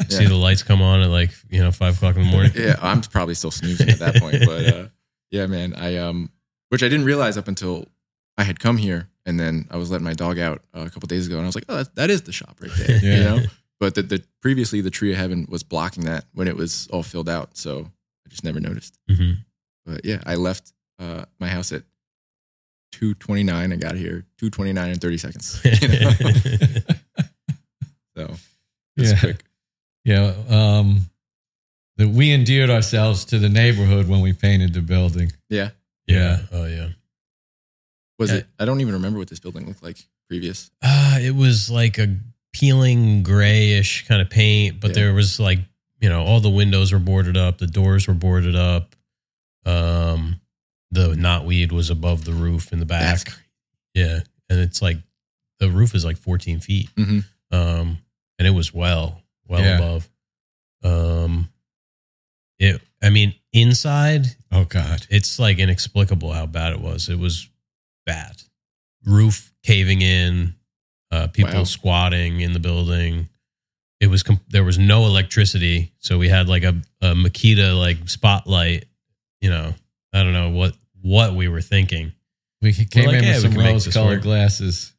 See 0.08 0.24
the 0.26 0.34
lights 0.34 0.62
come 0.64 0.80
on 0.82 1.02
at 1.02 1.08
like, 1.10 1.30
you 1.50 1.60
know, 1.60 1.70
five 1.70 1.94
o'clock 1.96 2.16
in 2.16 2.22
the 2.22 2.28
morning. 2.30 2.52
yeah, 2.56 2.74
I'm 2.82 3.00
probably 3.02 3.34
still 3.34 3.50
snoozing 3.52 3.90
at 3.90 3.98
that 4.00 4.16
point. 4.16 4.42
But 4.44 4.66
uh, 4.74 4.86
yeah, 5.30 5.46
man, 5.46 5.74
I 5.74 5.98
um, 5.98 6.30
which 6.70 6.82
I 6.82 6.88
didn't 6.88 7.04
realize 7.04 7.36
up 7.36 7.46
until 7.48 7.86
I 8.38 8.42
had 8.44 8.58
come 8.58 8.76
here, 8.78 9.08
and 9.26 9.38
then 9.38 9.68
I 9.70 9.76
was 9.76 9.90
letting 9.90 10.06
my 10.06 10.14
dog 10.14 10.38
out 10.38 10.62
uh, 10.74 10.80
a 10.80 10.90
couple 10.90 11.06
days 11.06 11.26
ago, 11.26 11.36
and 11.36 11.44
I 11.44 11.48
was 11.48 11.54
like, 11.54 11.66
oh, 11.68 11.76
that, 11.76 11.94
that 11.96 12.10
is 12.10 12.22
the 12.22 12.32
shop 12.32 12.56
right 12.60 12.70
there, 12.78 12.98
Yeah. 13.02 13.16
you 13.18 13.24
know. 13.24 13.46
But 13.78 13.94
the, 13.94 14.02
the 14.02 14.24
previously 14.42 14.80
the 14.80 14.90
tree 14.90 15.12
of 15.12 15.18
heaven 15.18 15.46
was 15.48 15.62
blocking 15.62 16.04
that 16.06 16.24
when 16.32 16.48
it 16.48 16.56
was 16.56 16.88
all 16.90 17.02
filled 17.02 17.28
out, 17.28 17.56
so 17.56 17.80
I 18.26 18.28
just 18.30 18.42
never 18.42 18.58
noticed. 18.58 18.98
hmm 19.08 19.32
But 19.86 20.04
yeah, 20.04 20.22
I 20.26 20.34
left 20.36 20.72
uh, 20.98 21.26
my 21.38 21.48
house 21.48 21.72
at 21.72 21.82
two 22.92 23.14
twenty 23.14 23.42
nine. 23.42 23.72
I 23.72 23.76
got 23.76 23.94
here 23.96 24.24
two 24.38 24.50
twenty 24.50 24.72
nine 24.72 24.90
and 24.90 25.00
thirty 25.00 25.18
seconds. 25.18 25.60
You 28.16 28.26
know? 28.26 28.34
so 28.34 28.36
Yeah. 28.96 29.18
quick. 29.20 29.44
Yeah. 30.04 30.34
Um, 30.48 31.10
that 31.96 32.08
we 32.08 32.32
endeared 32.32 32.70
ourselves 32.70 33.24
to 33.26 33.38
the 33.38 33.48
neighborhood 33.48 34.08
when 34.08 34.20
we 34.20 34.32
painted 34.32 34.74
the 34.74 34.80
building. 34.80 35.32
Yeah. 35.48 35.70
yeah. 36.06 36.40
Oh, 36.52 36.64
yeah. 36.66 36.88
Was 38.18 38.30
Yeah. 38.30 38.38
it? 38.38 38.46
I 38.58 38.64
don't 38.64 38.80
even 38.80 38.94
remember 38.94 39.18
what 39.18 39.28
this 39.28 39.38
building 39.38 39.66
looked 39.66 39.82
like 39.82 39.98
previous. 40.28 40.70
Uh, 40.82 41.18
it 41.20 41.34
was 41.34 41.70
like 41.70 41.98
a 41.98 42.16
peeling 42.52 43.22
grayish 43.22 44.06
kind 44.08 44.20
of 44.20 44.28
paint, 44.28 44.80
but 44.80 44.88
Yeah. 44.88 44.94
there 44.94 45.14
was 45.14 45.38
like, 45.38 45.60
you 46.00 46.08
know, 46.08 46.24
all 46.24 46.40
the 46.40 46.50
windows 46.50 46.92
were 46.92 46.98
boarded 46.98 47.36
up, 47.36 47.58
the 47.58 47.66
doors 47.66 48.08
were 48.08 48.14
boarded 48.14 48.56
up. 48.56 48.96
Um, 49.64 50.40
the 50.90 51.14
knotweed 51.14 51.72
was 51.72 51.90
above 51.90 52.24
the 52.24 52.32
roof 52.32 52.72
in 52.72 52.78
the 52.80 52.86
back. 52.86 53.28
Yeah. 53.94 54.20
And 54.48 54.58
it's 54.60 54.82
like 54.82 54.98
the 55.58 55.70
roof 55.70 55.94
is 55.94 56.04
like 56.04 56.16
14 56.16 56.60
feet. 56.60 56.88
Mhm. 56.96 57.24
Um, 57.52 57.98
and 58.38 58.46
it 58.48 58.50
was 58.52 58.72
well, 58.74 59.22
well 59.46 59.60
Yeah. 59.60 59.76
above. 59.76 60.08
Um, 60.82 61.50
it, 62.58 62.80
I 63.02 63.10
mean, 63.10 63.34
inside, 63.52 64.26
Oh 64.50 64.64
God. 64.64 65.06
it's 65.10 65.38
like 65.38 65.58
inexplicable 65.58 66.32
how 66.32 66.46
bad 66.46 66.72
it 66.72 66.80
was. 66.80 67.08
It 67.08 67.18
was 67.18 67.48
bad. 68.06 68.42
Roof 69.04 69.52
caving 69.62 70.02
in, 70.02 70.54
uh, 71.10 71.28
people 71.28 71.52
Wow. 71.54 71.64
squatting 71.64 72.40
in 72.40 72.52
the 72.52 72.60
building. 72.60 73.28
It 74.00 74.06
was 74.08 74.22
com- 74.22 74.40
there 74.48 74.64
was 74.64 74.78
no 74.78 75.04
electricity, 75.06 75.92
so 75.98 76.18
we 76.18 76.28
had 76.28 76.48
like 76.48 76.62
a, 76.62 76.80
a 77.02 77.14
Makita 77.14 77.78
like 77.78 78.08
spotlight. 78.08 78.86
You 79.40 79.50
know, 79.50 79.74
I 80.12 80.22
don't 80.22 80.32
know 80.32 80.50
what 80.50 80.74
what 81.02 81.34
we 81.34 81.48
were 81.48 81.60
thinking. 81.62 82.12
We 82.62 82.72
came 82.74 83.06
like, 83.06 83.16
in 83.18 83.24
yeah, 83.24 83.34
with 83.36 83.44
we 83.44 83.50
some 83.52 83.58
make 83.62 83.72
rose 83.72 83.84
this 83.86 83.94
colored 83.94 84.16
work. 84.16 84.22
glasses. 84.22 84.92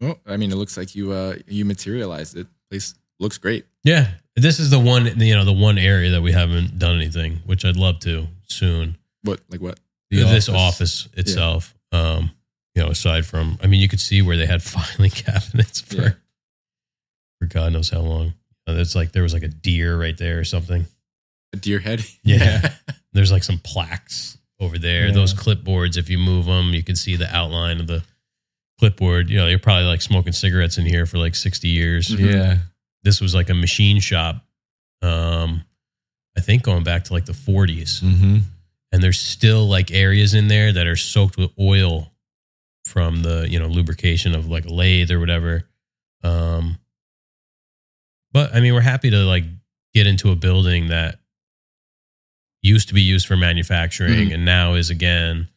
Well, 0.00 0.18
I 0.26 0.36
mean, 0.36 0.52
it 0.52 0.56
looks 0.56 0.76
like 0.76 0.94
you 0.94 1.12
uh 1.12 1.36
you 1.46 1.64
materialized 1.64 2.36
it. 2.36 2.46
Place 2.70 2.94
looks 3.20 3.38
great. 3.38 3.64
Yeah, 3.84 4.08
this 4.36 4.58
is 4.60 4.70
the 4.70 4.78
one 4.78 5.06
you 5.20 5.34
know 5.34 5.44
the 5.44 5.52
one 5.52 5.78
area 5.78 6.10
that 6.12 6.22
we 6.22 6.32
haven't 6.32 6.78
done 6.78 6.96
anything, 6.96 7.40
which 7.46 7.64
I'd 7.64 7.76
love 7.76 8.00
to 8.00 8.26
soon. 8.46 8.96
What 9.22 9.40
like 9.50 9.60
what? 9.60 9.80
The 10.10 10.22
this 10.24 10.48
office 10.48 11.08
itself, 11.14 11.74
um, 11.90 12.30
you 12.76 12.82
know, 12.82 12.88
aside 12.90 13.26
from, 13.26 13.58
I 13.60 13.66
mean, 13.66 13.80
you 13.80 13.88
could 13.88 13.98
see 14.00 14.22
where 14.22 14.36
they 14.36 14.46
had 14.46 14.62
filing 14.62 15.10
cabinets 15.10 15.80
for 15.80 15.96
Yeah. 15.96 16.10
for 17.40 17.46
God 17.46 17.72
knows 17.72 17.88
how 17.90 18.00
long. 18.00 18.34
Uh, 18.68 18.72
It's 18.74 18.94
like 18.94 19.10
there 19.12 19.24
was 19.24 19.32
like 19.34 19.42
a 19.42 19.48
deer 19.48 19.98
right 19.98 20.16
there 20.16 20.38
or 20.38 20.44
something. 20.44 20.86
A 21.52 21.56
deer 21.56 21.80
head. 21.80 22.04
Yeah. 22.22 22.73
There's 23.14 23.32
like 23.32 23.44
some 23.44 23.58
plaques 23.58 24.36
over 24.60 24.78
there. 24.78 25.06
Yeah. 25.06 25.12
Those 25.14 25.32
clipboards, 25.34 25.96
if 25.96 26.10
you 26.10 26.18
move 26.18 26.44
them, 26.46 26.74
you 26.74 26.82
can 26.82 26.96
see 26.96 27.16
the 27.16 27.34
outline 27.34 27.80
of 27.80 27.86
the 27.86 28.02
clipboard. 28.78 29.30
You 29.30 29.38
know, 29.38 29.46
you're 29.46 29.58
probably 29.58 29.84
like 29.86 30.02
smoking 30.02 30.32
cigarettes 30.32 30.76
in 30.78 30.84
here 30.86 31.06
for 31.06 31.18
like 31.18 31.34
60 31.34 31.68
years. 31.68 32.08
Mhm. 32.08 32.32
Yeah. 32.32 32.58
This 33.02 33.20
was 33.20 33.34
like 33.34 33.48
a 33.50 33.54
machine 33.54 34.00
shop. 34.00 34.44
Um, 35.02 35.64
I 36.36 36.40
think 36.40 36.62
going 36.64 36.82
back 36.84 37.04
to 37.04 37.12
like 37.12 37.26
the 37.26 37.32
40s. 37.32 38.00
Mm-hmm. 38.02 38.38
and 38.92 39.02
there's 39.02 39.20
still 39.20 39.66
like 39.68 39.90
areas 39.90 40.34
in 40.34 40.48
there 40.48 40.72
that 40.72 40.86
are 40.86 40.96
soaked 40.96 41.36
with 41.36 41.50
oil 41.58 42.12
from 42.84 43.22
the 43.22 43.46
you 43.50 43.58
know 43.58 43.66
lubrication 43.66 44.34
of 44.34 44.48
like 44.48 44.66
a 44.66 44.72
lathe 44.72 45.10
or 45.10 45.18
whatever 45.18 45.64
um 46.22 46.78
but 48.32 48.54
i 48.54 48.60
mean 48.60 48.72
we're 48.74 48.80
happy 48.80 49.10
to 49.10 49.18
like 49.18 49.44
get 49.94 50.06
into 50.06 50.30
a 50.30 50.36
building 50.36 50.88
that 50.88 51.18
used 52.64 52.88
to 52.88 52.94
be 52.94 53.02
used 53.02 53.26
for 53.26 53.36
manufacturing 53.36 54.28
Mhm. 54.30 54.34
and 54.34 54.44
now 54.44 54.74
is 54.74 54.90
again 54.90 55.48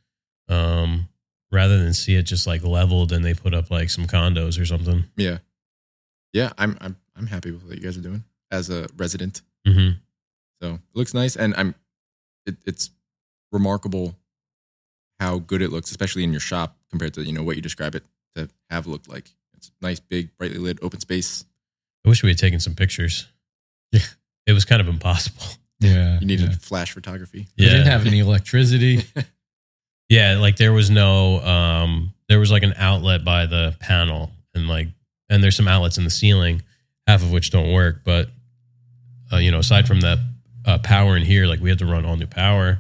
um 0.50 1.08
rather 1.52 1.78
than 1.82 1.94
see 1.94 2.16
it 2.16 2.24
just 2.24 2.46
like 2.46 2.64
leveled 2.64 3.12
and 3.14 3.24
they 3.26 3.34
put 3.34 3.54
up 3.54 3.72
like 3.72 3.90
some 3.90 4.06
condos 4.06 4.60
or 4.62 4.66
something 4.66 5.06
yeah. 5.16 5.38
Yeah, 6.34 6.52
I'm 6.58 6.78
I'm 6.82 6.96
I'm 7.16 7.26
happy 7.28 7.52
with 7.52 7.64
what 7.64 7.76
you 7.78 7.82
guys 7.82 7.98
are 7.98 8.02
doing 8.02 8.24
as 8.52 8.70
a 8.70 8.88
resident. 8.98 9.42
hmm 9.66 9.92
So 10.62 10.74
it 10.76 10.82
looks 10.94 11.14
nice, 11.14 11.36
and 11.36 11.56
I'm 11.56 11.74
it, 12.46 12.58
it's 12.66 12.92
remarkable 13.52 14.16
how 15.20 15.40
good 15.40 15.62
it 15.62 15.72
looks, 15.72 15.90
especially 15.90 16.24
in 16.24 16.32
your 16.32 16.42
shop 16.42 16.78
compared 16.92 17.14
to 17.16 17.24
you 17.24 17.32
know 17.32 17.44
what 17.44 17.56
you 17.56 17.62
describe 17.62 17.96
it 17.96 18.04
to 18.36 18.50
have 18.70 18.86
looked 18.88 19.08
like. 19.10 19.34
It's 19.56 19.72
nice, 19.82 20.00
big, 20.00 20.36
brightly 20.38 20.60
lit, 20.60 20.78
open 20.84 21.00
space. 21.00 21.46
i 22.06 22.10
wish 22.10 22.22
we 22.22 22.30
had 22.30 22.38
taken 22.38 22.60
some 22.60 22.76
pictures 22.76 23.28
Yeah. 23.92 24.02
it 24.46 24.54
was 24.54 24.66
kind 24.66 24.82
of 24.82 24.88
impossible 24.88 25.46
Yeah. 25.80 26.20
You 26.20 26.28
needed 26.28 26.50
yeah. 26.50 26.58
flash 26.60 26.92
photography. 26.92 27.48
We 27.58 27.66
didn't 27.66 27.88
have 27.88 28.06
any 28.06 28.20
electricity. 28.20 29.04
Yeah, 30.10 30.38
like 30.40 30.56
there 30.56 30.72
was 30.72 30.90
no 30.90 31.40
um 31.42 32.14
there 32.30 32.40
was 32.40 32.52
like 32.52 32.64
an 32.64 32.74
outlet 32.78 33.26
by 33.26 33.46
the 33.46 33.76
panel 33.80 34.32
and 34.56 34.68
like 34.68 34.88
and 35.30 35.44
there's 35.44 35.56
some 35.56 35.68
outlets 35.68 35.98
in 35.98 36.06
the 36.06 36.10
ceiling, 36.10 36.62
half 37.06 37.22
of 37.22 37.32
which 37.32 37.52
don't 37.52 37.74
work, 37.74 38.02
but 38.06 38.30
uh, 39.32 39.38
you 39.38 39.52
know, 39.52 39.60
aside 39.60 39.88
from 39.88 40.00
that 40.02 40.20
uh, 40.66 40.78
power 40.80 41.18
in 41.18 41.24
here, 41.24 41.46
like 41.46 41.60
we 41.60 41.70
had 41.70 41.80
to 41.80 41.86
run 41.86 42.06
all 42.06 42.16
new 42.16 42.28
power. 42.28 42.80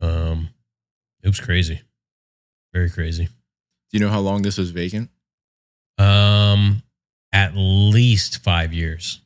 Um 0.00 0.48
it 1.22 1.28
was 1.28 1.40
crazy. 1.40 1.80
Very 2.72 2.90
crazy. 2.90 3.26
Do 3.26 3.98
you 3.98 4.00
know 4.00 4.10
how 4.10 4.20
long 4.20 4.42
this 4.42 4.58
was 4.58 4.70
vacant? 4.70 5.10
Um 5.96 6.82
at 7.32 7.52
least 7.54 8.42
5 8.42 8.72
years. 8.72 9.20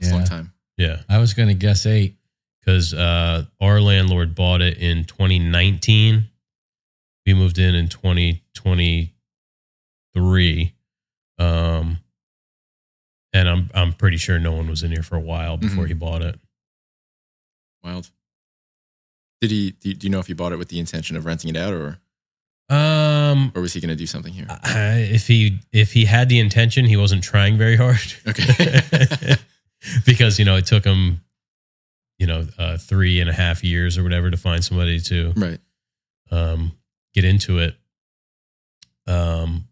It's 0.00 0.10
a 0.10 0.14
long 0.14 0.24
time. 0.24 0.52
Yeah, 0.80 1.02
I 1.08 1.18
was 1.18 1.34
going 1.34 1.48
to 1.48 1.54
guess 1.54 1.84
eight. 1.86 2.16
cuz 2.64 2.92
uh 2.94 3.44
our 3.60 3.80
landlord 3.80 4.34
bought 4.34 4.60
it 4.62 4.78
in 4.78 5.04
2019. 5.04 6.28
We 7.26 7.34
moved 7.34 7.58
in 7.58 7.74
in 7.74 7.88
2023. 7.88 10.74
Um, 11.38 11.98
and 13.32 13.48
I'm 13.48 13.70
I'm 13.74 13.92
pretty 13.92 14.16
sure 14.16 14.38
no 14.38 14.52
one 14.52 14.68
was 14.68 14.82
in 14.82 14.90
here 14.90 15.02
for 15.02 15.16
a 15.16 15.20
while 15.20 15.56
before 15.58 15.84
Mhm. 15.84 15.88
he 15.88 15.94
bought 15.94 16.22
it. 16.22 16.38
Wild. 17.82 18.10
Did 19.40 19.50
he? 19.50 19.70
Do 19.72 19.88
you, 19.90 19.94
do 19.94 20.06
you 20.06 20.10
know 20.10 20.18
if 20.20 20.26
he 20.28 20.34
bought 20.34 20.52
it 20.52 20.58
with 20.58 20.68
the 20.68 20.78
intention 20.78 21.16
of 21.16 21.24
renting 21.26 21.50
it 21.50 21.56
out, 21.56 21.72
or 21.72 21.98
Um, 22.68 23.52
or 23.54 23.62
was 23.62 23.72
he 23.74 23.80
going 23.80 23.88
to 23.90 23.96
do 23.96 24.06
something 24.06 24.32
here? 24.34 24.46
If 24.64 25.26
he 25.28 25.60
if 25.72 25.92
he 25.92 26.04
had 26.06 26.28
the 26.28 26.38
intention, 26.38 26.84
he 26.86 26.96
wasn't 26.96 27.22
trying 27.24 27.56
very 27.58 27.76
hard. 27.76 28.14
Okay. 28.26 29.36
because 30.06 30.38
you 30.38 30.44
know 30.44 30.56
it 30.56 30.66
took 30.66 30.84
him 30.84 31.20
you 32.18 32.26
know 32.26 32.46
uh, 32.58 32.76
three 32.76 33.20
and 33.20 33.30
a 33.30 33.32
half 33.32 33.62
years 33.64 33.96
or 33.98 34.02
whatever 34.02 34.30
to 34.30 34.36
find 34.36 34.64
somebody 34.64 35.00
to 35.00 35.32
Right. 35.36 35.58
um, 36.30 36.72
get 37.14 37.24
into 37.24 37.58
it. 37.58 37.74
Um, 39.06 39.66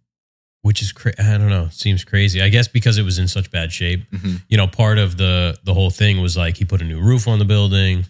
which 0.63 0.83
is 0.83 0.91
cra- 0.93 1.15
I 1.19 1.39
don't 1.39 1.51
know, 1.51 1.69
seems 1.71 2.05
crazy. 2.05 2.43
I 2.43 2.49
guess 2.49 2.67
because 2.69 2.99
it 2.99 3.03
was 3.05 3.19
in 3.19 3.29
such 3.29 3.51
bad 3.51 3.73
shape. 3.73 4.03
hmm 4.15 4.37
You 4.49 4.57
know, 4.57 4.67
part 4.67 4.99
of 4.99 5.17
the 5.17 5.57
the 5.65 5.73
whole 5.75 5.91
thing 5.91 6.21
was 6.21 6.37
like 6.37 6.57
he 6.57 6.65
put 6.65 6.81
a 6.83 6.85
new 6.85 7.01
roof 7.01 7.29
on 7.29 7.39
the 7.39 7.45
building, 7.45 8.05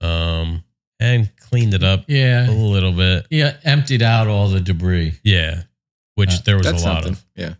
um, 0.00 0.62
and 1.00 1.30
cleaned 1.36 1.74
it 1.74 1.82
up 1.82 2.04
yeah 2.08 2.48
a 2.48 2.52
little 2.52 2.92
bit. 2.92 3.26
Yeah. 3.30 3.56
Emptied 3.64 4.02
out 4.02 4.26
all 4.28 4.48
the 4.48 4.60
debris. 4.60 5.14
Yeah, 5.24 5.62
which 6.14 6.30
Uh, 6.34 6.38
there 6.44 6.56
was 6.58 6.66
a 6.66 6.72
lot 6.74 7.04
something. 7.04 7.12
of. 7.12 7.24
Yeah. 7.36 7.54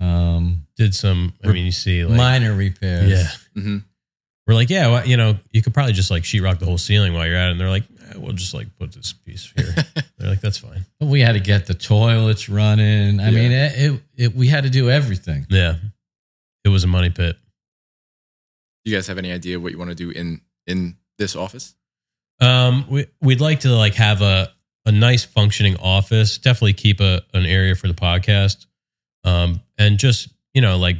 Um, 0.00 0.66
Did 0.82 0.94
some. 0.94 1.32
I 1.44 1.48
mean, 1.52 1.64
you 1.64 1.72
see, 1.72 2.04
like, 2.04 2.16
minor 2.16 2.54
repairs. 2.54 3.08
yeah. 3.10 3.28
hmm 3.62 3.78
We're 4.46 4.54
like, 4.54 4.68
yeah, 4.70 4.88
well, 4.88 5.06
you 5.06 5.16
know, 5.16 5.36
you 5.52 5.62
could 5.62 5.72
probably 5.74 5.92
just 5.92 6.10
like 6.10 6.24
sheetrock 6.24 6.58
the 6.58 6.64
whole 6.64 6.78
ceiling 6.78 7.14
while 7.14 7.26
you're 7.26 7.36
at 7.36 7.48
it. 7.48 7.52
And 7.52 7.60
they're 7.60 7.68
like, 7.70 7.84
eh, 8.08 8.14
we'll 8.16 8.32
just 8.32 8.52
like 8.54 8.66
put 8.78 8.92
this 8.92 9.12
piece 9.12 9.52
here. 9.56 9.74
they're 10.18 10.30
like, 10.30 10.40
that's 10.40 10.58
fine. 10.58 10.84
But 10.98 11.06
we 11.06 11.20
had 11.20 11.32
to 11.34 11.40
get 11.40 11.66
the 11.66 11.74
toilets 11.74 12.48
running. 12.48 13.20
I 13.20 13.28
Yeah. 13.28 13.30
mean, 13.30 13.52
it, 13.52 13.72
it, 13.78 14.02
it, 14.16 14.34
we 14.34 14.48
had 14.48 14.64
to 14.64 14.70
do 14.70 14.90
everything. 14.90 15.46
Yeah, 15.48 15.76
it 16.64 16.68
was 16.70 16.82
a 16.82 16.88
money 16.88 17.10
pit. 17.10 17.36
You 18.84 18.94
guys 18.96 19.06
have 19.06 19.18
any 19.18 19.30
idea 19.30 19.60
what 19.60 19.70
you 19.72 19.78
want 19.78 19.90
to 19.90 19.94
do 19.94 20.10
in 20.10 20.40
in 20.66 20.96
this 21.18 21.36
office? 21.36 21.74
Um, 22.40 22.86
we 22.90 23.06
we'd 23.20 23.40
like 23.40 23.60
to 23.60 23.68
like 23.68 23.94
have 23.94 24.22
a 24.22 24.50
a 24.86 24.90
nice 24.90 25.24
functioning 25.24 25.76
office. 25.76 26.38
Definitely 26.38 26.72
keep 26.72 27.00
a 27.00 27.22
an 27.32 27.46
area 27.46 27.76
for 27.76 27.86
the 27.86 27.94
podcast. 27.94 28.66
Um, 29.24 29.60
and 29.78 29.98
just 29.98 30.30
you 30.54 30.60
know 30.60 30.76
like 30.78 30.96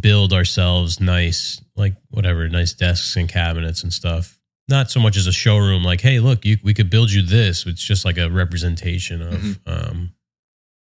build 0.00 0.32
ourselves 0.32 1.00
nice 1.00 1.60
like 1.76 1.94
whatever 2.10 2.48
nice 2.48 2.72
desks 2.72 3.16
and 3.16 3.28
cabinets 3.28 3.82
and 3.82 3.92
stuff. 3.92 4.38
Not 4.68 4.90
so 4.90 4.98
much 4.98 5.16
as 5.18 5.26
a 5.26 5.32
showroom. 5.32 5.84
Like, 5.84 6.00
hey, 6.00 6.20
look, 6.20 6.44
you 6.44 6.56
we 6.62 6.72
could 6.74 6.88
build 6.90 7.12
you 7.12 7.20
this. 7.22 7.66
It's 7.66 7.82
just 7.84 8.04
like 8.04 8.16
a 8.18 8.30
representation 8.30 9.20
of 9.22 9.34
Mhm. 9.34 9.58
um 9.66 10.12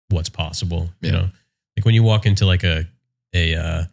what's 0.09 0.30
possible. 0.30 0.91
You 1.01 1.11
know, 1.11 1.30
like 1.78 1.84
when 1.86 1.93
you 1.95 2.03
walk 2.03 2.26
into 2.26 2.45
like 2.45 2.63
a 2.63 2.88
a 3.34 3.55
uh, 3.55 3.84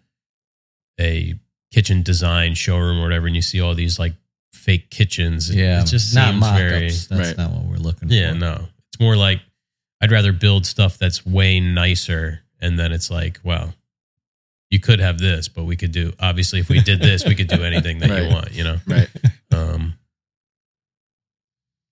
a 1.01 1.35
kitchen 1.73 2.03
design 2.03 2.55
showroom 2.55 2.99
or 2.99 3.03
whatever, 3.03 3.27
and 3.27 3.37
you 3.37 3.43
see 3.43 3.61
all 3.61 3.75
these 3.75 3.99
like 3.99 4.15
fake 4.53 4.91
kitchens. 4.91 5.53
Yeah. 5.55 5.83
it 5.83 5.87
just 5.87 6.15
not 6.15 6.33
seems 6.35 6.47
very. 6.59 6.89
That's 6.91 7.11
Right. 7.11 7.37
not 7.39 7.51
what 7.53 7.65
we're 7.65 7.77
looking 7.79 8.09
for. 8.09 8.15
Yeah, 8.15 8.33
no, 8.33 8.69
it's 8.89 9.01
more 9.01 9.17
like 9.17 9.41
I'd 10.01 10.11
rather 10.11 10.33
build 10.33 10.67
stuff 10.67 10.99
that's 10.99 11.25
way 11.27 11.61
nicer, 11.61 12.43
and 12.61 12.79
then 12.79 12.93
it's 12.93 13.11
like, 13.11 13.41
well, 13.43 13.75
you 14.71 14.79
could 14.81 15.01
have 15.01 15.19
this, 15.19 15.49
but 15.49 15.65
we 15.65 15.77
could 15.77 15.93
do. 15.93 16.13
Obviously, 16.21 16.61
if 16.61 16.69
we 16.69 16.81
did 16.81 17.01
this, 17.01 17.25
we 17.25 17.35
could 17.35 17.49
do 17.49 17.65
anything 17.65 17.99
that 17.99 18.11
Right. 18.11 18.23
you 18.23 18.29
want. 18.29 18.53
You 18.53 18.65
know. 18.65 18.81
Right. 18.87 19.09
Um, 19.51 19.95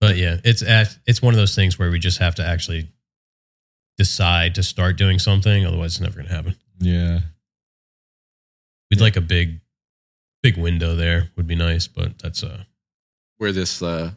but 0.01 0.16
yeah, 0.16 0.37
it's 0.45 0.62
act- 0.62 0.99
it's 1.07 1.20
one 1.20 1.35
of 1.35 1.39
those 1.39 1.55
things 1.57 1.79
where 1.79 1.91
we 1.91 1.99
just 1.99 2.18
have 2.18 2.37
to 2.37 2.45
actually 2.47 2.89
decide 3.97 4.55
to 4.55 4.62
start 4.62 4.97
doing 4.97 5.18
something. 5.18 5.66
Otherwise, 5.66 5.95
it's 5.95 6.01
never 6.01 6.14
going 6.16 6.29
to 6.29 6.35
happen. 6.35 6.55
Yeah. 6.79 7.20
We'd 8.91 9.01
like 9.01 9.16
a 9.16 9.20
big, 9.20 9.61
big 10.43 10.57
window 10.57 10.95
there 10.95 11.31
would 11.37 11.49
be 11.49 11.57
nice, 11.57 11.89
but 11.89 12.16
that's 12.20 12.43
uh 12.45 12.62
Where 13.39 13.53
this 13.53 13.83
uh 13.83 14.12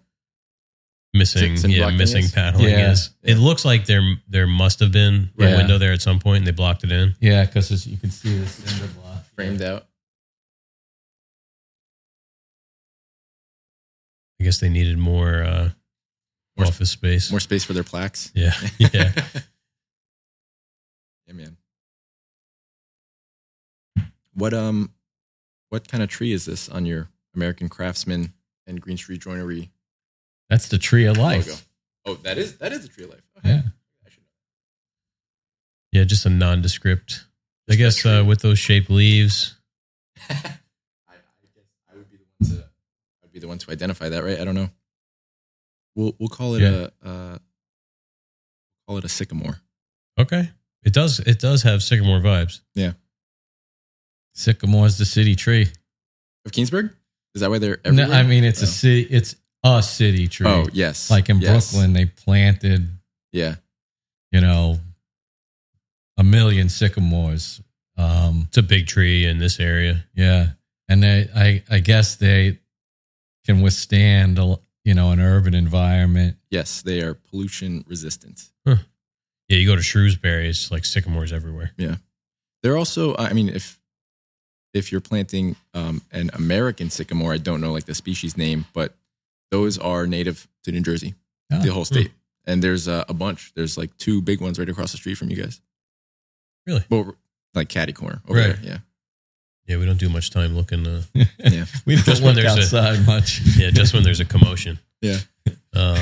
missing. 1.14 1.56
Yeah, 1.70 1.90
missing 1.92 2.24
is? 2.26 2.32
paneling 2.32 2.70
Yeah. 2.70 2.92
is. 2.92 3.10
It 3.24 3.36
looks 3.38 3.66
like 3.66 3.86
there 3.86 4.02
there 4.28 4.48
must 4.48 4.80
have 4.80 4.92
been 4.92 5.30
a 5.40 5.44
Yeah. 5.50 5.58
window 5.58 5.78
there 5.78 5.92
at 5.94 6.02
some 6.02 6.20
point, 6.20 6.38
and 6.40 6.48
they 6.48 6.52
blocked 6.52 6.84
it 6.84 6.92
in. 6.92 7.16
Yeah, 7.20 7.46
because 7.46 7.86
you 7.88 7.98
can 7.98 8.12
see 8.12 8.38
the 8.38 8.48
cinder 8.48 8.88
block. 8.94 9.26
framed 9.36 9.62
out. 9.62 9.88
I 14.40 14.44
guess 14.44 14.60
they 14.60 14.70
needed 14.70 14.98
more 14.98 15.44
uh, 15.44 15.70
More- 16.58 16.68
office 16.68 16.90
space. 16.92 17.30
More 17.30 17.40
space 17.40 17.64
for 17.64 17.74
their 17.74 17.84
plaques. 17.84 18.32
yeah, 18.34 18.54
yeah. 18.80 18.90
yeah, 21.28 21.34
man. 21.34 21.58
What 24.34 24.54
um 24.54 24.92
what 25.70 25.88
kind 25.88 26.02
of 26.04 26.10
tree 26.10 26.32
is 26.34 26.46
this 26.46 26.70
on 26.70 26.86
your 26.86 27.10
American 27.36 27.70
Craftsman 27.70 28.34
and 28.66 28.82
Greene 28.82 28.98
Street 28.98 29.22
Joinery 29.22 29.70
That's 30.52 30.68
the 30.68 30.78
tree 30.78 31.06
of 31.06 31.18
life. 31.18 31.66
Oh, 32.06 32.16
that 32.16 32.38
is 32.38 32.58
that 32.58 32.72
is 32.74 32.82
the 32.82 32.90
tree 32.90 33.06
of 33.06 33.10
life. 33.12 33.22
Okay. 33.40 33.50
Yeah. 33.50 33.62
I 34.06 34.10
should 34.10 34.20
know. 34.20 36.00
Yeah, 36.00 36.04
just 36.04 36.26
a 36.26 36.30
nondescript. 36.30 37.26
I 37.70 37.76
guess 37.76 38.06
uh, 38.06 38.24
with 38.28 38.42
those 38.42 38.60
shaped 38.60 38.90
leaves. 38.90 39.56
I, 40.30 40.34
I 40.34 41.16
guess 41.56 41.66
I 41.92 41.96
would 41.96 42.12
be 42.12 42.18
the 42.18 42.26
one 42.38 42.50
to 42.58 42.66
I'd 43.24 43.32
be 43.32 43.40
the 43.40 43.48
one 43.48 43.58
to 43.60 43.72
identify 43.72 44.10
that, 44.10 44.24
right? 44.26 44.40
I 44.40 44.44
don't 44.44 44.56
know. 44.56 44.70
We'll 45.96 46.16
we'll 46.20 46.30
call 46.30 46.56
it 46.56 46.62
Yeah. 46.64 46.88
a 47.02 47.08
uh, 47.10 47.38
call 48.88 48.98
it 48.98 49.06
a 49.06 49.10
sycamore. 49.10 49.62
Okay, 50.20 50.50
it 50.84 50.92
does. 50.94 51.20
It 51.22 51.40
does 51.40 51.64
have 51.64 51.82
sycamore 51.82 52.20
vibes. 52.20 52.60
Yeah. 52.76 52.92
Sycamore's 54.36 54.98
the 54.98 55.06
city 55.06 55.36
tree. 55.36 55.68
Of 56.46 56.52
Keansburg. 56.52 56.94
Is 57.36 57.42
that 57.42 57.50
why 57.50 57.60
they're 57.60 57.80
No. 57.86 58.12
I 58.12 58.24
mean, 58.24 58.44
it's 58.44 58.62
Oh. 58.62 58.66
a 58.66 58.68
city. 58.68 59.02
It's 59.04 59.36
a 59.64 59.82
city 59.84 60.28
tree. 60.28 60.48
Oh 60.48 60.68
yes, 60.74 61.10
like 61.12 61.30
in 61.30 61.40
Yes. 61.42 61.72
Brooklyn, 61.72 61.94
they 61.94 62.06
planted, 62.06 62.90
Yeah, 63.32 63.56
you 64.32 64.42
know, 64.42 64.80
a 66.18 66.24
million 66.24 66.70
sycamores. 66.70 67.62
Um, 67.98 68.46
It's 68.48 68.58
a 68.58 68.64
big 68.64 68.88
tree 68.88 69.26
in 69.26 69.38
this 69.38 69.60
area. 69.60 70.06
yeah, 70.16 70.52
and 70.90 71.04
they, 71.04 71.30
I, 71.36 71.64
I 71.70 71.80
guess 71.80 72.16
they 72.16 72.60
can 73.46 73.62
withstand, 73.62 74.40
a, 74.40 74.60
you 74.84 74.94
know, 74.94 75.12
an 75.12 75.20
urban 75.20 75.54
environment. 75.54 76.38
yes, 76.50 76.82
they 76.82 77.02
are 77.02 77.14
pollution 77.14 77.84
resistant. 77.88 78.50
Yeah, 78.66 78.78
you 79.58 79.68
go 79.68 79.76
to 79.76 79.82
Shrewsbury, 79.84 80.48
it's 80.48 80.72
like 80.72 80.86
sycamores 80.86 81.34
everywhere. 81.34 81.72
Yeah, 81.78 81.96
they're 82.64 82.78
also, 82.78 83.16
I 83.18 83.34
mean, 83.34 83.50
if 83.50 83.78
if 84.74 84.92
you're 84.94 85.02
planting 85.02 85.58
um, 85.74 86.02
an 86.14 86.32
American 86.34 86.90
sycamore, 86.90 87.34
I 87.34 87.38
don't 87.38 87.60
know 87.60 87.74
like 87.74 87.84
the 87.86 87.94
species 87.94 88.38
name, 88.38 88.64
but 88.74 88.96
those 89.52 89.78
are 89.78 90.08
native 90.08 90.48
to 90.64 90.72
New 90.72 90.82
Jersey, 90.82 91.14
Oh, 91.52 91.60
the 91.60 91.70
whole 91.74 91.86
state. 91.86 92.12
And 92.46 92.64
there's 92.64 92.88
uh, 92.88 93.04
a 93.08 93.14
bunch. 93.14 93.52
There's 93.56 93.78
like 93.78 93.96
two 93.98 94.22
big 94.22 94.42
ones 94.42 94.58
right 94.58 94.68
across 94.70 94.92
the 94.92 94.98
street 94.98 95.16
from 95.16 95.30
you 95.30 95.36
guys. 95.44 95.62
Really? 96.66 96.84
Well, 96.90 97.16
like 97.54 97.70
Caddy 97.70 97.94
Corner 97.94 98.22
over 98.28 98.40
Right. 98.40 98.48
there. 98.48 98.60
Yeah. 98.64 98.78
Yeah, 99.68 99.78
we 99.78 99.86
don't 99.86 100.00
do 100.00 100.10
much 100.10 100.32
time 100.32 100.56
looking. 100.56 100.86
Uh, 100.88 101.04
Yeah. 101.14 101.66
we 101.86 101.96
don't 101.96 102.06
Just 102.06 102.24
when 102.24 102.36
look 102.36 102.44
there's 102.44 102.74
a- 102.74 102.80
outside 102.80 103.06
much. 103.06 103.42
yeah, 103.58 103.70
just 103.70 103.94
when 103.94 104.04
there's 104.04 104.20
a 104.20 104.26
commotion. 104.26 104.80
Yeah. 105.02 105.20
Um, 105.74 105.98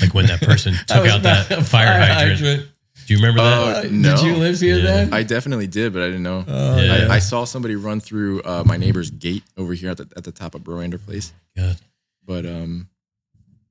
like 0.00 0.14
when 0.14 0.26
that 0.26 0.40
person 0.40 0.74
took 0.86 1.06
out 1.06 1.22
that 1.22 1.46
fire, 1.66 1.98
hydrant. 2.00 2.68
Do 3.10 3.16
you 3.16 3.20
remember 3.26 3.42
that? 3.42 3.58
Oh, 3.58 3.80
Uh, 3.80 3.88
no. 3.90 4.14
Did 4.14 4.24
you 4.24 4.36
live 4.36 4.60
here 4.60 4.76
Yeah. 4.76 4.82
then? 4.84 5.12
I 5.12 5.24
definitely 5.24 5.66
did, 5.66 5.92
but 5.92 6.02
I 6.02 6.06
didn't 6.06 6.22
know. 6.22 6.44
Oh, 6.46 6.80
Yeah. 6.80 7.08
I, 7.10 7.16
I 7.16 7.18
saw 7.18 7.42
somebody 7.44 7.74
run 7.74 7.98
through 7.98 8.40
uh, 8.42 8.62
my 8.64 8.76
neighbor's 8.76 9.10
gate 9.10 9.42
over 9.56 9.74
here 9.74 9.90
at 9.90 9.96
the, 9.96 10.06
at 10.16 10.22
the 10.22 10.30
top 10.30 10.54
of 10.54 10.62
Broander 10.62 10.96
Place. 10.98 11.32
God, 11.56 11.76
But 12.24 12.46
um, 12.46 12.88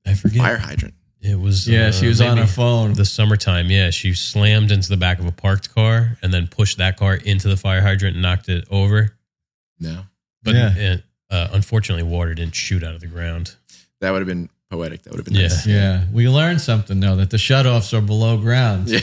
I 0.06 0.12
forget. 0.12 0.42
fire 0.42 0.58
hydrant. 0.58 0.92
It 1.22 1.40
was. 1.40 1.66
yeah, 1.66 1.86
uh, 1.86 1.92
she 1.92 2.06
was 2.06 2.20
on 2.20 2.36
her 2.36 2.46
phone. 2.46 2.92
The 2.92 3.06
summertime, 3.06 3.70
yeah, 3.70 3.88
she 3.88 4.12
slammed 4.12 4.70
into 4.70 4.90
the 4.90 4.98
back 4.98 5.18
of 5.20 5.24
a 5.24 5.32
parked 5.32 5.74
car 5.74 6.18
and 6.22 6.34
then 6.34 6.46
pushed 6.46 6.76
that 6.76 6.98
car 6.98 7.14
into 7.14 7.48
the 7.48 7.56
fire 7.56 7.80
hydrant 7.80 8.16
and 8.16 8.22
knocked 8.22 8.50
it 8.50 8.66
over. 8.70 9.16
No. 9.78 10.02
But 10.42 10.54
Yeah. 10.54 10.74
it, 10.76 11.04
uh, 11.30 11.48
unfortunately, 11.52 12.02
water 12.02 12.34
didn't 12.34 12.54
shoot 12.56 12.84
out 12.84 12.94
of 12.94 13.00
the 13.00 13.06
ground. 13.06 13.54
That 14.02 14.10
would 14.10 14.18
have 14.18 14.28
been 14.28 14.50
poetic. 14.70 15.00
That 15.04 15.12
would 15.12 15.20
have 15.20 15.24
been 15.24 15.34
Yeah. 15.36 15.48
nice. 15.48 15.66
Yeah, 15.66 16.04
we 16.12 16.28
learned 16.28 16.60
something 16.60 17.00
though 17.00 17.16
that 17.16 17.30
the 17.30 17.38
shutoffs 17.38 17.94
are 17.96 18.02
below 18.02 18.36
ground. 18.36 18.88
Yeah. 18.90 19.00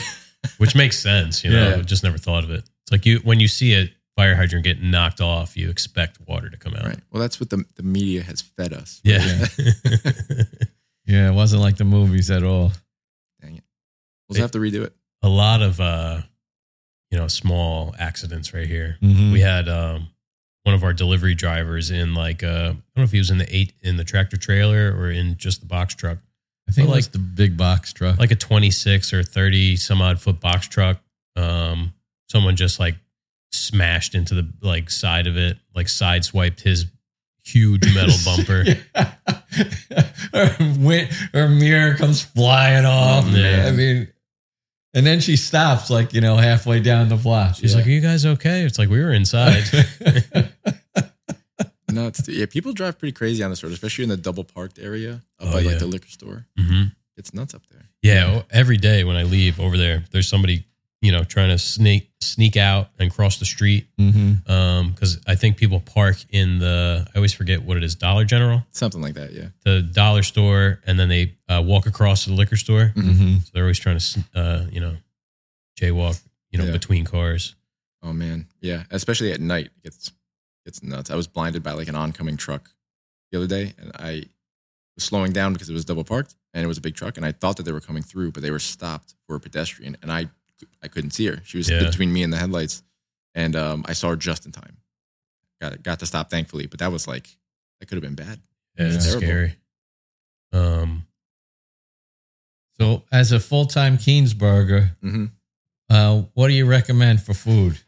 Which 0.58 0.76
makes 0.76 0.98
sense. 1.00 1.44
You 1.44 1.52
know, 1.52 1.70
Yeah. 1.78 1.82
Just 1.82 2.04
never 2.04 2.18
thought 2.18 2.44
of 2.44 2.52
it. 2.52 2.64
It's 2.84 2.92
like 2.92 3.06
you 3.06 3.20
when 3.20 3.40
you 3.40 3.48
see 3.48 3.74
a 3.76 3.92
fire 4.16 4.36
hydrant 4.36 4.64
get 4.66 4.82
knocked 4.82 5.22
off, 5.22 5.56
you 5.56 5.70
expect 5.70 6.18
water 6.28 6.50
to 6.50 6.58
come 6.58 6.74
out. 6.74 6.86
Right. 6.86 7.00
Well, 7.12 7.22
that's 7.22 7.40
what 7.40 7.50
the, 7.50 7.64
the 7.76 7.84
media 7.84 8.24
has 8.24 8.42
fed 8.42 8.74
us. 8.74 9.00
Yeah. 9.04 9.46
Yeah, 11.06 11.30
it 11.32 11.34
wasn't 11.34 11.62
like 11.62 11.78
the 11.78 11.84
movies 11.86 12.32
at 12.32 12.44
all. 12.44 12.72
Dang 13.42 13.58
it. 13.58 13.64
We'll 14.28 14.36
just 14.36 14.42
have 14.42 14.52
to 14.52 14.60
redo 14.60 14.84
it. 14.84 14.94
a 15.22 15.30
lot 15.30 15.62
of 15.62 15.80
uh, 15.80 16.22
you 17.12 17.18
know 17.18 17.28
small 17.28 17.96
accidents 18.00 18.54
right 18.54 18.68
here. 18.68 18.98
Mhm. 19.02 19.32
We 19.32 19.40
had 19.42 19.70
um, 19.70 20.08
one 20.64 20.76
of 20.76 20.84
our 20.84 20.94
delivery 20.94 21.36
drivers 21.36 21.92
in 21.92 22.14
like 22.14 22.44
uh, 22.44 22.48
I 22.48 22.64
don't 22.68 22.82
know 22.98 23.04
if 23.04 23.12
he 23.12 23.20
was 23.20 23.30
in 23.30 23.38
the 23.38 23.56
eight 23.56 23.74
in 23.82 23.98
the 23.98 24.04
tractor 24.04 24.38
trailer 24.38 24.94
or 24.98 25.10
in 25.12 25.38
just 25.38 25.62
the 25.62 25.68
box 25.68 25.96
truck, 25.96 26.18
I 26.70 26.72
think 26.74 26.90
like 26.90 27.12
the 27.12 27.20
big 27.20 27.56
box 27.58 27.94
truck. 27.94 28.20
like 28.20 28.32
a 28.32 28.36
twenty 28.36 28.72
six 28.72 29.14
or 29.14 29.24
thirty 29.24 29.76
some 29.78 30.02
odd 30.02 30.20
foot 30.20 30.40
box 30.40 30.68
truck. 30.68 31.00
Um, 31.36 31.94
someone 32.30 32.56
just 32.56 32.80
like 32.80 32.96
smashed 33.52 34.16
into 34.16 34.34
the 34.36 34.52
like 34.62 34.90
side 34.90 35.28
of 35.28 35.38
it, 35.38 35.58
like 35.74 35.88
sideswiped 35.88 36.60
his 36.62 36.86
huge 37.46 37.94
metal 37.96 38.16
bumper. 38.26 38.66
her, 40.34 41.08
her 41.34 41.48
mirror 41.48 41.96
comes 41.96 42.22
flying 42.22 42.86
off. 42.86 43.26
Man. 43.26 43.68
I 43.68 43.72
mean, 43.72 44.08
and 44.94 45.06
then 45.06 45.20
she 45.20 45.36
stops, 45.38 45.90
like 45.90 46.14
you 46.14 46.22
know, 46.22 46.36
halfway 46.38 46.80
down 46.80 47.08
the 47.10 47.16
block. 47.16 47.56
She's 47.56 47.72
Yeah. 47.72 47.78
like, 47.78 47.88
"Are 47.88 47.92
you 47.92 48.02
guys 48.02 48.26
okay?" 48.26 48.64
It's 48.64 48.78
like 48.80 48.90
we 48.90 49.00
were 49.00 49.14
inside. 49.14 49.64
Nuts. 52.04 52.24
dude. 52.24 52.36
Yeah, 52.36 52.46
people 52.46 52.74
drive 52.74 52.98
pretty 53.00 53.14
crazy 53.14 53.44
on 53.44 53.50
this 53.50 53.64
road, 53.64 53.74
especially 53.74 54.04
in 54.04 54.10
the 54.10 54.18
double 54.18 54.44
parked 54.44 54.80
area 54.80 55.14
up 55.40 55.48
Oh, 55.48 55.52
by 55.54 55.60
yeah. 55.62 55.70
like 55.72 55.80
the 55.80 55.88
liquor 55.88 56.10
store. 56.10 56.46
hmm 56.58 56.84
It's 57.18 57.34
nuts 57.34 57.54
up 57.54 57.64
there. 57.72 57.86
Yeah, 58.04 58.44
every 58.52 58.78
day 58.78 59.04
when 59.04 59.16
I 59.18 59.24
leave 59.24 59.60
over 59.60 59.76
there, 59.78 60.04
there's 60.12 60.30
somebody 60.30 60.66
you 61.02 61.12
know 61.12 61.24
trying 61.24 61.50
to 61.50 61.58
sneak 61.58 62.10
sneak 62.22 62.56
out 62.58 62.90
and 63.00 63.12
cross 63.12 63.38
the 63.40 63.46
street. 63.46 63.88
Mm-hmm. 64.00 64.52
Um, 64.52 64.92
because 64.92 65.20
I 65.28 65.36
think 65.36 65.58
people 65.58 65.80
park 65.80 66.18
in 66.30 66.60
the 66.60 67.06
I 67.14 67.18
always 67.18 67.34
forget 67.34 67.62
what 67.64 67.78
it 67.78 67.84
is 67.84 67.96
Dollar 67.96 68.24
General, 68.26 68.64
Something 68.72 69.02
like 69.02 69.16
that. 69.16 69.32
Yeah. 69.34 69.48
the 69.64 69.82
dollar 69.82 70.24
store, 70.24 70.80
and 70.88 70.98
then 71.00 71.10
they 71.10 71.36
uh, 71.50 71.62
walk 71.66 71.86
across 71.88 72.24
to 72.24 72.30
the 72.32 72.36
liquor 72.36 72.56
store. 72.58 72.94
Mm-hmm. 72.96 73.38
So 73.40 73.50
they're 73.54 73.64
always 73.64 73.80
trying 73.80 74.00
to 74.00 74.24
uh, 74.36 74.66
you 74.72 74.80
know 74.82 74.96
jaywalk 75.80 76.22
you 76.52 76.60
know 76.60 76.66
Yeah. 76.66 76.72
between 76.72 77.04
cars. 77.06 77.56
Oh 78.04 78.14
man. 78.14 78.48
Yeah. 78.62 78.84
Especially 78.92 79.32
at 79.34 79.42
night, 79.42 79.66
it 79.78 79.84
gets 79.84 80.12
gets 80.68 80.84
nuts. 80.84 81.10
I 81.10 81.16
was 81.16 81.28
blinded 81.28 81.64
by 81.64 81.72
like 81.72 81.88
an 81.88 81.96
oncoming 81.96 82.36
truck 82.36 82.70
the 83.32 83.38
other 83.38 83.48
day, 83.48 83.74
and 83.80 83.92
I 83.96 84.24
was 84.96 85.06
slowing 85.06 85.32
down 85.32 85.54
because 85.54 85.70
it 85.70 85.74
was 85.74 85.86
double 85.86 86.04
parked 86.04 86.36
and 86.54 86.64
it 86.64 86.68
was 86.68 86.78
a 86.78 86.82
big 86.82 86.94
truck, 86.96 87.16
and 87.18 87.26
I 87.26 87.32
thought 87.32 87.56
that 87.58 87.64
they 87.64 87.72
were 87.72 87.80
coming 87.80 88.04
through, 88.04 88.32
but 88.34 88.44
they 88.44 88.52
were 88.52 88.60
stopped 88.60 89.16
for 89.26 89.36
a 89.36 89.40
pedestrian, 89.40 89.96
and 90.02 90.12
I 90.12 90.28
I 90.84 90.88
couldn't 90.88 91.12
see 91.12 91.28
her. 91.28 91.40
She 91.46 91.58
was 91.58 91.70
Yeah. 91.70 91.80
between 91.86 92.12
me 92.12 92.22
and 92.24 92.34
the 92.34 92.38
headlights, 92.38 92.84
and 93.34 93.56
um, 93.56 93.86
I 93.88 93.94
saw 93.94 94.10
her 94.10 94.16
just 94.16 94.46
in 94.46 94.52
time. 94.52 94.78
Got 95.62 95.82
got 95.84 96.00
to 96.00 96.06
stop 96.06 96.30
thankfully, 96.30 96.68
but 96.68 96.80
that 96.80 96.92
was 96.92 97.08
like 97.08 97.28
that 97.80 97.86
could 97.88 97.96
have 97.96 98.04
been 98.04 98.16
bad. 98.28 98.42
Yeah, 98.78 98.94
it's 98.96 99.10
scary. 99.10 99.56
Um, 100.52 101.08
So, 102.80 103.04
as 103.12 103.32
a 103.32 103.40
full 103.40 103.66
time 103.66 103.98
Keansburger, 103.98 104.96
hmm 105.02 105.26
uh, 105.90 106.24
what 106.34 106.48
do 106.50 106.54
you 106.54 106.66
recommend 106.66 107.22
for 107.22 107.34
food? 107.34 107.80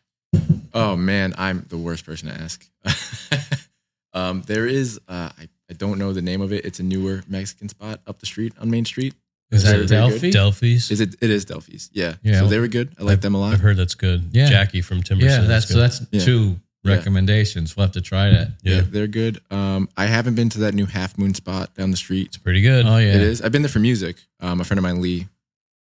Oh 0.74 0.96
man, 0.96 1.34
I'm 1.38 1.66
the 1.70 1.78
worst 1.78 2.06
person 2.06 2.30
to 2.30 2.36
ask. 2.42 2.66
um, 4.14 4.42
there 4.44 4.66
is 4.66 5.00
uh, 5.08 5.30
I 5.38 5.48
I 5.70 5.74
don't 5.74 6.00
know 6.00 6.14
the 6.14 6.22
name 6.22 6.42
of 6.42 6.52
it. 6.52 6.66
It's 6.66 6.80
a 6.80 6.84
newer 6.84 7.24
Mexican 7.28 7.70
spot 7.70 8.02
up 8.08 8.20
the 8.20 8.26
street 8.26 8.54
on 8.60 8.70
Main 8.70 8.86
Street. 8.86 9.14
Is 9.52 9.64
Very, 9.64 9.80
that 9.80 9.88
very 9.90 10.10
Delphi? 10.10 10.30
Delphi's. 10.30 10.92
Is 10.92 11.02
it? 11.02 11.16
It 11.22 11.30
is 11.32 11.44
Delphi's. 11.46 11.90
Yeah. 11.94 12.16
Yeah. 12.22 12.40
So 12.42 12.48
they 12.48 12.60
were 12.60 12.68
good. 12.68 12.94
I 13.00 13.04
like 13.04 13.22
them 13.22 13.34
a 13.34 13.40
lot. 13.40 13.54
I've 13.54 13.62
heard 13.62 13.78
that's 13.78 13.96
good. 13.96 14.30
Yeah. 14.32 14.48
Jackie 14.48 14.82
from 14.82 15.02
Timber 15.02 15.26
yeah, 15.26 15.38
says 15.38 15.48
that's 15.48 15.66
it's 15.66 15.74
so 15.74 15.76
good. 15.76 15.84
that's 15.84 16.02
Yeah. 16.12 16.26
two 16.26 16.60
Yeah. 16.84 16.96
recommendations. 16.96 17.76
We'll 17.76 17.86
have 17.88 17.94
to 17.94 18.02
try 18.02 18.30
that. 18.30 18.52
yeah, 18.62 18.76
Yeah, 18.76 18.82
they're 18.88 19.08
good. 19.08 19.42
Um, 19.50 19.90
I 19.98 20.06
haven't 20.06 20.36
been 20.36 20.50
to 20.50 20.60
that 20.60 20.76
new 20.76 20.86
Half 20.86 21.18
Moon 21.18 21.34
spot 21.34 21.74
down 21.74 21.90
the 21.90 21.98
street. 21.98 22.28
it's 22.28 22.38
pretty 22.38 22.62
good. 22.62 22.86
Oh 22.86 22.98
yeah, 22.98 23.16
It 23.16 23.22
is. 23.22 23.42
I've 23.42 23.52
been 23.52 23.64
there 23.64 23.70
for 23.70 23.80
music. 23.80 24.18
Um, 24.40 24.62
a 24.62 24.64
friend 24.64 24.78
of 24.78 24.84
mine, 24.84 25.02
Lee, 25.02 25.28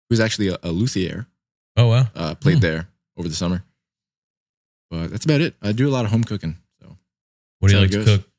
who's 0.09 0.19
actually 0.19 0.49
a, 0.49 0.57
a 0.61 0.69
luthier, 0.71 1.25
Oh 1.75 1.87
wow, 1.87 2.05
uh, 2.15 2.35
played 2.35 2.55
Hmm. 2.57 2.61
there 2.61 2.87
over 3.17 3.27
the 3.27 3.35
summer. 3.35 3.63
But 4.91 5.11
that's 5.11 5.25
about 5.25 5.41
it. 5.41 5.55
I 5.61 5.71
do 5.71 5.87
a 5.87 5.91
lot 5.91 6.05
of 6.05 6.11
home 6.11 6.23
cooking, 6.23 6.57
so 6.81 6.95
what 7.59 7.69
do 7.69 7.75
you 7.75 7.81
like 7.81 7.91
to 7.91 8.03
cook? 8.03 8.29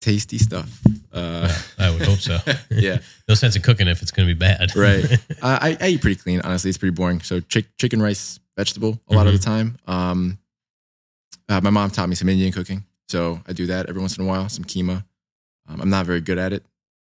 tasty 0.00 0.38
stuff. 0.38 0.70
Uh, 1.12 1.52
I 1.78 1.90
would 1.90 2.02
hope 2.02 2.18
so. 2.18 2.38
yeah, 2.70 2.98
no 3.28 3.34
sense 3.34 3.56
in 3.56 3.62
cooking 3.62 3.88
if 3.88 4.02
it's 4.02 4.10
going 4.10 4.28
to 4.28 4.34
be 4.34 4.38
bad. 4.38 4.74
Right. 4.76 5.04
I, 5.42 5.76
I 5.80 5.84
I 5.84 5.88
eat 5.88 6.00
pretty 6.00 6.16
clean. 6.20 6.40
Honestly, 6.42 6.68
it's 6.68 6.78
pretty 6.78 6.94
boring. 6.94 7.20
So 7.22 7.40
chick, 7.40 7.66
chicken, 7.78 8.00
rice, 8.00 8.38
vegetable 8.56 9.00
a 9.08 9.14
lot 9.14 9.26
of 9.26 9.32
the 9.32 9.38
time. 9.38 9.76
Um, 9.86 10.38
uh, 11.48 11.60
my 11.60 11.70
mom 11.70 11.90
taught 11.90 12.08
me 12.08 12.14
some 12.14 12.28
Indian 12.28 12.52
cooking, 12.52 12.84
so 13.08 13.40
I 13.46 13.52
do 13.52 13.66
that 13.66 13.86
every 13.88 14.00
once 14.00 14.16
in 14.16 14.24
a 14.24 14.28
while. 14.28 14.48
Some 14.48 14.64
keema. 14.64 15.04
Um, 15.68 15.80
I'm 15.80 15.90
not 15.90 16.06
very 16.06 16.20
good 16.20 16.38
at 16.38 16.52
it. 16.52 16.64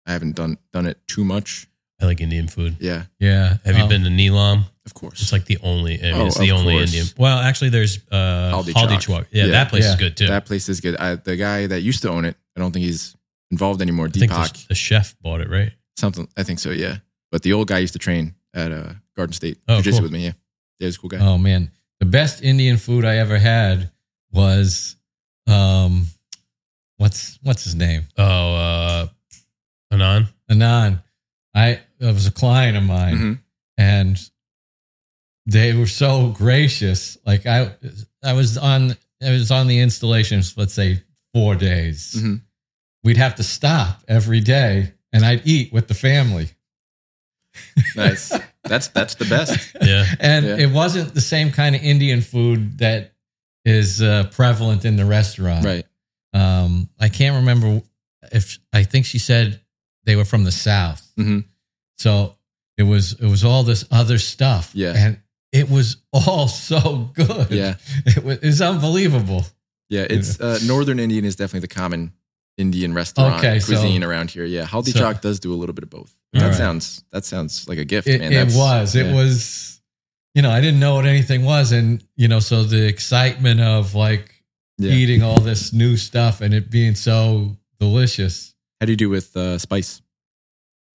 I 0.07 0.13
haven't 0.13 0.36
done 0.36 0.57
done 0.74 0.86
it 0.88 0.97
too 1.07 1.24
much. 1.24 1.68
I 2.01 2.05
like 2.05 2.22
Indian 2.22 2.47
food. 2.47 2.78
Yeah, 2.80 3.03
yeah. 3.20 3.57
Have 3.65 3.76
you 3.78 3.84
Oh, 3.84 3.88
been 3.89 4.03
to 4.03 4.09
Neelam? 4.09 4.63
Of 4.88 4.93
course. 4.95 5.21
It's 5.21 5.31
like 5.31 5.45
the 5.45 5.59
only. 5.61 5.99
I 5.99 6.11
mean, 6.13 6.21
Oh, 6.21 6.25
it's 6.27 6.39
the 6.39 6.51
only 6.51 6.73
course. 6.77 6.89
Indian. 6.93 7.05
Well, 7.17 7.38
actually, 7.38 7.69
there's 7.69 7.99
uh, 8.11 8.51
Haldi 8.55 8.73
Haldi 8.73 8.97
Chowk. 8.97 9.05
Chowk. 9.07 9.25
Yeah, 9.31 9.45
Yeah. 9.45 9.51
that 9.51 9.69
place 9.69 9.83
Yeah. 9.83 9.89
is 9.91 9.95
good 9.97 10.17
too. 10.17 10.27
that 10.27 10.45
place 10.45 10.67
is 10.69 10.81
good. 10.81 10.95
I, 10.97 11.15
the 11.15 11.35
guy 11.35 11.67
that 11.67 11.81
used 11.81 12.01
to 12.01 12.09
own 12.09 12.25
it, 12.25 12.35
I 12.55 12.59
don't 12.61 12.71
think 12.71 12.85
he's 12.85 13.15
involved 13.51 13.81
anymore. 13.81 14.07
I 14.07 14.09
think 14.09 14.31
the, 14.31 14.38
Deepak, 14.38 14.67
the 14.67 14.75
chef 14.75 15.15
bought 15.21 15.41
it, 15.41 15.49
right? 15.49 15.71
something. 15.97 16.27
I 16.38 16.43
think 16.43 16.59
so. 16.59 16.71
Yeah, 16.71 16.97
but 17.31 17.43
the 17.43 17.53
old 17.53 17.67
guy 17.67 17.79
used 17.79 17.93
to 17.93 17.99
train 17.99 18.33
at 18.55 18.71
uh, 18.71 18.93
Garden 19.15 19.33
State, 19.33 19.57
Oh, 19.67 19.75
New 19.77 19.83
Jersey 19.83 19.97
cool. 19.97 20.03
with 20.03 20.11
me. 20.11 20.23
Yeah, 20.25 20.33
yeah, 20.79 20.88
he's 20.88 20.95
a 20.95 20.99
cool 20.99 21.09
guy. 21.09 21.19
Oh 21.19 21.38
man, 21.38 21.69
the 21.99 22.05
best 22.07 22.41
Indian 22.41 22.77
food 22.77 23.03
I 23.05 23.17
ever 23.17 23.38
had 23.38 23.91
was 24.31 24.95
um, 25.47 26.07
what's 26.97 27.39
what's 27.43 27.63
his 27.63 27.75
name? 27.75 28.03
Oh, 28.17 28.23
uh, 28.55 29.07
Anan. 29.91 30.27
Anand. 30.49 31.03
I 31.53 31.79
it 31.99 32.13
was 32.13 32.27
a 32.27 32.31
client 32.31 32.77
of 32.77 32.83
mine, 32.83 33.17
Mhm. 33.17 33.39
and 33.77 34.29
they 35.47 35.73
were 35.73 35.87
so 35.87 36.27
gracious. 36.29 37.17
Like 37.25 37.45
I, 37.47 37.71
I 38.23 38.33
was 38.33 38.57
on, 38.57 38.95
I 39.25 39.31
was 39.31 39.49
on 39.49 39.65
the 39.67 39.79
installations. 39.79 40.55
Let's 40.57 40.73
say 40.73 41.01
four 41.33 41.55
days. 41.55 42.13
Mhm. 42.15 42.41
We'd 43.03 43.17
have 43.17 43.35
to 43.35 43.43
stop 43.43 44.03
every 44.07 44.41
day, 44.41 44.91
and 45.13 45.25
I'd 45.25 45.47
eat 45.47 45.71
with 45.73 45.87
the 45.87 45.93
family. 45.95 46.49
Nice. 47.95 48.31
that's 48.63 48.89
that's 48.89 49.15
the 49.15 49.25
best. 49.25 49.75
Yeah. 49.81 50.05
and 50.19 50.45
Yeah. 50.45 50.57
it 50.57 50.71
wasn't 50.71 51.13
the 51.13 51.21
same 51.21 51.51
kind 51.51 51.75
of 51.75 51.81
Indian 51.81 52.21
food 52.21 52.77
that 52.79 53.13
is 53.65 54.01
uh, 54.01 54.29
prevalent 54.31 54.85
in 54.85 54.95
the 54.95 55.05
restaurant. 55.05 55.65
Right. 55.65 55.85
Um, 56.33 56.89
I 56.99 57.09
can't 57.09 57.37
remember 57.37 57.81
if 58.31 58.59
I 58.73 58.83
think 58.83 59.05
she 59.05 59.19
said 59.19 59.59
they 60.03 60.15
were 60.15 60.25
from 60.25 60.43
the 60.43 60.51
south. 60.51 61.09
Mhm. 61.17 61.45
So 61.97 62.35
it 62.77 62.83
was 62.83 63.13
it 63.13 63.25
was 63.25 63.43
all 63.43 63.63
this 63.63 63.85
other 63.91 64.17
stuff. 64.19 64.71
Yeah. 64.73 64.93
and 64.95 65.21
it 65.57 65.69
was 65.69 65.97
all 66.13 66.47
so 66.47 67.09
good. 67.13 67.49
Yeah. 67.51 67.75
it 68.05 68.23
was, 68.23 68.37
it 68.37 68.45
was 68.45 68.61
unbelievable. 68.61 69.45
Yeah, 69.89 70.05
it's 70.09 70.39
uh, 70.39 70.59
Northern 70.65 70.99
Indian 70.99 71.23
is 71.25 71.35
definitely 71.35 71.61
the 71.61 71.73
common 71.73 72.11
Indian 72.57 72.93
restaurant 72.93 73.35
Okay, 73.39 73.59
so- 73.59 73.67
cuisine 73.67 74.03
around 74.03 74.31
here. 74.31 74.45
Yeah, 74.45 74.65
Haldi 74.65 74.89
so- 74.93 74.99
Chowk 74.99 75.21
does 75.21 75.39
do 75.39 75.53
a 75.53 75.55
little 75.55 75.73
bit 75.73 75.83
of 75.83 75.89
both. 75.89 76.13
That 76.33 76.41
right. 76.47 76.55
sounds 76.55 77.03
that 77.11 77.23
sounds 77.25 77.67
like 77.69 77.77
a 77.77 77.85
gift, 77.85 78.07
It, 78.07 78.19
man. 78.19 78.31
it 78.31 78.35
That's- 78.35 78.55
was. 78.57 78.95
It 78.95 79.13
was. 79.13 79.73
You 80.35 80.43
know, 80.43 80.51
I 80.51 80.61
didn't 80.61 80.79
know 80.79 80.93
what 80.95 81.05
anything 81.07 81.45
was, 81.45 81.71
and 81.71 82.03
you 82.15 82.27
know, 82.27 82.39
so 82.39 82.63
the 82.63 82.85
excitement 82.85 83.59
of 83.61 83.95
like 83.95 84.43
Yeah. 84.77 84.91
eating 84.91 85.23
all 85.23 85.39
this 85.39 85.73
new 85.73 85.97
stuff 85.97 86.41
and 86.41 86.53
it 86.53 86.69
being 86.69 86.93
so 86.95 87.55
delicious. 87.79 88.53
How 88.79 88.85
do 88.85 88.91
you 88.91 88.97
do 88.97 89.09
with 89.09 89.35
uh, 89.35 89.57
spice? 89.57 90.01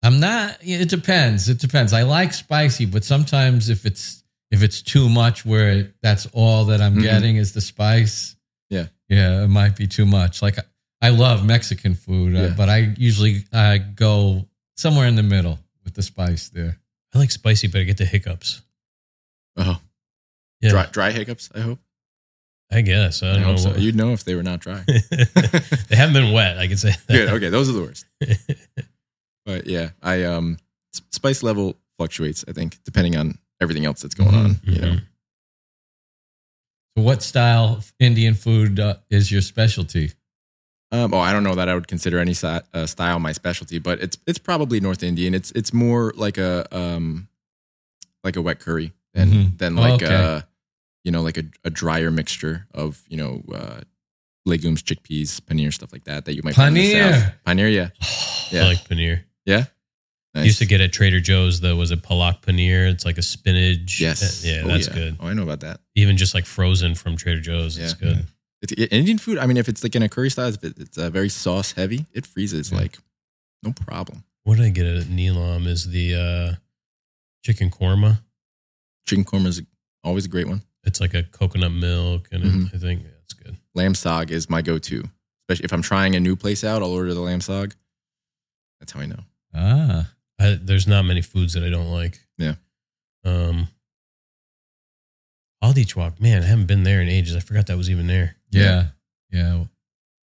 I'm 0.05 0.20
not. 0.20 0.59
It 0.60 0.89
depends. 0.89 1.48
It 1.48 1.59
depends. 1.59 1.93
I 1.93 2.02
like 2.02 2.32
spicy, 2.34 2.84
but 2.86 3.05
sometimes 3.05 3.68
if 3.70 3.86
it's 3.86 4.22
if 4.53 4.62
it's 4.62 4.81
too 4.83 5.09
much, 5.09 5.45
where 5.45 5.70
it, 5.73 5.95
that's 6.03 6.27
all 6.33 6.66
that 6.66 6.81
I'm 6.81 6.95
Mhm. 6.97 7.03
getting 7.03 7.37
is 7.37 7.53
the 7.53 7.61
spice. 7.61 8.37
Yeah. 8.70 8.87
yeah, 9.09 9.43
it 9.45 9.49
might 9.49 9.74
be 9.77 9.87
too 9.89 10.07
much. 10.07 10.41
Like 10.43 10.57
I 11.01 11.09
love 11.09 11.45
Mexican 11.45 11.95
food, 11.95 12.37
uh, 12.37 12.55
but 12.57 12.69
I 12.69 12.95
usually 12.97 13.45
I 13.53 13.79
go 13.79 14.47
somewhere 14.77 15.09
in 15.09 15.16
the 15.16 15.23
middle 15.24 15.59
with 15.85 15.95
the 15.95 16.03
spice 16.03 16.49
there. 16.51 16.79
I 17.12 17.19
like 17.19 17.31
spicy, 17.33 17.66
but 17.66 17.81
I 17.81 17.85
get 17.85 17.97
the 17.99 18.05
hiccups. 18.07 18.62
Oh, 19.57 19.81
Yeah. 20.61 20.70
dry, 20.70 20.87
dry 20.87 21.11
hiccups. 21.11 21.51
I 21.55 21.61
hope. 21.61 21.81
I 22.70 22.81
guess. 22.81 23.23
I 23.23 23.31
I, 23.31 23.33
don't 23.35 23.41
know. 23.43 23.47
hope 23.49 23.59
so. 23.59 23.77
You'd 23.77 23.97
know 23.97 24.12
if 24.12 24.24
they 24.24 24.35
were 24.35 24.43
not 24.43 24.61
dry. 24.61 24.83
they 24.87 25.97
haven't 25.97 26.15
been 26.15 26.33
wet. 26.33 26.57
I 26.59 26.69
can 26.69 26.79
say 26.79 26.91
that. 26.93 27.09
Good. 27.09 27.29
Okay, 27.31 27.49
those 27.51 27.69
are 27.69 27.73
the 27.73 27.83
worst. 27.83 28.07
But 29.45 29.66
yeah, 29.66 29.91
I 30.03 30.23
um 30.23 30.57
spice 31.11 31.43
level 31.43 31.77
fluctuates. 31.99 32.45
I 32.47 32.53
think 32.53 32.79
depending 32.85 33.16
on 33.16 33.39
everything 33.62 33.86
else 33.86 34.02
that's 34.02 34.14
going 34.14 34.34
on. 34.34 34.60
You 34.64 34.80
know. 34.80 34.97
So, 36.97 37.02
what 37.05 37.22
style 37.22 37.76
of 37.78 37.93
Indian 37.98 38.34
food 38.34 38.78
uh, 38.78 38.97
is 39.10 39.32
your 39.32 39.40
specialty? 39.40 40.12
Um, 40.90 41.14
oh, 41.14 41.18
I 41.20 41.32
don't 41.32 41.43
know 41.43 41.55
that 41.55 41.68
I 41.70 41.74
would 41.74 41.89
consider 41.89 42.18
any 42.18 42.34
si- 42.34 42.60
uh, 42.74 42.84
style 42.86 43.18
my 43.18 43.32
specialty, 43.32 43.78
but 43.78 44.01
it's 44.01 44.18
it's 44.26 44.39
probably 44.39 44.78
North 44.78 45.02
Indian. 45.02 45.34
It's 45.34 45.51
it's 45.52 45.72
more 45.72 46.12
like 46.16 46.36
a 46.36 46.66
um 46.76 47.28
like 48.22 48.36
a 48.36 48.43
wet 48.43 48.60
curry 48.60 48.93
than 49.14 49.30
Mhm. 49.30 49.59
than 49.59 49.78
Oh, 49.78 49.82
like 49.82 50.02
okay. 50.02 50.14
a 50.14 50.47
you 51.05 51.10
know 51.10 51.22
like 51.22 51.39
a, 51.39 51.44
a 51.64 51.70
drier 51.70 52.10
mixture 52.10 52.66
of 52.74 53.02
you 53.09 53.16
know 53.16 53.43
uh, 53.55 53.80
legumes, 54.44 54.82
chickpeas, 54.82 55.40
paneer, 55.40 55.72
stuff 55.72 55.93
like 55.94 56.05
that 56.05 56.26
that 56.26 56.34
you 56.34 56.43
might 56.44 56.55
find 56.56 56.76
in 56.76 56.82
the 56.82 56.93
Paneer. 56.93 57.12
South. 57.22 57.32
Paneer, 57.47 57.74
yeah, 57.74 57.89
Yeah. 58.52 58.64
I 58.64 58.68
like 58.68 58.84
paneer. 58.86 59.22
yeah. 59.47 59.64
I 60.34 60.44
used 60.44 60.59
to 60.60 60.66
get 60.66 60.80
at 60.80 60.92
Trader 60.92 61.20
Joe's 61.20 61.60
the 61.60 61.76
was 61.76 61.90
it 61.90 62.02
palak 62.02 62.40
paneer? 62.42 62.88
It's 62.90 63.04
like 63.04 63.18
a 63.18 63.22
spinach. 63.22 64.00
yes, 64.00 64.42
Yeah, 64.44 64.62
Oh, 64.64 64.68
that's 64.68 64.88
yeah. 64.88 64.94
good. 64.94 65.16
Oh, 65.20 65.26
I 65.26 65.34
know 65.34 65.42
about 65.42 65.60
that. 65.60 65.80
Even 65.94 66.16
just 66.16 66.34
like 66.34 66.46
frozen 66.46 66.94
from 66.94 67.16
Trader 67.16 67.40
Joe's, 67.40 67.76
it's 67.76 67.94
Yeah. 68.00 68.09
good. 68.14 68.26
It's, 68.62 68.72
Indian 68.92 69.18
food. 69.18 69.36
I 69.38 69.46
mean, 69.46 69.56
if 69.59 69.68
it's 69.68 69.82
like 69.82 69.94
in 69.94 70.02
a 70.02 70.09
curry 70.09 70.30
style, 70.30 70.48
if 70.48 70.62
it, 70.64 70.78
it's 70.78 70.96
uh, 70.96 71.10
very 71.10 71.28
sauce 71.28 71.72
heavy, 71.72 72.06
it 72.12 72.24
freezes 72.26 72.70
Yeah. 72.70 72.78
like 72.78 72.98
no 73.62 73.72
problem. 73.72 74.24
What 74.44 74.56
did 74.56 74.64
I 74.64 74.70
get 74.70 74.86
at 74.86 75.04
Neelam? 75.04 75.66
Is 75.66 75.88
the 75.90 76.14
uh, 76.14 76.54
chicken 77.44 77.70
korma? 77.70 78.20
Chicken 79.06 79.24
korma 79.24 79.46
is 79.48 79.62
always 80.02 80.24
a 80.24 80.28
great 80.28 80.48
one. 80.48 80.62
It's 80.84 81.00
like 81.00 81.12
a 81.14 81.22
coconut 81.24 81.72
milk, 81.72 82.28
and 82.32 82.42
Mhm. 82.42 82.74
I 82.74 82.78
think 82.78 83.04
that's 83.04 83.34
good. 83.34 83.56
Lamb 83.74 83.92
saag 83.94 84.30
is 84.30 84.48
my 84.50 84.62
go-to, 84.62 85.04
especially 85.44 85.64
if 85.66 85.72
I'm 85.72 85.82
trying 85.82 86.16
a 86.16 86.20
new 86.20 86.34
place 86.36 86.64
out. 86.64 86.82
I'll 86.82 86.90
order 86.90 87.12
the 87.14 87.20
lamb 87.20 87.40
saag. 87.40 87.74
That's 88.80 88.92
how 88.92 89.00
I 89.00 89.06
know. 89.06 89.20
Ah, 89.54 90.10
I, 90.43 90.59
there's 90.60 90.86
not 90.86 91.05
many 91.05 91.23
foods 91.23 91.55
that 91.55 91.62
I 91.64 91.70
don't 91.70 91.90
like. 91.90 92.19
Yeah. 92.39 92.55
Um, 93.24 93.69
Haldi 95.62 95.85
Chowk, 95.86 96.20
man, 96.20 96.43
I 96.43 96.47
haven't 96.47 96.66
been 96.66 96.82
there 96.82 97.01
in 97.01 97.09
ages. 97.09 97.36
I 97.36 97.40
forgot 97.40 97.66
that 97.69 97.77
was 97.77 97.89
even 97.90 98.06
there. 98.06 98.36
yeah, 98.51 98.86
yeah. 99.31 99.64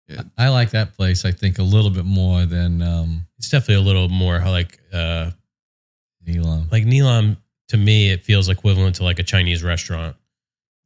Yeah. 0.08 0.22
I 0.38 0.48
like 0.48 0.70
that 0.70 0.96
place. 0.96 1.26
I 1.26 1.34
think 1.34 1.60
a 1.60 1.64
little 1.64 1.92
bit 1.92 2.06
more 2.06 2.46
than 2.46 2.82
um, 2.82 3.28
It's 3.38 3.50
definitely 3.50 3.76
a 3.84 3.86
little 3.86 4.08
more 4.08 4.40
like 4.40 4.80
uh 4.94 5.32
Elam. 6.26 6.70
like 6.72 6.86
Neelam 6.86 7.36
to 7.70 7.78
me 7.78 8.10
it 8.10 8.24
feels 8.24 8.48
equivalent 8.48 8.96
to 8.98 9.04
like 9.04 9.20
a 9.20 9.24
Chinese 9.24 9.64
restaurant. 9.64 10.16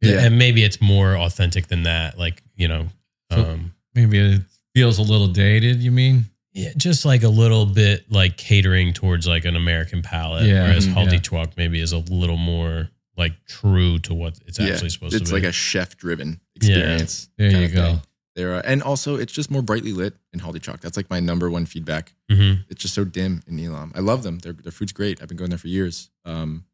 Yeah. 0.01 0.21
And 0.21 0.39
maybe 0.39 0.63
it's 0.63 0.81
more 0.81 1.15
authentic 1.15 1.67
than 1.67 1.83
that. 1.83 2.17
Like, 2.17 2.41
you 2.55 2.67
know, 2.67 2.87
So- 3.31 3.43
um 3.51 3.73
Maybe 3.93 4.17
it 4.17 4.41
feels 4.73 4.97
a 4.97 5.03
little 5.03 5.27
dated. 5.27 5.83
You 5.83 5.91
mean? 5.91 6.25
Yeah, 6.53 6.71
just 6.75 7.05
like 7.05 7.23
a 7.23 7.29
little 7.29 7.65
bit 7.65 8.11
like 8.11 8.35
catering 8.37 8.93
towards 8.93 9.25
like 9.27 9.45
an 9.45 9.55
American 9.55 10.01
palate. 10.01 10.45
Yeah, 10.47 10.63
whereas 10.67 10.85
mhm, 10.87 10.93
Haldi 10.95 11.13
yeah. 11.13 11.19
Chowk 11.19 11.55
maybe 11.57 11.79
is 11.79 11.93
a 11.93 11.97
little 11.99 12.37
more 12.37 12.89
like 13.17 13.33
true 13.45 13.99
to 13.99 14.13
what 14.13 14.37
it's 14.45 14.59
actually 14.59 14.89
supposed 14.89 15.13
it's 15.13 15.29
to 15.29 15.33
be. 15.33 15.37
It's 15.37 15.43
like 15.45 15.49
a 15.49 15.51
chef 15.53 15.95
driven 15.97 16.41
experience. 16.55 17.29
There 17.37 17.51
kind 17.51 17.61
you 17.61 17.67
of 17.69 17.73
go. 17.73 17.85
thing. 17.93 18.01
There 18.35 18.53
are, 18.55 18.61
and 18.65 18.81
also 18.81 19.15
it's 19.17 19.33
just 19.33 19.51
more 19.51 19.61
brightly 19.61 19.91
lit 19.93 20.13
in 20.33 20.39
Haldi 20.39 20.59
Chowk. 20.59 20.79
That's 20.81 20.95
like 20.97 21.09
my 21.09 21.19
number 21.19 21.49
one 21.49 21.65
feedback. 21.65 22.13
Mhm. 22.31 22.63
It's 22.69 22.81
just 22.81 22.93
so 22.93 23.03
dim 23.03 23.43
in 23.47 23.59
Elam. 23.59 23.91
I 23.95 23.99
love 23.99 24.23
them. 24.23 24.39
Their 24.39 24.53
their 24.53 24.71
food's 24.71 24.93
great. 24.93 25.21
I've 25.21 25.27
been 25.27 25.37
going 25.37 25.49
there 25.51 25.59
for 25.59 25.67
years. 25.67 26.09
Um, 26.25 26.65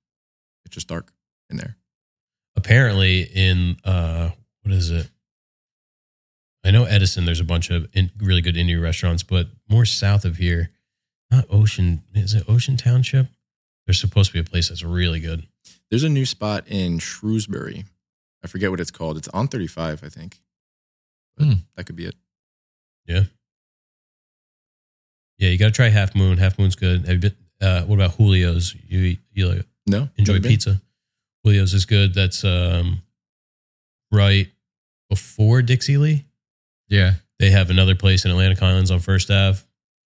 it's 0.66 0.74
just 0.74 0.88
dark 0.88 1.12
in 1.50 1.58
there. 1.58 1.78
apparently 2.56 3.22
in 3.22 3.78
uh 3.84 4.32
what 4.64 4.74
is 4.74 4.90
it 4.90 5.08
i 6.64 6.72
know 6.72 6.86
edison 6.86 7.26
there's 7.26 7.40
a 7.40 7.44
bunch 7.46 7.70
of 7.70 7.88
in, 7.94 8.12
really 8.20 8.42
good 8.42 8.58
indian 8.58 8.82
restaurants 8.82 9.24
but 9.24 9.48
more 9.70 9.86
south 9.86 10.26
of 10.26 10.38
here 10.38 10.72
not 11.32 11.46
ocean 11.50 12.04
is 12.14 12.34
it 12.34 12.44
ocean 12.48 12.78
township 12.78 13.28
there's 13.86 14.00
supposed 14.00 14.30
to 14.30 14.34
be 14.34 14.40
a 14.40 14.44
place 14.44 14.70
that's 14.70 14.84
really 14.84 15.20
good 15.20 15.48
There's 15.90 16.04
a 16.04 16.10
new 16.10 16.26
spot 16.26 16.66
in 16.68 17.00
Shrewsbury. 17.00 17.86
I 18.44 18.48
forget 18.48 18.70
what 18.70 18.82
it's 18.82 18.92
called. 18.92 19.18
It's 19.18 19.30
on 19.30 19.48
35, 19.48 20.04
I 20.04 20.10
think. 20.10 20.40
Hmm. 21.40 21.54
that 21.76 21.86
could 21.86 21.96
be 21.96 22.06
it. 22.06 22.16
yeah 23.06 23.24
Yeah, 25.38 25.50
you 25.50 25.58
gotta 25.58 25.72
try 25.72 25.88
half 25.90 26.16
moon 26.16 26.38
half 26.38 26.58
moon's 26.60 26.76
good 26.76 27.06
have 27.06 27.24
you 27.24 27.30
been 27.30 27.36
uh 27.62 27.84
what 27.84 27.96
about 27.96 28.18
julio's 28.18 28.76
you 28.88 29.18
you 29.32 29.48
like 29.48 29.66
No, 29.88 30.10
enjoy 30.18 30.34
been? 30.40 30.44
pizza 30.52 30.82
julio's 31.46 31.74
is 31.74 31.86
good 31.86 32.14
that's 32.14 32.44
um 32.44 33.02
right 34.12 34.48
before 35.10 35.62
dixie 35.62 35.98
lee 35.98 36.26
Yeah. 36.90 37.16
They 37.40 37.52
have 37.52 37.70
another 37.70 37.96
place 37.96 38.26
in 38.26 38.32
Atlantic 38.32 38.60
Highlands 38.60 38.92
on 38.92 39.00
First 39.00 39.30
Ave. 39.30 39.60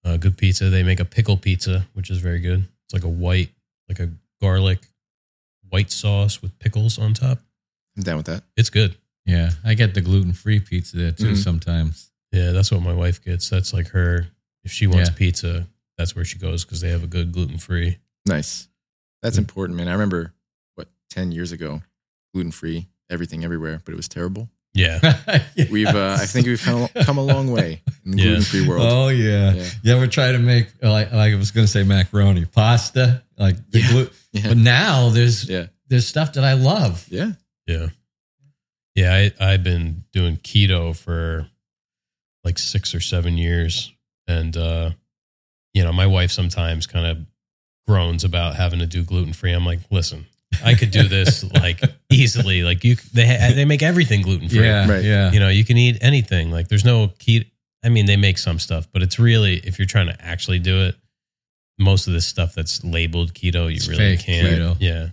Uh, 0.03 0.17
good 0.17 0.37
pizza. 0.37 0.69
They 0.69 0.83
make 0.83 0.99
a 0.99 1.05
pickle 1.05 1.37
pizza, 1.37 1.85
which 1.93 2.09
is 2.09 2.17
very 2.17 2.39
good. 2.39 2.67
It's 2.85 2.93
like 2.93 3.03
a 3.03 3.07
white, 3.09 3.49
like 3.87 3.99
a 3.99 4.09
garlic 4.41 4.79
white 5.69 5.91
sauce 5.91 6.41
with 6.41 6.57
pickles 6.59 6.97
on 6.99 7.13
top. 7.13 7.39
I'm 7.95 8.03
down 8.03 8.17
with 8.17 8.25
that. 8.25 8.43
It's 8.57 8.69
good. 8.69 8.95
Yeah. 9.25 9.51
I 9.63 9.75
get 9.75 9.93
the 9.93 10.01
gluten 10.01 10.33
free 10.33 10.59
pizza 10.59 10.97
there 10.97 11.11
too 11.11 11.33
Mhm. 11.33 11.37
sometimes. 11.37 12.09
Yeah, 12.31 12.51
that's 12.51 12.71
what 12.71 12.81
my 12.81 12.93
wife 12.93 13.23
gets. 13.23 13.49
That's 13.49 13.73
like 13.73 13.89
her. 13.89 14.27
If 14.63 14.71
she 14.71 14.87
wants 14.87 15.09
Yeah. 15.09 15.15
pizza, 15.15 15.67
that's 15.97 16.15
where 16.15 16.25
she 16.25 16.37
goes 16.39 16.65
because 16.65 16.81
they 16.81 16.89
have 16.89 17.03
a 17.03 17.07
good 17.07 17.31
gluten 17.31 17.57
free. 17.57 17.97
Nice. 18.25 18.67
That's 19.21 19.35
Mm. 19.35 19.39
important, 19.39 19.77
man. 19.77 19.87
I 19.87 19.91
remember 19.93 20.33
what 20.75 20.89
10 21.09 21.31
years 21.31 21.51
ago, 21.51 21.83
gluten 22.33 22.51
free, 22.51 22.87
everything 23.09 23.43
everywhere, 23.43 23.81
but 23.85 23.93
it 23.93 23.97
was 23.97 24.07
terrible. 24.07 24.49
Yeah, 24.73 24.99
We've, 25.69 25.87
uh, 25.87 26.17
I 26.19 26.25
think 26.25 26.47
we've 26.47 26.61
come, 26.61 26.87
come 27.03 27.17
a 27.17 27.21
long 27.23 27.51
way 27.51 27.81
in 28.05 28.11
the 28.11 28.17
Yeah. 28.17 28.23
gluten 28.29 28.43
free 28.43 28.67
world. 28.67 28.87
Oh 28.89 29.07
yeah. 29.09 29.53
Yeah. 29.53 29.69
You 29.83 29.93
ever 29.95 30.07
try 30.07 30.31
to 30.31 30.39
make 30.39 30.67
like, 30.81 31.11
like 31.11 31.33
I 31.33 31.35
was 31.35 31.51
going 31.51 31.65
to 31.65 31.71
say 31.71 31.83
macaroni 31.83 32.45
pasta 32.45 33.21
like 33.37 33.57
the 33.71 33.79
Yeah. 33.81 33.91
glu- 33.91 34.09
Yeah. 34.31 34.47
but 34.47 34.57
now 34.57 35.09
there's 35.09 35.43
Yeah. 35.49 35.65
there's 35.89 36.07
stuff 36.07 36.31
that 36.33 36.45
I 36.45 36.53
love. 36.53 37.05
Yeah. 37.09 37.33
yeah, 37.67 37.87
yeah. 38.95 39.13
I 39.39 39.51
I've 39.53 39.63
been 39.63 40.05
doing 40.13 40.37
keto 40.37 40.95
for 40.95 41.47
like 42.45 42.57
six 42.57 42.95
or 42.95 43.01
seven 43.01 43.37
years, 43.37 43.91
and 44.27 44.55
uh, 44.55 44.91
you 45.73 45.83
know, 45.83 45.91
my 45.91 46.07
wife 46.07 46.31
sometimes 46.31 46.87
kind 46.87 47.05
of 47.05 47.17
groans 47.87 48.23
about 48.23 48.55
having 48.55 48.79
to 48.79 48.85
do 48.85 49.03
gluten 49.03 49.33
free. 49.33 49.51
I'm 49.51 49.65
like, 49.65 49.79
listen, 49.91 50.27
I 50.63 50.73
could 50.75 50.91
do 50.91 51.03
this 51.07 51.43
like 51.53 51.81
easily. 52.09 52.63
Like 52.63 52.83
you, 52.83 52.95
they 53.13 53.25
ha- 53.25 53.53
they 53.55 53.65
make 53.65 53.81
everything 53.81 54.21
gluten 54.21 54.49
free. 54.49 54.65
Yeah, 54.65 54.89
Right. 54.89 55.03
yeah. 55.03 55.31
You 55.31 55.39
know, 55.39 55.49
you 55.49 55.63
can 55.65 55.77
eat 55.77 55.97
anything. 56.01 56.51
Like 56.51 56.67
there's 56.67 56.85
no 56.85 57.07
keto. 57.19 57.45
I 57.83 57.89
mean, 57.89 58.05
they 58.05 58.17
make 58.17 58.37
some 58.37 58.59
stuff, 58.59 58.87
but 58.93 59.01
it's 59.01 59.17
really 59.17 59.55
if 59.57 59.79
you're 59.79 59.87
trying 59.87 60.07
to 60.07 60.15
actually 60.23 60.59
do 60.59 60.81
it, 60.83 60.95
most 61.79 62.05
of 62.07 62.13
this 62.13 62.27
stuff 62.27 62.53
that's 62.53 62.83
labeled 62.83 63.33
keto, 63.33 63.69
you 63.69 63.75
It's 63.77 63.87
really 63.87 64.17
fake 64.17 64.25
can't. 64.25 64.47
keto. 64.47 64.77
Yeah, 64.79 65.07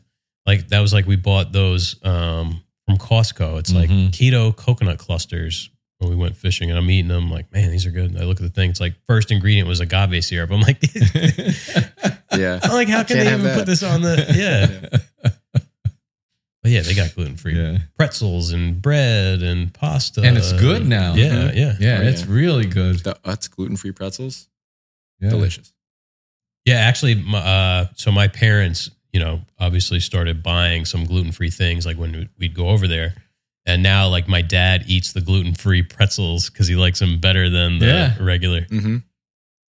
like 0.47 0.69
that 0.69 0.81
was 0.81 0.93
like 0.93 1.07
we 1.07 1.17
bought 1.17 1.51
those 1.53 1.97
um, 2.05 2.63
from 2.87 2.99
Costco. 2.99 3.59
It's 3.59 3.73
like 3.73 3.89
Mhm. 3.89 4.11
keto 4.11 4.55
coconut 4.55 4.99
clusters 4.99 5.71
when 5.99 6.11
we 6.11 6.17
went 6.17 6.37
fishing, 6.37 6.69
and 6.71 6.79
I'm 6.79 6.91
eating 6.91 7.09
them. 7.09 7.31
Like, 7.31 7.51
man, 7.53 7.71
these 7.71 7.87
are 7.87 7.91
good. 7.91 8.11
And 8.11 8.19
I 8.19 8.25
look 8.25 8.37
at 8.39 8.43
the 8.43 8.51
thing. 8.51 8.69
It's 8.71 8.81
like 8.81 8.95
first 9.07 9.31
ingredient 9.33 9.67
was 9.67 9.81
agave 9.81 10.23
syrup. 10.25 10.51
I'm 10.51 10.61
like, 10.61 10.79
Yeah. 12.39 12.61
Like, 12.69 12.89
how 12.89 13.03
can 13.03 13.17
Can't 13.17 13.21
they 13.21 13.25
have 13.31 13.41
even 13.41 13.45
that. 13.53 13.57
put 13.59 13.67
this 13.67 13.83
on 13.83 14.03
the? 14.03 14.17
Yeah, 14.35 14.99
but 16.63 16.71
yeah, 16.73 16.83
they 16.83 16.95
got 16.95 17.15
gluten 17.15 17.37
free 17.37 17.57
yeah. 17.57 17.79
pretzels 17.97 18.51
and 18.53 18.81
bread 18.83 19.43
and 19.43 19.73
pasta, 19.73 20.23
And 20.23 20.37
it's 20.37 20.53
good 20.53 20.87
now. 20.87 21.15
Yeah, 21.15 21.53
yeah, 21.53 21.75
Yeah, 21.79 21.99
Oh, 22.01 22.07
it's 22.09 22.23
yeah. 22.25 22.33
really 22.33 22.67
good. 22.67 22.99
The 23.01 23.15
Utz 23.25 23.51
gluten 23.51 23.77
free 23.77 23.93
pretzels, 23.93 24.49
Yeah. 25.21 25.31
delicious. 25.31 25.73
Yeah, 26.65 26.77
actually, 26.77 27.15
my, 27.15 27.39
uh, 27.39 27.87
so 27.95 28.11
my 28.13 28.29
parents, 28.29 28.91
you 29.13 29.21
know, 29.21 29.41
obviously 29.59 30.01
started 30.01 30.43
buying 30.43 30.85
some 30.85 31.05
gluten 31.07 31.33
free 31.33 31.51
things 31.51 31.87
like 31.87 31.97
when 31.97 32.29
we'd 32.39 32.55
go 32.55 32.69
over 32.69 32.87
there. 32.89 33.15
And 33.65 33.83
now, 33.83 34.09
like, 34.09 34.29
my 34.29 34.43
dad 34.43 34.85
eats 34.87 35.13
the 35.13 35.21
gluten 35.21 35.55
free 35.55 35.83
pretzels 35.83 36.51
because 36.51 36.67
he 36.69 36.75
likes 36.75 36.99
them 36.99 37.19
better 37.21 37.49
than 37.51 37.79
the 37.79 37.87
Yeah. 37.87 38.17
regular. 38.21 38.63
Mm-hmm. 38.63 38.97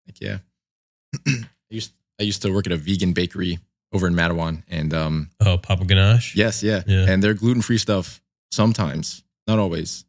Like, 0.07 0.21
yeah. 0.21 0.37
I 1.27 1.43
used 1.69 1.91
I 2.19 2.23
used 2.23 2.41
to 2.43 2.51
work 2.51 2.65
at 2.65 2.71
a 2.71 2.77
vegan 2.77 3.13
bakery 3.13 3.59
over 3.93 4.07
in 4.07 4.13
Matawan, 4.13 4.63
and 4.69 4.93
um, 4.93 5.29
Oh, 5.39 5.57
Papa 5.57 5.85
Ganache? 5.85 6.35
yes, 6.35 6.61
yeah, 6.63 6.83
Yeah. 6.87 7.05
and 7.09 7.23
their 7.23 7.33
gluten 7.33 7.61
free 7.61 7.77
stuff 7.77 8.21
sometimes, 8.51 9.23
not 9.47 9.59
always, 9.59 10.03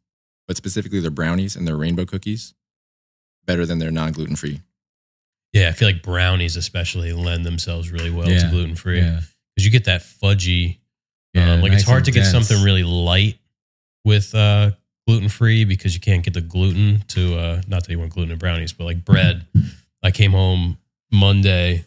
but 0.47 0.57
specifically 0.57 1.01
their 1.01 1.11
brownies 1.11 1.55
and 1.57 1.67
their 1.69 1.77
rainbow 1.77 2.05
cookies, 2.05 2.55
better 3.47 3.65
than 3.67 3.79
their 3.79 3.91
non 3.91 4.13
gluten 4.13 4.37
free. 4.37 4.63
Yeah, 5.53 5.69
I 5.69 5.73
feel 5.73 5.89
like 5.89 6.03
brownies, 6.03 6.57
especially, 6.57 7.13
lend 7.13 7.47
themselves 7.47 7.91
really 7.91 8.11
well 8.11 8.27
to 8.27 8.49
gluten 8.51 8.75
free 8.75 8.99
Yeah. 8.99 9.21
because 9.55 9.65
you 9.65 9.71
get 9.71 9.85
that 9.85 10.03
fudgy. 10.03 10.79
Yeah, 11.35 11.53
um, 11.55 11.61
like, 11.63 11.71
nice 11.73 11.81
it's 11.83 11.89
hard 11.89 12.05
to 12.07 12.11
get 12.11 12.25
something 12.27 12.63
really 12.63 12.83
light 12.85 13.39
with 14.05 14.35
uh, 14.35 14.73
gluten 15.07 15.29
free 15.29 15.65
because 15.65 15.95
you 15.95 16.01
can't 16.01 16.23
get 16.25 16.35
the 16.35 16.41
gluten 16.41 17.05
to, 17.09 17.39
uh, 17.39 17.63
not 17.69 17.85
that 17.85 17.91
you 17.93 17.99
want 17.99 18.13
gluten 18.13 18.33
in 18.33 18.39
brownies, 18.39 18.73
but 18.73 18.85
like 18.85 19.05
bread. 19.05 19.47
I 20.03 20.11
came 20.11 20.33
home 20.33 20.79
Monday. 21.13 21.85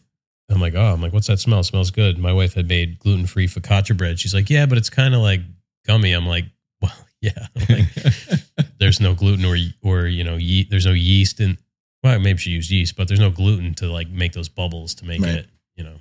I'm 0.52 0.60
like, 0.62 0.76
oh, 0.76 0.94
I'm 0.94 1.02
like, 1.02 1.14
what's 1.14 1.28
that 1.28 1.40
smell? 1.40 1.60
It 1.62 1.66
smells 1.66 1.92
good. 1.92 2.18
My 2.18 2.34
wife 2.34 2.54
had 2.56 2.68
made 2.68 3.00
gluten 3.00 3.26
free 3.28 3.48
focaccia 3.48 3.96
bread. 3.96 4.20
She's 4.20 4.34
like, 4.34 4.50
yeah, 4.50 4.66
but 4.66 4.78
it's 4.78 4.90
kind 4.90 5.14
of 5.16 5.22
like 5.22 5.42
gummy. 5.86 6.12
I'm 6.14 6.26
like, 6.28 6.46
well, 6.82 6.92
yeah. 7.22 7.48
Like, 7.70 7.86
there's 8.80 9.00
no 9.00 9.14
gluten 9.16 9.46
or 9.46 9.56
or 9.84 10.08
you 10.08 10.24
know, 10.24 10.36
ye- 10.36 10.68
there's 10.70 10.86
no 10.86 10.94
yeast 10.94 11.40
in. 11.40 11.58
Well, 12.04 12.20
maybe 12.20 12.40
she 12.40 12.50
used 12.50 12.72
yeast, 12.72 12.96
but 12.96 13.08
there's 13.08 13.20
no 13.20 13.30
gluten 13.30 13.76
to 13.76 13.86
like 13.92 14.10
make 14.10 14.34
those 14.34 14.50
bubbles 14.50 14.96
to 14.96 15.06
make 15.06 15.22
Right. 15.22 15.36
it. 15.36 15.48
You 15.76 15.84
know, 15.84 15.96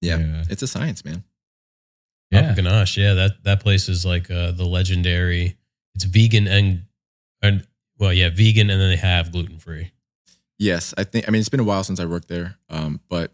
Yeah. 0.00 0.18
Yeah. 0.18 0.44
It's 0.50 0.62
a 0.62 0.66
science, 0.66 1.04
man. 1.04 1.24
Yeah. 2.30 2.42
Papa 2.42 2.54
Ganache. 2.56 2.96
Yeah, 2.96 3.14
that 3.14 3.42
that 3.44 3.60
place 3.60 3.88
is 3.88 4.04
like 4.04 4.30
uh, 4.30 4.52
the 4.52 4.64
legendary. 4.64 5.56
It's 5.94 6.04
vegan 6.04 6.46
and 6.48 6.82
and 7.42 7.66
well, 7.98 8.12
yeah, 8.12 8.30
vegan, 8.30 8.70
and 8.70 8.80
then 8.80 8.88
they 8.90 8.96
have 8.96 9.30
gluten 9.32 9.58
free. 9.58 9.92
Yes, 10.64 10.94
I 10.96 11.04
think. 11.04 11.26
I 11.28 11.30
mean, 11.30 11.40
it's 11.40 11.48
been 11.50 11.60
a 11.60 11.64
while 11.72 11.84
since 11.84 12.00
I 12.00 12.06
worked 12.06 12.28
there, 12.28 12.56
um, 12.70 13.00
but 13.08 13.32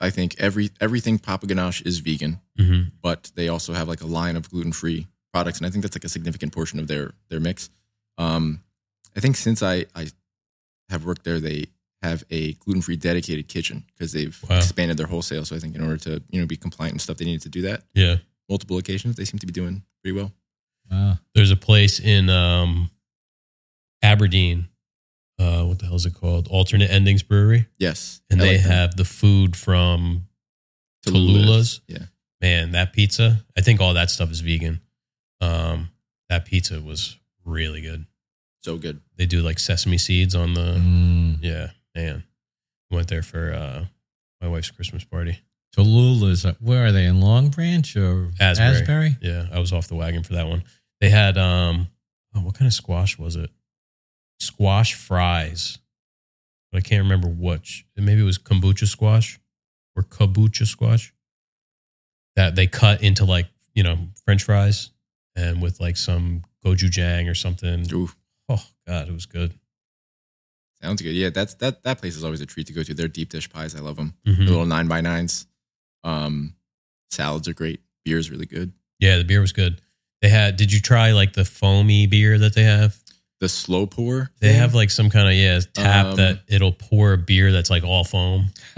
I 0.00 0.10
think 0.10 0.34
every 0.38 0.70
everything 0.80 1.18
Papa 1.18 1.46
Ganache 1.46 1.82
is 1.82 1.98
vegan, 2.00 2.40
Mm-hmm. 2.58 2.88
but 3.02 3.32
they 3.34 3.48
also 3.48 3.72
have 3.72 3.88
like 3.88 4.02
a 4.02 4.06
line 4.06 4.36
of 4.36 4.50
gluten 4.50 4.72
free 4.72 5.06
products, 5.32 5.58
and 5.58 5.66
I 5.66 5.70
think 5.70 5.82
that's 5.82 5.96
like 5.96 6.04
a 6.04 6.08
significant 6.08 6.52
portion 6.52 6.78
of 6.78 6.86
their 6.88 7.12
their 7.30 7.40
mix. 7.40 7.70
Um, 8.18 8.62
I 9.16 9.20
think 9.20 9.36
since 9.36 9.62
I 9.62 9.86
I 9.94 10.08
have 10.90 11.04
worked 11.06 11.24
there, 11.24 11.40
they 11.40 11.66
have 12.02 12.22
a 12.30 12.52
gluten 12.64 12.82
free 12.82 12.96
dedicated 12.96 13.48
kitchen 13.48 13.84
because 13.94 14.12
they've 14.12 14.36
Wow. 14.48 14.58
expanded 14.58 14.96
their 14.98 15.06
wholesale. 15.06 15.44
So 15.46 15.56
I 15.56 15.58
think 15.58 15.74
in 15.74 15.82
order 15.82 15.96
to 16.08 16.22
you 16.30 16.40
know 16.40 16.46
be 16.46 16.56
compliant 16.58 16.92
and 16.92 17.00
stuff, 17.00 17.16
they 17.16 17.24
needed 17.24 17.42
to 17.42 17.48
do 17.48 17.62
that 17.62 17.82
Yeah. 17.94 18.16
multiple 18.48 18.76
occasions. 18.78 19.16
They 19.16 19.24
seem 19.24 19.38
to 19.40 19.46
be 19.46 19.52
doing 19.52 19.82
pretty 20.02 20.14
well. 20.18 20.30
Wow. 20.90 21.18
There's 21.34 21.50
a 21.50 21.56
place 21.56 21.98
in 21.98 22.28
um, 22.28 22.90
Aberdeen. 24.02 24.68
Uh, 25.38 25.64
what 25.64 25.78
the 25.80 25.86
hell 25.86 25.96
is 25.96 26.06
it 26.06 26.14
called? 26.14 26.46
Alternate 26.48 26.90
Endings 26.90 27.22
Brewery, 27.22 27.66
Yes, 27.78 28.20
and 28.30 28.40
I 28.40 28.44
they 28.44 28.52
like 28.56 28.66
have 28.66 28.96
the 28.96 29.04
food 29.04 29.56
from 29.56 30.28
Tallulah's. 31.06 31.44
Tallulah's. 31.44 31.80
Yeah. 31.88 31.98
Man, 32.40 32.72
that 32.72 32.92
pizza. 32.92 33.44
I 33.56 33.60
think 33.62 33.80
all 33.80 33.94
that 33.94 34.10
stuff 34.10 34.30
is 34.30 34.40
vegan. 34.40 34.80
Um, 35.40 35.90
that 36.28 36.44
pizza 36.44 36.80
was 36.80 37.16
really 37.44 37.80
good. 37.80 38.06
so 38.62 38.76
good. 38.76 39.00
They 39.16 39.26
do 39.26 39.40
like 39.42 39.58
sesame 39.58 39.98
seeds 39.98 40.34
on 40.34 40.54
the. 40.54 40.76
Mm. 40.78 41.38
Yeah, 41.42 41.70
man. 41.94 42.24
Went 42.90 43.08
there 43.08 43.22
for 43.22 43.52
uh, 43.52 43.84
my 44.40 44.48
wife's 44.48 44.70
Christmas 44.70 45.04
party. 45.04 45.40
Tallulah's, 45.76 46.46
uh, 46.46 46.54
where 46.60 46.86
are 46.86 46.92
they? 46.92 47.04
In 47.06 47.20
Long 47.20 47.48
Branch 47.48 47.96
or 47.96 48.30
Asbury. 48.38 48.68
Asbury? 48.68 49.16
Yeah, 49.20 49.46
I 49.52 49.58
was 49.58 49.72
off 49.72 49.88
the 49.88 49.96
wagon 49.96 50.22
for 50.22 50.34
that 50.34 50.46
one. 50.46 50.62
They 51.00 51.10
had 51.10 51.36
um 51.36 51.88
oh, 52.36 52.40
what 52.40 52.54
kind 52.54 52.68
of 52.68 52.72
squash 52.74 53.18
was 53.18 53.34
it? 53.36 53.50
Squash 54.44 54.94
fries. 54.94 55.78
But 56.70 56.78
I 56.78 56.80
can't 56.82 57.02
remember 57.02 57.28
which. 57.28 57.86
Maybe 57.96 58.20
it 58.20 58.24
was 58.24 58.38
kombucha 58.38 58.86
squash 58.86 59.38
or 59.96 60.02
kabocha 60.02 60.66
squash. 60.66 61.12
That 62.36 62.56
they 62.56 62.66
cut 62.66 63.02
into 63.02 63.24
like, 63.24 63.46
you 63.74 63.82
know, 63.84 63.98
French 64.24 64.42
fries 64.42 64.90
and 65.36 65.62
with 65.62 65.80
like 65.80 65.96
some 65.96 66.42
gochujang 66.64 67.30
or 67.30 67.34
something. 67.34 67.86
Oh 68.48 68.62
God, 68.86 69.08
it 69.08 69.12
was 69.12 69.26
good. 69.26 69.54
sounds 70.82 71.00
good. 71.00 71.14
Yeah, 71.14 71.30
that's 71.30 71.54
that 71.56 71.82
that 71.84 71.98
place 72.00 72.16
is 72.16 72.24
always 72.24 72.40
a 72.40 72.46
treat 72.46 72.66
to 72.66 72.72
go 72.72 72.82
to. 72.82 72.92
Their 72.92 73.08
deep 73.08 73.30
dish 73.30 73.48
pies, 73.48 73.74
I 73.74 73.80
love 73.80 73.96
them. 73.96 74.14
Mhm. 74.26 74.38
The 74.38 74.44
little 74.44 74.66
nine 74.66 74.88
by 74.88 75.00
nines. 75.00 75.46
Um, 76.02 76.54
salads 77.10 77.46
are 77.48 77.54
great. 77.54 77.80
Beer 78.04 78.18
is 78.18 78.30
really 78.30 78.46
good. 78.46 78.72
Yeah, 78.98 79.16
the 79.16 79.24
beer 79.24 79.40
was 79.40 79.52
good. 79.52 79.80
They 80.20 80.28
had. 80.28 80.56
Did 80.56 80.72
you 80.72 80.80
try 80.80 81.12
like 81.12 81.32
the 81.34 81.44
foamy 81.44 82.06
beer 82.06 82.36
that 82.38 82.54
they 82.54 82.64
have? 82.64 83.00
The 83.40 83.48
slow 83.48 83.86
pour. 83.86 84.30
They 84.40 84.48
thing? 84.48 84.58
have 84.58 84.74
like 84.74 84.90
some 84.90 85.10
kind 85.10 85.28
of 85.28 85.34
yeah 85.34 85.60
tap 85.74 86.06
Um, 86.06 86.16
that 86.16 86.40
it'll 86.48 86.72
pour 86.72 87.12
a 87.12 87.18
beer 87.18 87.52
that's 87.52 87.68
like 87.70 87.84
all 87.84 88.04
foam. 88.04 88.46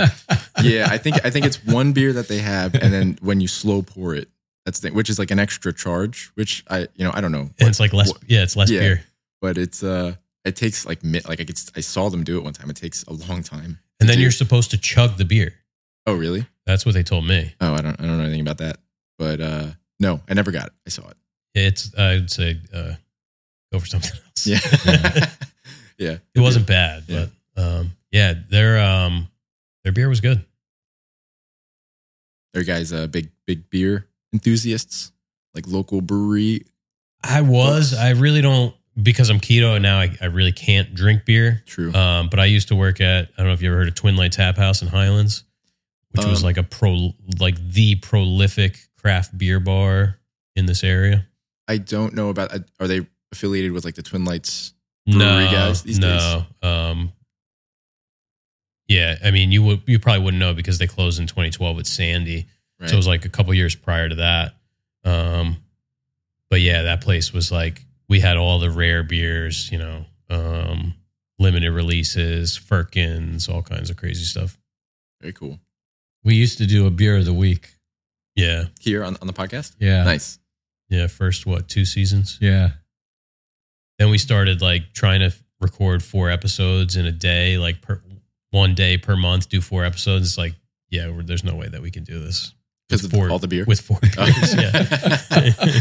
yeah, 0.62 0.89
I 0.91 0.99
think 0.99 1.24
I 1.24 1.31
think 1.31 1.47
it's 1.47 1.62
one 1.65 1.93
beer 1.93 2.12
that 2.15 2.28
they 2.28 2.39
have, 2.39 2.74
and 2.74 2.93
then 2.93 3.19
when 3.20 3.41
you 3.41 3.49
slow 3.49 3.83
pour 3.83 4.15
it, 4.15 4.28
that's 4.65 4.81
the 4.81 4.89
thing, 4.89 4.97
which 4.97 5.11
is 5.11 5.19
like 5.19 5.31
an 5.31 5.39
extra 5.39 5.73
charge. 5.73 6.31
Which 6.35 6.65
I 6.69 6.89
you 6.97 7.05
know 7.05 7.11
I 7.15 7.20
don't 7.20 7.33
know, 7.33 7.51
And 7.59 7.69
it's 7.69 7.81
like 7.81 7.93
less. 7.93 8.09
what- 8.09 8.23
yeah, 8.27 8.43
it's 8.43 8.57
less 8.57 8.70
yeah. 8.70 8.81
beer. 8.81 9.05
but 9.41 9.59
it's 9.59 9.83
uh 9.83 10.15
it 10.45 10.57
takes 10.57 10.87
like 10.87 11.01
like 11.05 11.41
I 11.41 11.45
could, 11.45 11.61
I 11.77 11.81
saw 11.81 12.09
them 12.09 12.24
do 12.24 12.39
it 12.39 12.45
one 12.45 12.53
time. 12.53 12.70
It 12.70 12.77
takes 12.77 13.03
a 13.05 13.12
long 13.12 13.43
time. 13.43 13.78
And 14.01 14.09
then 14.09 14.16
do. 14.16 14.23
you're 14.23 14.31
supposed 14.31 14.70
to 14.73 14.78
chug 14.78 15.16
the 15.19 15.24
beer. 15.24 15.55
oh 16.07 16.15
really? 16.15 16.47
That's 16.66 16.85
what 16.85 16.95
they 16.95 17.03
told 17.03 17.27
me. 17.27 17.55
Oh, 17.61 17.74
I 17.74 17.83
don't 17.83 18.01
I 18.01 18.05
don't 18.05 18.16
know 18.19 18.24
anything 18.24 18.41
about 18.41 18.59
that, 18.59 18.78
but 19.19 19.41
uh 19.41 19.66
no, 20.01 20.20
I 20.28 20.35
never 20.35 20.51
got 20.51 20.66
it. 20.69 20.73
I 20.87 20.91
saw 20.91 21.09
it. 21.09 21.16
It's 21.55 21.95
I 21.97 22.15
would 22.15 22.31
say 22.31 22.59
uh, 22.74 22.95
go 23.72 23.78
for 23.78 23.86
something 23.86 24.10
else. 24.12 24.47
Yeah, 24.47 24.59
yeah. 25.98 26.16
it 26.34 26.40
wasn't 26.40 26.66
bad, 26.66 27.05
Yeah. 27.06 27.26
but 27.56 27.62
um, 27.62 27.93
yeah, 28.10 28.34
their 28.51 28.78
um, 28.80 29.28
their 29.84 29.93
beer 29.93 30.09
was 30.09 30.20
good. 30.20 30.44
Are 32.55 32.60
you 32.60 32.64
guys 32.66 32.93
uh, 32.93 33.06
big 33.06 33.30
big 33.47 33.68
beer 33.70 34.06
enthusiasts? 34.32 35.12
Like 35.55 35.66
local 35.66 36.01
brewery? 36.01 36.66
I 37.22 37.40
was. 37.40 37.94
I 37.94 38.10
really 38.10 38.40
don't 38.43 38.74
because 39.02 39.30
I'm 39.30 39.40
keto 39.40 39.74
and 39.74 39.82
now. 39.82 39.98
I, 40.01 40.14
I 40.20 40.26
really 40.26 40.52
can't 40.52 40.94
drink 40.94 41.24
beer. 41.24 41.62
True. 41.66 41.93
Um, 41.94 42.28
but 42.28 42.38
I 42.40 42.44
used 42.44 42.68
to 42.68 42.76
work 42.76 43.01
at 43.01 43.28
I 43.34 43.36
don't 43.38 43.47
know 43.47 43.52
if 43.52 43.62
you 43.62 43.68
ever 43.70 43.78
heard 43.78 43.88
of 43.88 43.94
Twin 43.94 44.16
Light 44.16 44.32
Tap 44.32 44.56
House 44.56 44.82
in 44.82 44.88
Highlands, 44.88 45.44
which 46.10 46.24
was 46.26 46.40
Um, 46.43 46.44
like 46.44 46.56
a 46.59 46.62
pro 46.62 47.14
like 47.40 47.56
the 47.68 47.97
prolific 47.97 48.78
craft 48.98 49.36
beer 49.36 49.60
bar 49.60 50.18
in 50.55 50.66
this 50.66 50.84
area. 50.84 51.26
I 51.68 51.78
don't 51.78 52.14
know 52.14 52.28
about. 52.28 52.52
Are 52.78 52.86
they 52.86 53.06
affiliated 53.32 53.73
with 53.73 53.85
like 53.85 53.94
the 53.94 54.03
Twin 54.03 54.24
Lights? 54.24 54.73
brewery 55.07 55.44
no, 55.44 55.51
guys 55.53 55.82
these 55.82 55.98
no. 56.01 56.44
Um, 56.62 57.12
yeah, 58.89 59.16
I 59.24 59.31
mean 59.31 59.51
you 59.53 59.62
would 59.62 59.82
you 59.86 59.98
probably 59.98 60.24
wouldn't 60.24 60.40
know 60.40 60.55
because 60.55 60.78
they 60.78 60.86
closed 60.86 61.19
in 61.20 61.27
2012 61.27 61.77
with 61.77 61.86
Sandy, 61.86 62.47
Right. 62.81 62.89
so 62.90 62.94
it 62.94 62.98
was 62.98 63.07
like 63.07 63.24
a 63.24 63.28
couple 63.28 63.53
years 63.55 63.74
prior 63.74 64.09
to 64.09 64.15
that. 64.16 64.55
Um, 65.05 65.57
but 66.51 66.61
yeah, 66.61 66.82
that 66.82 67.01
place 67.01 67.32
was 67.32 67.51
like 67.51 67.82
we 68.09 68.20
had 68.20 68.36
all 68.36 68.59
the 68.59 68.70
rare 68.70 69.03
beers, 69.03 69.70
you 69.73 69.78
know, 69.78 70.05
um, 70.31 70.94
limited 71.39 71.73
releases, 71.73 72.57
Firkins, 72.57 73.48
all 73.48 73.62
kinds 73.62 73.90
of 73.90 73.97
crazy 73.97 74.24
stuff. 74.24 74.57
Very 75.20 75.32
cool. 75.32 75.59
We 76.23 76.35
used 76.35 76.59
to 76.59 76.66
do 76.66 76.86
a 76.86 76.90
beer 76.90 77.16
of 77.16 77.24
the 77.24 77.32
week. 77.35 77.74
Yeah, 78.36 78.65
Here 78.81 79.03
on 79.03 79.16
on 79.20 79.27
the 79.27 79.32
podcast. 79.32 79.74
Yeah. 79.81 80.05
Nice. 80.05 80.39
yeah. 80.89 81.07
First, 81.07 81.47
what 81.47 81.69
two 81.69 81.85
seasons? 81.85 82.39
Yeah. 82.40 82.70
Then 83.98 84.10
we 84.10 84.18
started 84.18 84.60
like 84.60 84.93
trying 84.93 85.20
to 85.20 85.32
record 85.60 86.02
four 86.02 86.31
episodes 86.31 86.97
in 86.97 87.06
a 87.06 87.12
day, 87.12 87.59
like 87.59 87.81
per 87.81 88.01
one 88.51 88.74
day 88.74 88.97
per 88.97 89.16
month, 89.16 89.48
do 89.48 89.60
four 89.60 89.85
episodes. 89.85 90.27
It's 90.27 90.39
like, 90.39 90.55
yeah, 90.90 91.10
we're, 91.10 91.23
there's 91.23 91.44
no 91.44 91.55
way 91.55 91.68
that 91.68 91.82
we 91.82 91.90
can 91.90 92.05
do 92.05 92.20
this 92.20 92.55
Because 92.89 93.05
of 93.05 93.10
four- 93.10 93.31
all 93.31 93.39
the 93.39 93.48
beer. 93.48 93.64
with 93.66 93.81
four 93.81 93.98
oh. 94.02 94.27
beers. 94.27 94.55
yeah. 94.55 95.81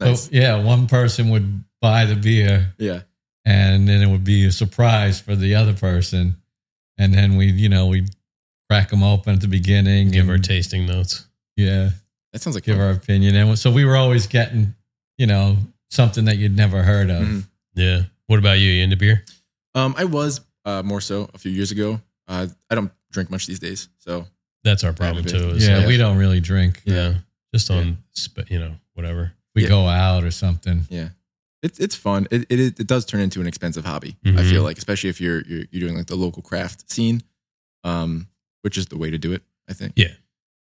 nice. 0.00 0.24
So, 0.24 0.30
yeah, 0.32 0.62
one 0.62 0.86
person 0.86 1.30
would 1.30 1.64
buy 1.80 2.04
the 2.04 2.16
beer 2.16 2.74
yeah. 2.78 3.00
and 3.44 3.88
then 3.88 4.02
it 4.02 4.10
would 4.10 4.24
be 4.24 4.46
a 4.46 4.52
surprise 4.52 5.20
for 5.20 5.34
the 5.34 5.54
other 5.54 5.74
person. 5.74 6.36
And 6.98 7.12
then 7.12 7.36
we, 7.36 7.46
you 7.46 7.68
know, 7.68 7.86
we'd 7.86 8.10
crack 8.70 8.90
them 8.90 9.02
open 9.02 9.34
at 9.34 9.40
the 9.40 9.48
beginning. 9.48 10.10
Give 10.10 10.22
and, 10.22 10.30
our 10.30 10.38
tasting 10.38 10.86
notes. 10.86 11.26
Yeah. 11.56 11.90
That 12.32 12.42
sounds 12.42 12.54
like 12.54 12.64
Give 12.64 12.76
fun. 12.76 12.84
our 12.84 12.92
opinion. 12.92 13.34
And 13.34 13.58
so 13.58 13.70
we 13.70 13.84
were 13.84 13.96
always 13.96 14.26
getting, 14.26 14.74
you 15.18 15.26
know, 15.26 15.56
something 15.96 16.26
that 16.26 16.36
you'd 16.36 16.56
never 16.56 16.82
heard 16.84 17.10
of. 17.10 17.22
Mhm. 17.22 17.48
Yeah. 17.74 18.02
What 18.26 18.38
about 18.38 18.58
you? 18.58 18.70
You 18.70 18.84
into 18.84 18.96
beer? 18.96 19.24
Um, 19.74 19.94
I 19.98 20.04
was 20.04 20.40
uh, 20.64 20.82
more 20.84 21.00
so 21.00 21.28
a 21.34 21.38
few 21.38 21.50
years 21.50 21.70
ago. 21.72 22.00
Uh, 22.28 22.46
I 22.70 22.74
don't 22.74 22.92
drink 23.10 23.30
much 23.30 23.46
these 23.46 23.58
days, 23.58 23.88
so 23.98 24.26
That's 24.64 24.82
our 24.84 24.92
problem 24.92 25.24
too. 25.24 25.50
is 25.50 25.66
Yeah, 25.66 25.78
like- 25.78 25.86
we 25.88 25.96
don't 25.96 26.16
really 26.18 26.40
drink. 26.40 26.82
yeah. 26.84 27.18
Just 27.54 27.70
on, 27.70 27.98
sp- 28.12 28.50
you 28.50 28.58
know, 28.58 28.76
whatever. 28.94 29.32
We 29.54 29.62
Yeah. 29.62 29.68
go 29.68 29.86
out 29.88 30.24
or 30.24 30.30
something. 30.30 30.86
yeah, 30.90 31.10
it's 31.62 31.78
it's 31.78 31.94
fun. 31.94 32.26
It, 32.30 32.46
it 32.50 32.80
it 32.80 32.86
does 32.86 33.04
turn 33.06 33.20
into 33.20 33.40
an 33.40 33.46
expensive 33.46 33.84
hobby. 33.84 34.16
I 34.24 34.28
Mhm. 34.28 34.50
feel 34.50 34.62
like, 34.62 34.76
especially 34.78 35.08
if 35.10 35.20
you're, 35.20 35.42
you're 35.46 35.64
you're 35.70 35.80
doing 35.88 35.96
like 35.96 36.06
the 36.08 36.16
local 36.16 36.42
craft 36.42 36.90
scene, 36.90 37.22
um, 37.84 38.28
which 38.62 38.76
is 38.76 38.86
the 38.86 38.98
way 38.98 39.10
to 39.10 39.18
do 39.18 39.32
it. 39.32 39.42
I 39.68 39.72
think. 39.72 39.92
Yeah. 39.96 40.12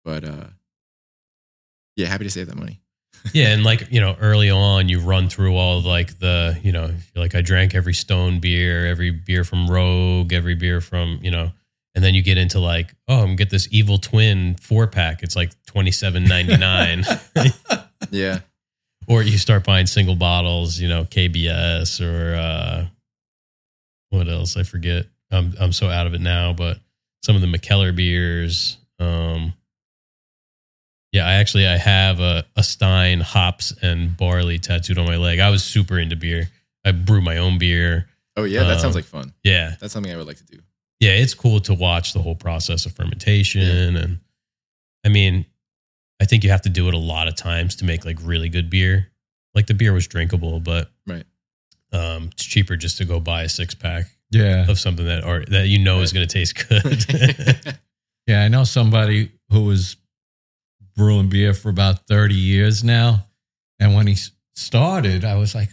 But 0.03 0.23
uh, 0.25 0.47
yeah, 1.95 2.07
happy 2.07 2.25
to 2.25 2.29
save 2.29 2.47
that 2.47 2.57
money. 2.57 2.79
Yeah, 3.31 3.53
and 3.53 3.63
like 3.63 3.89
you 3.91 4.01
know, 4.01 4.15
early 4.19 4.49
on, 4.49 4.89
you 4.89 4.99
run 4.99 5.29
through 5.29 5.55
all 5.55 5.81
like 5.81 6.19
the 6.19 6.59
you 6.61 6.71
know, 6.73 6.91
like 7.15 7.35
I 7.35 7.41
drank 7.41 7.73
every 7.73 7.93
Stone 7.93 8.39
beer, 8.39 8.85
every 8.85 9.11
beer 9.11 9.43
from 9.43 9.69
Rogue, 9.69 10.33
every 10.33 10.55
beer 10.55 10.81
from 10.81 11.19
you 11.21 11.31
know, 11.31 11.51
and 11.95 12.03
then 12.03 12.15
you 12.15 12.21
get 12.21 12.37
into 12.37 12.59
like, 12.59 12.93
oh, 13.07 13.19
I'm 13.19 13.23
gonna 13.27 13.35
get 13.35 13.49
this 13.49 13.67
Evil 13.71 13.97
Twin 13.97 14.55
four 14.55 14.87
pack. 14.87 15.23
It's 15.23 15.35
like 15.37 15.51
twenty 15.65 15.91
seven 15.91 16.25
ninety 16.25 16.57
nine, 16.57 17.05
Yeah. 18.11 18.39
or 19.07 19.23
you 19.23 19.37
start 19.37 19.63
buying 19.63 19.87
single 19.87 20.15
bottles, 20.15 20.79
you 20.79 20.89
know, 20.89 21.05
KBS 21.05 22.01
or 22.01 22.35
uh, 22.35 22.85
what 24.09 24.27
else? 24.27 24.57
I 24.57 24.63
forget. 24.63 25.05
I'm 25.31 25.53
I'm 25.59 25.71
so 25.71 25.87
out 25.89 26.07
of 26.07 26.13
it 26.13 26.21
now, 26.21 26.51
but 26.53 26.77
some 27.23 27.35
of 27.35 27.41
the 27.41 27.47
Mikkeller 27.47 27.95
beers. 27.95 28.77
Um, 28.99 29.53
yeah, 31.13 31.25
I 31.25 31.35
actually 31.35 31.65
I 31.67 31.77
have 31.77 32.19
a, 32.19 32.43
a 32.57 32.63
Stein 32.63 33.21
hops 33.21 33.71
and 33.81 34.17
barley 34.17 34.59
tattooed 34.59 34.97
on 34.97 35.05
my 35.05 35.15
leg. 35.15 35.39
I 35.39 35.49
was 35.49 35.63
super 35.63 35.97
into 35.97 36.17
beer. 36.17 36.49
I 36.83 36.91
brew 36.91 37.21
my 37.21 37.37
own 37.37 37.57
beer. 37.57 38.07
Oh 38.35 38.43
yeah, 38.43 38.63
that 38.63 38.73
Um, 38.73 38.79
sounds 38.79 38.95
like 38.95 39.05
fun. 39.05 39.31
Yeah, 39.43 39.75
That's 39.79 39.93
something 39.93 40.11
I 40.11 40.17
would 40.17 40.27
like 40.27 40.37
to 40.37 40.45
do. 40.45 40.57
yeah, 40.99 41.11
it's 41.11 41.33
cool 41.33 41.59
to 41.61 41.73
watch 41.73 42.11
the 42.13 42.21
whole 42.21 42.35
process 42.35 42.85
of 42.85 42.91
fermentation, 42.93 43.95
and 43.95 44.19
I 45.05 45.09
mean, 45.09 45.45
I 46.21 46.25
think 46.25 46.43
you 46.43 46.49
have 46.49 46.61
to 46.63 46.69
do 46.69 46.87
it 46.87 46.93
a 46.93 46.97
lot 46.97 47.27
of 47.27 47.35
times 47.35 47.75
to 47.77 47.85
make 47.85 48.05
like 48.05 48.17
really 48.21 48.49
good 48.49 48.69
beer. 48.69 49.11
Like 49.55 49.67
the 49.67 49.73
beer 49.75 49.93
was 49.93 50.07
drinkable, 50.07 50.59
but 50.59 50.89
Right. 51.05 51.25
um, 51.91 52.29
it's 52.31 52.43
cheaper 52.43 52.75
just 52.75 52.97
to 52.97 53.05
go 53.05 53.19
buy 53.19 53.43
a 53.43 53.49
six 53.49 53.75
pack 53.75 54.05
Yeah. 54.31 54.65
of 54.67 54.79
something 54.79 55.05
that 55.05 55.23
or 55.23 55.45
that 55.49 55.67
you 55.67 55.77
know 55.77 56.01
is 56.01 56.11
going 56.11 56.27
to 56.27 56.33
taste 56.33 56.67
good. 56.67 57.77
Yeah, 58.25 58.41
I 58.43 58.47
know 58.47 58.63
somebody 58.63 59.31
who 59.51 59.65
was 59.65 59.97
brewing 60.95 61.29
beer 61.29 61.53
for 61.53 61.69
about 61.69 62.07
30 62.07 62.35
years 62.35 62.83
now. 62.83 63.25
And 63.79 63.95
when 63.95 64.07
he 64.07 64.15
started, 64.55 65.25
I 65.25 65.35
was 65.35 65.53
like, 65.55 65.69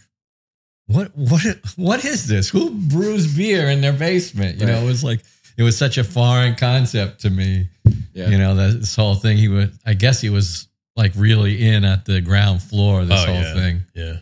what 0.87 1.13
what 1.17 1.43
what 1.77 2.05
is 2.05 2.27
this? 2.27 2.49
Who 2.49 2.71
brews 2.71 3.37
beer 3.37 3.69
in 3.71 3.81
their 3.81 3.93
basement? 3.93 4.59
You 4.61 4.67
know, 4.67 4.79
it 4.81 4.85
was 4.85 5.05
like 5.05 5.21
it 5.57 5.63
was 5.63 5.77
such 5.77 5.99
a 5.99 6.05
foreign 6.05 6.57
concept 6.57 7.21
to 7.21 7.31
me. 7.31 7.69
yeah. 8.13 8.29
You 8.29 8.39
know, 8.39 8.55
that 8.57 8.81
this 8.81 8.97
whole 8.97 9.15
thing 9.15 9.37
he 9.37 9.47
was 9.49 9.69
I 9.87 9.95
guess 9.95 10.21
he 10.21 10.31
was 10.31 10.67
like 10.97 11.13
really 11.17 11.65
in 11.69 11.85
at 11.85 12.05
the 12.07 12.21
ground 12.21 12.63
floor 12.63 13.05
this 13.05 13.23
Oh, 13.23 13.27
whole 13.27 13.35
yeah. 13.43 13.55
thing. 13.55 13.83
yeah. 13.95 14.17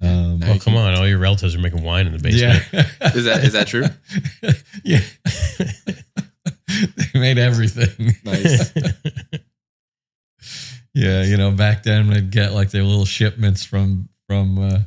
Um, 0.00 0.38
Now 0.40 0.52
Oh 0.52 0.58
come 0.58 0.76
on! 0.76 0.94
All 0.94 1.06
your 1.08 1.18
relatives 1.18 1.54
are 1.54 1.60
making 1.60 1.82
wine 1.82 2.06
in 2.06 2.12
the 2.12 2.18
basement. 2.18 2.62
yeah. 2.72 3.10
Is 3.14 3.24
that 3.24 3.44
is 3.44 3.52
that 3.54 3.66
true? 3.66 3.84
yeah. 4.84 5.00
they 7.12 7.18
made 7.20 7.38
everything. 7.38 8.14
Nice. 8.24 8.72
Yeah, 10.94 11.22
you 11.24 11.36
know, 11.36 11.50
back 11.52 11.82
then 11.84 12.10
they'd 12.10 12.30
get 12.30 12.52
like 12.52 12.70
their 12.70 12.82
little 12.82 13.04
shipments 13.06 13.64
from 13.64 14.08
from 14.26 14.58
uh, 14.58 14.78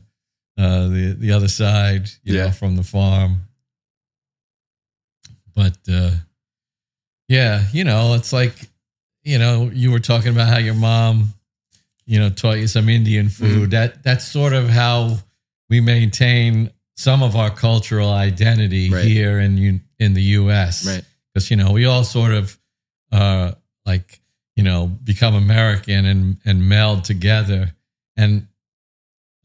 uh, 0.58 0.88
the 0.88 1.16
the 1.18 1.32
other 1.32 1.48
side, 1.48 2.10
you 2.24 2.34
know, 2.36 2.46
Yeah. 2.46 2.52
from 2.52 2.76
the 2.76 2.84
farm. 2.84 3.48
But 5.56 5.78
uh, 5.90 6.12
yeah, 7.28 7.66
you 7.72 7.84
know, 7.84 8.14
it's 8.16 8.34
like 8.34 8.56
you 9.24 9.40
know, 9.40 9.70
you 9.74 9.92
were 9.92 10.00
talking 10.00 10.32
about 10.32 10.50
how 10.50 10.60
your 10.60 10.76
mom, 10.76 11.34
you 12.06 12.20
know, 12.20 12.30
taught 12.30 12.58
you 12.60 12.68
some 12.68 12.90
Indian 12.90 13.28
Mm-hmm. 13.28 13.46
food. 13.56 13.72
That 13.72 14.04
that's 14.04 14.28
sort 14.28 14.54
of 14.54 14.70
how 14.70 15.18
we 15.70 15.82
maintain 15.82 16.72
some 16.98 17.24
of 17.24 17.36
our 17.36 17.50
cultural 17.50 18.10
identity 18.12 18.90
Right. 18.92 19.06
here 19.06 19.40
in 19.40 19.82
in 20.00 20.14
the 20.14 20.22
U.S 20.40 20.86
right. 20.88 21.04
because 21.34 21.50
you 21.50 21.58
know 21.58 21.72
we 21.72 21.86
all 21.86 22.04
sort 22.04 22.32
of 22.34 22.58
uh 23.12 23.52
like 23.86 24.20
you 24.56 24.64
know 24.64 24.88
become 24.88 25.36
american 25.36 26.06
and 26.06 26.38
and 26.46 26.68
meld 26.70 27.04
together 27.04 27.74
and 28.18 28.48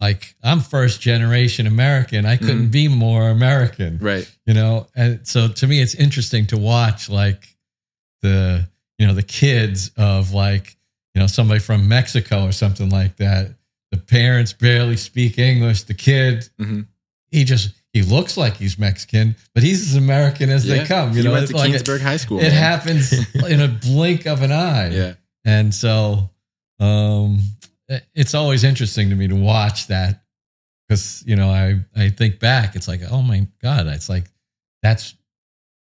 like 0.01 0.35
I'm 0.43 0.61
first 0.61 1.03
generation 1.03 1.66
American. 1.66 2.24
I 2.24 2.39
couldn't 2.39 2.69
Mhm. 2.69 2.70
be 2.70 2.89
more 2.89 3.28
American, 3.28 3.99
Right. 3.99 4.27
you 4.47 4.55
know. 4.55 4.87
And 4.97 5.28
so 5.28 5.49
to 5.49 5.66
me, 5.66 5.82
it's 5.82 5.95
interesting 5.95 6.47
to 6.47 6.57
watch 6.57 7.11
like 7.11 7.55
the 8.23 8.66
you 8.99 9.07
know 9.07 9.12
the 9.12 9.23
kids 9.23 9.91
of 9.99 10.32
like 10.32 10.78
you 11.15 11.20
know 11.20 11.27
somebody 11.27 11.61
from 11.61 11.87
Mexico 11.87 12.47
or 12.47 12.53
something 12.53 12.89
like 12.89 13.16
that. 13.16 13.55
The 13.91 13.99
parents 13.99 14.55
barely 14.55 14.97
speak 14.97 15.39
English. 15.39 15.82
The 15.82 15.93
kid 15.93 16.49
Mhm. 16.59 16.87
he 17.31 17.45
just 17.45 17.74
he 17.93 18.03
looks 18.03 18.37
like 18.37 18.57
he's 18.57 18.79
Mexican, 18.79 19.35
but 19.55 19.62
he's 19.62 19.83
as 19.91 19.97
American 19.97 20.49
as 20.51 20.65
they 20.67 20.85
come. 20.85 21.11
You 21.11 21.19
he 21.19 21.23
know, 21.25 21.33
went 21.33 21.49
to 21.49 21.57
like 21.57 21.71
it, 21.71 21.83
Keansburg 21.83 22.01
High 22.01 22.17
School. 22.19 22.39
it 22.39 22.43
man. 22.45 22.53
happens 22.53 23.12
in 23.49 23.61
a 23.61 23.69
blink 23.69 24.27
of 24.27 24.43
an 24.43 24.53
eye. 24.53 24.91
Yeah. 24.91 25.15
And 25.45 25.75
so 25.75 26.31
um 26.79 27.41
it's 28.15 28.35
always 28.35 28.62
interesting 28.65 29.11
to 29.11 29.17
me 29.17 29.27
to 29.29 29.35
watch 29.35 29.89
that 29.89 30.23
because 30.89 31.23
you 31.27 31.35
know 31.37 31.49
I 31.51 31.81
I 31.97 32.11
think 32.11 32.39
back 32.39 32.77
it's 32.77 32.87
like 32.89 33.01
oh 33.11 33.21
my 33.23 33.47
god 33.62 33.87
it's 33.89 34.09
like 34.09 34.31
that's 34.83 35.15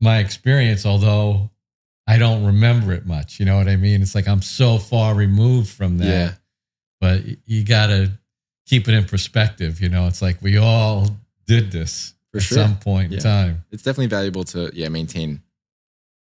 my 0.02 0.20
experience 0.20 0.86
although 0.86 1.52
I 2.08 2.18
don't 2.18 2.46
remember 2.46 2.94
it 2.94 3.06
much 3.06 3.40
you 3.40 3.46
know 3.46 3.58
what 3.58 3.68
I 3.68 3.76
mean 3.76 4.02
it's 4.02 4.16
like 4.16 4.28
I'm 4.28 4.42
so 4.42 4.78
far 4.78 5.14
removed 5.14 5.70
from 5.70 5.98
that 5.98 6.06
Yeah. 6.08 6.32
but 7.02 7.22
you 7.46 7.66
got 7.66 7.88
to 7.88 8.12
keep 8.68 8.88
it 8.88 8.94
in 8.94 9.04
perspective 9.04 9.82
you 9.82 9.90
know 9.90 10.08
it's 10.08 10.22
like 10.22 10.42
we 10.42 10.58
all 10.58 11.10
did 11.48 11.72
this 11.72 12.14
For 12.32 12.38
at 12.38 12.44
sure. 12.44 12.57
some 12.57 12.78
point 12.78 13.11
Yeah. 13.11 13.18
in 13.18 13.24
time 13.24 13.65
It's 13.72 13.84
definitely 13.84 14.07
valuable 14.07 14.44
to 14.45 14.69
yeah 14.74 14.90
maintain 14.90 15.41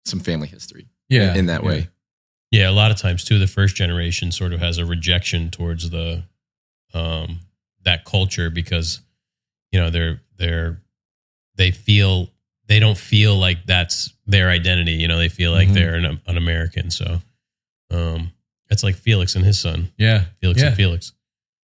some 0.06 0.20
family 0.20 0.48
history 0.48 0.88
yeah 1.10 1.36
in 1.36 1.46
that 1.48 1.62
yeah. 1.64 1.68
way. 1.70 1.88
Yeah, 2.52 2.70
a 2.70 2.72
lot 2.72 2.92
of 2.92 2.98
times 2.98 3.24
too, 3.24 3.40
the 3.40 3.48
first 3.48 3.78
generation 3.78 4.32
sort 4.34 4.52
of 4.52 4.60
has 4.60 4.78
a 4.78 4.86
rejection 4.86 5.52
towards 5.52 5.90
the 5.90 6.24
um 6.94 7.40
that 7.84 8.04
culture 8.04 8.50
because 8.50 9.00
you 9.72 9.80
know 9.80 9.90
they're 9.90 10.22
they're 10.38 10.82
they 11.56 11.72
feel 11.72 12.30
they 12.68 12.80
don't 12.80 12.98
feel 12.98 13.38
like 13.38 13.66
that's 13.66 14.14
their 14.26 14.50
identity. 14.50 14.94
You 14.94 15.08
know, 15.08 15.18
they 15.18 15.30
feel 15.30 15.52
like 15.52 15.70
Mhm. 15.70 15.74
they're 15.74 15.96
an, 15.96 16.22
an 16.26 16.38
American. 16.38 16.92
So 16.92 17.22
um 17.90 18.32
it's 18.70 18.84
like 18.84 18.96
Felix 18.96 19.36
and 19.36 19.46
his 19.46 19.60
son, 19.60 19.92
yeah 19.98 20.26
Felix 20.42 20.60
Yeah. 20.62 20.68
and 20.68 20.76
Felix. 20.76 21.14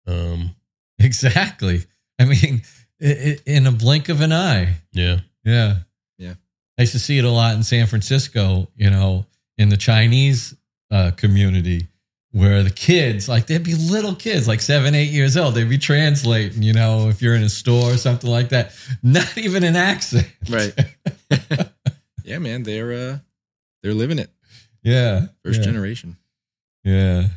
Um 0.05 0.55
Exactly. 0.99 1.85
I 2.19 2.25
mean, 2.25 2.61
i 3.01 3.05
i 3.07 3.37
in 3.45 3.67
a 3.67 3.71
blink 3.71 4.09
of 4.09 4.21
an 4.21 4.31
eye. 4.31 4.75
yeah. 4.91 5.19
Yeah. 5.43 5.75
Yeah. 6.17 6.33
I 6.77 6.81
used 6.81 6.93
to 6.93 6.99
see 6.99 7.17
it 7.17 7.23
a 7.23 7.29
lot 7.31 7.55
in 7.55 7.63
San 7.63 7.87
Francisco, 7.87 8.67
you 8.75 8.89
know, 8.89 9.25
in 9.57 9.69
the 9.69 9.77
Chinese 9.77 10.55
uh, 10.91 11.11
community 11.11 11.87
where 12.31 12.61
the 12.61 12.69
kids, 12.69 13.27
like, 13.29 13.47
they'd 13.47 13.63
be 13.63 13.73
little 13.73 14.13
kids, 14.13 14.47
like 14.47 14.61
seven, 14.61 14.93
eight 14.93 15.09
years 15.09 15.37
old. 15.37 15.55
They'd 15.55 15.69
be 15.69 15.77
translating, 15.77 16.61
you 16.61 16.73
know, 16.73 17.07
if 17.09 17.21
you're 17.21 17.33
in 17.33 17.43
a 17.43 17.49
store 17.49 17.93
or 17.93 17.97
something 17.97 18.29
like 18.29 18.49
that. 18.49 18.73
Not 19.01 19.37
even 19.37 19.63
an 19.63 19.75
accent. 19.75 20.27
Right. 20.49 20.73
yeah, 22.23 22.39
man, 22.39 22.63
they're 22.63 22.91
uh 22.91 23.17
they're 23.81 23.93
living 23.93 24.19
it. 24.19 24.29
Yeah. 24.83 25.27
First 25.43 25.61
yeah. 25.61 25.65
generation. 25.65 26.17
Yeah. 26.83 27.27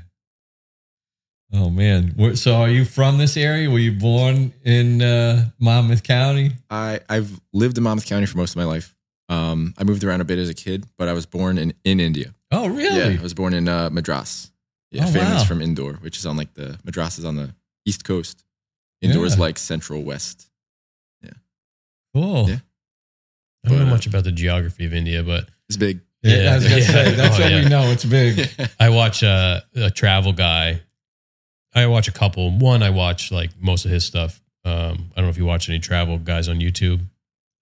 Oh 1.53 1.69
man. 1.71 2.37
So 2.37 2.55
are 2.57 2.69
you 2.69 2.85
from 2.85 3.19
this 3.19 3.37
area? 3.37 3.69
Were 3.71 3.79
you 3.79 3.93
born 3.93 4.53
in 4.65 5.03
uh, 5.03 5.51
Monmouth 5.59 6.03
County? 6.05 6.53
I 6.71 7.01
I've 7.09 7.41
lived 7.53 7.77
in 7.77 7.85
Monmouth 7.85 8.07
County 8.07 8.27
for 8.27 8.39
most 8.39 8.51
of 8.51 8.57
my 8.57 8.65
life. 8.65 8.95
Um, 9.29 9.75
I 9.79 9.85
moved 9.85 10.03
around 10.05 10.21
a 10.21 10.25
bit 10.25 10.39
as 10.39 10.49
a 10.49 10.55
kid, 10.55 10.87
but 10.97 11.09
I 11.09 11.13
was 11.13 11.27
born 11.27 11.59
in 11.59 11.73
in 11.85 11.99
India. 12.01 12.35
Oh, 12.53 12.69
really? 12.69 12.99
Yeah, 13.15 13.19
I 13.19 13.23
was 13.23 13.35
born 13.35 13.53
in 13.55 13.69
uh, 13.69 13.91
Madras. 13.91 14.51
Yeah, 14.93 15.05
Oh, 15.07 15.11
family's 15.13 15.41
wow. 15.43 15.45
from 15.45 15.63
Indore, 15.63 15.95
which 15.95 16.19
is 16.19 16.27
on 16.27 16.37
like 16.37 16.55
the 16.55 16.79
Madras 16.85 17.19
is 17.19 17.25
on 17.25 17.37
the 17.37 17.55
east 17.87 18.05
coast. 18.05 18.45
Indore 19.03 19.27
is 19.27 19.35
Yeah. 19.37 19.41
like 19.43 19.59
central 19.59 20.03
west. 20.03 20.49
Yeah. 21.23 21.31
Cool. 22.15 22.49
Yeah. 22.49 22.59
I 23.65 23.69
don't 23.69 23.79
know 23.79 23.85
But, 23.85 23.89
uh, 23.91 23.95
much 23.95 24.07
about 24.07 24.25
the 24.25 24.33
geography 24.33 24.85
of 24.87 24.93
India, 24.95 25.23
but 25.23 25.49
It's 25.69 25.77
big. 25.77 26.01
Yeah, 26.23 26.53
I 26.53 26.55
was 26.57 26.65
gonna 26.65 26.77
Yeah. 26.79 26.87
say 26.87 27.15
that's 27.15 27.37
Oh, 27.39 27.43
what 27.43 27.51
yeah. 27.51 27.63
we 27.65 27.69
know. 27.69 27.91
It's 27.91 28.05
big. 28.05 28.49
I 28.81 28.91
watch 28.91 29.23
uh, 29.23 29.61
a 29.77 29.91
travel 29.91 30.33
guy. 30.33 30.81
I 31.75 31.87
watch 31.87 32.09
a 32.09 32.13
couple. 32.13 32.51
One, 32.51 32.83
I 32.83 32.91
watch 32.91 33.31
like 33.31 33.51
most 33.61 33.85
of 33.85 33.91
his 33.91 34.05
stuff. 34.05 34.41
Um, 34.65 35.11
I 35.13 35.17
don't 35.17 35.25
know 35.25 35.29
if 35.31 35.39
you 35.39 35.47
watch 35.47 35.69
any 35.69 35.79
travel 35.79 36.19
guys 36.19 36.49
on 36.49 36.57
YouTube. 36.61 37.01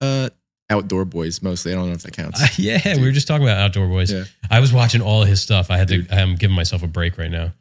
uh, 0.01 0.29
outdoor 0.71 1.03
boys 1.05 1.41
mostly. 1.41 1.71
I 1.71 1.75
don't 1.75 1.87
know 1.87 1.93
if 1.93 2.03
that 2.03 2.13
counts. 2.15 2.41
Uh, 2.41 2.47
yeah, 2.57 2.95
we 2.97 3.03
were 3.03 3.11
just 3.11 3.27
talking 3.27 3.43
about 3.47 3.57
Outdoor 3.57 3.87
Boys. 3.87 4.11
Yeah. 4.11 4.25
I 4.51 4.59
was 4.59 4.71
watching 4.73 5.01
all 5.01 5.21
of 5.23 5.27
his 5.27 5.41
stuff. 5.41 5.71
I 5.71 5.77
had 5.77 5.87
Dude. 5.87 6.09
to. 6.09 6.15
I'm 6.15 6.35
giving 6.35 6.55
myself 6.55 6.83
a 6.83 6.87
break 6.87 7.17
right 7.17 7.31
now. 7.31 7.53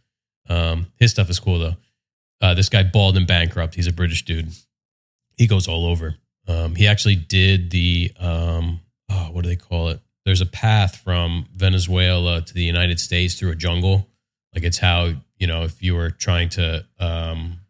Um, 0.49 0.87
his 0.97 1.11
stuff 1.11 1.31
is 1.31 1.39
cool 1.39 1.59
though. 1.59 1.77
Uh, 2.41 2.55
this 2.55 2.69
guy, 2.69 2.83
Bald 2.83 3.17
and 3.17 3.27
Bankrupt, 3.27 3.75
he's 3.75 3.87
a 3.87 3.93
British 3.93 4.25
dude. 4.25 4.49
He 5.37 5.47
goes 5.47 5.67
all 5.69 5.87
over. 5.87 6.17
Um, 6.47 6.75
he 6.75 6.87
actually 6.87 7.17
did 7.17 7.71
the 7.71 8.13
um, 8.19 8.81
oh, 9.11 9.29
what 9.33 9.43
do 9.43 9.49
they 9.49 9.57
call 9.57 9.89
it? 9.89 10.01
There's 10.25 10.41
a 10.41 10.47
path 10.47 10.97
from 10.97 11.47
Venezuela 11.55 12.41
to 12.43 12.55
the 12.55 12.63
United 12.63 13.01
States 13.01 13.35
through 13.35 13.51
a 13.53 13.55
jungle. 13.57 14.09
Like 14.55 14.65
it's 14.65 14.79
how 14.79 15.13
you 15.39 15.47
know 15.47 15.63
if 15.63 15.83
you 15.83 15.95
were 15.95 16.11
trying 16.11 16.49
to 16.51 16.85
um, 16.99 17.61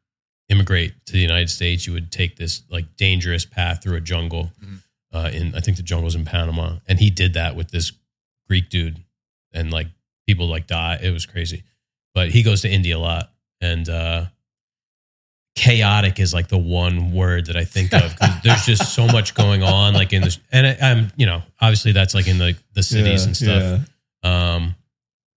immigrate 0.49 0.95
to 1.07 1.13
the 1.13 1.21
United 1.21 1.51
States, 1.51 1.87
you 1.87 1.93
would 1.93 2.11
take 2.11 2.37
this 2.37 2.63
like 2.71 2.97
dangerous 2.97 3.45
path 3.45 3.83
through 3.83 3.97
a 3.97 4.01
jungle. 4.01 4.53
Mhm. 4.63 4.79
Uh, 5.11 5.31
in 5.33 5.55
I 5.55 5.61
think 5.61 5.77
the 5.79 5.83
jungle's 5.83 6.15
in 6.15 6.25
Panama, 6.25 6.77
and 6.87 6.99
he 6.99 7.09
did 7.11 7.35
that 7.35 7.57
with 7.57 7.71
this 7.71 7.93
Greek 8.47 8.69
dude, 8.69 9.03
and 9.53 9.71
like 9.71 9.89
people 10.27 10.49
like 10.49 10.67
die. 10.67 10.99
It 11.03 11.11
was 11.11 11.25
crazy, 11.25 11.63
but 12.15 12.31
he 12.31 12.43
goes 12.43 12.61
to 12.63 12.69
India 12.71 12.97
a 12.97 12.99
lot, 12.99 13.33
and 13.61 13.89
uh, 13.89 14.27
chaotic 15.55 16.19
is 16.21 16.33
like 16.33 16.49
the 16.49 16.59
one 16.59 17.13
word 17.13 17.47
that 17.47 17.57
I 17.57 17.65
think 17.65 17.93
of. 17.93 18.15
There's 18.45 18.65
just 18.65 18.95
so 18.95 19.07
much 19.07 19.35
going 19.35 19.63
on, 19.63 19.95
like 19.95 20.13
in 20.13 20.23
this, 20.23 20.39
and 20.53 20.67
I, 20.67 20.77
I'm 20.81 21.13
you 21.17 21.27
know 21.27 21.43
obviously 21.61 21.93
that's 21.93 22.15
like 22.15 22.29
in 22.29 22.39
the 22.39 22.57
the 22.75 22.83
cities 22.83 23.25
and 23.25 23.37
stuff. 23.37 23.89
Um, 24.23 24.75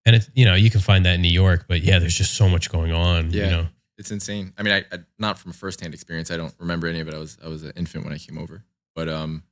and 0.05 0.15
it's 0.15 0.29
you 0.33 0.45
know 0.45 0.55
you 0.55 0.69
can 0.69 0.81
find 0.81 1.05
that 1.05 1.15
in 1.15 1.21
New 1.21 1.29
York, 1.29 1.65
but 1.67 1.81
yeah, 1.81 1.99
there's 1.99 2.15
just 2.15 2.33
so 2.35 2.49
much 2.49 2.71
going 2.71 2.91
on. 2.91 3.31
Yeah. 3.31 3.43
You 3.43 3.51
know, 3.51 3.67
it's 3.97 4.11
insane. 4.11 4.53
I 4.57 4.63
mean, 4.63 4.73
I, 4.73 4.95
I 4.95 4.99
not 5.19 5.37
from 5.37 5.51
a 5.51 5.53
firsthand 5.53 5.93
experience. 5.93 6.31
I 6.31 6.37
don't 6.37 6.53
remember 6.59 6.87
any 6.87 6.99
of 6.99 7.07
it. 7.07 7.13
I 7.13 7.19
was 7.19 7.37
I 7.43 7.47
was 7.47 7.63
an 7.63 7.73
infant 7.75 8.03
when 8.03 8.13
I 8.13 8.17
came 8.17 8.37
over, 8.37 8.63
but 8.95 9.07
um, 9.07 9.43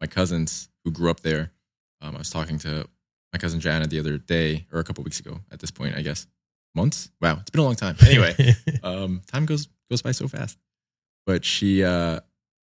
my 0.00 0.06
cousins 0.06 0.68
who 0.84 0.90
grew 0.90 1.10
up 1.10 1.20
there. 1.20 1.52
Um, 2.00 2.16
I 2.16 2.18
was 2.18 2.30
talking 2.30 2.58
to 2.60 2.88
my 3.32 3.38
cousin 3.38 3.60
Jana 3.60 3.86
the 3.86 3.98
other 3.98 4.18
day, 4.18 4.66
or 4.72 4.80
a 4.80 4.84
couple 4.84 5.04
weeks 5.04 5.20
ago. 5.20 5.40
At 5.50 5.60
this 5.60 5.70
point, 5.70 5.96
I 5.96 6.02
guess 6.02 6.26
months. 6.74 7.10
Wow, 7.20 7.38
it's 7.40 7.50
been 7.50 7.60
a 7.60 7.64
long 7.64 7.76
time. 7.76 7.96
Anyway, 8.06 8.34
um, 8.82 9.22
time 9.26 9.46
goes 9.46 9.68
goes 9.90 10.02
by 10.02 10.12
so 10.12 10.28
fast. 10.28 10.58
But 11.24 11.44
she, 11.44 11.84
uh, 11.84 12.18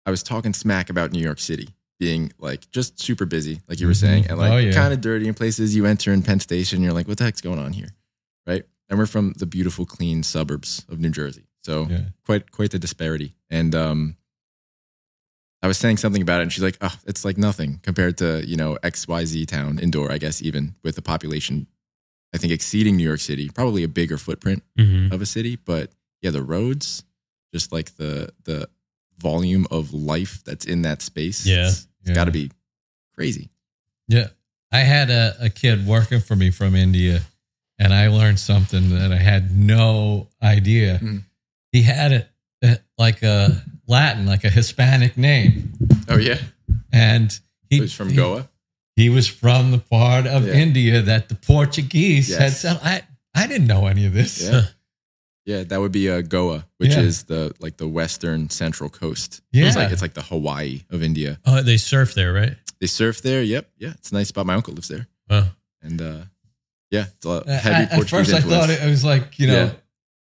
I 0.06 0.12
was 0.12 0.22
talking 0.22 0.54
smack 0.54 0.90
about 0.90 1.14
New 1.14 1.22
York 1.22 1.40
City 1.40 1.70
being 2.00 2.32
like 2.40 2.70
just 2.72 3.00
super 3.02 3.26
busy, 3.26 3.62
like 3.68 3.80
you 3.80 3.88
were 3.88 3.94
Mhm. 3.94 3.98
saying, 4.00 4.26
and 4.28 4.38
like 4.38 4.52
Oh, 4.52 4.58
yeah. 4.58 4.72
kind 4.74 4.94
of 4.94 5.02
dirty 5.02 5.28
in 5.28 5.34
places. 5.34 5.76
You 5.76 5.86
enter 5.86 6.12
in 6.12 6.22
Penn 6.24 6.40
Station, 6.40 6.82
you're 6.82 6.94
like, 6.94 7.08
what 7.08 7.18
the 7.18 7.24
heck's 7.24 7.42
going 7.42 7.60
on 7.60 7.74
here, 7.74 7.90
right? 8.48 8.64
And 8.90 9.00
we're 9.00 9.06
from 9.06 9.34
the 9.38 9.46
beautiful, 9.46 9.86
clean 9.86 10.24
suburbs 10.24 10.86
of 10.90 11.00
New 11.00 11.10
Jersey, 11.12 11.46
so 11.64 11.88
Yeah. 11.90 12.06
quite 12.26 12.52
quite 12.52 12.72
the 12.72 12.80
disparity. 12.80 13.36
And 13.50 13.74
um, 13.76 14.18
I 15.62 15.68
was 15.68 15.78
saying 15.78 15.98
something 15.98 16.22
about 16.22 16.40
it, 16.42 16.44
and 16.44 16.52
she's 16.54 16.64
like, 16.64 16.78
"Oh, 16.82 16.94
it's 17.06 17.24
like 17.24 17.38
nothing 17.38 17.80
compared 17.84 18.18
to 18.18 18.46
you 18.46 18.58
know 18.58 18.78
X 18.84 19.08
Y 19.08 19.24
Z 19.26 19.46
town, 19.46 19.80
Indore, 19.80 20.12
I 20.12 20.18
guess, 20.18 20.42
even 20.42 20.76
with 20.84 20.96
the 20.96 21.02
population, 21.02 21.68
I 22.34 22.38
think 22.38 22.52
exceeding 22.52 22.98
New 22.98 23.04
York 23.08 23.22
City, 23.22 23.50
probably 23.50 23.84
a 23.84 23.88
bigger 23.88 24.18
footprint 24.18 24.64
Mhm. 24.78 25.12
of 25.14 25.22
a 25.22 25.26
city, 25.26 25.56
but 25.56 25.92
yeah, 26.22 26.32
the 26.32 26.44
roads, 26.44 27.04
just 27.54 27.72
like 27.72 27.96
the 27.96 28.34
the 28.44 28.68
volume 29.20 29.68
of 29.72 29.94
life 29.94 30.42
that's 30.46 30.66
in 30.66 30.82
that 30.84 31.02
space, 31.02 31.46
Yeah. 31.46 31.68
it's, 31.68 31.88
Yeah. 32.06 32.14
got 32.14 32.26
to 32.26 32.32
be 32.32 32.52
crazy. 33.16 33.50
Yeah. 34.08 34.28
I 34.72 34.80
had 34.80 35.10
a, 35.10 35.36
a 35.40 35.50
kid 35.50 35.86
working 35.88 36.20
for 36.20 36.36
me 36.36 36.50
from 36.52 36.76
India 36.76 37.22
and 37.80 37.94
I 37.94 38.08
learned 38.08 38.40
something 38.40 38.90
that 38.90 39.12
I 39.12 39.18
had 39.18 39.56
no 39.56 40.30
idea. 40.42 41.00
Mhm. 41.02 41.24
He 41.72 41.84
had 41.84 42.12
it 42.12 42.30
uh, 42.64 42.76
like 42.98 43.22
a 43.24 43.64
Latin, 43.88 44.26
like 44.26 44.44
a 44.44 44.50
Hispanic 44.50 45.18
name. 45.18 45.74
Oh 46.08 46.18
yeah, 46.18 46.40
And 46.92 47.32
he 47.70 47.76
he 47.78 47.82
was 47.82 47.94
from 47.94 48.10
he- 48.10 48.16
Goa. 48.16 48.50
He 48.96 49.10
was 49.10 49.28
from 49.28 49.72
the 49.72 49.80
part 49.80 50.28
of 50.28 50.46
Yeah. 50.48 50.54
India 50.54 51.02
that 51.02 51.28
the 51.30 51.36
Portuguese 51.36 52.30
had 52.30 52.42
Yes. 52.52 52.62
settled. 52.62 52.86
I, 52.86 53.02
I 53.34 53.48
didn't 53.48 53.66
know 53.68 53.88
any 53.88 54.06
of 54.06 54.14
this. 54.14 54.42
Yeah, 54.44 54.66
yeah, 55.46 55.64
that 55.64 55.80
would 55.80 55.92
be 55.92 56.10
uh, 56.10 56.22
Goa, 56.22 56.66
which 56.78 56.92
Yeah. 56.92 57.02
is 57.02 57.24
the 57.24 57.54
like 57.60 57.78
the 57.78 57.88
western 57.88 58.50
central 58.50 58.90
coast. 58.90 59.42
Yeah. 59.52 59.68
it's 59.68 59.76
like 59.76 59.92
it's 59.92 60.02
like 60.02 60.14
the 60.14 60.24
Hawaii 60.24 60.82
of 60.90 61.04
India. 61.04 61.40
oh, 61.46 61.62
they 61.62 61.78
surf 61.78 62.14
there, 62.14 62.32
right? 62.34 62.56
They 62.80 62.88
surf 62.88 63.22
there. 63.22 63.42
Yep, 63.44 63.70
yeah, 63.78 63.90
it's 63.92 64.12
a 64.12 64.16
nice 64.16 64.28
spot. 64.30 64.46
My 64.46 64.56
uncle 64.56 64.74
lives 64.74 64.88
there, 64.90 65.08
Oh, 65.30 65.50
and 65.82 66.02
uh, 66.02 66.18
yeah, 66.92 67.06
it's 67.16 67.26
a 67.26 67.30
lot- 67.30 67.50
I- 67.50 67.54
heavy 67.54 67.76
I- 67.76 67.82
at 67.84 67.92
Portuguese 67.92 68.32
first, 68.32 68.34
I 68.34 68.40
thought 68.50 68.70
it, 68.70 68.82
it 68.84 68.90
was 68.90 69.04
like, 69.06 69.40
you 69.40 69.48
know, 69.48 69.72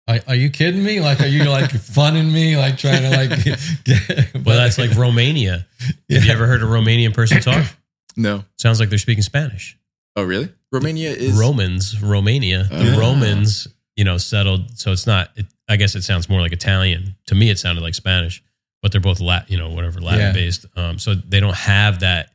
Yeah. 0.07 0.15
are, 0.15 0.19
are 0.29 0.35
you 0.35 0.49
kidding 0.49 0.83
me? 0.83 1.01
Like, 1.01 1.21
are 1.21 1.27
you 1.27 1.43
like 1.45 1.71
funning 1.97 2.31
me? 2.31 2.57
Like 2.57 2.77
trying 2.77 3.01
to 3.03 3.09
like 3.09 3.43
get, 3.83 4.33
well, 4.45 4.57
that's 4.57 4.77
like 4.77 4.95
Romania. 4.95 5.65
Have 6.09 6.23
you 6.25 6.31
ever 6.31 6.45
heard 6.47 6.61
a 6.61 6.65
Romanian 6.65 7.13
person 7.13 7.41
talk? 7.41 7.65
no. 8.15 8.43
Sounds 8.57 8.79
like 8.79 8.89
they're 8.89 8.97
speaking 8.99 9.23
Spanish. 9.23 9.77
Oh 10.15 10.23
really? 10.23 10.49
Romania 10.71 11.11
is 11.11 11.37
Romans, 11.37 12.01
Romania, 12.01 12.63
the 12.69 12.93
Oh. 12.95 12.99
Romans, 12.99 13.67
you 14.01 14.05
know, 14.05 14.17
settled. 14.17 14.79
So 14.79 14.91
it's 14.91 15.05
not. 15.05 15.29
It, 15.35 15.45
I 15.69 15.75
guess 15.75 15.93
it 15.93 16.01
sounds 16.01 16.27
more 16.27 16.41
like 16.41 16.51
Italian. 16.53 17.15
To 17.27 17.35
me, 17.35 17.51
it 17.51 17.59
sounded 17.59 17.81
like 17.81 17.93
Spanish, 17.93 18.41
but 18.81 18.91
they're 18.91 18.99
both 18.99 19.19
Latin, 19.21 19.51
you 19.51 19.57
know, 19.59 19.69
whatever 19.69 20.01
Latin 20.01 20.21
Yeah. 20.21 20.33
based. 20.33 20.65
Um, 20.75 20.97
so 20.97 21.13
they 21.13 21.39
don't 21.39 21.55
have 21.55 21.99
that 21.99 22.31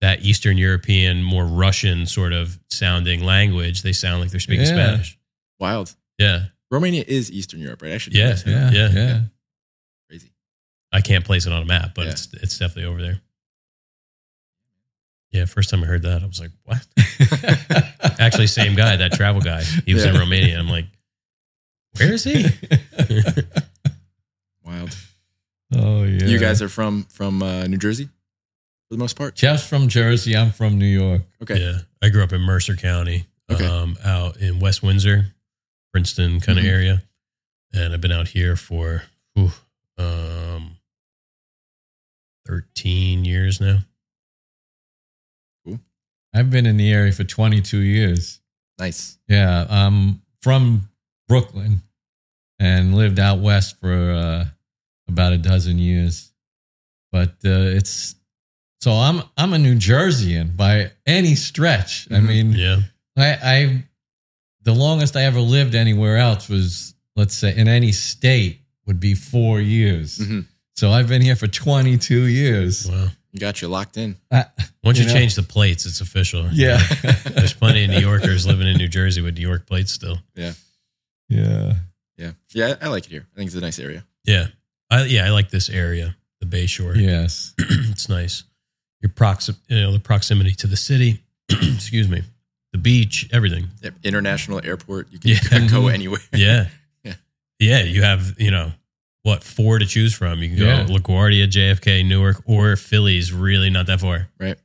that 0.00 0.22
Eastern 0.22 0.56
European, 0.58 1.24
more 1.24 1.44
Russian 1.44 2.06
sort 2.06 2.32
of 2.32 2.56
sounding 2.70 3.24
language. 3.24 3.82
They 3.82 3.92
sound 3.92 4.20
like 4.20 4.30
they're 4.30 4.38
speaking 4.38 4.64
Yeah. 4.66 4.74
Spanish. 4.74 5.18
Wild. 5.58 5.92
Yeah, 6.18 6.44
Romania 6.70 7.02
is 7.04 7.32
Eastern 7.32 7.58
Europe, 7.58 7.82
right? 7.82 7.94
I 7.94 7.98
should. 7.98 8.14
Yeah, 8.14 8.34
know. 8.46 8.52
Yeah, 8.52 8.70
Yeah. 8.72 8.88
yeah. 8.92 9.20
Crazy. 10.08 10.30
I 10.92 11.00
can't 11.00 11.24
place 11.24 11.46
it 11.46 11.52
on 11.52 11.62
a 11.62 11.66
map, 11.66 11.96
but 11.96 12.04
Yeah. 12.04 12.12
it's 12.12 12.28
it's 12.34 12.56
definitely 12.58 12.84
over 12.84 13.02
there. 13.02 13.20
Yeah, 15.32 15.44
first 15.44 15.68
time 15.68 15.82
I 15.82 15.86
heard 15.86 16.02
that, 16.02 16.22
I 16.22 16.26
was 16.26 16.40
like, 16.40 16.52
"What?" 16.64 16.86
Actually, 18.20 18.46
same 18.46 18.74
guy, 18.74 18.96
that 18.96 19.12
travel 19.12 19.42
guy. 19.42 19.62
He 19.84 19.92
was 19.94 20.04
in 20.06 20.14
Romania. 20.16 20.58
I'm 20.58 20.68
like, 20.70 20.86
"Where 21.98 22.12
is 22.14 22.24
he?" 22.24 22.44
Wild. 24.64 24.96
oh 25.74 26.04
yeah. 26.04 26.26
You 26.26 26.38
guys 26.38 26.62
are 26.62 26.68
from 26.68 27.04
from 27.04 27.42
uh, 27.42 27.66
New 27.66 27.78
Jersey 27.78 28.04
for 28.06 28.94
the 28.94 28.98
most 28.98 29.16
part. 29.16 29.34
Jeff's 29.34 29.66
from 29.66 29.88
Jersey. 29.88 30.36
I'm 30.36 30.52
from 30.52 30.78
New 30.78 30.86
York. 30.86 31.22
Okay. 31.42 31.58
Yeah, 31.60 31.78
I 32.02 32.08
grew 32.10 32.22
up 32.22 32.32
in 32.32 32.40
Mercer 32.42 32.76
County, 32.76 33.26
Okay. 33.50 33.66
um, 33.66 33.96
out 34.04 34.36
in 34.38 34.60
West 34.60 34.82
Windsor, 34.82 35.34
Princeton 35.92 36.40
kind 36.40 36.58
of 36.58 36.64
Mhm. 36.64 36.68
area, 36.68 37.02
and 37.72 37.92
I've 37.94 38.00
been 38.00 38.12
out 38.12 38.28
here 38.28 38.56
for 38.56 39.04
whew, 39.34 39.52
um, 39.96 40.76
thirteen 42.46 43.24
years 43.24 43.60
now. 43.60 43.84
I've 46.34 46.50
been 46.50 46.66
in 46.66 46.76
the 46.76 46.92
area 46.92 47.10
for 47.10 47.24
22 47.24 47.78
years. 47.78 48.40
Nice. 48.78 49.18
Yeah, 49.28 49.66
I'm 49.68 50.20
from 50.42 50.90
Brooklyn 51.26 51.80
and 52.58 52.94
lived 52.94 53.18
out 53.18 53.38
west 53.40 53.78
for 53.80 54.10
uh, 54.12 54.44
about 55.08 55.32
a 55.32 55.38
dozen 55.38 55.78
years. 55.78 56.32
But 57.12 57.30
uh, 57.44 57.74
it's 57.78 58.14
so 58.80 58.92
I'm 58.92 59.22
I'm 59.36 59.52
a 59.52 59.58
New 59.58 59.74
Jerseyan 59.76 60.56
by 60.56 60.92
any 61.06 61.34
stretch. 61.34 62.06
I 62.10 62.14
Mhm. 62.16 62.26
mean, 62.26 62.52
Yeah, 62.52 62.80
I, 63.16 63.28
I 63.42 63.84
the 64.62 64.74
longest 64.74 65.16
I 65.16 65.22
ever 65.24 65.40
lived 65.40 65.74
anywhere 65.74 66.18
else 66.18 66.48
was 66.48 66.94
let's 67.16 67.34
say 67.34 67.56
in 67.56 67.66
any 67.68 67.92
state 67.92 68.60
would 68.86 69.00
be 69.00 69.14
four 69.14 69.60
years. 69.60 70.18
Mhm. 70.18 70.46
So 70.76 70.92
I've 70.92 71.08
been 71.08 71.22
here 71.22 71.34
for 71.36 71.48
22 71.48 72.26
years. 72.26 72.86
wow. 72.86 73.08
You 73.32 73.40
got 73.40 73.60
you 73.60 73.68
locked 73.68 73.96
in. 73.96 74.16
Uh, 74.30 74.44
Once 74.84 74.96
you, 74.98 75.04
You 75.04 75.08
know? 75.10 75.14
change 75.18 75.34
the 75.34 75.42
plates, 75.42 75.84
it's 75.86 76.00
official. 76.00 76.48
yeah, 76.52 76.78
There's 77.34 77.52
plenty 77.52 77.84
of 77.84 77.90
New 77.90 77.98
Yorkers 78.00 78.46
living 78.46 78.66
in 78.68 78.76
New 78.78 78.88
Jersey 78.88 79.20
with 79.20 79.34
New 79.36 79.46
York 79.46 79.66
plates 79.66 79.92
still. 79.92 80.18
yeah. 80.36 80.52
Yeah. 81.28 81.74
Yeah, 82.18 82.32
I 82.56 82.86
I 82.86 82.88
like 82.88 83.06
it 83.06 83.10
here. 83.10 83.26
I 83.32 83.36
think 83.36 83.46
it's 83.48 83.56
a 83.56 83.60
nice 83.60 83.78
area. 83.78 84.04
Yeah. 84.24 84.46
I, 84.90 85.04
yeah, 85.04 85.26
I 85.26 85.30
like 85.30 85.50
this 85.50 85.68
area, 85.68 86.16
the 86.40 86.46
Bay 86.46 86.66
Shore. 86.66 86.92
Yes. 86.96 87.54
it's 87.58 88.08
nice. 88.08 88.44
Your 89.00 89.10
proxi- 89.10 89.56
you 89.68 89.80
know, 89.80 89.92
the 89.92 90.00
proximity 90.00 90.52
to 90.56 90.66
the 90.66 90.76
city, 90.76 91.22
excuse 91.50 92.08
me, 92.08 92.22
the 92.72 92.78
beach, 92.78 93.28
everything. 93.32 93.68
Yep. 93.82 93.94
International 94.04 94.60
airport. 94.64 95.12
You 95.12 95.18
can 95.18 95.30
Yeah. 95.30 95.38
go 95.68 95.82
mm-hmm. 95.82 95.88
anywhere. 95.94 96.20
Yeah. 96.34 96.68
Yeah. 97.04 97.14
Yeah. 97.60 97.82
You 97.82 98.02
have, 98.02 98.34
you 98.38 98.50
know, 98.50 98.72
what, 99.22 99.44
four 99.44 99.78
to 99.78 99.86
choose 99.86 100.14
from. 100.14 100.42
You 100.42 100.48
can 100.50 100.58
go 100.58 100.64
Yeah. 100.64 100.84
LaGuardia, 100.86 101.46
JFK, 101.48 102.04
Newark, 102.06 102.42
or 102.46 102.76
Philly's 102.76 103.32
really 103.32 103.68
not 103.70 103.86
that 103.86 104.00
far. 104.00 104.28
Right. 104.40 104.56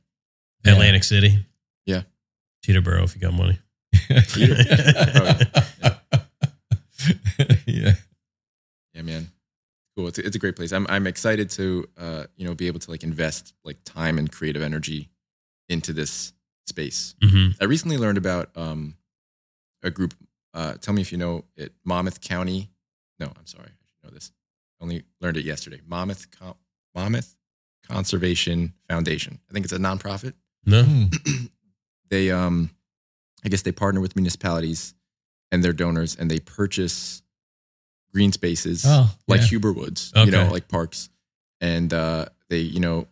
Yeah. 0.64 0.72
Atlantic 0.72 1.04
City. 1.04 1.44
Yeah. 1.86 2.02
Teterboro 2.66 3.04
if 3.04 3.14
you 3.14 3.20
got 3.20 3.34
money. 3.34 3.58
yeah. 7.66 7.92
Yeah, 8.93 8.93
man. 9.04 9.28
Cool. 9.96 10.08
It's 10.08 10.18
a, 10.18 10.26
it's 10.26 10.34
a 10.36 10.38
great 10.38 10.56
place. 10.56 10.72
I'm 10.72 10.86
I'm 10.88 11.06
excited 11.06 11.50
to 11.50 11.86
uh, 11.96 12.24
you 12.36 12.44
know, 12.44 12.54
be 12.54 12.66
able 12.66 12.80
to 12.80 12.90
like 12.90 13.04
invest 13.04 13.54
like 13.64 13.78
time 13.84 14.18
and 14.18 14.30
creative 14.30 14.62
energy 14.62 15.08
into 15.68 15.92
this 15.92 16.32
space. 16.66 17.14
hmm 17.22 17.48
I 17.60 17.64
recently 17.66 17.96
learned 17.98 18.18
about 18.18 18.50
um 18.56 18.96
a 19.82 19.90
group 19.90 20.14
uh 20.54 20.74
tell 20.80 20.94
me 20.94 21.02
if 21.02 21.12
you 21.12 21.18
know 21.18 21.44
it 21.56 21.72
Monmouth 21.84 22.20
County. 22.20 22.70
No, 23.20 23.26
I'm 23.26 23.46
sorry. 23.46 23.68
I 23.68 23.86
should 23.86 24.02
know 24.04 24.10
this. 24.14 24.32
I 24.80 24.84
only 24.84 25.04
learned 25.20 25.36
it 25.36 25.44
yesterday. 25.44 25.80
Monmouth 25.86 26.30
Com- 26.36 26.56
Monmouth 26.94 27.36
Conservation 27.86 28.72
Foundation. 28.88 29.38
I 29.48 29.52
think 29.52 29.64
it's 29.64 29.72
a 29.72 29.78
nonprofit. 29.78 30.32
No. 30.66 31.08
They 32.10 32.30
um 32.30 32.70
I 33.44 33.48
guess 33.48 33.62
they 33.62 33.72
partner 33.72 34.00
with 34.00 34.14
municipalities 34.16 34.94
and 35.50 35.62
their 35.64 35.72
donors 35.72 36.16
and 36.16 36.30
they 36.30 36.38
purchase 36.38 37.22
green 38.14 38.32
spaces 38.32 38.84
Oh, 38.86 39.10
like 39.28 39.40
yeah. 39.42 39.46
Huber 39.48 39.72
Woods, 39.72 40.12
you 40.16 40.30
know, 40.30 40.48
like 40.50 40.68
parks. 40.68 41.08
And 41.60 41.92
uh, 41.92 42.26
they, 42.48 42.58
you 42.60 42.78
know, 42.80 43.06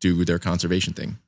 do 0.00 0.24
their 0.24 0.38
conservation 0.38 0.92
thing. 0.92 1.18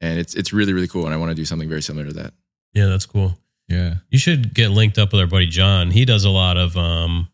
And 0.00 0.18
it's 0.18 0.34
it's 0.34 0.52
really, 0.52 0.72
really 0.72 0.88
cool. 0.88 1.04
And 1.04 1.12
I 1.12 1.16
want 1.18 1.30
to 1.30 1.34
do 1.34 1.44
something 1.44 1.68
very 1.68 1.82
similar 1.82 2.06
to 2.06 2.12
that. 2.14 2.32
Yeah, 2.72 2.86
that's 2.86 3.06
cool. 3.06 3.36
Yeah. 3.68 3.96
You 4.10 4.18
should 4.18 4.54
get 4.54 4.68
linked 4.70 4.98
up 4.98 5.12
with 5.12 5.20
our 5.20 5.26
buddy 5.26 5.46
John. 5.46 5.90
He 5.90 6.04
does 6.04 6.24
a 6.24 6.30
lot 6.30 6.56
of 6.56 6.76
um 6.76 7.28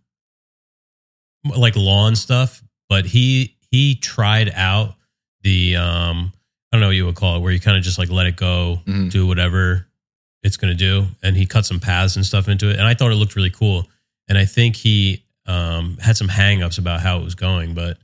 like 1.57 1.77
lawn 1.77 2.17
stuff, 2.17 2.63
but 2.89 3.07
he 3.07 3.57
he 3.71 3.95
tried 3.95 4.51
out 4.55 4.95
the 5.43 5.77
um 5.77 6.33
I 6.73 6.77
don't 6.77 6.81
know 6.81 6.89
what 6.89 6.97
you 6.97 7.07
would 7.07 7.15
call 7.15 7.37
it, 7.37 7.41
where 7.41 7.53
you 7.53 7.61
kind 7.61 7.77
of 7.77 7.83
just 7.85 7.99
like 7.99 8.11
let 8.11 8.27
it 8.27 8.37
go, 8.37 8.81
Mhm. 8.87 9.11
do 9.11 9.27
whatever 9.27 9.87
it's 10.43 10.57
gonna 10.57 10.75
do. 10.75 11.07
And 11.23 11.37
he 11.37 11.47
cut 11.47 11.67
some 11.67 11.81
paths 11.81 12.17
and 12.17 12.25
stuff 12.27 12.49
into 12.49 12.69
it. 12.71 12.75
And 12.75 12.83
I 12.83 12.95
thought 12.95 13.11
it 13.13 13.17
looked 13.17 13.37
really 13.37 13.51
cool. 13.51 13.87
And 14.29 14.37
I 14.39 14.45
think 14.45 14.77
he 14.77 15.25
um 15.47 15.97
had 15.99 16.17
some 16.17 16.29
hangups 16.29 16.79
about 16.79 17.01
how 17.01 17.21
it 17.21 17.25
was 17.25 17.35
going, 17.35 17.75
but 17.75 17.99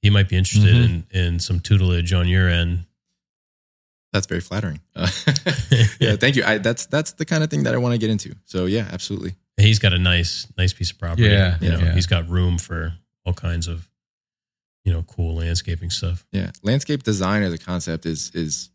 he 0.00 0.10
might 0.10 0.28
be 0.28 0.36
interested 0.36 0.74
Mhm. 0.74 0.84
in 1.12 1.20
in 1.34 1.40
some 1.40 1.60
tutelage 1.60 2.12
on 2.12 2.28
your 2.28 2.48
end. 2.48 2.86
That's 4.12 4.26
very 4.26 4.40
flattering. 4.42 4.80
Uh, 4.94 5.08
yeah, 6.00 6.16
thank 6.20 6.36
you. 6.36 6.44
I, 6.44 6.58
that's 6.58 6.86
that's 6.86 7.12
the 7.12 7.24
kind 7.24 7.42
of 7.42 7.50
thing 7.50 7.62
that 7.64 7.74
I 7.74 7.78
want 7.78 7.92
to 7.94 7.98
get 7.98 8.10
into. 8.10 8.34
So 8.44 8.66
yeah, 8.66 8.88
absolutely. 8.92 9.34
He's 9.56 9.78
got 9.78 9.92
a 9.92 9.98
nice, 9.98 10.46
nice 10.58 10.72
piece 10.72 10.90
of 10.90 10.98
property. 10.98 11.24
Yeah, 11.24 11.56
you 11.60 11.70
know, 11.70 11.78
yeah. 11.78 11.94
he's 11.94 12.06
got 12.06 12.28
room 12.28 12.58
for 12.58 12.94
all 13.24 13.32
kinds 13.34 13.68
of, 13.68 13.88
you 14.84 14.92
know, 14.92 15.02
cool 15.02 15.36
landscaping 15.36 15.90
stuff. 15.90 16.26
Yeah, 16.32 16.50
landscape 16.62 17.02
design 17.02 17.42
as 17.42 17.52
a 17.52 17.58
concept 17.58 18.06
is 18.06 18.30
is 18.34 18.70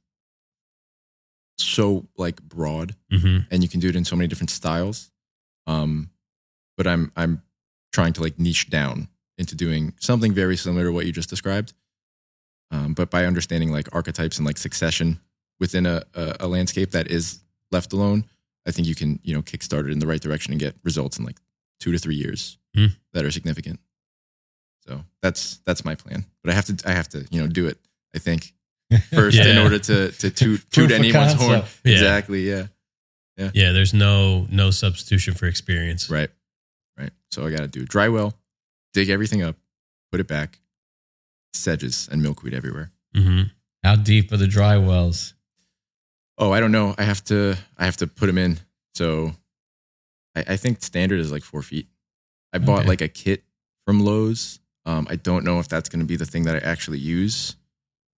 so 1.58 2.08
like 2.18 2.42
broad, 2.42 2.96
hmm 3.12 3.40
and 3.52 3.64
you 3.64 3.70
can 3.70 3.80
do 3.80 3.90
it 3.90 3.96
in 3.96 4.06
so 4.06 4.16
many 4.16 4.28
different 4.28 4.50
styles. 4.52 5.12
Um, 5.66 6.10
but 6.78 6.88
I'm 6.88 7.12
I'm 7.16 7.42
trying 7.92 8.14
to 8.14 8.22
like 8.22 8.38
niche 8.40 8.70
down 8.70 9.08
into 9.38 9.56
doing 9.56 9.94
something 10.00 10.34
very 10.34 10.56
similar 10.56 10.86
to 10.86 10.92
what 10.92 11.06
you 11.06 11.12
just 11.12 11.30
described. 11.30 11.74
Um, 12.72 12.94
but 12.94 13.10
by 13.10 13.26
understanding 13.26 13.72
like 13.72 13.88
archetypes 13.94 14.38
and 14.38 14.46
like 14.46 14.58
succession 14.58 15.20
within 15.60 15.86
a, 15.86 16.04
a, 16.14 16.36
a 16.42 16.48
landscape 16.48 16.92
that 16.92 17.10
is 17.10 17.40
left 17.72 17.94
alone, 17.94 18.26
I 18.68 18.72
think 18.72 18.88
you 18.88 18.96
can 18.96 19.20
you 19.24 19.34
know 19.34 19.42
kickstart 19.42 19.86
it 19.88 19.92
in 19.92 20.00
the 20.00 20.08
right 20.08 20.22
direction 20.22 20.52
and 20.54 20.60
get 20.60 20.76
results 20.84 21.18
in 21.20 21.26
like 21.26 21.38
two 21.80 21.92
to 21.92 21.98
three 22.00 22.16
years 22.16 22.58
Hmm. 22.76 22.88
that 23.14 23.26
are 23.26 23.32
significant. 23.32 23.80
So 24.88 25.04
that's 25.22 25.58
that's 25.66 25.84
my 25.84 25.96
plan. 25.96 26.26
But 26.44 26.52
I 26.52 26.56
have 26.56 26.66
to 26.66 26.90
I 26.90 26.92
have 26.94 27.08
to 27.10 27.26
you 27.32 27.42
know 27.42 27.48
do 27.48 27.68
it. 27.68 27.78
I 28.16 28.20
think 28.20 28.54
first 29.14 29.38
in 29.38 29.58
order 29.58 29.80
to 29.80 30.12
to 30.12 30.30
toot, 30.30 30.66
toot 30.72 30.92
anyone's 30.92 31.34
horn. 31.34 31.64
Yeah. 31.84 31.92
Exactly. 31.94 32.50
Yeah. 32.50 32.68
Yeah, 33.54 33.72
there's 33.72 33.94
no 33.94 34.48
no 34.50 34.72
substitution 34.72 35.34
for 35.36 35.46
experience. 35.46 36.10
Right. 36.10 36.30
Right. 36.98 37.12
So 37.32 37.46
I 37.46 37.52
got 37.52 37.60
to 37.60 37.68
do 37.68 37.86
dry 37.86 38.10
well, 38.10 38.34
dig 38.94 39.10
everything 39.10 39.42
up, 39.44 39.56
put 40.12 40.20
it 40.20 40.28
back, 40.28 40.60
sedges 41.54 42.08
and 42.12 42.22
milkweed 42.22 42.54
everywhere. 42.54 42.92
hmm 43.16 43.44
How 43.84 43.96
deep 43.96 44.32
are 44.32 44.38
the 44.38 44.48
dry 44.48 44.78
wells? 44.78 45.34
Oh, 46.38 46.52
I 46.52 46.60
don't 46.60 46.72
know. 46.72 46.94
I 46.98 47.04
have 47.04 47.24
to. 47.26 47.56
I 47.78 47.86
have 47.86 47.98
to 47.98 48.08
put 48.08 48.28
them 48.28 48.38
in. 48.38 48.60
So 48.94 49.32
I, 50.36 50.44
I 50.50 50.58
think 50.58 50.82
standard 50.84 51.20
is 51.20 51.32
like 51.32 51.44
four 51.44 51.62
feet. 51.64 51.88
I 52.54 52.60
bought 52.60 52.80
Okay. 52.82 52.88
like 52.90 53.02
a 53.02 53.08
kit 53.08 53.44
from 53.86 54.04
Lowe's. 54.04 54.60
Um, 54.86 55.08
I 55.10 55.16
don't 55.16 55.44
know 55.44 55.60
if 55.60 55.68
that's 55.68 55.90
going 55.90 56.00
to 56.00 56.06
be 56.06 56.16
the 56.16 56.26
thing 56.26 56.44
that 56.44 56.56
I 56.56 56.60
actually 56.60 57.00
use, 57.00 57.56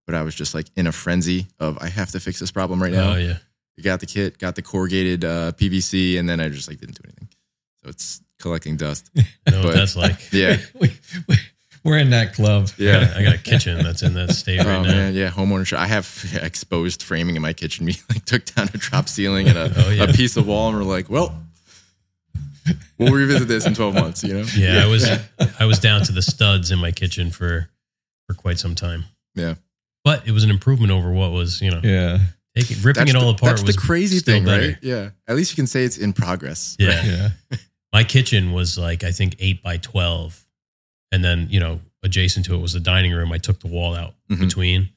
but 0.06 0.15
I 0.15 0.22
was 0.22 0.35
just 0.35 0.53
like 0.53 0.68
in 0.76 0.85
a 0.85 0.91
frenzy 0.91 1.47
of 1.60 1.77
I 1.81 1.88
have 1.89 2.11
to 2.11 2.19
fix 2.19 2.39
this 2.39 2.51
problem 2.51 2.81
right 2.81 2.93
now. 2.93 3.14
Oh 3.14 3.18
yeah. 3.18 3.38
I 3.77 3.81
got 3.81 4.01
the 4.01 4.06
kit, 4.06 4.38
got 4.38 4.56
the 4.56 4.61
corrugated 4.61 5.23
uh, 5.23 5.53
PVC, 5.53 6.19
and 6.19 6.27
then 6.30 6.39
I 6.41 6.49
just 6.49 6.68
like 6.68 6.80
didn't 6.80 6.95
do 7.01 7.01
anything. 7.06 7.30
So 7.81 7.89
it's 7.89 8.22
collecting 8.40 8.78
dust. 8.78 9.10
I 9.18 9.22
know 9.52 9.61
But- 9.61 9.66
what 9.66 9.74
that's 9.76 9.95
like. 9.95 10.16
Yeah. 10.32 10.57
we, 10.80 10.91
we, 11.28 11.36
we're 11.84 11.98
in 11.98 12.10
that 12.10 12.34
club. 12.34 12.70
I 12.78 12.84
got, 12.84 13.16
I 13.16 13.24
got 13.24 13.36
a 13.36 13.38
kitchen 13.38 13.78
that's 13.84 14.03
in 14.03 14.14
that 14.16 14.32
state 14.32 14.60
oh, 14.60 14.66
right 14.66 14.76
oh 14.80 14.82
now. 14.84 14.90
man, 14.91 15.14
yeah, 15.14 15.30
homeownership. 15.30 15.78
I 15.78 15.88
have 15.88 16.26
exposed 16.41 17.03
framing 17.03 17.36
in 17.38 17.41
my 17.41 17.53
kitchen. 17.53 17.86
We 17.86 17.95
like 18.10 18.26
took 18.26 18.44
down 18.45 18.68
a 18.74 18.78
drop 18.78 19.07
ceiling 19.07 19.48
and 19.48 19.57
a, 19.57 19.72
Oh, 19.78 19.90
yeah. 19.90 20.03
a 20.03 20.14
piece 20.14 20.36
of 20.36 20.45
wall, 20.45 20.68
and 20.70 20.78
we're 20.78 20.84
like, 20.84 21.10
well, 21.10 21.34
we'll 22.98 23.14
revisit 23.14 23.48
this 23.48 23.66
in 23.66 23.74
twelve 23.76 23.94
months. 23.94 24.24
You 24.24 24.34
know? 24.34 24.45
Yeah, 24.56 24.84
I 24.84 24.88
was 24.88 25.10
I 25.60 25.66
was 25.66 25.80
down 25.80 26.03
to 26.03 26.11
the 26.11 26.22
studs 26.22 26.70
in 26.70 26.80
my 26.80 26.91
kitchen 26.91 27.32
for 27.32 27.70
for 28.28 28.34
quite 28.34 28.60
some 28.60 28.76
time. 28.76 29.06
Yeah. 29.36 29.56
But 30.03 30.28
it 30.28 30.32
was 30.32 30.44
an 30.44 30.49
improvement 30.49 30.91
over 30.91 31.11
what 31.11 31.32
was, 31.32 31.61
you 31.61 31.72
know, 31.72 31.80
Yeah. 31.84 32.20
Taking, 32.57 32.78
ripping 32.82 33.06
That's 33.06 33.10
it 33.11 33.16
all 33.16 33.32
the, 33.32 33.38
apart 33.38 33.52
That's 33.57 33.64
was 33.64 33.76
the 33.76 33.82
crazy 33.82 34.18
still 34.20 34.34
thing, 34.36 34.45
better. 34.45 34.68
right? 34.70 34.78
Yeah. 34.82 35.10
At 35.28 35.36
least 35.36 35.52
you 35.52 35.56
can 35.56 35.68
say 35.68 35.84
it's 35.84 35.98
in 35.98 36.14
progress. 36.14 36.76
Yeah. 36.80 37.03
Yeah. 37.03 37.30
My 37.91 38.03
kitchen 38.03 38.52
was 38.52 38.78
like 38.78 39.03
I 39.03 39.11
think 39.11 39.36
eight 39.40 39.64
by 39.64 39.78
twelve, 39.78 40.44
and 41.11 41.24
then 41.24 41.48
you 41.49 41.60
know 41.60 41.82
adjacent 42.03 42.45
to 42.45 42.56
it 42.56 42.60
was 42.60 42.74
the 42.74 42.80
dining 42.80 43.11
room. 43.14 43.32
I 43.32 43.38
took 43.40 43.60
the 43.60 43.68
wall 43.68 43.95
out 43.95 44.16
Mhm. 44.30 44.40
between. 44.40 44.90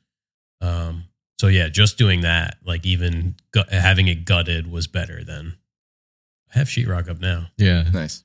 Um, 0.60 1.04
so 1.40 1.48
yeah, 1.48 1.68
just 1.68 1.98
doing 1.98 2.20
that, 2.20 2.58
like 2.64 2.86
even 2.86 3.34
gu- 3.52 3.64
having 3.70 4.06
it 4.08 4.24
gutted, 4.24 4.70
was 4.70 4.86
better 4.86 5.24
than. 5.24 5.56
I 6.54 6.58
have 6.58 6.68
sheetrock 6.68 7.08
up 7.08 7.18
now. 7.18 7.50
Yeah. 7.56 7.82
Nice. 7.90 8.24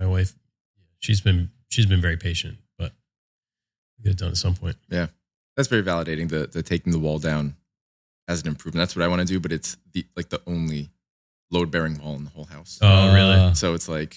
My 0.00 0.06
wife, 0.06 0.34
she's 0.98 1.20
been 1.20 1.50
she's 1.68 1.86
been 1.86 2.00
very 2.00 2.16
patient, 2.16 2.58
but 2.78 2.92
get 4.02 4.12
it 4.12 4.18
done 4.18 4.30
at 4.30 4.36
some 4.38 4.54
point. 4.56 4.76
Yeah, 4.90 5.08
that's 5.56 5.68
very 5.68 5.82
validating. 5.82 6.28
The 6.30 6.46
the 6.46 6.62
taking 6.62 6.90
the 6.92 6.98
wall 6.98 7.18
down 7.18 7.54
as 8.26 8.40
an 8.40 8.48
improvement. 8.48 8.80
That's 8.80 8.96
what 8.96 9.04
I 9.04 9.08
want 9.08 9.20
to 9.20 9.26
do, 9.26 9.38
but 9.38 9.52
it's 9.52 9.76
the 9.92 10.06
like 10.16 10.30
the 10.30 10.40
only 10.46 10.88
load 11.54 11.70
bearing 11.70 11.98
wall 11.98 12.16
in 12.16 12.24
the 12.24 12.30
whole 12.30 12.44
house. 12.44 12.78
Oh, 12.82 13.14
really? 13.14 13.34
Uh, 13.36 13.54
so 13.54 13.74
it's 13.74 13.88
like 13.88 14.16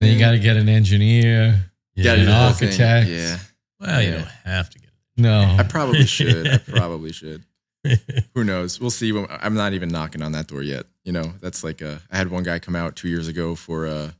then 0.00 0.12
you 0.12 0.18
got 0.18 0.32
to 0.32 0.38
get 0.38 0.56
an 0.56 0.68
engineer. 0.68 1.70
Yeah, 1.94 2.16
do 2.16 2.16
do 2.16 2.20
an 2.22 2.26
the 2.26 2.34
whole 2.34 2.52
thing. 2.52 2.68
architect. 2.68 3.08
Yeah. 3.08 3.38
well, 3.78 4.02
you 4.02 4.08
Yeah. 4.08 4.14
don't 4.16 4.28
have 4.44 4.70
to 4.70 4.78
get 4.78 4.88
it. 4.88 4.94
No. 5.22 5.56
I 5.58 5.62
probably 5.62 6.06
should. 6.06 6.48
I 6.48 6.58
probably 6.66 7.12
should. 7.12 7.44
Who 8.34 8.44
knows? 8.44 8.80
We'll 8.80 8.90
see. 8.90 9.12
When, 9.12 9.26
I'm 9.28 9.54
not 9.54 9.72
even 9.74 9.88
knocking 9.90 10.22
on 10.22 10.32
that 10.32 10.46
door 10.46 10.62
yet. 10.62 10.86
You 11.04 11.12
know, 11.12 11.34
that's 11.40 11.62
like 11.62 11.80
a. 11.82 12.00
I 12.10 12.16
had 12.16 12.30
one 12.30 12.42
guy 12.42 12.58
come 12.58 12.74
out 12.76 12.96
two 12.96 13.08
years 13.08 13.28
ago 13.28 13.54
for 13.54 13.86
a, 13.86 14.14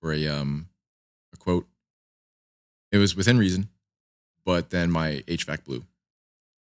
for 0.00 0.12
a 0.12 0.26
um, 0.28 0.68
a 1.34 1.36
quote. 1.36 1.66
It 2.92 2.98
was 2.98 3.14
within 3.14 3.38
reason, 3.38 3.68
but 4.44 4.70
then 4.70 4.90
my 4.90 5.22
HVAC 5.26 5.64
blew, 5.64 5.84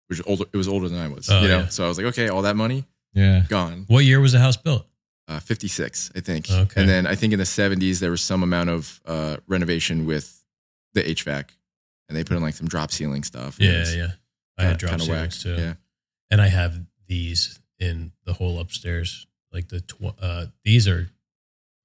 which 0.08 0.20
older. 0.26 0.44
It 0.52 0.56
was 0.56 0.66
older 0.66 0.88
than 0.88 0.98
I 0.98 1.08
was. 1.08 1.28
Oh, 1.30 1.40
you 1.42 1.48
know, 1.48 1.58
yeah. 1.60 1.68
so 1.68 1.84
I 1.84 1.88
was 1.88 1.98
like, 1.98 2.06
okay, 2.08 2.28
all 2.28 2.42
that 2.42 2.56
money 2.56 2.84
yeah. 3.12 3.44
gone. 3.48 3.84
what 3.88 4.04
year 4.04 4.20
was 4.20 4.32
the 4.32 4.38
house 4.38 4.56
built? 4.56 4.86
Uh, 5.28 5.38
56, 5.40 6.10
I 6.16 6.20
think. 6.20 6.50
Okay. 6.50 6.80
And 6.80 6.88
then 6.88 7.06
I 7.06 7.14
think 7.14 7.34
in 7.34 7.38
the 7.38 7.44
70s 7.44 7.98
there 8.00 8.10
was 8.10 8.22
some 8.22 8.42
amount 8.42 8.70
of 8.70 8.98
uh, 9.04 9.36
renovation 9.46 10.06
with 10.06 10.42
the 10.94 11.02
HVAC, 11.02 11.50
and 12.08 12.16
they 12.16 12.24
put 12.24 12.36
in 12.38 12.42
like 12.42 12.54
some 12.54 12.66
drop 12.66 12.90
ceiling 12.90 13.22
stuff. 13.22 13.60
Yeah, 13.60 13.84
yeah. 13.94 14.06
I 14.56 14.64
had 14.64 14.78
drop 14.78 15.00
ceilings 15.02 15.42
too. 15.42 15.54
Yeah. 15.54 15.74
and 16.30 16.40
I 16.40 16.48
have 16.48 16.80
these 17.06 17.60
in 17.78 18.12
the 18.24 18.32
whole 18.32 18.58
upstairs. 18.58 19.26
Like 19.52 19.68
the 19.68 19.80
tw- 19.82 20.14
uh, 20.20 20.46
these 20.64 20.88
are, 20.88 21.10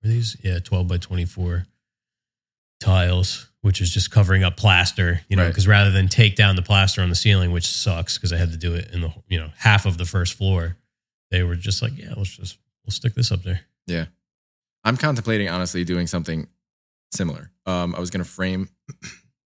are 0.03 0.07
these 0.07 0.37
yeah 0.41 0.59
twelve 0.59 0.87
by 0.87 0.97
twenty 0.97 1.25
four 1.25 1.65
tiles, 2.79 3.49
which 3.61 3.81
is 3.81 3.89
just 3.89 4.11
covering 4.11 4.43
up 4.43 4.57
plaster. 4.57 5.21
You 5.27 5.35
know, 5.35 5.43
Right. 5.43 5.49
because 5.49 5.67
rather 5.67 5.91
than 5.91 6.07
take 6.07 6.35
down 6.35 6.55
the 6.55 6.61
plaster 6.61 7.01
on 7.01 7.09
the 7.09 7.15
ceiling, 7.15 7.51
which 7.51 7.67
sucks 7.67 8.17
because 8.17 8.33
I 8.33 8.37
had 8.37 8.51
to 8.51 8.57
do 8.57 8.73
it 8.75 8.89
in 8.91 9.01
the 9.01 9.13
you 9.27 9.39
know 9.39 9.51
half 9.57 9.85
of 9.85 9.97
the 9.97 10.05
first 10.05 10.33
floor, 10.35 10.77
they 11.31 11.43
were 11.43 11.55
just 11.55 11.81
like, 11.81 11.97
yeah, 11.97 12.13
let's 12.15 12.35
just 12.37 12.57
we'll 12.85 12.91
stick 12.91 13.13
this 13.13 13.31
up 13.31 13.43
there. 13.43 13.61
Yeah. 13.87 14.05
I'm 14.83 14.97
contemplating 14.97 15.49
honestly 15.49 15.83
doing 15.83 16.07
something 16.07 16.47
similar. 17.11 17.51
Um, 17.65 17.95
I 17.95 17.99
was 17.99 18.09
gonna 18.09 18.23
frame 18.23 18.69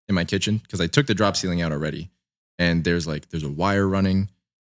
in 0.10 0.16
my 0.16 0.24
kitchen 0.24 0.58
because 0.58 0.82
I 0.82 0.88
took 0.88 1.08
the 1.08 1.14
drop 1.14 1.36
ceiling 1.36 1.62
out 1.62 1.72
already, 1.72 2.10
and 2.58 2.84
there's 2.84 3.06
like 3.06 3.30
there's 3.30 3.44
a 3.44 3.50
wire 3.50 3.88
running, 3.88 4.30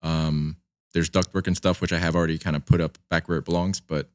um, 0.03 0.57
there's 0.93 1.09
ductwork 1.09 1.47
and 1.47 1.57
stuff 1.57 1.81
which 1.81 1.93
I 1.93 1.99
have 1.99 2.15
already 2.15 2.39
kind 2.39 2.57
of 2.57 2.66
put 2.66 2.81
up 2.81 2.99
back 3.09 3.28
where 3.28 3.39
it 3.39 3.45
belongs. 3.45 3.81
But 3.81 4.09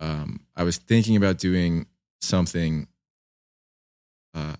um, 0.00 0.40
I 0.56 0.64
was 0.64 0.78
thinking 0.78 1.16
about 1.16 1.38
doing 1.38 1.86
something, 2.20 2.88
uh, 4.34 4.54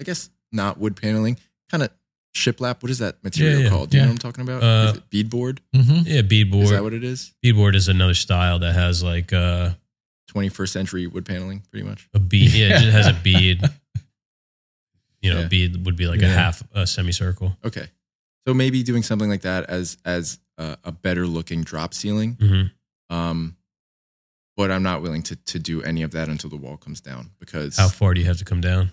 I 0.00 0.04
guess 0.04 0.30
not 0.52 0.78
wood 0.78 0.96
paneling, 0.96 1.38
kind 1.70 1.82
of 1.82 1.90
shiplap. 2.34 2.82
What 2.82 2.90
is 2.90 2.98
that 2.98 3.22
material 3.24 3.58
Yeah, 3.58 3.64
yeah, 3.64 3.70
called? 3.70 3.90
Do 3.90 3.96
you 3.96 4.00
yeah. 4.02 4.06
know 4.06 4.12
what 4.12 4.24
I'm 4.24 4.32
talking 4.32 4.42
about? 4.48 4.62
Uh, 4.62 4.90
is 4.92 4.96
it 4.98 5.10
beadboard? 5.10 5.58
Mm-hmm. 5.74 6.02
Yeah, 6.06 6.22
beadboard. 6.22 6.62
Is 6.64 6.70
that 6.70 6.82
what 6.82 6.92
it 6.94 7.04
is? 7.04 7.32
beadboard 7.44 7.74
is 7.74 7.88
another 7.88 8.14
style 8.14 8.58
that 8.60 8.74
has 8.74 9.02
like 9.02 9.32
uh, 9.32 9.70
21st 10.32 10.68
century 10.68 11.06
wood 11.06 11.24
paneling, 11.26 11.62
pretty 11.70 11.86
much. 11.86 12.08
a 12.14 12.18
bead. 12.18 12.52
Yeah, 12.52 12.80
it 12.82 12.92
has 12.92 13.06
a 13.06 13.12
bead. 13.22 13.62
You 15.20 15.34
know, 15.34 15.48
bead 15.48 15.84
would 15.84 15.96
be 15.96 16.06
like 16.06 16.22
a 16.22 16.28
half 16.28 16.62
a 16.72 16.86
semicircle. 16.86 17.56
Okay. 17.64 17.86
So 18.46 18.54
maybe 18.54 18.82
doing 18.82 19.02
something 19.02 19.28
like 19.28 19.42
that 19.42 19.68
as 19.68 19.98
as 20.04 20.38
a, 20.56 20.78
a 20.84 20.92
better 20.92 21.26
looking 21.26 21.62
drop 21.62 21.92
ceiling. 21.92 22.36
Mm-hmm. 22.36 23.14
Um, 23.14 23.56
but 24.56 24.70
I'm 24.70 24.82
not 24.82 25.02
willing 25.02 25.22
to 25.24 25.36
to 25.36 25.58
do 25.58 25.82
any 25.82 26.02
of 26.02 26.12
that 26.12 26.28
until 26.28 26.48
the 26.48 26.56
wall 26.56 26.76
comes 26.78 27.00
down 27.02 27.30
because 27.38 27.76
How 27.76 27.88
far 27.88 28.14
do 28.14 28.20
you 28.20 28.26
have 28.26 28.38
to 28.38 28.44
come 28.44 28.60
down? 28.62 28.92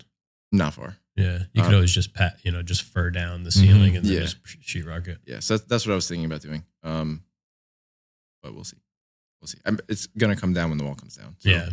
Not 0.52 0.74
far. 0.74 0.96
Yeah, 1.16 1.38
you 1.52 1.62
could 1.62 1.68
Um, 1.70 1.74
always 1.74 1.92
just 1.92 2.14
pat, 2.14 2.38
you 2.44 2.52
know, 2.52 2.62
just 2.62 2.82
fur 2.82 3.10
down 3.10 3.42
the 3.42 3.50
ceiling 3.50 3.96
and 3.96 4.04
then 4.06 4.12
Yeah. 4.12 4.20
just 4.20 4.42
sheetrock 4.44 5.08
it. 5.08 5.18
Yeah. 5.26 5.40
So 5.40 5.56
that's, 5.56 5.68
that's 5.68 5.86
what 5.86 5.92
I 5.92 5.96
was 5.96 6.06
thinking 6.08 6.26
about 6.26 6.42
doing. 6.42 6.64
Um, 6.84 7.22
but 8.42 8.54
we'll 8.54 8.64
see. 8.64 8.76
We'll 9.40 9.48
see. 9.48 9.58
I'm, 9.64 9.78
it's 9.88 10.06
gonna 10.06 10.36
come 10.36 10.52
down 10.52 10.68
when 10.70 10.78
the 10.78 10.84
wall 10.84 10.94
comes 10.94 11.16
down. 11.16 11.36
So, 11.40 11.50
Yeah, 11.50 11.68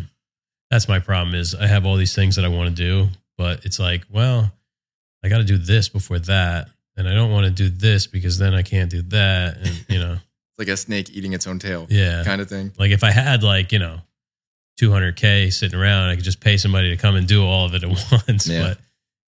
that's 0.72 0.88
my 0.88 1.00
problem. 1.00 1.36
Is 1.36 1.54
I 1.56 1.68
have 1.68 1.86
all 1.86 1.96
these 1.96 2.16
things 2.16 2.36
that 2.38 2.46
I 2.46 2.48
want 2.48 2.76
to 2.76 2.76
do, 2.76 3.10
but 3.38 3.66
it's 3.66 3.80
like, 3.80 4.04
well, 4.10 4.52
I 5.24 5.30
got 5.30 5.38
to 5.38 5.44
do 5.44 5.58
this 5.58 5.90
before 5.90 6.20
that, 6.20 6.70
and 6.98 7.08
I 7.08 7.14
don't 7.14 7.32
want 7.32 7.46
to 7.46 7.52
do 7.52 7.70
this 7.70 8.06
because 8.08 8.38
then 8.38 8.54
I 8.54 8.62
can't 8.64 8.90
do 8.90 9.02
that, 9.04 9.58
and 9.58 9.86
you 9.90 10.00
know, 10.00 10.14
It's 10.58 10.60
like 10.60 10.68
a 10.70 10.78
snake 10.78 11.10
eating 11.12 11.34
its 11.34 11.48
own 11.48 11.60
tail, 11.60 11.86
yeah. 11.90 12.24
kind 12.24 12.40
of 12.42 12.48
thing. 12.50 12.72
Like 12.80 12.92
if 12.92 13.04
I 13.04 13.12
had 13.12 13.44
like 13.44 13.72
you 13.72 13.80
know, 13.80 14.00
200k 14.80 15.52
sitting 15.54 15.80
around, 15.80 16.10
I 16.10 16.16
could 16.16 16.24
just 16.26 16.40
pay 16.40 16.58
somebody 16.58 16.90
to 16.90 16.98
come 16.98 17.16
and 17.16 17.28
do 17.28 17.44
all 17.46 17.66
of 17.66 17.74
it 17.74 17.84
at 17.84 17.90
once. 18.28 18.48
Yeah. 18.48 18.62
But 18.70 18.78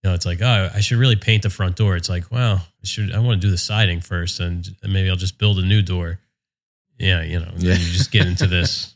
you 0.03 0.10
know, 0.10 0.14
it's 0.14 0.26
like, 0.26 0.41
oh, 0.41 0.69
I 0.74 0.80
should 0.82 0.98
really 0.98 1.15
paint 1.15 1.44
the 1.44 1.49
front 1.49 1.76
door. 1.76 1.95
It's 1.95 2.10
like, 2.10 2.32
well, 2.32 2.56
I 2.57 2.86
should. 2.86 3.11
I 3.14 3.19
want 3.19 3.41
to 3.41 3.48
do 3.48 3.52
the 3.52 3.57
siding 3.57 3.99
first, 4.02 4.40
and 4.40 4.68
and 4.84 4.94
maybe 4.94 5.10
I'll 5.10 5.15
just 5.15 5.38
build 5.40 5.57
a 5.60 5.64
new 5.65 5.82
door. 5.82 6.19
Yeah, 6.99 7.22
you 7.24 7.40
know, 7.40 7.52
Yeah. 7.57 7.74
you 7.74 7.91
just 7.91 8.11
get 8.11 8.26
into 8.28 8.48
this 8.48 8.95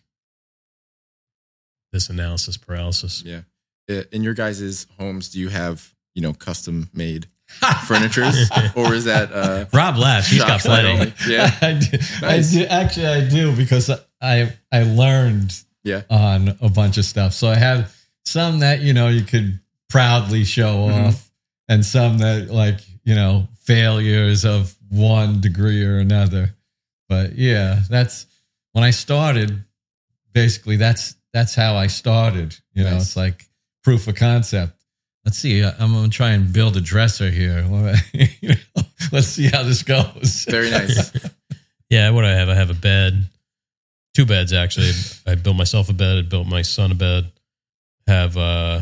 this 1.91 2.09
analysis 2.09 2.57
paralysis. 2.57 3.23
Yeah. 3.25 3.41
Uh, 3.89 4.03
In 4.11 4.23
your 4.23 4.33
guys' 4.33 4.87
homes, 4.99 5.29
do 5.29 5.39
you 5.39 5.49
have 5.49 5.93
you 6.13 6.21
know 6.21 6.33
custom 6.33 6.89
made 6.93 7.27
furnitures, 7.87 8.49
or 8.75 8.93
is 8.93 9.05
that 9.05 9.31
uh, 9.33 9.65
Rob 9.73 9.97
laughs. 9.97 10.27
He's 10.27 10.43
got 10.43 10.61
plenty. 10.61 11.13
Yeah. 11.27 11.51
I 11.61 11.73
do, 11.73 11.97
Nice. 12.21 12.55
I 12.55 12.59
do. 12.59 12.65
Actually, 12.65 13.07
I 13.07 13.29
do 13.29 13.55
because 13.55 13.89
I 14.21 14.53
I 14.71 14.83
learned 14.83 15.53
Yeah. 15.83 16.03
on 16.09 16.57
a 16.61 16.69
bunch 16.69 16.97
of 16.97 17.05
stuff. 17.05 17.33
So 17.33 17.47
I 17.49 17.55
have 17.55 17.95
some 18.25 18.59
that 18.59 18.81
you 18.81 18.93
know 18.93 19.07
you 19.07 19.23
could 19.23 19.59
proudly 19.89 20.43
show 20.45 20.87
Mhm. 20.89 21.07
off, 21.07 21.29
and 21.67 21.85
some 21.85 22.19
that 22.19 22.49
like 22.51 22.79
you 23.03 23.15
know 23.15 23.47
failures 23.63 24.45
of 24.45 24.75
one 24.89 25.41
degree 25.41 25.83
or 25.83 25.97
another. 25.99 26.53
But 27.09 27.35
yeah, 27.37 27.81
that's 27.89 28.25
when 28.73 28.83
I 28.83 28.91
started. 28.91 29.63
Basically, 30.33 30.77
that's 30.77 31.15
that's 31.33 31.55
how 31.55 31.75
I 31.75 31.87
started. 31.87 32.55
You 32.73 32.83
know, 32.83 32.95
it's 32.97 33.15
like 33.17 33.45
proof 33.83 34.07
of 34.07 34.15
concept. 34.15 34.73
Let's 35.25 35.37
see. 35.37 35.63
I- 35.63 35.75
I'm 35.79 35.93
gonna 35.93 36.09
try 36.09 36.31
and 36.31 36.51
build 36.53 36.77
a 36.77 36.81
dresser 36.81 37.29
here. 37.29 37.63
You 38.41 38.49
know, 38.49 38.83
Let's 39.11 39.27
see 39.27 39.47
how 39.47 39.63
this 39.63 39.83
goes. 39.83 40.45
Very 40.49 40.69
nice. 40.71 41.11
Yeah, 41.89 42.11
what 42.11 42.21
do 42.21 42.27
I 42.27 42.31
have? 42.31 42.47
I 42.47 42.55
have 42.55 42.69
a 42.69 42.73
bed, 42.73 43.27
two 44.13 44.25
beds 44.25 44.53
actually. 44.53 44.91
I 45.25 45.35
built 45.35 45.55
myself 45.55 45.89
a 45.89 45.93
bed. 45.93 46.17
I 46.17 46.21
built 46.21 46.47
my 46.47 46.61
son 46.61 46.91
a 46.91 46.95
bed. 46.95 47.31
Have 48.07 48.35
uh, 48.37 48.81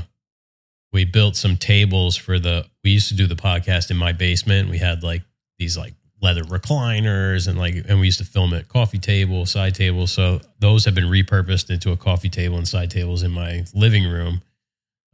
we 0.94 1.06
built 1.06 1.36
some 1.36 1.58
tables 1.58 2.16
for 2.16 2.40
the? 2.40 2.66
We 2.84 2.92
used 2.92 3.10
to 3.10 3.14
do 3.16 3.28
the 3.28 3.36
podcast 3.36 3.92
in 3.92 3.98
my 3.98 4.12
basement. 4.14 4.70
We 4.70 4.78
had 4.78 5.04
like 5.04 5.24
these 5.58 5.78
like 5.78 5.94
leather 6.22 6.44
recliners 6.44 7.48
and 7.48 7.58
like, 7.58 7.76
and 7.88 8.00
we 8.00 8.06
used 8.08 8.20
to 8.20 8.26
film 8.26 8.54
it 8.54 8.68
coffee 8.68 8.98
table, 8.98 9.46
side 9.46 9.76
table. 9.76 10.08
So 10.08 10.42
those 10.60 10.86
have 10.86 10.96
been 10.96 11.06
repurposed 11.06 11.70
into 11.70 11.92
a 11.92 11.98
coffee 11.98 12.30
table 12.30 12.58
and 12.58 12.68
side 12.68 12.92
tables 12.92 13.24
in 13.24 13.32
my 13.32 13.66
living 13.74 14.06
room. 14.10 14.42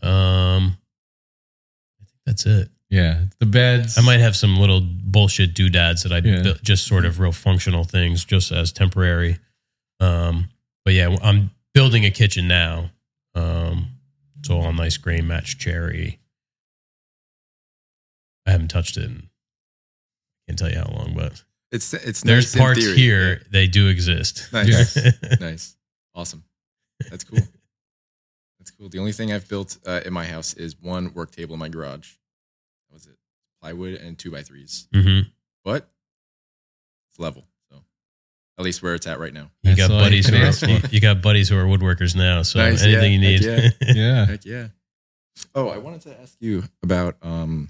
Um, 0.01 0.77
I 1.99 2.05
think 2.05 2.19
that's 2.25 2.45
it. 2.45 2.69
Yeah, 2.89 3.25
the 3.39 3.45
beds. 3.47 3.97
I 3.97 4.01
might 4.01 4.19
have 4.19 4.35
some 4.35 4.57
little 4.57 4.79
bullshit 4.81 5.53
doodads 5.55 6.03
that 6.03 6.11
I 6.11 6.17
Yeah. 6.19 6.41
built, 6.43 6.63
just 6.63 6.85
sort 6.87 7.03
of 7.05 7.19
real 7.19 7.31
functional 7.31 7.83
things, 7.83 8.23
just 8.23 8.51
as 8.51 8.71
temporary. 8.71 9.39
Um, 9.99 10.49
but 10.83 10.93
yeah, 10.93 11.15
I'm 11.21 11.51
building 11.73 12.05
a 12.05 12.11
kitchen 12.11 12.47
now. 12.47 12.91
Um, 13.33 13.89
it's 14.39 14.49
all 14.49 14.63
on 14.65 14.75
nice 14.75 14.97
gray 14.97 15.21
match 15.21 15.57
cherry. 15.57 16.19
I 18.45 18.51
haven't 18.51 18.69
touched 18.69 18.97
it. 18.97 19.05
In, 19.05 19.29
can't 20.47 20.59
tell 20.59 20.69
you 20.69 20.77
how 20.77 20.91
long, 20.91 21.13
but 21.15 21.43
It's 21.71 21.93
it's 21.93 22.21
there's 22.21 22.55
nice 22.55 22.61
parts 22.61 22.85
here 22.85 23.41
they 23.51 23.67
do 23.67 23.87
exist. 23.87 24.49
Nice. 24.53 24.95
nice, 25.39 25.75
awesome. 26.13 26.43
That's 27.09 27.23
cool. 27.23 27.39
That's 28.59 28.71
cool. 28.71 28.89
The 28.89 28.99
only 28.99 29.11
thing 29.11 29.33
I've 29.33 29.47
built 29.47 29.77
uh, 29.85 30.01
in 30.05 30.13
my 30.13 30.25
house 30.25 30.53
is 30.53 30.75
one 30.79 31.13
work 31.13 31.31
table 31.31 31.53
in 31.53 31.59
my 31.59 31.69
garage. 31.69 32.13
That 32.89 32.93
was 32.93 33.05
it. 33.07 33.17
Plywood 33.61 33.95
and 33.95 34.17
two 34.17 34.31
by 34.31 34.43
threes, 34.43 34.87
mm-hmm. 34.93 35.29
but 35.63 35.89
it's 37.09 37.19
level. 37.19 37.45
So 38.57 38.61
at 38.61 38.65
least 38.65 38.81
where 38.81 38.95
it's 38.95 39.05
at 39.07 39.19
right 39.19 39.33
now. 39.33 39.51
You 39.63 39.75
That's 39.75 39.87
got 39.87 39.89
buddies 39.89 40.27
who 40.27 40.37
are, 40.37 40.69
you, 40.69 40.79
you 40.91 41.01
got 41.01 41.21
buddies 41.21 41.49
who 41.49 41.57
are 41.57 41.65
woodworkers 41.65 42.15
now. 42.15 42.41
So 42.43 42.59
Nice, 42.59 42.83
anything 42.83 43.11
yeah, 43.13 43.29
you 43.29 43.39
need. 43.39 43.43
heck 43.43 43.73
yeah. 43.95 44.25
Heck 44.25 44.45
yeah. 44.45 44.67
Oh, 45.53 45.67
I 45.67 45.77
wanted 45.77 46.01
to 46.01 46.21
ask 46.21 46.37
you 46.39 46.63
about 46.81 47.17
um 47.21 47.69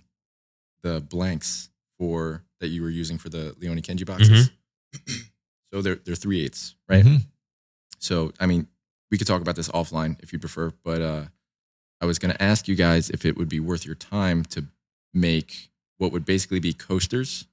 the 0.84 1.02
blanks 1.02 1.70
for 1.98 2.44
that 2.60 2.68
you 2.68 2.84
were 2.84 2.90
using 2.92 3.18
for 3.18 3.30
the 3.30 3.56
Leone 3.60 3.82
Kenji 3.82 4.06
boxes. 4.06 4.52
so 5.74 5.82
they're 5.82 5.96
they're 5.96 6.16
three 6.16 6.44
eighths, 6.46 6.76
right? 6.88 7.04
Mhm. 7.04 7.22
So 7.98 8.32
I 8.40 8.46
mean, 8.46 8.68
we 9.10 9.18
could 9.18 9.26
talk 9.28 9.42
about 9.42 9.56
this 9.56 9.70
offline 9.70 10.22
if 10.22 10.32
you 10.34 10.38
prefer, 10.40 10.72
but 10.84 11.02
uh, 11.02 11.24
I 12.02 12.06
was 12.06 12.20
going 12.20 12.32
to 12.34 12.42
ask 12.44 12.68
you 12.68 12.76
guys 12.76 13.10
if 13.10 13.26
it 13.26 13.38
would 13.38 13.50
be 13.50 13.60
worth 13.60 13.86
your 13.86 13.96
time 13.96 14.44
to 14.46 14.66
make 15.14 15.70
what 15.98 16.12
would 16.12 16.26
basically 16.26 16.60
be 16.60 16.74
coasters, 16.74 17.48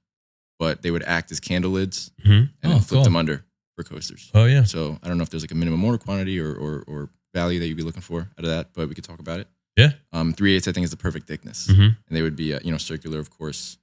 but 0.63 0.81
they 0.81 0.91
would 0.91 1.03
act 1.03 1.31
as 1.31 1.39
candle 1.39 1.71
lids 1.71 2.11
Mhm. 2.25 2.31
and 2.31 2.49
Oh, 2.63 2.69
then 2.69 2.79
flip 2.81 2.97
cool. 2.99 3.03
them 3.03 3.15
under 3.15 3.43
for 3.75 3.83
coasters. 3.83 4.31
Oh 4.33 4.45
yeah. 4.45 4.63
So 4.63 4.97
I 5.03 5.07
don't 5.07 5.17
know 5.17 5.23
if 5.23 5.29
there's 5.29 5.43
like 5.43 5.51
a 5.51 5.55
minimum 5.55 5.83
order 5.83 5.97
quantity 5.97 6.39
or, 6.39 6.53
or, 6.53 6.83
or 6.87 7.09
value 7.33 7.59
that 7.59 7.67
you'd 7.67 7.77
be 7.83 7.83
looking 7.83 8.01
for 8.01 8.21
out 8.37 8.45
of 8.45 8.51
that, 8.55 8.73
but 8.73 8.87
we 8.87 8.95
could 8.95 9.03
talk 9.03 9.19
about 9.19 9.39
it. 9.41 9.47
Yeah. 9.75 9.91
Um, 10.11 10.33
three 10.33 10.55
eighths 10.55 10.67
I 10.67 10.71
think 10.71 10.83
is 10.85 10.91
the 10.91 10.97
perfect 11.07 11.27
thickness, 11.27 11.67
hmm 11.67 11.81
and 12.07 12.11
they 12.15 12.21
would 12.21 12.35
be 12.35 12.53
uh, 12.53 12.59
you 12.63 12.71
know 12.71 12.77
circular, 12.77 13.19
of 13.19 13.29
course. 13.29 13.77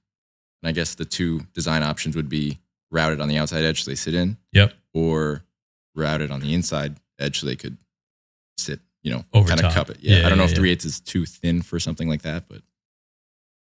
And 0.63 0.69
I 0.69 0.71
guess 0.71 0.95
the 0.95 1.05
two 1.05 1.41
design 1.53 1.83
options 1.83 2.15
would 2.15 2.29
be 2.29 2.59
routed 2.91 3.19
on 3.21 3.27
the 3.27 3.37
outside 3.37 3.63
edge 3.63 3.83
so 3.83 3.91
they 3.91 3.95
sit 3.95 4.13
in, 4.13 4.37
Yep. 4.53 4.73
or 4.93 5.43
routed 5.95 6.31
on 6.31 6.39
the 6.39 6.53
inside 6.53 6.95
edge 7.19 7.39
so 7.39 7.45
they 7.47 7.55
could 7.57 7.77
sit, 8.57 8.79
you 9.03 9.11
know, 9.11 9.25
Over 9.33 9.49
kind 9.49 9.61
of 9.65 9.73
cup 9.73 9.89
it. 9.89 9.97
Yeah, 10.01 10.19
Yeah, 10.19 10.25
I 10.25 10.29
don't 10.29 10.37
know 10.37 10.45
yeah, 10.45 10.51
if 10.51 10.55
three 10.55 10.71
eighths 10.71 10.85
is 10.85 10.99
too 10.99 11.25
thin 11.25 11.61
for 11.61 11.79
something 11.79 12.07
like 12.09 12.21
that, 12.23 12.47
but 12.47 12.61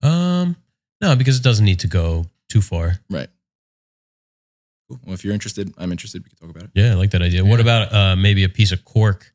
Um, 0.03 0.57
no, 1.01 1.17
because 1.17 1.37
it 1.39 1.43
doesn't 1.43 1.65
need 1.65 1.81
to 1.81 1.89
go 1.89 2.27
too 2.49 2.61
far. 2.61 2.99
right. 3.11 3.29
Cool. 4.89 5.01
Well, 5.05 5.15
if 5.15 5.25
you're 5.25 5.35
interested, 5.35 5.73
I'm 5.79 5.91
interested. 5.91 6.23
We 6.23 6.31
could 6.31 6.39
talk 6.41 6.51
about 6.51 6.63
it. 6.65 6.71
Yeah, 6.75 6.93
I 6.93 6.95
like 6.95 7.11
that 7.11 7.23
idea. 7.23 7.45
What 7.45 7.59
about 7.61 7.93
uh, 7.93 8.15
maybe 8.15 8.45
a 8.45 8.49
piece 8.49 8.71
of 8.71 8.85
cork 8.85 9.33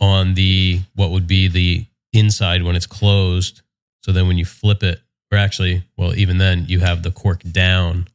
on 0.00 0.34
the 0.34 0.80
what 0.94 1.10
would 1.10 1.26
be 1.26 1.48
the 1.48 1.86
inside 2.12 2.62
when 2.62 2.76
it's 2.76 2.86
closed? 2.86 3.62
So 4.02 4.12
then 4.12 4.26
when 4.28 4.36
you 4.36 4.44
flip 4.44 4.82
it, 4.82 5.00
or 5.32 5.38
actually, 5.38 5.84
well, 5.96 6.14
even 6.14 6.36
then 6.38 6.66
you 6.68 6.80
have 6.80 7.02
the 7.02 7.10
cork 7.10 7.42
down 7.42 8.08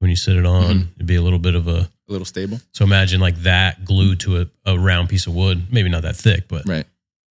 when 0.00 0.10
you 0.10 0.16
sit 0.16 0.36
it 0.36 0.44
on. 0.44 0.62
Mhm. 0.80 0.86
It'd 0.96 1.06
be 1.06 1.14
a 1.16 1.22
little 1.22 1.38
bit 1.38 1.54
of 1.54 1.66
a. 1.68 1.88
A 2.08 2.12
little 2.12 2.24
stable, 2.26 2.58
So 2.72 2.84
imagine 2.84 3.20
like 3.20 3.36
that 3.42 3.84
glued 3.84 4.20
to 4.20 4.40
a, 4.40 4.46
a 4.64 4.78
round 4.78 5.08
piece 5.10 5.26
of 5.26 5.34
wood. 5.34 5.70
Maybe 5.72 5.88
not 5.90 6.02
that 6.02 6.16
thick, 6.16 6.48
but 6.48 6.66
right? 6.66 6.86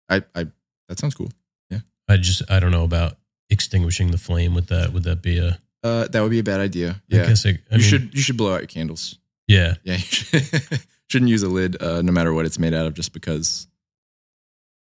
I, 0.10 0.22
I 0.36 0.46
that 0.88 0.98
sounds 1.00 1.14
cool. 1.16 1.32
Yeah. 1.72 1.80
I 2.08 2.18
just 2.18 2.44
I 2.52 2.60
don't 2.60 2.72
know 2.72 2.84
about 2.84 3.18
extinguishing 3.50 4.12
the 4.12 4.18
flame 4.20 4.54
with 4.56 4.68
that. 4.68 4.92
Would 4.94 5.04
that 5.04 5.22
be 5.22 5.38
a? 5.40 5.60
Uh, 5.84 6.08
that 6.08 6.22
would 6.22 6.32
be 6.32 6.40
a 6.40 6.44
bad 6.44 6.60
idea. 6.60 7.02
I 7.12 7.16
Yeah, 7.16 7.28
guess 7.28 7.46
I, 7.46 7.50
I 7.50 7.54
you 7.54 7.58
mean, 7.72 7.80
should 7.82 8.14
you 8.14 8.22
should 8.22 8.38
blow 8.38 8.54
out 8.54 8.62
your 8.62 8.68
candles. 8.68 9.18
Yeah, 9.48 9.76
Yeah, 9.84 9.94
you 9.94 10.00
should, 10.00 10.82
shouldn't 11.10 11.30
use 11.32 11.42
a 11.44 11.48
lid 11.50 11.82
uh, 11.82 12.02
no 12.02 12.12
matter 12.12 12.34
what 12.34 12.46
it's 12.46 12.60
made 12.60 12.74
out 12.74 12.86
of, 12.86 12.94
just 12.94 13.14
because 13.14 13.68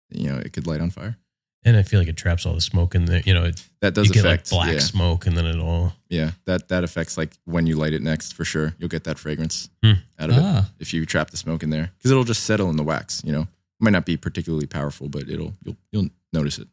you 0.09 0.29
know 0.29 0.37
it 0.37 0.53
could 0.53 0.67
light 0.67 0.81
on 0.81 0.89
fire. 0.89 1.17
and 1.63 1.75
I 1.77 1.83
feel 1.83 1.99
like 1.99 2.07
it 2.09 2.17
traps 2.17 2.45
all 2.45 2.53
the 2.53 2.61
smoke 2.61 2.95
in 2.95 3.05
there. 3.05 3.21
You 3.25 3.33
know, 3.33 3.45
it, 3.45 3.63
That 3.81 3.93
does 3.93 4.09
affect 4.09 4.25
like 4.25 4.49
black 4.49 4.73
yeah, 4.73 4.79
smoke, 4.79 5.25
and 5.27 5.35
then 5.37 5.45
it 5.45 5.59
all. 5.59 5.93
yeah. 6.09 6.31
That 6.45 6.67
that 6.69 6.83
affects 6.83 7.17
like 7.17 7.31
when 7.45 7.65
you 7.67 7.75
light 7.77 7.93
it 7.93 8.01
next 8.01 8.33
for 8.33 8.45
sure. 8.45 8.75
You'll 8.77 8.89
get 8.89 9.03
that 9.05 9.17
fragrance 9.19 9.69
Hmm. 9.83 9.93
out 10.19 10.29
of 10.29 10.37
it 10.37 10.41
Ah, 10.43 10.69
if 10.79 10.93
you 10.93 11.05
trap 11.05 11.31
the 11.31 11.37
smoke 11.37 11.63
in 11.63 11.69
there 11.69 11.91
because 11.97 12.11
it'll 12.11 12.23
just 12.25 12.43
settle 12.43 12.69
in 12.69 12.75
the 12.77 12.83
wax. 12.83 13.21
You 13.25 13.31
know, 13.31 13.41
it 13.41 13.47
might 13.81 13.93
not 13.93 14.05
be 14.05 14.17
particularly 14.17 14.67
powerful, 14.67 15.07
but 15.09 15.29
it'll 15.29 15.55
you'll 15.63 15.77
you'll 15.91 16.09
notice 16.33 16.59
it. 16.59 16.67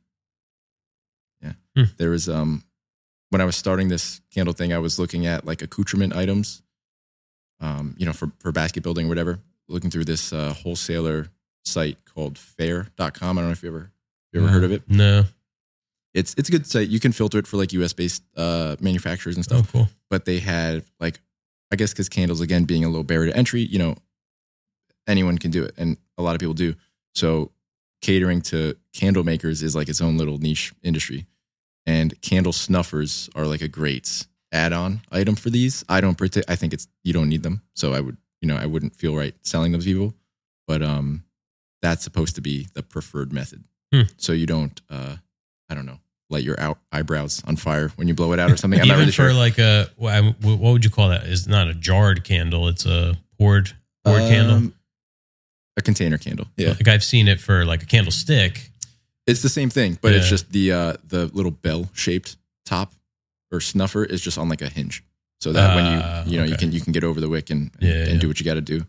Yeah, 1.43 1.53
Hmm. 1.77 1.85
there 1.99 2.11
was 2.11 2.29
um 2.29 2.63
when 3.37 3.43
I 3.43 3.45
was 3.45 3.55
starting 3.57 3.89
this 3.89 4.23
candle 4.31 4.55
thing, 4.55 4.73
I 4.73 4.79
was 4.79 4.99
looking 4.99 5.27
at 5.27 5.45
like 5.45 5.61
accoutrement 5.61 6.17
items, 6.17 6.63
um, 7.61 7.95
you 7.99 8.07
know, 8.07 8.15
for 8.15 8.33
for 8.39 8.51
basket 8.51 8.83
building 8.83 9.05
or 9.05 9.09
whatever. 9.11 9.41
Looking 9.69 9.91
through 9.91 10.07
this 10.07 10.33
uh, 10.33 10.55
wholesaler 10.55 11.29
site 11.63 11.99
called 12.07 12.39
Faire.com. 12.39 13.37
I 13.37 13.41
don't 13.43 13.49
know 13.51 13.53
if 13.53 13.63
you 13.63 13.69
ever 13.69 13.93
you 14.33 14.41
ever 14.41 14.47
No. 14.47 14.53
heard 14.55 14.65
of 14.65 14.73
it. 14.73 14.83
No. 14.89 15.25
It's 16.15 16.35
it's 16.39 16.49
a 16.49 16.53
good 16.53 16.67
site. 16.67 16.89
You 16.89 16.99
can 16.99 17.13
filter 17.13 17.39
it 17.39 17.47
for 17.47 17.59
like 17.59 17.75
US 17.75 17.93
based 17.93 18.23
uh, 18.39 18.77
manufacturers 18.81 19.37
and 19.37 19.45
stuff. 19.45 19.59
Oh, 19.59 19.63
stuff 19.65 19.73
cool. 19.73 19.89
but 20.09 20.25
they 20.25 20.39
had 20.39 20.85
like 20.99 21.21
I 21.71 21.77
guess 21.77 21.93
because 21.93 22.09
candles 22.09 22.41
again 22.41 22.65
being 22.65 22.85
a 22.85 22.89
low 22.89 23.03
barrier 23.03 23.33
to 23.33 23.37
entry, 23.37 23.61
you 23.61 23.79
know, 23.79 23.97
anyone 25.07 25.37
can 25.37 25.51
do 25.51 25.63
it, 25.65 25.75
and 25.77 25.99
a 26.17 26.23
lot 26.23 26.35
of 26.35 26.41
people 26.41 26.55
do. 26.55 26.75
So 27.15 27.51
catering 28.01 28.41
to 28.43 28.77
candle 28.95 29.25
makers 29.25 29.63
is 29.63 29.77
like 29.77 29.91
its 29.91 30.01
own 30.01 30.17
little 30.17 30.39
niche 30.39 30.73
industry, 30.83 31.27
and 31.87 32.21
candle 32.23 32.53
snuffers 32.53 33.31
are 33.35 33.47
like 33.47 33.61
a 33.63 33.69
great 33.69 34.27
add-on 34.53 35.01
item 35.13 35.35
for 35.37 35.51
these. 35.51 35.85
I 35.89 36.01
don't 36.01 36.17
partic- 36.19 36.45
I 36.49 36.57
think 36.57 36.73
it's 36.73 36.89
you 37.05 37.13
don't 37.13 37.29
need 37.29 37.43
them, 37.43 37.63
so 37.75 37.93
I 37.95 38.01
would 38.01 38.17
you 38.41 38.49
know 38.49 38.57
I 38.57 38.67
wouldn't 38.67 38.95
feel 38.97 39.15
right 39.17 39.35
selling 39.43 39.73
them 39.73 39.81
to 39.81 39.87
people, 39.87 40.15
but 40.67 40.83
um, 40.83 41.25
that's 41.83 42.03
supposed 42.05 42.35
to 42.37 42.41
be 42.41 42.69
the 42.75 42.83
preferred 42.83 43.33
method. 43.33 43.65
Hmm. 43.93 44.03
So 44.17 44.33
you 44.33 44.47
don't 44.47 44.81
uh, 44.91 45.17
I 45.69 45.75
don't 45.75 45.87
know 45.87 45.99
light 46.29 46.43
your 46.43 46.59
out 46.59 46.79
eyebrows 46.91 47.41
on 47.47 47.55
fire 47.55 47.91
when 47.95 48.09
you 48.09 48.15
blow 48.15 48.33
it 48.33 48.41
out 48.41 48.51
or 48.51 48.57
something. 48.57 48.81
I'm 48.81 48.87
Even 48.87 48.97
not 48.97 49.01
really 49.01 49.13
for 49.13 49.31
sure. 49.31 49.33
like 49.33 49.59
a 49.59 49.87
what 49.97 50.59
would 50.73 50.85
you 50.85 50.91
call 50.91 51.11
that? 51.11 51.25
It's 51.27 51.47
not 51.47 51.69
a 51.69 51.75
jarred 51.75 52.25
candle. 52.25 52.67
It's 52.69 52.85
a 52.85 53.17
poured 53.39 53.73
poured 54.05 54.23
candle. 54.23 54.57
Um, 54.57 54.75
A 55.77 55.83
container 55.83 56.19
candle. 56.19 56.47
Yeah. 56.57 56.71
Like 56.71 56.89
I've 56.89 57.05
seen 57.05 57.29
it 57.29 57.39
for 57.41 57.65
like 57.65 57.83
a 57.83 57.87
candlestick. 57.87 58.71
It's 59.27 59.43
the 59.43 59.49
same 59.49 59.71
thing, 59.71 59.99
but 60.01 60.13
it's 60.13 60.29
just 60.29 60.53
the 60.53 60.73
uh 60.73 60.93
the 61.09 61.27
little 61.27 61.51
bell 61.51 61.89
shaped 61.95 62.37
top 62.65 62.93
or 63.51 63.61
snuffer 63.61 64.05
is 64.05 64.21
just 64.21 64.39
on 64.39 64.49
like 64.49 64.63
a 64.63 64.69
hinge. 64.69 65.03
So 65.41 65.53
that 65.53 65.75
when 65.75 65.85
Ah, 65.85 66.25
you 66.25 66.33
you 66.33 66.39
know 66.39 66.45
you 66.45 66.57
can 66.57 66.73
you 66.73 66.81
can 66.81 66.93
get 66.93 67.05
over 67.05 67.21
the 67.21 67.29
wick 67.29 67.51
and 67.51 67.71
Yeah, 67.81 67.91
and 67.93 68.13
yeah. 68.15 68.19
do 68.19 68.29
what 68.29 68.39
you 68.41 68.45
got 68.45 68.55
to 68.55 68.61
do. 68.61 68.87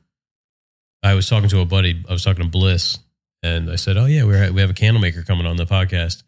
I 1.04 1.14
was 1.14 1.28
talking 1.30 1.50
to 1.50 1.60
a 1.62 1.66
buddy. 1.66 2.04
I 2.10 2.14
was 2.14 2.24
talking 2.24 2.44
to 2.44 2.50
Bliss, 2.50 3.00
and 3.44 3.70
I 3.70 3.76
said, 3.76 3.98
"Oh 3.98 4.06
yeah, 4.06 4.24
we're 4.24 4.52
we 4.52 4.62
have 4.62 4.70
a 4.70 4.74
candle 4.76 5.02
maker 5.02 5.24
coming 5.24 5.46
on 5.46 5.58
the 5.58 5.66
podcast." 5.66 6.24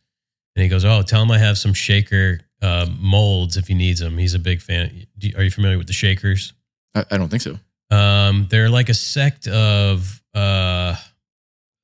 And 0.55 0.63
he 0.63 0.69
goes, 0.69 0.83
"Oh, 0.85 1.01
tell 1.03 1.21
him 1.23 1.31
I 1.31 1.37
have 1.37 1.57
some 1.57 1.73
shaker 1.73 2.39
uh, 2.61 2.87
molds 2.99 3.57
if 3.57 3.67
he 3.67 3.73
needs 3.73 3.99
them. 3.99 4.17
He's 4.17 4.33
a 4.33 4.39
big 4.39 4.61
fan. 4.61 5.05
Do 5.17 5.31
Are 5.37 5.43
you 5.43 5.51
familiar 5.51 5.77
with 5.77 5.87
the 5.87 5.93
shakers? 5.93 6.53
I, 6.95 7.05
I 7.11 7.17
don't 7.17 7.29
think 7.29 7.41
so. 7.43 7.57
Um, 7.91 8.47
they're 8.49 8.69
like 8.69 8.89
a 8.89 8.93
sect 8.93 9.47
of 9.47 10.21
uh, 10.33 10.95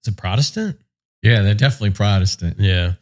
it's 0.02 0.07
a 0.07 0.14
Protestant. 0.14 0.80
Yeah, 1.26 1.41
they're 1.41 1.53
definitely 1.56 1.91
Protestant. 1.91 2.57
Yeah. 2.60 2.93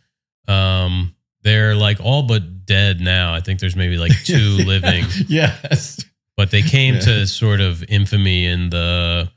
Um, 0.48 1.16
they're 1.44 1.76
like 1.76 2.00
all 2.02 2.24
but 2.24 2.66
dead 2.66 3.02
now. 3.02 3.34
I 3.34 3.40
think 3.42 3.60
there's 3.60 3.76
maybe 3.76 3.98
like 3.98 4.12
two 4.24 4.58
living, 4.66 5.06
yes. 5.28 6.04
but 6.38 6.50
they 6.52 6.62
came 6.62 6.96
Yeah. 6.96 7.00
to 7.02 7.28
sort 7.28 7.60
of 7.62 7.84
infamy 7.90 8.46
in 8.46 8.70
the 8.70 9.30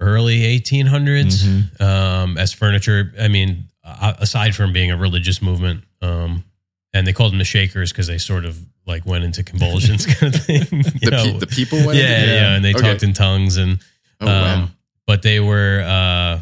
early 0.00 0.40
1800s 0.60 1.44
Mhm. 1.44 1.80
um, 1.80 2.38
as 2.38 2.52
furniture. 2.52 3.12
I 3.20 3.28
mean, 3.28 3.68
aside 3.84 4.54
from 4.54 4.72
being 4.72 4.90
a 4.90 4.96
religious 4.96 5.40
movement, 5.40 5.84
um, 6.02 6.44
and 6.92 7.06
they 7.06 7.12
called 7.12 7.32
them 7.32 7.38
the 7.38 7.44
Shakers 7.44 7.92
because 7.92 8.06
they 8.06 8.18
sort 8.18 8.44
of 8.44 8.58
like 8.86 9.06
went 9.06 9.24
into 9.24 9.42
convulsions, 9.42 10.06
kind 10.14 10.34
of 10.34 10.42
thing. 10.44 10.66
You 10.72 10.82
The, 10.82 11.10
know? 11.10 11.24
pe- 11.24 11.38
the 11.38 11.46
people 11.46 11.78
went 11.86 11.98
yeah, 11.98 12.20
into 12.20 12.32
yeah, 12.34 12.54
and 12.56 12.64
they 12.64 12.74
Okay. 12.74 12.82
talked 12.90 13.02
in 13.02 13.12
tongues 13.12 13.56
and 13.56 13.78
Oh 14.20 14.26
wow. 14.26 14.54
um, 14.54 14.76
but 15.06 15.22
they 15.22 15.40
were 15.40 15.82
uh, 15.86 16.40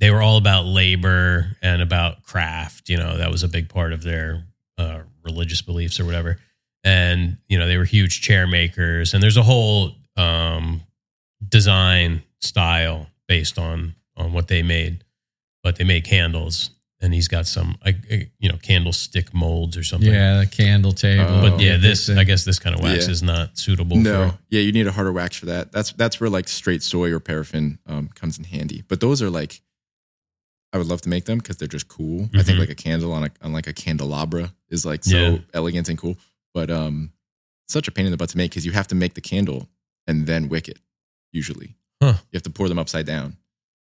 they 0.00 0.10
were 0.10 0.22
all 0.22 0.36
about 0.38 0.64
labor 0.64 1.56
and 1.62 1.80
about 1.82 2.22
craft. 2.22 2.88
You 2.88 2.96
know, 2.96 3.16
that 3.18 3.30
was 3.30 3.42
a 3.42 3.48
big 3.48 3.68
part 3.68 3.92
of 3.92 4.02
their 4.02 4.44
uh, 4.78 5.00
religious 5.22 5.62
beliefs 5.62 6.00
or 6.00 6.04
whatever. 6.04 6.38
And 6.82 7.36
you 7.48 7.58
know, 7.58 7.66
they 7.66 7.76
were 7.76 7.84
huge 7.84 8.22
chair 8.22 8.46
makers, 8.46 9.12
and 9.12 9.22
there's 9.22 9.36
a 9.36 9.42
whole 9.42 9.92
um, 10.16 10.80
design 11.46 12.22
style 12.40 13.06
based 13.28 13.58
on 13.58 13.94
on 14.16 14.32
what 14.32 14.48
they 14.48 14.62
made. 14.62 15.04
But 15.62 15.76
they 15.76 15.84
made 15.84 16.04
candles, 16.04 16.70
and 17.02 17.12
he's 17.12 17.28
got 17.28 17.46
some, 17.46 17.76
like 17.84 17.96
you 18.38 18.48
know, 18.48 18.56
candlestick 18.62 19.34
molds 19.34 19.76
or 19.76 19.82
something. 19.84 20.10
Yeah, 20.10 20.40
the 20.40 20.46
candle 20.46 20.92
table. 20.92 21.26
Oh. 21.28 21.50
But 21.50 21.60
yeah, 21.60 21.76
this 21.76 22.08
I 22.08 22.24
guess 22.24 22.44
this 22.46 22.58
kind 22.58 22.74
of 22.74 22.82
wax 22.82 23.04
Yeah. 23.04 23.10
is 23.10 23.22
not 23.22 23.58
suitable. 23.58 23.98
No, 23.98 24.30
for 24.30 24.38
yeah, 24.48 24.62
you 24.62 24.72
need 24.72 24.86
a 24.86 24.92
harder 24.92 25.12
wax 25.12 25.36
for 25.36 25.46
that. 25.46 25.70
That's 25.70 25.92
that's 25.92 26.18
where 26.18 26.30
like 26.30 26.48
straight 26.48 26.82
soy 26.82 27.12
or 27.12 27.20
paraffin 27.20 27.78
um, 27.86 28.08
comes 28.14 28.38
in 28.38 28.44
handy. 28.44 28.82
But 28.88 29.00
those 29.00 29.20
are 29.20 29.28
like, 29.28 29.60
I 30.72 30.78
would 30.78 30.86
love 30.86 31.00
to 31.02 31.08
make 31.08 31.24
them 31.24 31.38
because 31.38 31.56
they're 31.56 31.66
just 31.68 31.88
cool. 31.88 32.30
I 32.34 32.42
think 32.42 32.56
Mhm. 32.56 32.60
like 32.60 32.70
a 32.70 32.74
candle 32.74 33.12
on 33.12 33.24
a 33.24 33.30
on 33.42 33.52
like 33.52 33.66
a 33.66 33.72
candelabra 33.72 34.54
is 34.68 34.84
like 34.86 35.04
so 35.04 35.16
Yeah. 35.18 35.38
elegant 35.52 35.88
and 35.88 35.98
cool. 35.98 36.16
But 36.54 36.70
um, 36.70 37.12
such 37.68 37.88
a 37.88 37.90
pain 37.90 38.04
in 38.06 38.10
the 38.12 38.16
butt 38.16 38.30
to 38.30 38.36
make 38.36 38.50
because 38.52 38.64
you 38.66 38.72
have 38.72 38.86
to 38.88 38.94
make 38.94 39.14
the 39.14 39.20
candle 39.20 39.68
and 40.06 40.26
then 40.26 40.48
wick 40.48 40.68
it. 40.68 40.78
Usually, 41.32 41.76
Huh. 42.02 42.14
you 42.30 42.36
have 42.36 42.42
to 42.44 42.50
pour 42.50 42.68
them 42.68 42.78
upside 42.78 43.06
down. 43.06 43.36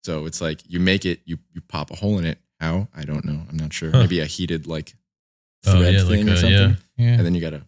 So 0.05 0.27
it's 0.27 0.41
like 0.41 0.63
you 0.69 0.81
make 0.81 1.05
it, 1.05 1.21
you 1.25 1.39
you 1.55 1.61
pop 1.61 1.91
a 1.91 1.97
hole 1.97 2.19
in 2.19 2.25
it. 2.25 2.39
How 2.61 2.89
I 2.95 3.05
don't 3.05 3.25
know. 3.25 3.47
I'm 3.49 3.57
not 3.57 3.73
sure. 3.73 3.91
Huh. 3.91 4.01
Maybe 4.01 4.21
a 4.21 4.27
heated 4.27 4.67
like 4.67 4.95
Oh, 5.67 5.79
thread 5.79 5.95
yeah, 5.95 6.03
like 6.03 6.09
thing 6.11 6.29
or 6.29 6.37
something, 6.37 6.53
yeah. 6.53 6.75
yeah. 6.97 7.13
and 7.17 7.27
then 7.27 7.35
you 7.35 7.41
gotta 7.41 7.63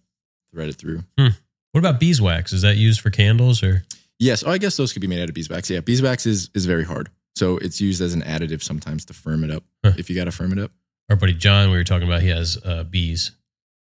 thread 0.52 0.68
it 0.68 0.76
through. 0.76 1.04
What 1.16 1.78
about 1.78 1.98
beeswax? 2.00 2.52
Is 2.52 2.62
that 2.62 2.76
used 2.76 3.00
for 3.00 3.10
candles 3.10 3.62
or? 3.62 3.84
Yes. 4.18 4.42
Oh, 4.46 4.50
I 4.50 4.58
guess 4.58 4.76
those 4.76 4.92
could 4.92 5.00
be 5.02 5.08
made 5.08 5.20
out 5.22 5.28
of 5.28 5.34
beeswax. 5.34 5.68
Yeah, 5.70 5.80
beeswax 5.80 6.26
is 6.26 6.50
is 6.54 6.66
very 6.66 6.84
hard, 6.84 7.10
so 7.34 7.56
it's 7.59 7.80
used 7.80 8.00
as 8.02 8.14
an 8.14 8.22
additive 8.22 8.62
sometimes 8.62 9.04
to 9.06 9.12
firm 9.14 9.44
it 9.44 9.50
up. 9.50 9.64
Huh. 9.84 9.92
If 9.96 10.09
you 10.10 10.16
got 10.16 10.24
to 10.24 10.32
firm 10.32 10.52
it 10.52 10.59
up. 10.59 10.70
Our 11.10 11.16
buddy 11.16 11.34
John, 11.34 11.70
we 11.70 11.76
were 11.76 11.84
talking 11.84 12.06
about, 12.09 12.22
he 12.22 12.28
has 12.28 12.59
uh, 12.64 12.84
bees. 12.84 13.32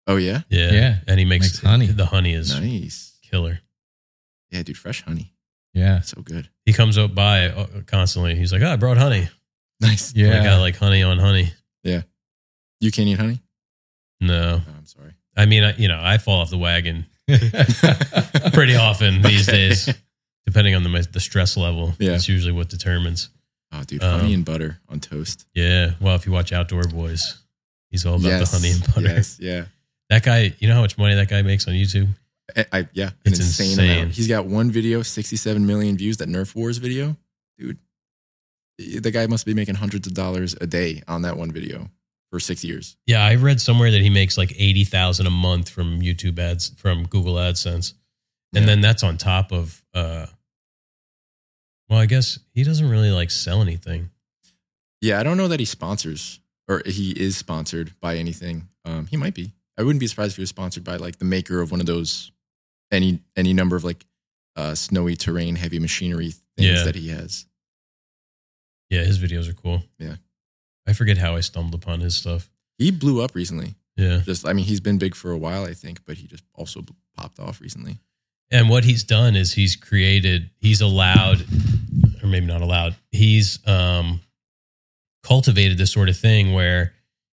Oh 0.06 0.16
yeah, 0.16 0.42
Yeah, 0.50 0.72
Yeah. 0.72 0.96
and 1.06 1.18
he 1.18 1.24
makes, 1.24 1.46
Makes 1.46 1.60
honey. 1.62 1.86
The 1.86 2.06
honey 2.06 2.34
is 2.34 2.58
nice. 2.58 3.18
killer. 3.22 3.60
Yeah, 4.50 4.62
dude, 4.62 4.76
fresh 4.76 5.02
honey, 5.02 5.32
Yeah. 5.72 6.00
so 6.02 6.20
good. 6.22 6.48
He 6.66 6.72
comes 6.72 6.98
up 6.98 7.14
by 7.14 7.48
uh, 7.48 7.66
constantly. 7.86 8.34
He's 8.36 8.52
like, 8.52 8.60
"Oh, 8.62 8.70
I 8.72 8.76
brought 8.76 8.98
honey. 8.98 9.28
Nice. 9.80 10.14
Yeah, 10.14 10.28
I 10.28 10.30
Yeah. 10.36 10.44
got 10.44 10.60
like 10.60 10.76
honey 10.76 11.02
on 11.02 11.18
honey." 11.18 11.52
Yeah, 11.82 12.02
you 12.80 12.90
can't 12.90 13.08
eat 13.08 13.18
honey. 13.18 13.40
No, 14.20 14.62
Oh, 14.66 14.72
I'm 14.78 14.86
sorry. 14.86 15.14
I 15.36 15.46
mean, 15.46 15.64
I, 15.64 15.74
you 15.76 15.88
know, 15.88 15.98
I 16.00 16.18
fall 16.18 16.40
off 16.40 16.50
the 16.50 16.58
wagon 16.58 17.06
pretty 18.52 18.76
often 18.76 19.22
these 19.22 19.48
Okay. 19.48 19.68
days, 19.68 19.88
depending 20.54 20.74
on 20.76 20.84
the 20.84 21.08
the 21.12 21.20
stress 21.20 21.56
level. 21.56 21.94
Yeah. 21.98 22.12
It's 22.12 22.28
usually 22.28 22.52
what 22.52 22.68
determines. 22.68 23.28
Oh, 23.72 23.82
dude, 23.82 24.02
Um, 24.04 24.20
honey 24.20 24.34
and 24.34 24.44
butter 24.44 24.78
on 24.88 25.00
toast. 25.00 25.46
Yeah. 25.52 25.94
Well, 26.00 26.14
if 26.14 26.26
you 26.26 26.32
watch 26.32 26.52
Outdoor 26.52 26.84
Boys, 26.84 27.38
he's 27.90 28.06
all 28.06 28.14
about 28.14 28.28
yes, 28.28 28.50
the 28.52 28.56
honey 28.56 28.70
and 28.70 28.86
butter. 28.94 29.00
Yes, 29.16 29.36
yeah. 29.40 29.64
That 30.10 30.22
guy, 30.22 30.54
you 30.60 30.68
know 30.68 30.74
how 30.74 30.80
much 30.82 30.96
money 30.96 31.16
that 31.16 31.28
guy 31.28 31.42
makes 31.42 31.66
on 31.66 31.74
YouTube? 31.74 32.08
I, 32.56 32.66
I- 32.72 32.88
yeah, 32.92 33.06
an 33.08 33.12
It's 33.24 33.40
insane, 33.40 33.70
insane. 33.70 33.98
amount. 33.98 34.12
He's 34.12 34.28
got 34.28 34.46
one 34.46 34.70
video, 34.70 35.02
67 35.02 35.66
million 35.66 35.96
views. 35.96 36.18
That 36.18 36.28
Nerf 36.28 36.54
Wars 36.54 36.78
video, 36.78 37.16
dude. 37.58 37.78
The 38.78 39.10
guy 39.10 39.26
must 39.26 39.44
be 39.46 39.54
making 39.54 39.76
hundreds 39.76 40.06
of 40.06 40.14
dollars 40.14 40.54
a 40.60 40.66
day 40.66 41.02
on 41.08 41.22
that 41.22 41.36
one 41.36 41.50
video 41.50 41.90
for 42.30 42.38
six 42.38 42.62
years. 42.64 42.96
Yeah, 43.06 43.24
I 43.24 43.34
read 43.36 43.60
somewhere 43.60 43.90
that 43.90 44.00
he 44.02 44.10
makes 44.10 44.36
like 44.38 44.52
eighty 44.56 44.84
thousand 44.84 45.26
a 45.26 45.30
month 45.30 45.68
from 45.68 46.00
YouTube 46.00 46.38
ads 46.38 46.70
from 46.76 47.06
Google 47.06 47.34
AdSense, 47.34 47.94
and 48.52 48.62
Yeah. 48.62 48.66
then 48.66 48.80
that's 48.82 49.02
on 49.02 49.16
top 49.18 49.50
of. 49.52 49.82
uh 49.94 50.26
Well, 51.88 51.98
I 51.98 52.06
guess 52.06 52.38
he 52.54 52.64
doesn't 52.64 52.88
really 52.88 53.10
like 53.10 53.30
sell 53.30 53.60
anything. 53.62 54.10
Yeah, 55.00 55.20
I 55.20 55.22
don't 55.22 55.36
know 55.36 55.48
that 55.48 55.60
he 55.60 55.66
sponsors 55.66 56.40
or 56.68 56.82
he 56.86 57.10
is 57.12 57.36
sponsored 57.36 57.92
by 58.00 58.16
anything. 58.16 58.68
Um, 58.84 59.06
he 59.06 59.16
might 59.16 59.34
be. 59.34 59.52
I 59.78 59.82
wouldn't 59.82 60.00
be 60.00 60.06
surprised 60.06 60.32
if 60.32 60.36
he 60.36 60.42
was 60.42 60.48
sponsored 60.50 60.84
by 60.84 60.96
like 60.96 61.18
the 61.18 61.24
maker 61.24 61.60
of 61.60 61.70
one 61.70 61.80
of 61.80 61.86
those 61.86 62.30
any 62.90 63.20
any 63.36 63.52
number 63.52 63.76
of 63.76 63.84
like 63.84 64.06
uh, 64.56 64.74
snowy 64.74 65.16
terrain 65.16 65.56
heavy 65.56 65.78
machinery 65.78 66.30
things 66.56 66.78
Yeah. 66.78 66.84
that 66.84 66.94
he 66.94 67.08
has. 67.08 67.46
Yeah, 68.90 69.04
his 69.04 69.18
videos 69.18 69.48
are 69.48 69.54
cool. 69.54 69.82
Yeah. 69.98 70.16
I 70.86 70.92
forget 70.92 71.18
how 71.18 71.34
I 71.34 71.40
stumbled 71.40 71.74
upon 71.82 72.00
his 72.00 72.14
stuff. 72.14 72.50
He 72.78 72.90
blew 72.90 73.22
up 73.22 73.34
recently. 73.34 73.74
Yeah, 73.96 74.20
Just 74.24 74.46
I 74.46 74.52
mean, 74.52 74.64
he's 74.64 74.80
been 74.80 74.98
big 74.98 75.14
for 75.14 75.30
a 75.30 75.38
while, 75.38 75.64
I 75.64 75.72
think, 75.74 76.04
but 76.04 76.16
he 76.16 76.26
just 76.26 76.42
also 76.54 76.82
popped 77.16 77.38
off 77.38 77.60
recently. 77.60 77.98
and 78.50 78.68
what 78.68 78.84
he's 78.84 79.04
done 79.04 79.36
is 79.36 79.52
he's 79.54 79.76
created. 79.76 80.50
He's 80.58 80.80
allowed, 80.80 81.44
or 82.24 82.28
maybe 82.28 82.46
not 82.46 82.62
allowed. 82.62 82.96
He's 83.12 83.58
um 83.68 84.20
cultivated 85.22 85.78
this 85.78 85.92
sort 85.92 86.08
of 86.08 86.16
thing 86.16 86.52
where 86.52 86.92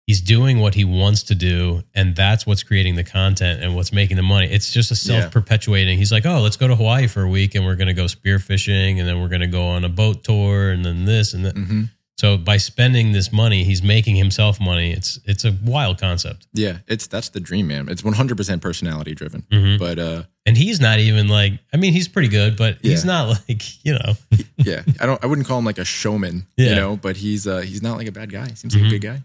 he's 0.07 0.19
doing 0.21 0.59
what 0.59 0.73
he 0.73 0.83
wants 0.83 1.23
to 1.23 1.35
do 1.35 1.83
and 1.93 2.15
that's 2.15 2.45
what's 2.45 2.63
creating 2.63 2.95
the 2.95 3.03
content 3.03 3.61
and 3.63 3.75
what's 3.75 3.93
making 3.93 4.17
the 4.17 4.23
money. 4.23 4.47
It's 4.49 4.71
just 4.71 4.89
a 4.91 4.95
self-perpetuating. 4.95 5.97
He's 5.97 6.11
like 6.11 6.25
oh 6.25 6.39
let's 6.41 6.57
go 6.57 6.67
to 6.67 6.75
hawaii 6.75 7.07
for 7.07 7.21
a 7.23 7.29
week 7.29 7.55
and 7.55 7.65
we're 7.65 7.75
going 7.75 7.87
to 7.87 7.93
go 7.93 8.05
spearfishing 8.05 8.99
and 8.99 9.07
then 9.07 9.21
we're 9.21 9.29
going 9.29 9.41
to 9.41 9.47
go 9.47 9.67
on 9.67 9.83
a 9.83 9.89
boat 9.89 10.23
tour 10.23 10.71
and 10.71 10.83
then 10.85 11.05
this 11.05 11.33
and 11.33 11.45
that 11.45 11.55
hmm 11.55 11.83
so 12.17 12.35
by 12.37 12.57
spending 12.57 13.11
this 13.11 13.31
money 13.31 13.63
he's 13.63 13.83
making 13.83 14.15
himself 14.15 14.59
money 14.59 14.91
it's 14.91 15.19
it's 15.25 15.45
a 15.45 15.51
wild 15.63 15.99
concept 15.99 16.47
Yeah, 16.53 16.79
it's 16.87 17.07
that's 17.07 17.29
the 17.29 17.39
dream, 17.39 17.67
man. 17.67 17.89
It's 17.89 18.01
100% 18.01 18.61
personality 18.61 19.13
driven. 19.15 19.43
Mhm. 19.51 19.77
But 19.79 19.99
uh, 19.99 20.23
and 20.45 20.57
he's 20.57 20.79
not 20.79 20.99
even 20.99 21.27
like 21.27 21.53
i 21.73 21.77
mean 21.77 21.91
he's 21.93 22.07
pretty 22.07 22.29
good 22.29 22.55
but 22.57 22.77
he's 22.81 23.03
not 23.05 23.27
like 23.49 23.85
you 23.85 23.93
know 23.93 24.13
yeah, 24.57 24.81
I 24.99 25.05
don't 25.05 25.23
I 25.23 25.27
wouldn't 25.27 25.47
call 25.47 25.59
him 25.59 25.65
like 25.65 25.77
a 25.77 25.85
showman, 25.85 26.45
Yeah. 26.57 26.69
you 26.69 26.75
know, 26.75 26.97
but 26.97 27.15
he's 27.17 27.45
uh 27.47 27.59
he's 27.61 27.81
not 27.81 27.97
like 27.97 28.07
a 28.07 28.11
bad 28.11 28.31
guy. 28.31 28.47
Seems 28.55 28.73
like 28.75 28.83
Mhm. 28.83 28.87
a 28.87 28.89
good 28.91 29.01
guy. 29.01 29.23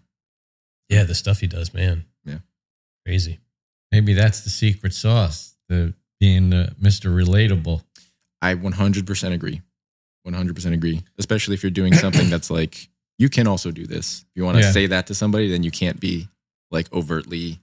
yeah 0.88 1.04
the 1.04 1.14
stuff 1.14 1.40
he 1.40 1.46
does 1.46 1.72
man 1.72 2.04
Yeah. 2.24 2.38
crazy 3.06 3.38
Maybe 3.92 4.14
that's 4.14 4.40
the 4.40 4.50
secret 4.50 4.94
sauce, 4.94 5.54
the 5.68 5.92
being 6.18 6.52
uh, 6.54 6.70
Mr. 6.80 7.12
Relatable. 7.12 7.82
I 8.40 8.54
100% 8.54 9.32
agree. 9.34 9.60
100% 10.26 10.72
agree. 10.72 11.02
Especially 11.18 11.54
if 11.54 11.62
you're 11.62 11.70
doing 11.70 11.94
something 11.94 12.30
that's 12.30 12.50
like, 12.58 12.88
you 13.18 13.28
can 13.28 13.46
also 13.46 13.70
do 13.70 13.86
this. 13.86 14.20
If 14.22 14.36
you 14.36 14.44
want 14.44 14.58
to 14.58 14.62
Yeah. 14.64 14.72
say 14.72 14.86
that 14.88 15.06
to 15.08 15.14
somebody, 15.14 15.50
then 15.50 15.62
you 15.62 15.70
can't 15.70 16.00
be 16.00 16.28
like 16.70 16.92
overtly 16.92 17.58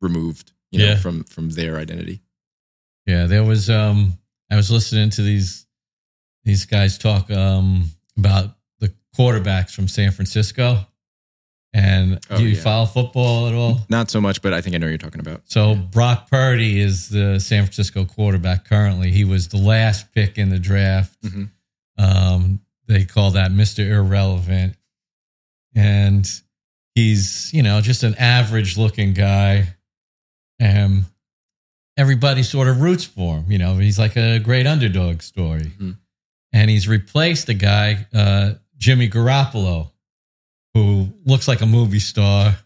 removed, 0.00 0.52
you 0.70 0.78
know, 0.78 0.84
Yeah. 0.86 0.96
from 0.96 1.24
from 1.24 1.50
their 1.50 1.76
identity. 1.78 2.20
Yeah, 3.06 3.26
there 3.26 3.44
was 3.44 3.68
um 3.68 4.18
I 4.50 4.56
was 4.56 4.70
listening 4.70 5.10
to 5.10 5.22
these 5.22 5.66
these 6.44 6.64
guys 6.66 6.96
talk 6.98 7.30
um 7.30 7.90
about 8.16 8.56
the 8.80 8.92
quarterbacks 9.16 9.70
from 9.74 9.88
San 9.88 10.10
Francisco. 10.12 10.86
And 11.72 12.20
Oh, 12.30 12.36
do 12.38 12.44
you 12.44 12.50
yeah. 12.54 12.62
follow 12.62 12.86
football 12.86 13.48
at 13.48 13.54
all? 13.54 13.80
Not 13.88 14.08
so 14.08 14.20
much, 14.20 14.40
but 14.42 14.54
I 14.54 14.60
think 14.60 14.76
I 14.76 14.78
know 14.78 14.86
what 14.86 14.90
you're 14.90 14.98
talking 14.98 15.20
about. 15.20 15.42
So 15.46 15.74
Brock 15.74 16.30
Purdy 16.30 16.78
is 16.78 17.08
the 17.08 17.40
San 17.40 17.64
Francisco 17.64 18.04
quarterback 18.04 18.64
currently. 18.64 19.10
He 19.10 19.24
was 19.24 19.48
the 19.48 19.56
last 19.58 20.12
pick 20.12 20.38
in 20.38 20.50
the 20.50 20.60
draft. 20.60 21.20
Mhm. 21.22 21.50
Um, 21.98 22.60
they 22.86 23.04
call 23.04 23.32
that 23.32 23.50
Mr. 23.50 23.86
Irrelevant. 23.88 24.76
And 25.74 26.28
he's, 26.94 27.52
you 27.52 27.62
know, 27.62 27.80
just 27.80 28.02
an 28.02 28.14
average 28.16 28.76
looking 28.76 29.12
guy. 29.12 29.74
And 30.60 31.04
everybody 31.96 32.42
sort 32.42 32.68
of 32.68 32.80
roots 32.80 33.04
for 33.04 33.38
him. 33.38 33.50
You 33.50 33.58
know, 33.58 33.78
he's 33.78 33.98
like 33.98 34.16
a 34.16 34.38
great 34.38 34.66
underdog 34.66 35.22
story. 35.22 35.72
Mhm. 35.78 35.98
And 36.52 36.70
he's 36.70 36.86
replaced 36.86 37.48
a 37.48 37.54
guy, 37.54 38.06
uh, 38.14 38.54
Jimmy 38.76 39.08
Garoppolo, 39.08 39.90
who 40.74 41.12
looks 41.24 41.48
like 41.48 41.60
a 41.60 41.66
movie 41.66 41.98
star 42.00 42.56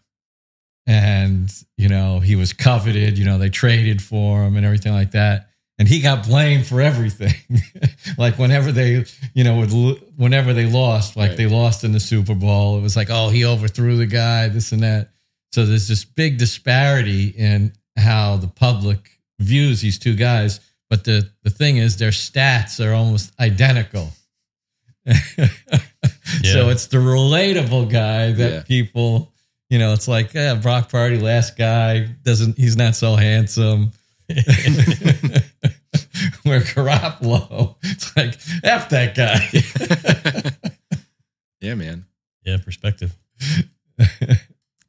and 0.87 1.53
you 1.77 1.87
know 1.87 2.19
he 2.19 2.35
was 2.35 2.51
coveted 2.51 3.15
you 3.15 3.23
know 3.23 3.37
they 3.37 3.49
traded 3.49 4.01
for 4.01 4.43
him 4.43 4.55
and 4.55 4.65
everything 4.65 4.91
like 4.91 5.11
that 5.11 5.48
and 5.79 5.87
he 5.87 6.01
got 6.01 6.27
blamed 6.27 6.67
for 6.67 6.81
everything 6.81 7.33
like 8.17 8.37
whenever 8.37 8.71
they 8.71 9.05
you 9.33 9.43
know 9.43 9.57
would 9.57 9.71
whenever 10.17 10.53
they 10.53 10.65
lost 10.65 11.15
like 11.15 11.29
Right. 11.29 11.37
they 11.37 11.47
lost 11.47 11.83
in 11.83 11.91
the 11.93 11.99
super 11.99 12.35
bowl 12.35 12.77
it 12.77 12.81
was 12.81 12.95
like 12.95 13.07
oh 13.09 13.29
he 13.29 13.45
overthrew 13.45 13.97
the 13.97 14.05
guy 14.05 14.49
this 14.49 14.71
and 14.73 14.83
that 14.83 15.09
so 15.51 15.65
there's 15.65 15.87
this 15.87 16.05
big 16.05 16.37
disparity 16.37 17.27
in 17.29 17.73
how 17.97 18.37
the 18.37 18.47
public 18.47 19.09
views 19.39 19.81
these 19.81 19.97
two 19.97 20.15
guys 20.15 20.59
but 20.89 21.03
the 21.05 21.29
the 21.43 21.49
thing 21.49 21.77
is 21.77 21.97
their 21.97 22.11
stats 22.11 22.83
are 22.85 22.93
almost 22.93 23.31
identical 23.39 24.11
so 25.05 26.69
it's 26.69 26.87
the 26.87 26.97
relatable 26.97 27.89
guy 27.89 28.31
that 28.33 28.51
Yeah. 28.51 28.61
people 28.63 29.31
you 29.71 29.77
know, 29.77 29.93
it's 29.93 30.07
like, 30.07 30.33
yeah, 30.33 30.55
Brock 30.55 30.89
Purdy, 30.89 31.19
last 31.19 31.55
guy, 31.55 32.07
doesn't 32.23 32.57
he's 32.57 32.75
not 32.75 32.95
so 32.95 33.15
handsome. 33.15 33.91
Where 36.49 36.61
Garoppolo, 36.61 37.75
it's 37.83 38.15
like, 38.17 38.35
F 38.63 38.89
that 38.89 39.15
guy. 39.15 40.59
Yeah, 41.61 41.75
man. 41.75 42.05
yeah 42.45 42.57
perspective 42.57 43.13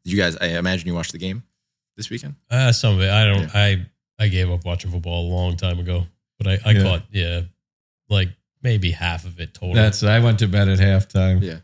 you 0.05 0.17
guys? 0.17 0.37
I 0.37 0.47
imagine 0.57 0.87
you 0.87 0.95
watched 0.95 1.11
the 1.13 1.19
game 1.19 1.43
this 1.97 2.09
weekend. 2.11 2.37
Uh, 2.49 2.71
some 2.73 2.95
of 2.95 3.01
it. 3.03 3.11
I 3.11 3.25
don't. 3.27 3.41
Yeah. 3.43 3.51
I 3.55 3.87
I 4.19 4.29
gave 4.29 4.51
up 4.51 4.65
watching 4.65 4.91
football 4.91 5.27
a 5.27 5.31
long 5.35 5.57
time 5.57 5.79
ago, 5.81 6.07
but 6.39 6.47
I 6.47 6.59
I 6.65 6.71
Yeah. 6.73 6.83
caught 6.83 7.03
yeah, 7.11 7.41
like 8.09 8.29
maybe 8.63 8.93
half 8.93 9.25
of 9.25 9.41
it 9.41 9.53
total. 9.53 9.75
That's 9.75 10.03
I 10.05 10.21
went 10.21 10.39
to 10.39 10.47
bed 10.49 10.69
at 10.69 10.79
halftime. 10.79 11.43
Yeah. 11.43 11.59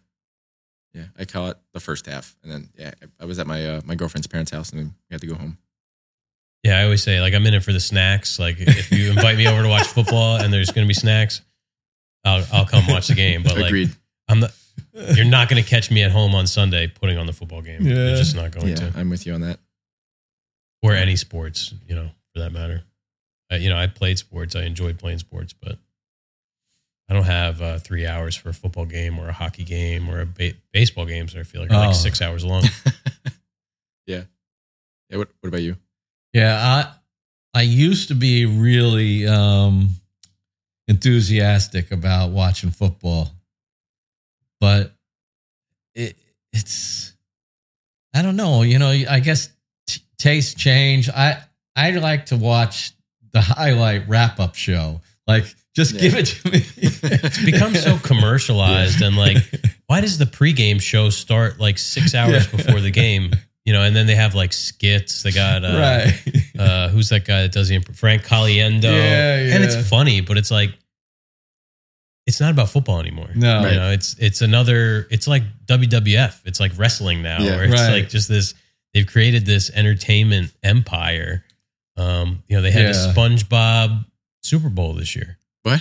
Yeah, 0.92 1.04
I 1.18 1.24
caught 1.24 1.60
the 1.72 1.80
first 1.80 2.06
half, 2.06 2.34
and 2.42 2.50
then 2.50 2.68
yeah, 2.76 2.90
I- 3.00 3.22
I 3.22 3.26
was 3.26 3.38
at 3.38 3.46
my 3.46 3.64
uh, 3.64 3.80
my 3.84 3.94
girlfriend's 3.94 4.26
parents' 4.26 4.50
house, 4.50 4.70
and 4.70 4.80
then 4.80 4.94
we 5.08 5.14
had 5.14 5.20
to 5.20 5.26
go 5.28 5.34
home. 5.36 5.56
Yeah. 6.66 6.78
I 6.80 6.84
always 6.84 7.02
say 7.02 7.20
like 7.20 7.34
I'm 7.34 7.46
in 7.46 7.54
it 7.54 7.62
for 7.64 7.72
the 7.72 7.80
snacks. 7.80 8.38
Like 8.38 8.56
if 8.58 8.90
you 8.92 9.10
invite 9.10 9.36
me 9.36 9.46
over 9.46 9.62
to 9.62 9.68
watch 9.68 9.86
football 9.86 10.36
and 10.36 10.52
there's 10.52 10.70
going 10.70 10.84
to 10.86 10.88
be 10.88 10.94
snacks, 10.94 11.40
I'll 12.24 12.44
I'll 12.52 12.66
come 12.66 12.86
watch 12.88 13.08
the 13.08 13.14
game. 13.14 13.42
But 13.42 13.56
like 13.56 13.66
Agreed. 13.66 13.90
I'm 14.28 14.40
not. 14.40 14.50
You're 15.14 15.24
not 15.26 15.48
going 15.50 15.62
to 15.62 15.68
catch 15.68 15.90
me 15.90 16.02
at 16.02 16.10
home 16.10 16.34
on 16.34 16.46
Sunday 16.46 16.86
putting 16.86 17.18
on 17.18 17.26
the 17.26 17.32
football 17.32 17.60
game. 17.62 17.82
Yeah. 17.82 17.94
You're 17.94 18.16
just 18.16 18.34
not 18.34 18.50
going 18.50 18.68
Yeah, 18.68 18.76
to. 18.76 18.92
I'm 18.96 19.10
with 19.10 19.26
you 19.26 19.34
on 19.34 19.42
that. 19.42 19.58
Or 20.82 20.92
any 20.92 21.16
sports, 21.16 21.74
you 21.86 21.94
know, 21.94 22.10
for 22.32 22.40
that 22.40 22.50
matter. 22.52 22.82
I, 23.50 23.56
you 23.56 23.68
know, 23.68 23.76
I 23.76 23.86
played 23.88 24.18
sports. 24.18 24.56
I 24.56 24.62
enjoyed 24.62 24.98
playing 24.98 25.18
sports, 25.18 25.52
but 25.52 25.78
I 27.08 27.14
don't 27.14 27.24
have 27.24 27.60
uh, 27.62 27.78
three 27.78 28.06
hours 28.06 28.34
for 28.36 28.48
a 28.48 28.54
football 28.54 28.86
game 28.86 29.18
or 29.18 29.28
a 29.28 29.32
hockey 29.32 29.64
game 29.64 30.08
or 30.08 30.20
a 30.20 30.26
ba- 30.26 30.54
baseball 30.72 31.06
game. 31.06 31.28
So 31.28 31.40
I 31.40 31.42
feel 31.42 31.60
like 31.60 31.70
are 31.70 31.74
Oh. 31.76 31.86
like 31.88 31.94
six 31.94 32.20
hours 32.22 32.44
long. 32.44 32.64
yeah. 34.06 34.22
Yeah. 35.10 35.18
What 35.18 35.28
What 35.40 35.48
about 35.48 35.62
you? 35.62 35.76
Yeah, 36.36 36.54
I 37.54 37.60
I 37.60 37.62
used 37.62 38.08
to 38.08 38.14
be 38.14 38.44
really 38.44 39.26
um 39.26 39.90
enthusiastic 40.88 41.90
about 41.92 42.30
watching 42.30 42.70
football. 42.70 43.30
But 44.60 44.94
it 45.94 46.16
it's 46.52 47.14
I 48.14 48.20
don't 48.22 48.36
know, 48.36 48.62
you 48.62 48.78
know, 48.78 48.90
I 48.90 49.20
guess 49.20 49.48
t- 49.86 50.00
tastes 50.18 50.54
change. 50.54 51.08
I 51.08 51.38
I 51.74 51.90
like 51.92 52.26
to 52.26 52.36
watch 52.36 52.92
the 53.32 53.40
highlight 53.40 54.06
wrap 54.08 54.38
up 54.38 54.54
show. 54.56 55.00
Like 55.26 55.44
just 55.74 55.94
Yeah. 55.94 56.00
give 56.02 56.14
it 56.16 56.26
to 56.26 56.50
me. 56.50 56.58
it's 56.76 57.44
become 57.44 57.74
so 57.74 57.98
commercialized 58.02 59.00
and 59.02 59.16
like 59.16 59.38
why 59.86 60.00
does 60.02 60.18
the 60.18 60.24
pregame 60.26 60.80
show 60.80 61.08
start 61.10 61.58
like 61.60 61.78
six 61.78 62.14
hours 62.20 62.46
Yeah. 62.50 62.56
before 62.56 62.80
the 62.80 62.90
game 62.90 63.32
you 63.66 63.72
know 63.74 63.82
and 63.82 63.94
then 63.94 64.06
they 64.06 64.14
have 64.14 64.34
like 64.34 64.52
skits 64.54 65.22
they 65.22 65.32
got 65.32 65.62
uh, 65.64 65.76
right. 65.78 66.32
uh 66.58 66.88
who's 66.88 67.10
that 67.10 67.26
guy 67.26 67.42
that 67.42 67.52
does 67.52 67.68
the 67.68 67.74
imp- 67.74 67.94
frank 67.94 68.22
caliendo 68.24 68.84
Yeah, 68.84 69.40
yeah. 69.42 69.54
and 69.54 69.62
it's 69.64 69.76
funny 69.88 70.22
but 70.22 70.38
it's 70.38 70.50
like 70.50 70.70
it's 72.26 72.40
not 72.40 72.50
about 72.50 72.70
football 72.70 72.98
anymore 73.00 73.28
No. 73.34 73.68
you 73.68 73.76
know 73.76 73.90
it's 73.90 74.16
it's 74.18 74.40
another 74.40 75.06
it's 75.10 75.28
like 75.28 75.42
wwf 75.66 76.40
it's 76.44 76.60
like 76.60 76.72
wrestling 76.78 77.22
now 77.22 77.40
Yeah. 77.40 77.56
where 77.56 77.64
it's 77.64 77.74
Right. 77.74 77.92
like 77.92 78.08
just 78.08 78.28
this 78.28 78.54
they've 78.94 79.06
created 79.06 79.44
this 79.46 79.70
entertainment 79.74 80.52
empire 80.62 81.44
Um, 81.98 82.42
you 82.48 82.56
know, 82.56 82.62
they 82.62 82.70
had 82.72 82.86
a 82.86 82.92
SpongeBob 82.92 84.04
Super 84.42 84.68
Bowl 84.68 84.92
this 84.92 85.16
year. 85.16 85.38
What? 85.62 85.80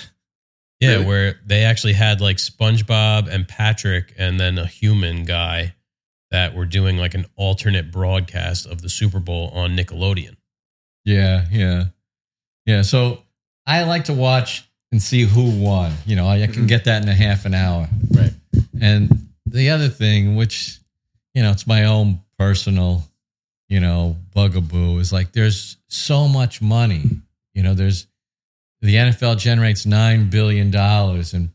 Yeah, 0.79 0.91
Really? 0.93 1.05
where 1.05 1.39
they 1.45 1.63
actually 1.65 1.91
had 1.93 2.21
like 2.21 2.37
SpongeBob 2.37 3.27
and 3.29 3.45
Patrick 3.47 4.13
and 4.17 4.39
then 4.39 4.57
a 4.57 4.65
human 4.65 5.25
guy 5.25 5.75
that 6.31 6.53
were 6.56 6.65
doing 6.65 6.97
like 6.97 7.14
an 7.14 7.26
alternate 7.35 7.91
broadcast 7.91 8.65
of 8.65 8.81
the 8.81 8.89
Super 8.89 9.19
Bowl 9.19 9.49
on 9.53 9.76
Nickelodeon. 9.76 10.35
Yeah, 11.03 11.45
yeah, 11.52 11.85
yeah. 12.65 12.81
So 12.81 13.23
I 13.65 13.84
like 13.84 14.06
to 14.06 14.14
watch 14.14 14.64
and 14.91 15.02
see 15.02 15.23
who 15.23 15.60
won. 15.61 15.93
You 16.06 16.15
know, 16.15 16.27
I 16.27 16.45
can 16.47 16.65
Mhm. 16.65 16.68
get 16.68 16.85
that 16.85 17.03
in 17.03 17.10
a 17.10 17.14
half 17.15 17.45
an 17.45 17.53
hour. 17.53 17.89
Right. 18.11 18.34
And 18.80 19.30
the 19.45 19.69
other 19.69 19.89
thing, 19.89 20.35
which 20.35 20.80
you 21.34 21.41
know, 21.43 21.52
it's 21.52 21.68
my 21.68 21.84
own 21.84 22.22
personal, 22.39 23.03
you 23.68 23.80
know, 23.81 24.15
bugaboo, 24.34 24.99
is 24.99 25.11
like 25.11 25.34
there's 25.34 25.76
so 25.89 26.27
much 26.30 26.61
money. 26.61 27.03
You 27.53 27.61
know, 27.64 27.73
there's 27.73 28.07
the 28.81 28.95
NFL 28.95 29.35
generates 29.35 29.85
nine 29.85 30.30
billion 30.30 30.72
dollars, 30.72 31.34
and 31.34 31.49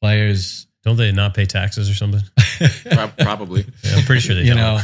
players, 0.00 0.66
Don't 0.84 0.96
they 0.96 1.12
not 1.12 1.34
pay 1.34 1.44
taxes 1.44 1.90
or 1.90 1.94
something? 1.94 2.22
Probably. 3.18 3.66
Yeah, 3.82 3.96
I'm 3.96 4.04
pretty 4.04 4.20
sure 4.20 4.34
they 4.34 4.42
you 4.42 4.54
don't. 4.54 4.58
know, 4.58 4.80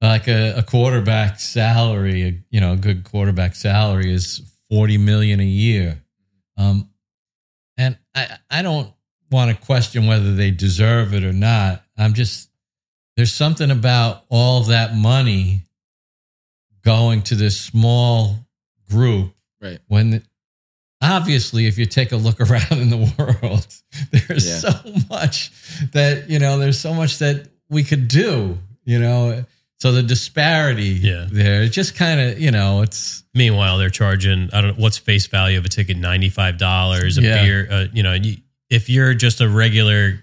like 0.00 0.26
a, 0.28 0.54
a 0.58 0.62
quarterback 0.62 1.38
salary, 1.40 2.22
a, 2.22 2.38
you 2.50 2.60
know, 2.60 2.72
a 2.72 2.76
good 2.76 3.04
quarterback 3.04 3.54
salary 3.54 4.12
is 4.12 4.40
forty 4.70 4.98
million 4.98 5.40
a 5.40 5.44
year. 5.44 6.02
Um, 6.56 6.88
and 7.76 7.98
I, 8.14 8.38
I 8.50 8.62
don't 8.62 8.92
want 9.30 9.50
to 9.56 9.66
question 9.66 10.06
whether 10.06 10.34
they 10.34 10.50
deserve 10.50 11.12
it 11.14 11.24
or 11.24 11.32
not. 11.32 11.82
I'm 11.96 12.14
just 12.14 12.48
there's 13.16 13.32
something 13.32 13.70
about 13.70 14.24
all 14.28 14.62
that 14.64 14.94
money 14.96 15.62
going 16.84 17.22
to 17.22 17.34
this 17.34 17.60
small 17.60 18.36
group 18.90 19.32
Right. 19.60 19.78
when 19.88 20.22
obviously 21.12 21.66
if 21.66 21.76
you 21.78 21.86
take 21.86 22.12
a 22.12 22.16
look 22.16 22.40
around 22.46 22.72
in 22.72 22.90
the 22.90 23.12
world 23.18 23.66
there's 24.10 24.46
Yeah. 24.48 24.70
so 24.70 24.92
much 25.10 25.50
that 25.92 26.28
you 26.30 26.38
know 26.38 26.58
there's 26.58 26.78
so 26.80 26.94
much 26.94 27.18
that 27.18 27.48
we 27.68 27.84
could 27.84 28.08
do 28.08 28.58
you 28.84 28.98
know 28.98 29.44
so 29.80 29.92
the 29.92 30.02
disparity 30.02 30.98
Yeah. 31.02 31.26
there 31.30 31.62
it 31.62 31.70
just 31.70 31.94
kind 31.96 32.20
of 32.20 32.38
you 32.40 32.50
know 32.50 32.82
it's 32.82 33.22
Meanwhile, 33.36 33.78
they're 33.78 33.90
charging 33.90 34.48
I 34.52 34.60
don't 34.60 34.76
know 34.76 34.82
what's 34.82 34.96
face 34.96 35.26
value 35.26 35.58
of 35.58 35.64
a 35.64 35.68
ticket 35.68 35.96
ninety 35.96 36.28
five 36.28 36.56
dollars 36.56 37.18
a 37.18 37.22
Yeah. 37.22 37.42
beer. 37.42 37.66
Uh, 37.68 37.84
you 37.92 38.04
know, 38.04 38.12
you, 38.12 38.36
if 38.70 38.88
you're 38.88 39.12
just 39.12 39.40
a 39.40 39.48
regular 39.48 40.20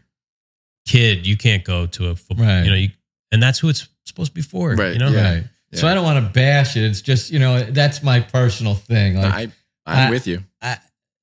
kid, 0.87 1.27
you 1.27 1.35
can't 1.35 1.65
go 1.65 1.87
to 1.87 2.07
a 2.07 2.15
football. 2.15 2.45
Right. 2.45 2.63
You 2.63 2.69
know, 2.69 2.75
you, 2.77 2.89
and 3.33 3.43
that's 3.43 3.59
who 3.59 3.67
it's 3.67 3.87
supposed 4.05 4.31
to 4.31 4.35
be 4.35 4.41
for. 4.41 4.75
Right, 4.75 4.93
You 4.93 4.99
know, 4.99 5.09
Yeah. 5.09 5.33
right 5.33 5.43
so 5.73 5.87
i 5.87 5.93
don't 5.93 6.03
want 6.03 6.21
to 6.25 6.29
bash 6.33 6.75
it 6.75 6.83
it's 6.83 7.01
just 7.01 7.31
you 7.31 7.39
know 7.39 7.63
that's 7.63 8.03
my 8.03 8.19
personal 8.19 8.75
thing 8.75 9.15
like 9.15 9.33
I, 9.33 9.51
I'm 9.85 10.07
I- 10.07 10.09
with 10.09 10.27
you. 10.27 10.43
I, 10.61 10.77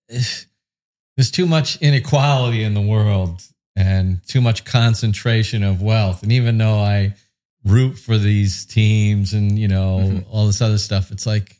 there's 0.08 1.30
too 1.30 1.46
much 1.46 1.76
inequality 1.82 2.62
in 2.62 2.74
the 2.74 2.80
world 2.80 3.42
and 3.76 4.20
too 4.26 4.40
much 4.40 4.64
concentration 4.64 5.62
of 5.62 5.82
wealth. 5.82 6.22
And 6.22 6.32
even 6.32 6.58
though 6.58 6.78
I 6.78 7.14
root 7.64 7.98
for 7.98 8.16
these 8.18 8.64
teams 8.64 9.32
and, 9.34 9.58
you 9.58 9.68
know, 9.68 9.98
Mhm. 9.98 10.24
all 10.30 10.46
this 10.46 10.60
other 10.62 10.78
stuff, 10.78 11.10
it's 11.10 11.26
like, 11.26 11.56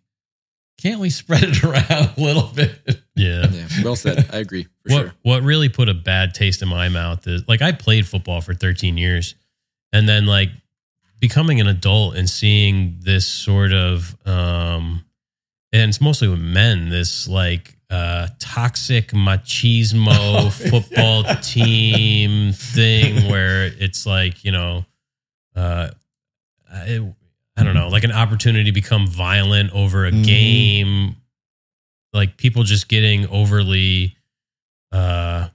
can't 0.80 1.00
we 1.00 1.10
spread 1.10 1.42
it 1.44 1.62
around 1.64 2.10
a 2.16 2.20
little 2.20 2.50
bit? 2.54 3.02
yeah. 3.16 3.48
Yeah. 3.50 3.66
Well 3.82 3.96
said. 3.96 4.30
I 4.32 4.38
agree 4.38 4.64
for 4.64 4.70
what 4.92 5.00
sure. 5.02 5.14
what 5.22 5.42
really 5.42 5.68
put 5.68 5.88
a 5.88 5.94
bad 5.94 6.34
taste 6.34 6.62
in 6.62 6.68
my 6.68 6.88
mouth 6.88 7.26
is 7.26 7.42
like 7.48 7.62
I 7.62 7.72
played 7.72 8.06
football 8.06 8.40
for 8.40 8.54
13 8.54 8.96
years 8.96 9.34
and 9.92 10.08
then 10.08 10.26
like 10.26 10.50
becoming 11.18 11.60
an 11.60 11.66
adult 11.66 12.14
and 12.14 12.30
seeing 12.30 12.98
this 13.00 13.26
sort 13.26 13.72
of 13.72 14.16
um 14.24 15.04
and 15.72 15.88
it's 15.88 16.00
mostly 16.00 16.28
with 16.28 16.40
men 16.40 16.88
this 16.88 17.28
like 17.28 17.76
uh 17.90 18.28
toxic 18.38 19.08
machismo 19.12 20.08
Oh, 20.10 20.50
football 20.50 21.24
team 21.42 22.52
thing 22.52 23.28
where 23.30 23.64
it's 23.78 24.06
like 24.06 24.44
you 24.44 24.52
know 24.52 24.84
uh 25.56 25.88
I, 26.72 27.12
I 27.56 27.62
don't 27.64 27.74
know 27.74 27.88
like 27.88 28.04
an 28.04 28.12
opportunity 28.12 28.64
to 28.64 28.72
become 28.72 29.06
violent 29.06 29.72
over 29.72 30.06
a 30.06 30.12
Mhm. 30.12 30.24
game 30.24 31.16
like 32.12 32.36
people 32.36 32.62
just 32.62 32.88
getting 32.88 33.26
overly 33.28 34.16
uh 34.92 35.48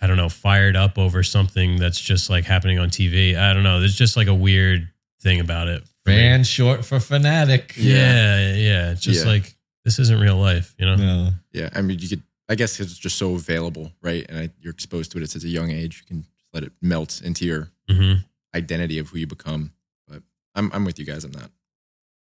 I 0.00 0.06
don't 0.06 0.18
know, 0.18 0.28
fired 0.28 0.76
up 0.76 0.98
over 0.98 1.22
something 1.22 1.78
that's 1.78 1.98
just 1.98 2.28
like 2.28 2.44
happening 2.44 2.78
on 2.78 2.90
TV. 2.90 3.38
I 3.38 3.54
don't 3.54 3.62
know. 3.62 3.80
There's 3.80 3.96
just 3.96 4.18
like 4.18 4.26
a 4.26 4.34
weird 4.34 4.88
thing 5.22 5.40
about 5.40 5.68
it. 5.68 5.82
For 6.04 6.10
me. 6.10 6.16
Fan 6.16 6.44
short 6.44 6.84
for 6.84 7.00
fanatic. 7.00 7.74
Yeah, 7.76 8.54
yeah. 8.54 8.90
It's 8.92 9.00
just 9.02 9.24
Yeah. 9.24 9.32
like 9.32 9.56
this 9.84 9.98
isn't 9.98 10.20
real 10.20 10.36
life, 10.36 10.74
you 10.78 10.86
know? 10.86 10.96
No. 10.96 11.30
Yeah. 11.52 11.70
I 11.74 11.82
mean, 11.82 11.98
you 11.98 12.08
could, 12.08 12.22
I 12.48 12.54
guess 12.54 12.80
it's 12.80 12.96
just 12.98 13.16
so 13.18 13.34
available, 13.34 13.92
right? 14.02 14.24
And 14.28 14.38
I, 14.38 14.50
you're 14.60 14.72
exposed 14.72 15.12
to 15.12 15.18
it 15.18 15.22
at 15.22 15.30
such 15.30 15.44
a 15.44 15.48
young 15.48 15.70
age. 15.70 16.00
You 16.02 16.06
can 16.06 16.26
let 16.52 16.62
it 16.62 16.72
melt 16.80 17.20
into 17.24 17.44
your 17.44 17.70
hmm 17.88 18.14
identity 18.54 18.98
of 18.98 19.08
who 19.08 19.18
you 19.18 19.26
become. 19.26 19.72
But 20.06 20.22
I'm, 20.54 20.70
I'm 20.72 20.84
with 20.84 20.98
you 20.98 21.04
guys 21.04 21.24
I'm 21.24 21.32
Not 21.32 21.50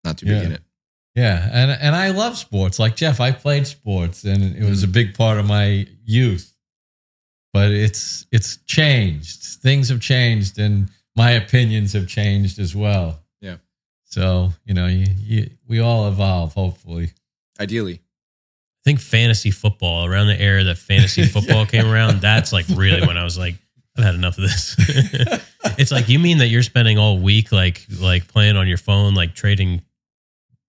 not 0.03 0.18
too 0.18 0.26
Yeah. 0.26 0.39
big 0.39 0.45
in 0.45 0.52
it. 0.53 0.61
Yeah, 1.15 1.49
and 1.53 1.72
and 1.72 1.95
I 1.95 2.10
love 2.10 2.38
sports. 2.38 2.77
Like 2.77 2.97
Jeff, 2.97 3.22
I 3.22 3.31
played 3.31 3.68
sports, 3.68 4.26
and 4.26 4.56
it 4.56 4.64
was 4.68 4.84
a 4.84 4.88
big 4.88 5.14
part 5.14 5.38
of 5.39 5.45
my 5.45 5.88
youth. 6.03 6.53
But 7.53 7.72
it's 7.72 8.26
it's 8.34 8.57
changed. 8.65 9.43
Things 9.61 9.88
have 9.89 10.02
changed, 10.02 10.60
and 10.60 10.89
my 11.15 11.31
opinions 11.31 11.93
have 11.93 12.07
changed 12.07 12.60
as 12.60 12.76
well. 12.76 13.22
Yeah. 14.16 14.24
So 14.24 14.54
you 14.66 14.74
know, 14.74 14.88
you, 14.88 15.06
you, 15.18 15.50
we 15.68 15.80
all 15.80 16.08
evolve. 16.08 16.54
Hopefully. 16.54 17.12
Ideally. 17.60 17.96
I 17.96 18.84
think 18.84 19.00
fantasy 19.00 19.50
football 19.50 20.06
around 20.06 20.28
the 20.28 20.40
era 20.40 20.64
that 20.66 20.78
fantasy 20.78 21.24
football 21.26 21.66
came 21.66 21.88
around, 21.88 22.22
that's 22.22 22.54
like 22.54 22.66
really 22.76 23.06
when 23.06 23.18
I 23.18 23.24
was 23.24 23.38
like, 23.38 23.56
I've 23.98 24.04
had 24.04 24.16
enough 24.16 24.38
of 24.38 24.44
this. 24.44 24.76
it's 25.78 25.92
like 25.92 26.10
you 26.10 26.20
mean 26.20 26.40
that 26.40 26.48
you're 26.48 26.64
spending 26.64 26.98
all 26.98 27.18
week 27.18 27.52
like 27.52 27.86
like 28.00 28.28
playing 28.28 28.58
on 28.58 28.68
your 28.68 28.78
phone, 28.78 29.16
like 29.16 29.34
trading 29.34 29.82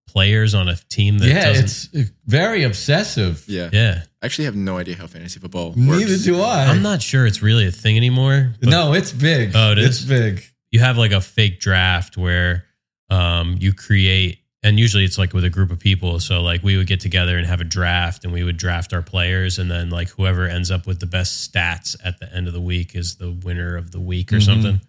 players 0.06 0.54
on 0.54 0.68
a 0.68 0.76
team 0.88 1.18
that 1.18 1.28
yeah, 1.28 1.44
doesn't 1.44 1.90
it's 1.92 2.10
very 2.24 2.62
obsessive. 2.62 3.44
Yeah. 3.46 3.68
Yeah. 3.72 4.02
I 4.22 4.26
actually 4.26 4.46
have 4.46 4.56
no 4.56 4.78
idea 4.78 4.96
how 4.96 5.06
fantasy 5.06 5.38
football 5.40 5.68
works. 5.68 5.76
Neither 5.76 6.16
do 6.16 6.40
I. 6.40 6.64
I'm 6.64 6.82
not 6.82 7.02
sure 7.02 7.26
it's 7.26 7.42
really 7.42 7.66
a 7.66 7.70
thing 7.70 7.98
anymore. 7.98 8.54
no, 8.62 8.94
it's 8.94 9.12
big. 9.12 9.52
Oh, 9.54 9.72
it 9.72 9.78
it's 9.78 10.00
is? 10.00 10.06
big. 10.06 10.42
you 10.70 10.80
have 10.80 10.96
like 10.96 11.12
a 11.12 11.20
fake 11.20 11.60
draft 11.60 12.16
where 12.16 12.64
um, 13.10 13.56
you 13.60 13.72
create 13.72 14.38
and 14.62 14.80
usually 14.80 15.04
it's 15.04 15.16
like 15.18 15.32
with 15.32 15.44
a 15.44 15.50
group 15.50 15.70
of 15.70 15.78
people 15.78 16.18
so 16.18 16.42
like 16.42 16.62
we 16.62 16.76
would 16.76 16.86
get 16.88 16.98
together 16.98 17.38
and 17.38 17.46
have 17.46 17.60
a 17.60 17.64
draft 17.64 18.24
and 18.24 18.32
we 18.32 18.42
would 18.42 18.56
draft 18.56 18.92
our 18.92 19.02
players 19.02 19.58
and 19.58 19.70
then 19.70 19.90
like 19.90 20.08
whoever 20.10 20.46
ends 20.48 20.70
up 20.72 20.86
with 20.86 20.98
the 20.98 21.06
best 21.06 21.52
stats 21.52 21.94
at 22.04 22.18
the 22.18 22.34
end 22.34 22.48
of 22.48 22.52
the 22.52 22.60
week 22.60 22.94
is 22.96 23.16
the 23.16 23.30
winner 23.30 23.76
of 23.76 23.92
the 23.92 24.00
week 24.00 24.32
or 24.32 24.36
Mhm. 24.36 24.42
something 24.44 24.80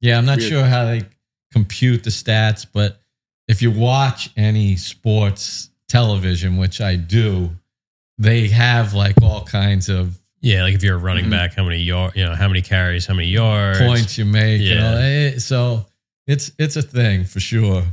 Yeah, 0.00 0.16
I'm 0.18 0.24
not 0.26 0.38
Weird. 0.38 0.50
sure 0.50 0.64
how 0.64 0.84
they 0.86 1.02
compute 1.52 2.04
the 2.04 2.10
stats, 2.10 2.66
but 2.70 3.00
if 3.48 3.62
you 3.62 3.70
watch 3.70 4.30
any 4.36 4.76
sports 4.76 5.70
television, 5.88 6.56
which 6.58 6.80
I 6.80 6.96
do, 6.96 7.56
they 8.18 8.48
have 8.48 8.92
like 8.94 9.14
all 9.22 9.44
kinds 9.44 9.88
of 9.88 10.16
yeah 10.40 10.62
like 10.62 10.74
if 10.74 10.82
you're 10.82 10.96
a 10.96 10.98
running 10.98 11.26
Mhm. 11.26 11.30
back 11.30 11.54
how 11.54 11.64
many 11.64 11.82
yard 11.82 12.12
you 12.14 12.24
know 12.24 12.34
how 12.34 12.46
many 12.48 12.62
carries 12.62 13.06
how 13.06 13.14
many 13.14 13.28
yards 13.28 13.78
points 13.80 14.16
you 14.18 14.24
make. 14.24 14.60
You 14.62 14.74
know, 14.76 14.98
Yeah. 15.00 15.38
So 15.38 15.86
it's 16.26 16.50
it's 16.58 16.76
a 16.76 16.82
thing 16.82 17.24
for 17.24 17.40
sure. 17.40 17.84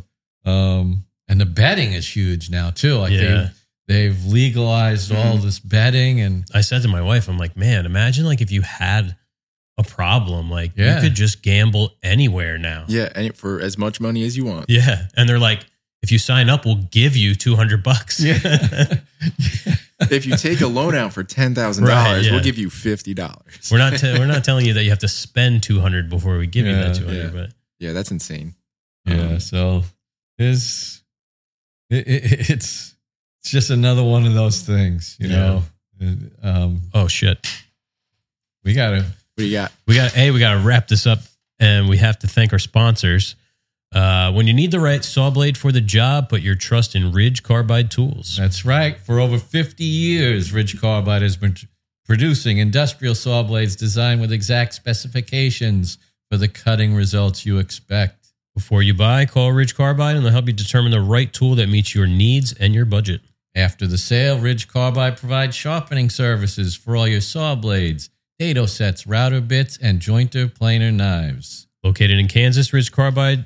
Um, 0.46 1.06
and 1.28 1.40
the 1.40 1.46
betting 1.46 1.94
is 1.94 2.08
huge 2.16 2.50
now 2.50 2.70
too. 2.72 2.96
Like 2.98 3.12
Yeah. 3.14 3.50
they've, 3.88 4.14
they've 4.16 4.26
legalized 4.26 5.12
all 5.14 5.38
this 5.38 5.60
betting, 5.60 6.20
and 6.22 6.46
i 6.54 6.62
said 6.62 6.82
to 6.84 6.88
my 6.88 7.02
wife 7.02 7.28
i'm 7.30 7.38
like 7.38 7.56
man 7.58 7.86
imagine 7.86 8.26
like 8.26 8.42
if 8.42 8.52
you 8.52 8.62
had 8.62 9.16
a 9.78 9.84
problem 9.84 10.50
like 10.52 10.72
Yeah. 10.76 10.96
you 10.96 11.02
could 11.02 11.16
just 11.16 11.42
gamble 11.42 11.92
anywhere 12.04 12.58
now 12.58 12.86
Yeah. 12.88 13.10
And 13.16 13.36
for 13.36 13.60
as 13.60 13.78
much 13.78 14.00
money 14.00 14.24
as 14.26 14.36
you 14.38 14.46
want. 14.46 14.70
Yeah, 14.70 15.08
and 15.18 15.28
they're 15.28 15.40
like, 15.40 15.66
if 16.02 16.12
you 16.12 16.18
sign 16.20 16.50
up, 16.50 16.66
we'll 16.66 16.84
give 16.92 17.16
you 17.16 17.34
two 17.36 17.56
hundred 17.56 17.82
bucks. 17.84 18.20
yeah, 18.22 18.38
if 20.12 20.26
you 20.26 20.36
take 20.38 20.62
a 20.62 20.68
loan 20.68 20.96
out 20.96 21.14
for 21.14 21.24
$10,000, 21.24 22.24
yeah. 22.26 22.32
we'll 22.32 22.44
give 22.44 22.58
you 22.58 22.68
$50. 22.70 23.72
we're 23.72 23.78
not 23.78 23.98
te- 23.98 24.18
we're 24.20 24.26
not 24.28 24.44
telling 24.44 24.66
you 24.66 24.74
that 24.74 24.84
you 24.84 24.90
have 24.90 25.00
to 25.00 25.08
spend 25.08 25.64
two 25.64 25.80
hundred 25.80 26.10
before 26.10 26.38
we 26.38 26.46
give 26.48 26.66
you 26.66 26.74
that 26.76 26.96
two 26.96 27.06
hundred. 27.06 27.34
yeah. 27.34 27.42
But 27.42 27.50
Yeah. 27.84 27.94
That's 27.94 28.12
insane. 28.12 28.56
yeah. 29.06 29.34
Um, 29.34 29.40
So 29.40 29.84
it's 30.38 31.02
it, 31.90 32.08
it, 32.08 32.50
it's 32.50 32.96
it's 33.42 33.52
just 33.52 33.70
another 33.70 34.04
one 34.04 34.26
of 34.26 34.34
those 34.34 34.62
things, 34.62 35.18
you 35.20 35.28
Yeah. 35.30 35.36
know. 35.36 35.64
Um, 36.42 36.82
oh 36.94 37.08
shit, 37.08 37.48
we 38.64 38.74
gotta 38.74 38.98
What 39.04 39.06
do 39.38 39.46
you 39.46 39.52
got? 39.54 39.72
we 39.88 39.96
got 39.96 40.18
a 40.18 40.32
we 40.32 40.40
got 40.40 40.54
to 40.54 40.60
wrap 40.60 40.88
this 40.88 41.06
up, 41.08 41.20
and 41.60 41.88
we 41.88 41.98
have 41.98 42.20
to 42.20 42.28
thank 42.28 42.52
our 42.54 42.60
sponsors. 42.60 43.36
Uh, 43.94 44.32
when 44.32 44.48
you 44.48 44.54
need 44.54 44.72
the 44.72 44.80
right 44.80 45.04
saw 45.04 45.30
blade 45.30 45.56
for 45.58 45.72
the 45.72 45.80
job, 45.82 46.28
put 46.30 46.42
your 46.42 46.56
trust 46.56 46.96
in 46.96 47.12
Ridge 47.12 47.44
Carbide 47.44 47.92
Tools. 47.92 48.36
That's 48.38 48.66
right. 48.66 48.98
For 49.00 49.20
over 49.20 49.38
50 49.38 49.84
years, 49.84 50.52
Ridge 50.52 50.82
Carbide 50.82 51.22
has 51.22 51.38
been 51.38 51.54
t- 51.54 51.68
producing 52.06 52.58
industrial 52.58 53.14
saw 53.16 53.44
blades 53.44 53.76
designed 53.76 54.20
with 54.20 54.32
exact 54.32 54.74
specifications 54.74 55.98
for 56.34 56.38
the 56.38 56.48
cutting 56.48 56.96
results 56.96 57.46
you 57.46 57.60
expect. 57.60 58.30
Before 58.56 58.82
you 58.82 58.96
buy, 58.96 59.28
call 59.28 59.52
Ridge 59.52 59.76
Carbide 59.76 60.16
and 60.16 60.26
they'll 60.26 60.32
help 60.32 60.48
you 60.48 60.54
determine 60.54 60.92
the 60.92 61.00
right 61.00 61.32
tool 61.32 61.54
that 61.54 61.70
meets 61.70 61.94
your 61.94 62.08
needs 62.08 62.54
and 62.54 62.74
your 62.74 62.86
budget. 62.86 63.22
After 63.54 63.86
the 63.86 64.00
sale, 64.00 64.40
Ridge 64.40 64.68
Carbide 64.68 65.16
provides 65.16 65.56
sharpening 65.56 66.10
services 66.10 66.76
for 66.76 66.98
all 66.98 67.08
your 67.08 67.22
saw 67.22 67.54
blades, 67.54 68.10
dado 68.40 68.66
sets, 68.66 69.06
router 69.06 69.42
bits, 69.42 69.78
and 69.80 70.00
jointer 70.00 70.52
planer 70.52 70.92
knives. 70.92 71.68
Located 71.84 72.18
in 72.18 72.28
Kansas, 72.28 72.74
Ridge 72.74 72.92
Carbide, 72.92 73.46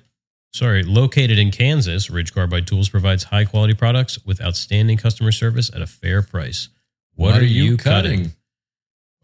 sorry, 0.53 0.81
located 0.84 1.38
in 1.38 1.51
Kansas, 1.51 2.09
Ridge 2.09 2.34
Carbide 2.34 2.68
Tools 2.68 2.88
provides 2.88 3.26
high 3.26 3.43
quality 3.43 3.73
products 3.73 4.23
with 4.26 4.41
outstanding 4.41 4.95
customer 4.95 5.34
service 5.34 5.69
at 5.76 5.81
a 5.81 5.88
fair 5.88 6.22
price. 6.22 6.69
What, 7.15 7.35
are, 7.35 7.43
you 7.43 7.76
cutting? 7.76 8.31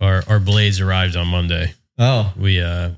Our 0.01 0.21
our 0.27 0.41
blades 0.41 0.81
arrived 0.81 1.15
on 1.15 1.27
Monday. 1.27 1.75
Oh, 1.97 2.33
We 2.35 2.59
uh 2.59 2.89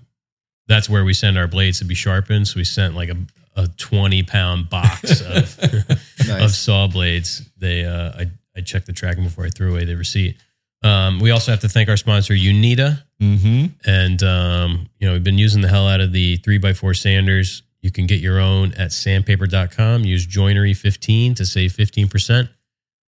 that's 0.67 0.89
where 0.89 1.05
we 1.05 1.13
send 1.13 1.37
our 1.37 1.47
blades 1.47 1.79
to 1.79 1.85
be 1.85 1.95
sharpened. 1.95 2.47
So 2.47 2.57
we 2.57 2.63
sent 2.63 2.95
like 2.95 3.09
a 3.09 3.17
a 3.57 3.67
20 3.67 4.23
pound 4.23 4.69
box 4.69 5.21
of 5.21 5.57
of 6.29 6.51
saw 6.51 6.87
blades. 6.87 7.47
They 7.57 7.85
uh 7.85 8.11
I 8.17 8.31
I 8.55 8.61
checked 8.61 8.85
the 8.85 8.93
tracking 8.93 9.23
before 9.23 9.45
I 9.45 9.49
threw 9.49 9.71
away 9.71 9.85
the 9.85 9.95
receipt. 9.95 10.37
Um, 10.83 11.19
we 11.19 11.31
also 11.31 11.51
have 11.51 11.61
to 11.61 11.69
thank 11.69 11.89
our 11.89 11.97
sponsor 11.97 12.33
Uneeda 12.35 13.01
mm-hmm. 13.21 13.65
and 13.85 14.23
um, 14.23 14.89
you 14.99 15.07
know 15.07 15.13
we've 15.13 15.23
been 15.23 15.37
using 15.37 15.61
the 15.61 15.67
hell 15.67 15.87
out 15.87 16.01
of 16.01 16.11
the 16.11 16.37
3x4 16.39 16.95
sanders 16.95 17.63
you 17.81 17.91
can 17.91 18.05
get 18.05 18.19
your 18.19 18.39
own 18.39 18.73
at 18.73 18.91
sandpaper.com 18.91 20.03
use 20.03 20.27
joinery15 20.27 21.35
to 21.37 21.45
save 21.45 21.71
15% 21.71 22.49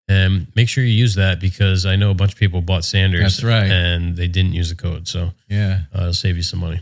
and 0.07 0.47
make 0.55 0.69
sure 0.69 0.85
you 0.85 0.91
use 0.93 1.15
that 1.15 1.41
because 1.41 1.87
i 1.87 1.97
know 1.97 2.11
a 2.11 2.15
bunch 2.15 2.33
of 2.33 2.39
people 2.39 2.61
bought 2.61 2.85
sanders 2.85 3.41
That's 3.41 3.45
right. 3.45 3.71
and 3.71 4.17
they 4.17 4.29
didn't 4.29 4.53
use 4.53 4.69
the 4.69 4.77
code 4.77 5.09
so 5.09 5.33
Yeah, 5.49 5.81
uh, 5.95 6.03
it'll 6.03 6.15
save 6.15 6.37
you 6.37 6.43
some 6.43 6.61
money 6.61 6.81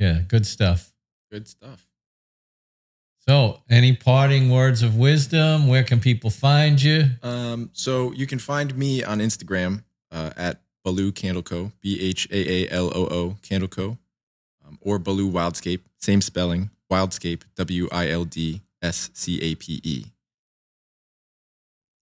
yeah, 0.00 0.22
good 0.26 0.46
stuff. 0.46 0.92
Good 1.30 1.46
stuff. 1.46 1.86
So, 3.28 3.60
any 3.68 3.94
parting 3.94 4.50
words 4.50 4.82
of 4.82 4.96
wisdom? 4.96 5.68
Where 5.68 5.84
can 5.84 6.00
people 6.00 6.30
find 6.30 6.82
you? 6.82 7.04
Um, 7.22 7.70
so 7.74 8.12
you 8.12 8.26
can 8.26 8.38
find 8.38 8.76
me 8.76 9.04
on 9.04 9.18
Instagram 9.18 9.84
uh, 10.10 10.30
at 10.36 10.62
Bhaaloo 10.84 11.12
Candle 11.14 11.42
Co. 11.42 11.70
B 11.82 12.00
H 12.00 12.26
A 12.32 12.64
A 12.64 12.70
L 12.70 12.86
O 12.86 13.06
O 13.06 13.36
Candle 13.42 13.68
Co. 13.68 13.98
Um, 14.66 14.78
or 14.80 14.98
Bhaaloo 14.98 15.30
Wildscape, 15.30 15.82
same 15.98 16.22
spelling. 16.22 16.70
Wildscape, 16.90 17.42
W 17.56 17.88
I 17.92 18.08
L 18.08 18.24
D 18.24 18.62
S 18.82 19.10
C 19.12 19.40
A 19.42 19.54
P 19.54 19.80
E. 19.84 20.06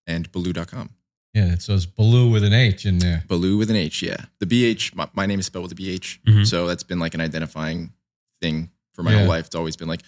And 0.06 0.30
Bhaaloo.com. 0.32 0.90
Yeah, 1.34 1.56
so 1.58 1.74
it's 1.74 1.86
Bhaaloo 1.86 2.30
with 2.30 2.42
an 2.42 2.52
H 2.52 2.86
in 2.86 2.98
there. 2.98 3.22
Bhaaloo 3.28 3.58
with 3.58 3.70
an 3.70 3.76
H, 3.76 4.02
yeah. 4.02 4.16
The 4.40 4.46
BH, 4.46 4.94
my, 4.94 5.08
my 5.14 5.26
name 5.26 5.38
is 5.40 5.46
spelled 5.46 5.64
with 5.64 5.72
a 5.72 5.76
BH. 5.82 6.18
Mhm. 6.26 6.46
So 6.46 6.66
that's 6.66 6.82
been 6.82 6.98
like 6.98 7.14
an 7.14 7.20
identifying 7.20 7.92
thing 8.40 8.70
for 8.94 9.02
my 9.02 9.12
Yeah. 9.12 9.18
whole 9.20 9.28
life. 9.28 9.46
It's 9.46 9.54
always 9.54 9.76
been 9.76 9.88
like, 9.88 10.00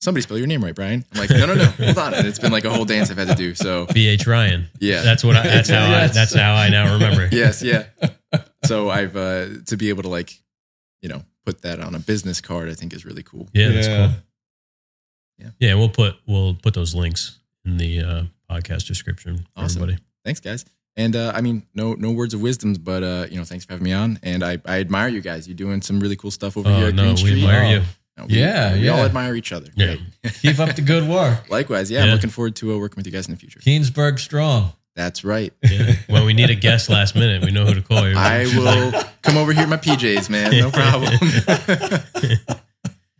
somebody 0.00 0.22
spell 0.22 0.38
your 0.38 0.46
name 0.46 0.62
right, 0.62 0.74
Brian. 0.74 1.04
I'm 1.12 1.18
like, 1.18 1.30
no, 1.30 1.46
no, 1.46 1.54
no, 1.54 1.64
hold 1.84 1.98
on. 1.98 2.14
And 2.14 2.26
it's 2.26 2.38
been 2.38 2.52
like 2.52 2.64
a 2.64 2.70
whole 2.70 2.84
dance 2.84 3.10
I've 3.10 3.16
had 3.16 3.28
to 3.28 3.34
do. 3.34 3.54
So 3.54 3.86
bh 3.86 4.26
ryan 4.26 4.68
yeah. 4.78 5.02
that's 5.02 5.24
what 5.24 5.34
I, 5.34 5.42
that's 5.42 5.68
how 5.70 5.84
I, 5.86 5.88
Yes. 5.88 6.14
that's 6.14 6.34
how 6.34 6.54
i 6.54 6.68
now 6.68 6.92
remember 6.92 7.28
yes, 7.32 7.62
yeah. 7.62 7.86
So 8.64 8.90
I've 8.90 9.16
uh 9.16 9.46
to 9.66 9.76
be 9.76 9.88
able 9.88 10.02
to 10.04 10.08
like, 10.08 10.38
you 11.02 11.08
know, 11.08 11.24
put 11.46 11.62
that 11.62 11.80
on 11.80 11.94
a 11.94 11.98
business 11.98 12.40
card, 12.40 12.68
I 12.68 12.74
think 12.74 12.92
is 12.92 13.04
really 13.06 13.22
cool. 13.24 13.48
yeah 13.54 13.70
that's 13.72 13.86
cool 13.88 14.10
Yeah. 15.38 15.50
yeah 15.58 15.74
we'll 15.74 15.88
put 15.88 16.16
we'll 16.26 16.54
put 16.54 16.74
those 16.74 16.94
links 16.94 17.38
in 17.64 17.76
the 17.78 18.00
uh, 18.00 18.22
podcast 18.50 18.86
description 18.86 19.38
for 19.38 19.64
Awesome. 19.64 19.82
everybody 19.82 20.04
Thanks, 20.28 20.40
guys. 20.40 20.66
And 20.94 21.16
uh, 21.16 21.32
I 21.34 21.40
mean, 21.40 21.62
no 21.74 21.94
no 21.94 22.10
words 22.10 22.34
of 22.34 22.42
wisdom, 22.42 22.74
but 22.74 23.02
uh, 23.02 23.26
you 23.30 23.38
know, 23.38 23.44
thanks 23.44 23.64
for 23.64 23.72
having 23.72 23.84
me 23.84 23.92
on. 23.94 24.18
And 24.22 24.44
I, 24.44 24.58
I 24.66 24.80
admire 24.80 25.08
you 25.08 25.22
guys. 25.22 25.48
You're 25.48 25.56
doing 25.56 25.80
some 25.80 26.00
really 26.00 26.16
cool 26.16 26.30
stuff 26.30 26.58
over 26.58 26.68
here 26.70 26.84
oh 26.84 26.88
at 26.88 26.94
no 26.94 27.02
Greene 27.04 27.14
we 27.14 27.20
Street. 27.20 27.44
admire 27.44 27.76
you 27.76 27.82
Uh, 28.18 28.26
we- 28.28 28.34
Yeah, 28.34 28.74
we 28.74 28.88
all 28.90 28.98
admire 28.98 29.34
each 29.36 29.52
other. 29.52 29.68
Yeah. 29.74 29.96
Keep 30.42 30.58
up 30.58 30.76
the 30.76 30.82
good 30.82 31.08
work. 31.08 31.48
Likewise, 31.48 31.90
yeah, 31.90 32.02
I'm 32.04 32.10
looking 32.10 32.28
forward 32.28 32.56
to 32.56 32.74
uh, 32.74 32.78
working 32.78 32.96
with 32.96 33.06
you 33.06 33.12
guys 33.12 33.26
in 33.26 33.32
the 33.32 33.40
future. 33.40 33.58
Keansburg 33.60 34.18
strong. 34.18 34.72
That's 34.96 35.24
right. 35.24 35.54
Yeah. 35.62 35.94
When 36.08 36.26
we 36.26 36.34
need 36.34 36.50
a 36.50 36.54
guest 36.56 36.90
last 36.90 37.14
minute, 37.14 37.42
we 37.42 37.52
know 37.52 37.64
who 37.64 37.72
to 37.74 37.80
call. 37.82 37.98
I 38.04 38.44
will 38.54 38.92
come 39.22 39.38
over 39.38 39.52
here 39.54 39.62
in 39.64 39.70
my 39.70 39.78
PJs, 39.78 40.28
man. 40.28 40.50
No 40.50 40.70
problem. 40.70 41.12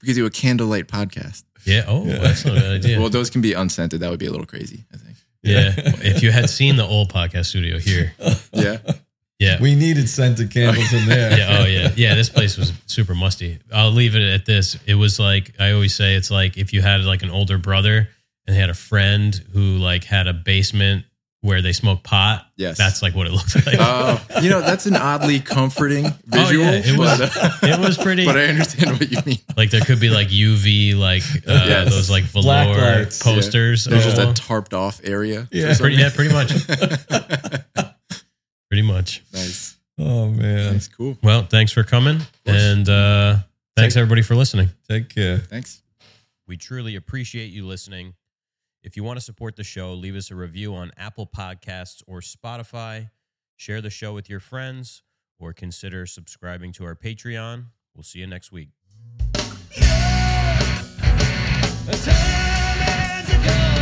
we 0.03 0.07
could 0.07 0.15
do 0.15 0.27
a 0.27 0.31
candlelight 0.31 0.89
podcast. 0.89 1.45
Yeah. 1.65 1.85
Oh, 1.87 2.05
that's 2.05 2.45
not 2.45 2.57
a 2.57 2.61
bad 2.61 2.73
idea. 2.73 2.99
Well, 3.01 3.09
those 3.09 3.31
can 3.31 3.41
be 3.41 3.53
unscented. 3.55 4.01
That 4.01 4.11
would 4.11 4.19
be 4.19 4.27
a 4.27 4.31
little 4.31 4.47
crazy, 4.47 4.85
I 4.93 4.97
think. 4.97 5.17
Yeah. 5.43 5.73
If 5.77 6.23
you 6.23 6.31
had 6.31 6.49
seen 6.51 6.77
the 6.77 6.85
old 6.85 7.13
podcast 7.13 7.47
studio 7.47 7.79
here, 7.79 8.13
Yeah. 8.53 8.79
yeah. 9.39 9.61
We 9.61 9.75
needed 9.75 10.09
scented 10.09 10.51
candles 10.51 10.93
in 10.93 11.07
there. 11.07 11.39
yeah. 11.39 11.59
Oh, 11.61 11.65
yeah. 11.67 11.93
Yeah. 11.97 12.15
This 12.15 12.29
place 12.29 12.57
was 12.57 12.73
super 12.87 13.15
musty. 13.15 13.59
I'll 13.73 13.91
leave 13.93 14.17
it 14.17 14.23
at 14.23 14.47
this. 14.47 14.77
It 14.87 14.95
was 14.97 15.19
like, 15.21 15.55
I 15.61 15.73
always 15.73 15.95
say, 15.95 16.15
it's 16.17 16.31
like 16.31 16.57
if 16.57 16.73
you 16.73 16.83
had 16.83 17.03
like 17.05 17.23
an 17.23 17.31
older 17.31 17.59
brother 17.59 18.09
and 18.47 18.57
they 18.57 18.61
had 18.61 18.71
a 18.71 18.75
friend 18.75 19.35
who 19.53 19.77
like 19.79 20.05
had 20.05 20.27
a 20.27 20.33
basement 20.33 21.05
where 21.41 21.63
they 21.63 21.73
smoke 21.73 22.03
pot. 22.03 22.47
Yes. 22.57 22.77
That's 22.77 23.01
like 23.01 23.15
what 23.15 23.27
it 23.29 23.33
looks 23.33 23.55
like. 23.67 23.77
Oh, 23.79 24.21
you 24.43 24.51
know, 24.51 24.61
that's 24.61 24.87
an 24.87 24.97
oddly 24.97 25.39
comforting 25.39 26.07
visual. 26.27 26.67
Oh, 26.67 26.71
yeah, 26.73 26.81
it 26.85 26.99
was- 26.99 27.19
but, 27.19 27.37
uh, 27.37 27.51
it 27.63 27.79
was 27.81 27.97
pretty. 27.97 28.25
but 28.25 28.37
I 28.37 28.47
understand 28.47 28.99
what 28.99 29.11
you 29.11 29.19
mean. 29.25 29.39
like 29.57 29.71
there 29.71 29.81
could 29.83 30.01
be 30.01 30.11
like 30.11 30.29
UV, 30.29 30.97
like 30.97 31.23
uh, 31.47 31.65
Yes. 31.67 31.91
those 31.91 32.11
like 32.11 32.31
Black 32.33 32.67
velour 32.69 32.99
lights. 33.01 33.23
posters. 33.23 33.85
There's 33.85 34.05
just 34.05 34.19
Oh. 34.19 34.31
a 34.31 34.33
tarped 34.35 34.73
off 34.73 35.01
area. 35.05 35.43
for 35.51 35.57
Yeah. 35.57 35.73
some 35.75 35.85
pretty, 35.85 35.97
yeah, 35.97 36.11
pretty 36.15 36.33
much. 36.35 36.53
Pretty 38.71 38.83
much. 38.83 39.23
nice. 39.33 39.77
Oh 39.99 40.29
man. 40.29 40.73
that's 40.75 40.89
Cool. 40.89 41.17
Well, 41.23 41.43
thanks 41.45 41.73
for 41.73 41.83
coming. 41.85 42.21
And 42.45 42.87
uh, 42.89 43.37
thanks 43.77 43.97
everybody 43.97 44.21
for 44.23 44.35
listening. 44.35 44.69
Take 44.89 45.09
care. 45.09 45.39
Thanks. 45.39 45.83
We 46.47 46.57
truly 46.59 46.95
appreciate 46.95 47.47
you 47.51 47.67
listening. 47.67 48.15
If 48.83 48.97
you 48.97 49.03
want 49.03 49.19
to 49.19 49.25
support 49.25 49.57
the 49.57 49.65
show, 49.65 49.93
leave 49.93 50.15
us 50.15 50.31
a 50.31 50.37
review 50.37 50.75
on 50.75 50.93
Apple 50.97 51.27
Podcasts 51.27 52.03
or 52.07 52.21
Spotify. 52.21 53.11
Share 53.57 53.81
the 53.81 53.91
show 53.91 54.15
with 54.15 54.31
your 54.31 54.41
friends 54.41 55.03
or 55.39 55.53
consider 55.53 56.07
subscribing 56.07 56.73
to 56.73 56.85
our 56.85 56.95
Patreon. 56.95 57.67
We'll 57.95 58.05
see 58.05 58.21
you 58.21 58.27
next 58.27 58.53
week. 58.53 58.69
Time 62.05 63.78